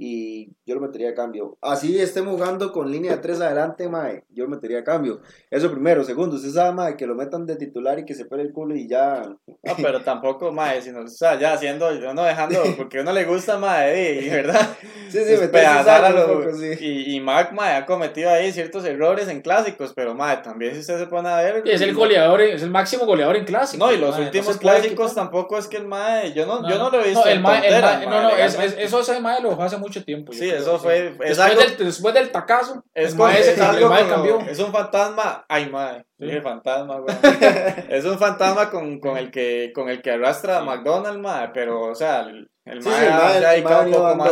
Y 0.00 0.52
yo 0.64 0.76
lo 0.76 0.80
metería 0.80 1.10
a 1.10 1.14
cambio. 1.14 1.58
Así 1.60 2.00
estemos 2.00 2.32
jugando 2.34 2.72
con 2.72 2.90
línea 2.90 3.12
de 3.16 3.18
tres 3.18 3.40
adelante, 3.40 3.88
mae, 3.88 4.22
yo 4.30 4.44
lo 4.44 4.50
metería 4.50 4.78
a 4.78 4.84
cambio. 4.84 5.20
Eso 5.50 5.70
primero. 5.72 6.04
Segundo, 6.04 6.36
usted 6.36 6.50
sabe, 6.50 6.72
mae, 6.72 6.96
que 6.96 7.06
lo 7.06 7.16
metan 7.16 7.44
de 7.46 7.56
titular 7.56 7.98
y 7.98 8.04
que 8.04 8.14
se 8.14 8.24
pele 8.26 8.42
el 8.44 8.52
culo 8.52 8.76
y 8.76 8.86
ya. 8.88 9.22
No, 9.46 9.74
pero 9.82 10.02
tampoco, 10.02 10.52
mae, 10.52 10.80
sino, 10.80 11.00
o 11.00 11.08
sea, 11.08 11.36
ya 11.38 11.52
haciendo, 11.52 11.88
uno 11.88 12.22
dejando, 12.22 12.62
porque 12.76 12.98
a 12.98 13.02
uno 13.02 13.12
le 13.12 13.24
gusta, 13.24 13.58
mae, 13.58 14.20
y, 14.24 14.30
¿verdad? 14.30 14.60
Sí, 15.08 15.20
sí, 15.24 15.34
a 15.34 16.10
los- 16.10 16.26
poco, 16.26 16.52
sí. 16.54 16.70
y, 16.80 17.16
y 17.16 17.20
Mac, 17.20 17.52
mae, 17.52 17.74
ha 17.76 17.86
cometido 17.86 18.28
ahí 18.28 18.52
ciertos 18.52 18.84
errores 18.84 19.26
en 19.28 19.40
clásicos, 19.40 19.94
pero, 19.96 20.14
mae, 20.14 20.36
también 20.42 20.74
si 20.74 20.80
usted 20.80 20.98
se 20.98 21.06
pone 21.06 21.30
a 21.30 21.36
ver... 21.40 21.62
Y 21.64 21.70
es 21.70 21.80
el 21.80 21.94
goleador, 21.94 22.42
es 22.42 22.62
el 22.62 22.70
máximo 22.70 23.06
goleador 23.06 23.36
en 23.36 23.46
clásico. 23.46 23.86
No, 23.86 23.90
y 23.90 23.96
los 23.96 24.10
mae, 24.10 24.20
no 24.20 24.26
últimos 24.26 24.58
clásicos 24.58 25.14
tampoco 25.14 25.56
es 25.56 25.66
que 25.66 25.78
el 25.78 25.86
mae, 25.86 26.34
yo 26.34 26.44
no, 26.44 26.68
yo 26.68 26.76
no 26.76 26.90
lo 26.90 27.00
he 27.00 27.04
visto 27.08 27.20
No, 27.20 27.26
el 27.26 27.36
en 27.38 27.42
mae- 27.42 27.66
el 27.66 27.82
mae- 27.82 27.82
mae, 27.82 28.06
no, 28.06 28.22
no, 28.22 28.36
es- 28.36 28.58
es- 28.58 28.76
eso 28.78 29.00
ese 29.00 29.18
mae 29.20 29.40
lo 29.40 29.60
hace 29.62 29.78
mucho 29.78 29.87
tiempo. 30.04 30.32
yo 30.32 30.38
Sí, 30.38 30.48
creo, 30.48 30.60
eso 30.60 30.78
fue- 30.78 30.96
es 31.08 31.18
Después, 31.18 31.38
algo- 31.38 31.60
del, 31.60 31.76
después 31.78 32.14
del 32.14 32.30
tacazo, 32.30 32.84
Es, 32.94 33.14
como- 33.14 33.28
es 33.28 33.60
algo 33.60 33.88
como- 33.88 34.08
cambió. 34.08 34.40
es 34.40 34.58
un 34.58 34.72
fantasma, 34.72 35.44
ay 35.48 35.68
mae, 35.70 36.04
dije 36.18 36.40
fantasma, 36.42 36.98
güey. 36.98 37.16
es 37.90 38.04
un 38.04 38.18
fantasma 38.18 38.70
con, 38.70 39.00
con 39.00 39.16
el 39.16 39.30
que 39.30 39.72
con 39.74 39.88
el 39.88 40.00
que 40.02 40.10
arrastra 40.12 40.58
a 40.58 40.62
McDonald's, 40.64 41.20
mae, 41.20 41.48
pero 41.54 41.82
o 41.82 41.94
sea, 41.94 42.20
el, 42.20 42.50
el 42.64 42.82
Sí, 42.82 42.88
el 42.90 43.64
un 43.64 43.92
poco 43.92 44.14
más 44.16 44.30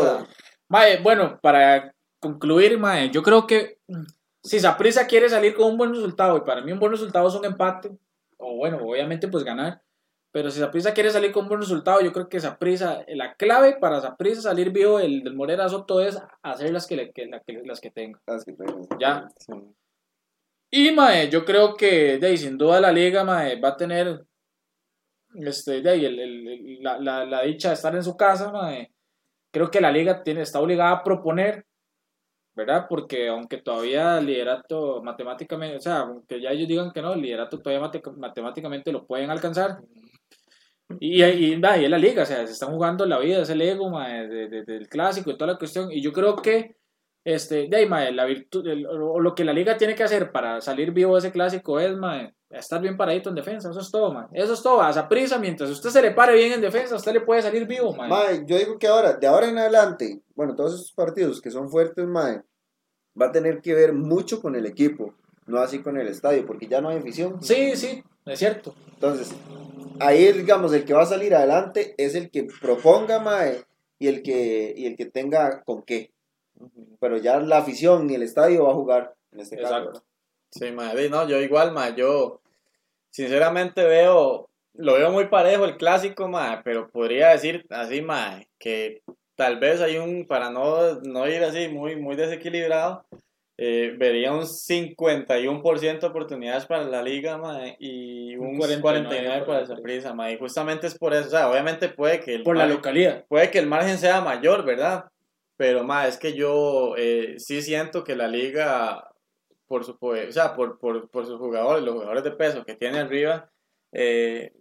Mae, 0.68 0.98
bueno, 1.02 1.38
para 1.40 1.92
concluir, 2.20 2.78
mae, 2.78 3.10
yo 3.10 3.22
creo 3.22 3.46
que 3.46 3.78
si 4.42 4.60
Saprissa 4.60 5.06
quiere 5.06 5.28
salir 5.28 5.54
con 5.54 5.66
un 5.70 5.76
buen 5.76 5.92
resultado, 5.92 6.36
y 6.36 6.40
para 6.40 6.60
mí 6.60 6.72
un 6.72 6.78
buen 6.78 6.92
resultado 6.92 7.28
es 7.28 7.34
un 7.34 7.44
empate, 7.44 7.90
o 8.38 8.56
bueno, 8.56 8.78
obviamente 8.82 9.28
pues 9.28 9.44
ganar, 9.44 9.80
pero 10.36 10.50
si 10.50 10.60
Saprissa 10.60 10.92
quiere 10.92 11.08
salir 11.08 11.32
con 11.32 11.48
buen 11.48 11.62
resultado, 11.62 12.02
yo 12.02 12.12
creo 12.12 12.28
que 12.28 12.38
Saprissa, 12.40 13.02
la 13.08 13.34
clave 13.36 13.78
para 13.80 14.02
Saprissa 14.02 14.42
salir 14.42 14.70
vivo 14.70 14.98
del, 14.98 15.22
del 15.24 15.34
Morera 15.34 15.66
Soto 15.66 16.02
es 16.02 16.20
hacer 16.42 16.70
las 16.74 16.86
que, 16.86 16.94
le- 16.94 17.10
que- 17.10 17.24
la 17.24 17.40
que- 17.40 17.62
las 17.64 17.80
que 17.80 17.90
tenga. 17.90 18.20
Es 18.26 18.44
que 18.44 18.52
tengo. 18.52 18.86
Ya. 19.00 19.26
sí. 19.38 19.54
Y 20.70 20.90
mae, 20.92 21.30
yo 21.30 21.46
creo 21.46 21.74
que 21.74 22.18
de 22.18 22.26
ahí, 22.26 22.36
sin 22.36 22.58
duda 22.58 22.82
la 22.82 22.92
liga 22.92 23.24
mae, 23.24 23.58
va 23.58 23.70
a 23.70 23.76
tener 23.78 24.26
este, 25.36 25.80
de 25.80 25.88
ahí, 25.90 26.04
el- 26.04 26.82
la, 26.82 26.98
la- 26.98 27.24
la 27.24 27.40
dicha 27.44 27.68
de 27.68 27.74
estar 27.74 27.94
en 27.96 28.04
su 28.04 28.14
casa. 28.14 28.52
mae. 28.52 28.92
Creo 29.50 29.70
que 29.70 29.80
la 29.80 29.90
liga 29.90 30.22
tiene, 30.22 30.42
está 30.42 30.60
obligada 30.60 30.90
a 30.90 31.02
proponer, 31.02 31.64
¿verdad? 32.54 32.84
Porque 32.90 33.28
aunque 33.28 33.56
todavía 33.62 34.18
el 34.18 34.26
liderato 34.26 35.02
matemáticamente, 35.02 35.78
o 35.78 35.80
sea, 35.80 36.00
aunque 36.00 36.42
ya 36.42 36.50
ellos 36.50 36.68
digan 36.68 36.92
que 36.92 37.00
no, 37.00 37.14
el 37.14 37.22
liderato 37.22 37.58
todavía 37.58 37.80
mate- 37.86 38.02
matemáticamente 38.18 38.92
lo 38.92 39.06
pueden 39.06 39.30
alcanzar. 39.30 39.78
Y, 41.00 41.22
y, 41.22 41.24
y 41.24 41.52
es 41.54 41.60
la 41.90 41.98
liga, 41.98 42.22
o 42.22 42.26
sea, 42.26 42.46
se 42.46 42.52
están 42.52 42.70
jugando 42.70 43.04
la 43.06 43.18
vida, 43.18 43.42
es 43.42 43.50
el 43.50 43.60
ego 43.62 43.90
mae, 43.90 44.26
de- 44.28 44.48
de- 44.48 44.64
del 44.64 44.88
clásico 44.88 45.30
y 45.30 45.36
toda 45.36 45.52
la 45.52 45.58
cuestión. 45.58 45.90
Y 45.90 46.00
yo 46.02 46.12
creo 46.12 46.36
que 46.36 46.76
este, 47.24 47.66
de 47.66 47.76
ahí, 47.76 47.86
mae, 47.88 48.12
la 48.12 48.24
virtud, 48.24 48.64
o 48.88 49.18
lo 49.18 49.34
que 49.34 49.44
la 49.44 49.52
liga 49.52 49.76
tiene 49.76 49.96
que 49.96 50.04
hacer 50.04 50.30
para 50.30 50.60
salir 50.60 50.92
vivo 50.92 51.14
de 51.14 51.18
ese 51.18 51.32
clásico 51.32 51.80
es, 51.80 51.96
mae, 51.96 52.32
estar 52.50 52.80
bien 52.80 52.96
paradito 52.96 53.30
en 53.30 53.34
defensa, 53.34 53.68
eso 53.70 53.80
es 53.80 53.90
todo, 53.90 54.12
mae. 54.12 54.26
Eso 54.32 54.52
es 54.52 54.62
todo, 54.62 54.80
a 54.80 55.08
prisa, 55.08 55.36
mientras 55.38 55.68
usted 55.68 55.90
se 55.90 56.02
le 56.02 56.12
pare 56.12 56.34
bien 56.34 56.52
en 56.52 56.60
defensa, 56.60 56.94
usted 56.94 57.12
le 57.12 57.22
puede 57.22 57.42
salir 57.42 57.66
vivo, 57.66 57.92
mae. 57.96 58.08
Mae, 58.08 58.44
yo 58.46 58.56
digo 58.56 58.78
que 58.78 58.86
ahora, 58.86 59.14
de 59.14 59.26
ahora 59.26 59.48
en 59.48 59.58
adelante, 59.58 60.20
bueno, 60.36 60.54
todos 60.54 60.74
esos 60.74 60.92
partidos 60.92 61.40
que 61.42 61.50
son 61.50 61.68
fuertes, 61.68 62.06
Mae, 62.06 62.42
va 63.20 63.26
a 63.26 63.32
tener 63.32 63.60
que 63.60 63.74
ver 63.74 63.92
mucho 63.92 64.40
con 64.40 64.54
el 64.54 64.64
equipo, 64.64 65.14
no 65.46 65.58
así 65.60 65.80
con 65.80 65.98
el 65.98 66.08
estadio, 66.08 66.44
porque 66.46 66.66
ya 66.66 66.80
no 66.80 66.88
hay 66.88 66.98
afición. 66.98 67.42
Sí, 67.42 67.76
sí, 67.76 68.02
es 68.24 68.38
cierto. 68.38 68.74
Entonces, 68.94 69.34
ahí, 70.00 70.32
digamos, 70.32 70.72
el 70.72 70.84
que 70.84 70.94
va 70.94 71.02
a 71.02 71.06
salir 71.06 71.34
adelante 71.34 71.94
es 71.98 72.14
el 72.14 72.30
que 72.30 72.46
proponga, 72.60 73.20
Mae, 73.20 73.64
y 73.98 74.08
el 74.08 74.22
que, 74.22 74.74
y 74.76 74.86
el 74.86 74.96
que 74.96 75.06
tenga 75.06 75.62
con 75.62 75.82
qué. 75.82 76.10
Pero 77.00 77.18
ya 77.18 77.38
la 77.40 77.58
afición 77.58 78.06
ni 78.06 78.14
el 78.14 78.22
estadio 78.22 78.64
va 78.64 78.70
a 78.70 78.74
jugar, 78.74 79.14
en 79.32 79.40
este 79.40 79.56
caso. 79.56 80.02
Sí, 80.50 80.72
madre, 80.72 81.10
no, 81.10 81.28
yo 81.28 81.40
igual, 81.40 81.72
ma, 81.72 81.94
yo 81.94 82.40
sinceramente 83.10 83.84
veo, 83.84 84.48
lo 84.74 84.94
veo 84.94 85.10
muy 85.10 85.26
parejo 85.26 85.64
el 85.64 85.76
clásico, 85.76 86.28
ma, 86.28 86.62
pero 86.64 86.88
podría 86.88 87.30
decir 87.30 87.66
así, 87.70 88.00
ma, 88.00 88.40
que 88.58 89.02
tal 89.34 89.58
vez 89.58 89.80
hay 89.80 89.98
un, 89.98 90.26
para 90.26 90.50
no, 90.50 91.00
no 91.02 91.28
ir 91.28 91.42
así 91.44 91.68
muy, 91.68 91.96
muy 91.96 92.16
desequilibrado, 92.16 93.04
eh, 93.58 93.94
vería 93.98 94.32
un 94.32 94.46
51% 94.46 96.00
de 96.00 96.06
oportunidades 96.06 96.66
para 96.66 96.84
la 96.84 97.02
liga, 97.02 97.38
ma, 97.38 97.60
y 97.78 98.36
un 98.36 98.48
Un 98.48 98.58
49%, 98.58 98.80
49 98.82 99.46
para 99.46 99.60
el 99.60 99.66
Saprissa, 99.66 100.14
ma, 100.14 100.30
y 100.30 100.38
justamente 100.38 100.86
es 100.86 100.98
por 100.98 101.14
eso, 101.14 101.26
o 101.28 101.30
sea, 101.30 101.50
obviamente 101.50 101.88
puede 101.88 102.20
que 102.20 102.34
el 102.34 102.42
Por 102.42 102.56
la 102.56 102.66
localidad. 102.66 103.24
puede 103.28 103.50
que 103.50 103.58
el 103.58 103.66
margen 103.66 103.98
sea 103.98 104.20
mayor, 104.20 104.64
¿verdad? 104.64 105.06
Pero 105.56 105.84
más 105.84 106.08
es 106.08 106.18
que 106.18 106.34
yo 106.34 106.94
eh, 106.98 107.36
sí 107.38 107.62
siento 107.62 108.04
que 108.04 108.14
la 108.14 108.28
liga, 108.28 109.10
por 109.66 109.84
su 109.84 109.98
poder- 109.98 110.28
o 110.28 110.32
sea, 110.32 110.54
por, 110.54 110.78
por, 110.78 111.08
por 111.10 111.24
sus 111.24 111.38
jugadores, 111.38 111.82
los 111.82 111.94
jugadores 111.94 112.24
de 112.24 112.32
peso 112.32 112.64
que 112.64 112.74
tiene 112.74 112.98
arriba, 112.98 113.50
eh, 113.92 114.52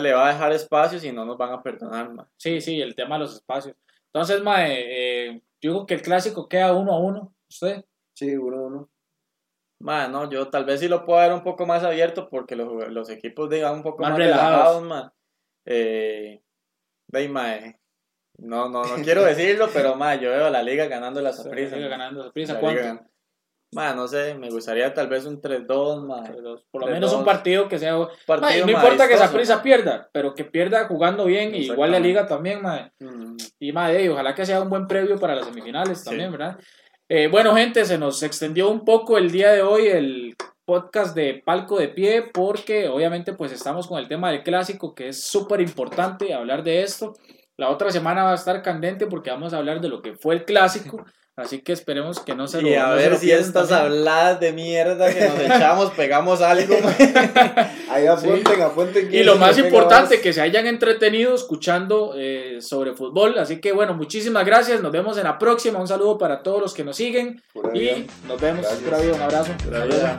le 0.00 0.12
va 0.12 0.28
a 0.28 0.32
dejar 0.32 0.52
espacios 0.52 1.02
y 1.04 1.10
no 1.10 1.24
nos 1.24 1.36
van 1.36 1.52
a 1.52 1.62
perdonar 1.62 2.12
más. 2.12 2.28
Sí, 2.36 2.60
sí, 2.60 2.80
el 2.80 2.94
tema 2.94 3.16
de 3.16 3.22
los 3.24 3.34
espacios. 3.34 3.74
Entonces, 4.12 4.40
mae, 4.42 4.84
eh, 5.28 5.40
yo 5.60 5.72
digo 5.72 5.86
que 5.86 5.94
el 5.94 6.02
clásico 6.02 6.48
queda 6.48 6.72
uno 6.74 6.92
a 6.92 6.98
uno. 7.00 7.34
¿Usted? 7.50 7.84
Sí, 8.16 8.34
uno, 8.36 8.62
uno. 8.64 8.90
Ma, 9.80 10.08
no, 10.08 10.30
yo 10.30 10.48
tal 10.48 10.64
vez 10.64 10.80
sí 10.80 10.88
lo 10.88 11.04
puedo 11.04 11.20
ver 11.20 11.32
un 11.32 11.42
poco 11.42 11.66
más 11.66 11.84
abierto 11.84 12.28
porque 12.30 12.56
los, 12.56 12.88
los 12.90 13.10
equipos 13.10 13.50
digan 13.50 13.74
un 13.74 13.82
poco 13.82 14.00
Más 14.02 14.10
más, 14.10 14.18
relajados. 14.18 14.52
relajados, 14.82 14.82
ma. 14.84 15.12
Eh, 15.66 16.42
de 17.08 17.18
ahí, 17.18 17.28
ma, 17.28 17.54
eh, 17.56 17.78
no, 18.38 18.68
no, 18.70 18.84
no 18.84 19.02
quiero 19.04 19.22
decirlo, 19.24 19.68
pero 19.72 19.94
ma, 19.96 20.14
yo 20.14 20.30
veo 20.30 20.46
a 20.46 20.50
la 20.50 20.62
liga 20.62 20.86
ganando 20.86 21.20
la 21.20 21.32
Saprissa. 21.32 21.74
Sigue 21.76 21.84
ma. 21.84 21.90
ganando. 21.90 22.32
La 22.34 22.60
¿Cuánto? 22.60 22.80
liga- 22.80 23.06
Ma, 23.74 23.92
no 23.92 24.06
sé, 24.08 24.34
me 24.36 24.48
gustaría 24.48 24.94
tal 24.94 25.08
vez 25.08 25.26
un 25.26 25.42
3-2, 25.42 26.06
ma. 26.06 26.22
Por 26.70 26.82
lo 26.82 26.86
menos 26.86 27.12
un 27.12 27.24
partido 27.24 27.68
que 27.68 27.78
sea. 27.78 27.96
Partido, 28.24 28.40
Mae, 28.48 28.60
no 28.64 28.70
importa 28.70 29.08
que 29.08 29.16
Saprissa 29.18 29.56
ma. 29.56 29.62
pierda, 29.62 30.08
pero 30.12 30.34
que 30.34 30.44
pierda 30.44 30.86
jugando 30.86 31.24
bien 31.26 31.52
y 31.54 31.64
igual 31.66 31.90
la 31.90 31.98
liga 31.98 32.26
también, 32.26 32.62
mae. 32.62 32.92
Mm, 33.00 33.36
Y 33.58 33.72
madre, 33.72 34.04
y 34.04 34.08
ojalá 34.08 34.34
que 34.34 34.46
sea 34.46 34.62
un 34.62 34.70
buen 34.70 34.86
previo 34.86 35.18
para 35.18 35.34
las 35.34 35.46
semifinales 35.46 35.98
Sí. 35.98 36.04
también, 36.06 36.30
¿verdad? 36.30 36.58
Eh, 37.08 37.28
bueno, 37.28 37.54
gente, 37.54 37.84
se 37.84 37.98
nos 37.98 38.24
extendió 38.24 38.68
un 38.68 38.84
poco 38.84 39.16
el 39.16 39.30
día 39.30 39.52
de 39.52 39.62
hoy 39.62 39.86
el 39.86 40.36
podcast 40.64 41.14
de 41.14 41.40
Palco 41.44 41.78
de 41.78 41.86
Pie 41.86 42.30
porque 42.34 42.88
obviamente 42.88 43.32
pues 43.32 43.52
estamos 43.52 43.86
con 43.86 44.00
el 44.00 44.08
tema 44.08 44.32
del 44.32 44.42
clásico 44.42 44.92
que 44.92 45.08
es 45.10 45.22
súper 45.22 45.60
importante 45.60 46.34
hablar 46.34 46.64
de 46.64 46.82
esto. 46.82 47.14
La 47.56 47.70
otra 47.70 47.92
semana 47.92 48.24
va 48.24 48.32
a 48.32 48.34
estar 48.34 48.60
candente 48.60 49.06
porque 49.06 49.30
vamos 49.30 49.54
a 49.54 49.58
hablar 49.58 49.80
de 49.80 49.88
lo 49.88 50.02
que 50.02 50.16
fue 50.16 50.34
el 50.34 50.44
clásico, 50.44 51.04
así 51.36 51.60
que 51.60 51.72
esperemos 51.72 52.20
que 52.20 52.34
no 52.34 52.48
se 52.48 52.62
lo 52.62 52.68
Y 52.68 52.74
a 52.74 52.88
no 52.88 52.94
ver 52.94 53.16
si 53.16 53.30
estas 53.30 53.68
también. 53.68 53.80
habladas 53.80 54.40
de 54.40 54.52
mierda 54.52 55.12
que 55.12 55.28
nos 55.28 55.38
echamos 55.56 55.90
pegamos 55.92 56.40
algo. 56.40 56.76
Ahí 57.90 58.06
apunten, 58.06 58.62
apunten. 58.62 59.14
Y 59.14 59.22
lo 59.22 59.36
más 59.36 59.58
importante, 59.58 60.16
más. 60.16 60.22
que 60.22 60.32
se 60.32 60.40
hayan 60.40 60.66
entretenido 60.66 61.34
escuchando 61.34 62.14
eh, 62.16 62.58
sobre 62.60 62.94
fútbol. 62.94 63.38
Así 63.38 63.60
que 63.60 63.72
bueno, 63.72 63.94
muchísimas 63.94 64.44
gracias. 64.44 64.82
Nos 64.82 64.92
vemos 64.92 65.16
en 65.18 65.24
la 65.24 65.38
próxima. 65.38 65.78
Un 65.78 65.88
saludo 65.88 66.18
para 66.18 66.42
todos 66.42 66.60
los 66.60 66.74
que 66.74 66.84
nos 66.84 66.96
siguen. 66.96 67.42
Pura 67.52 67.70
vida. 67.70 67.92
Y 67.92 68.06
nos 68.26 68.40
vemos. 68.40 68.66
Pura 68.66 68.98
vida, 68.98 69.14
Un 69.14 69.22
abrazo. 69.22 69.52
Pura 69.64 69.84
vida. 69.84 70.18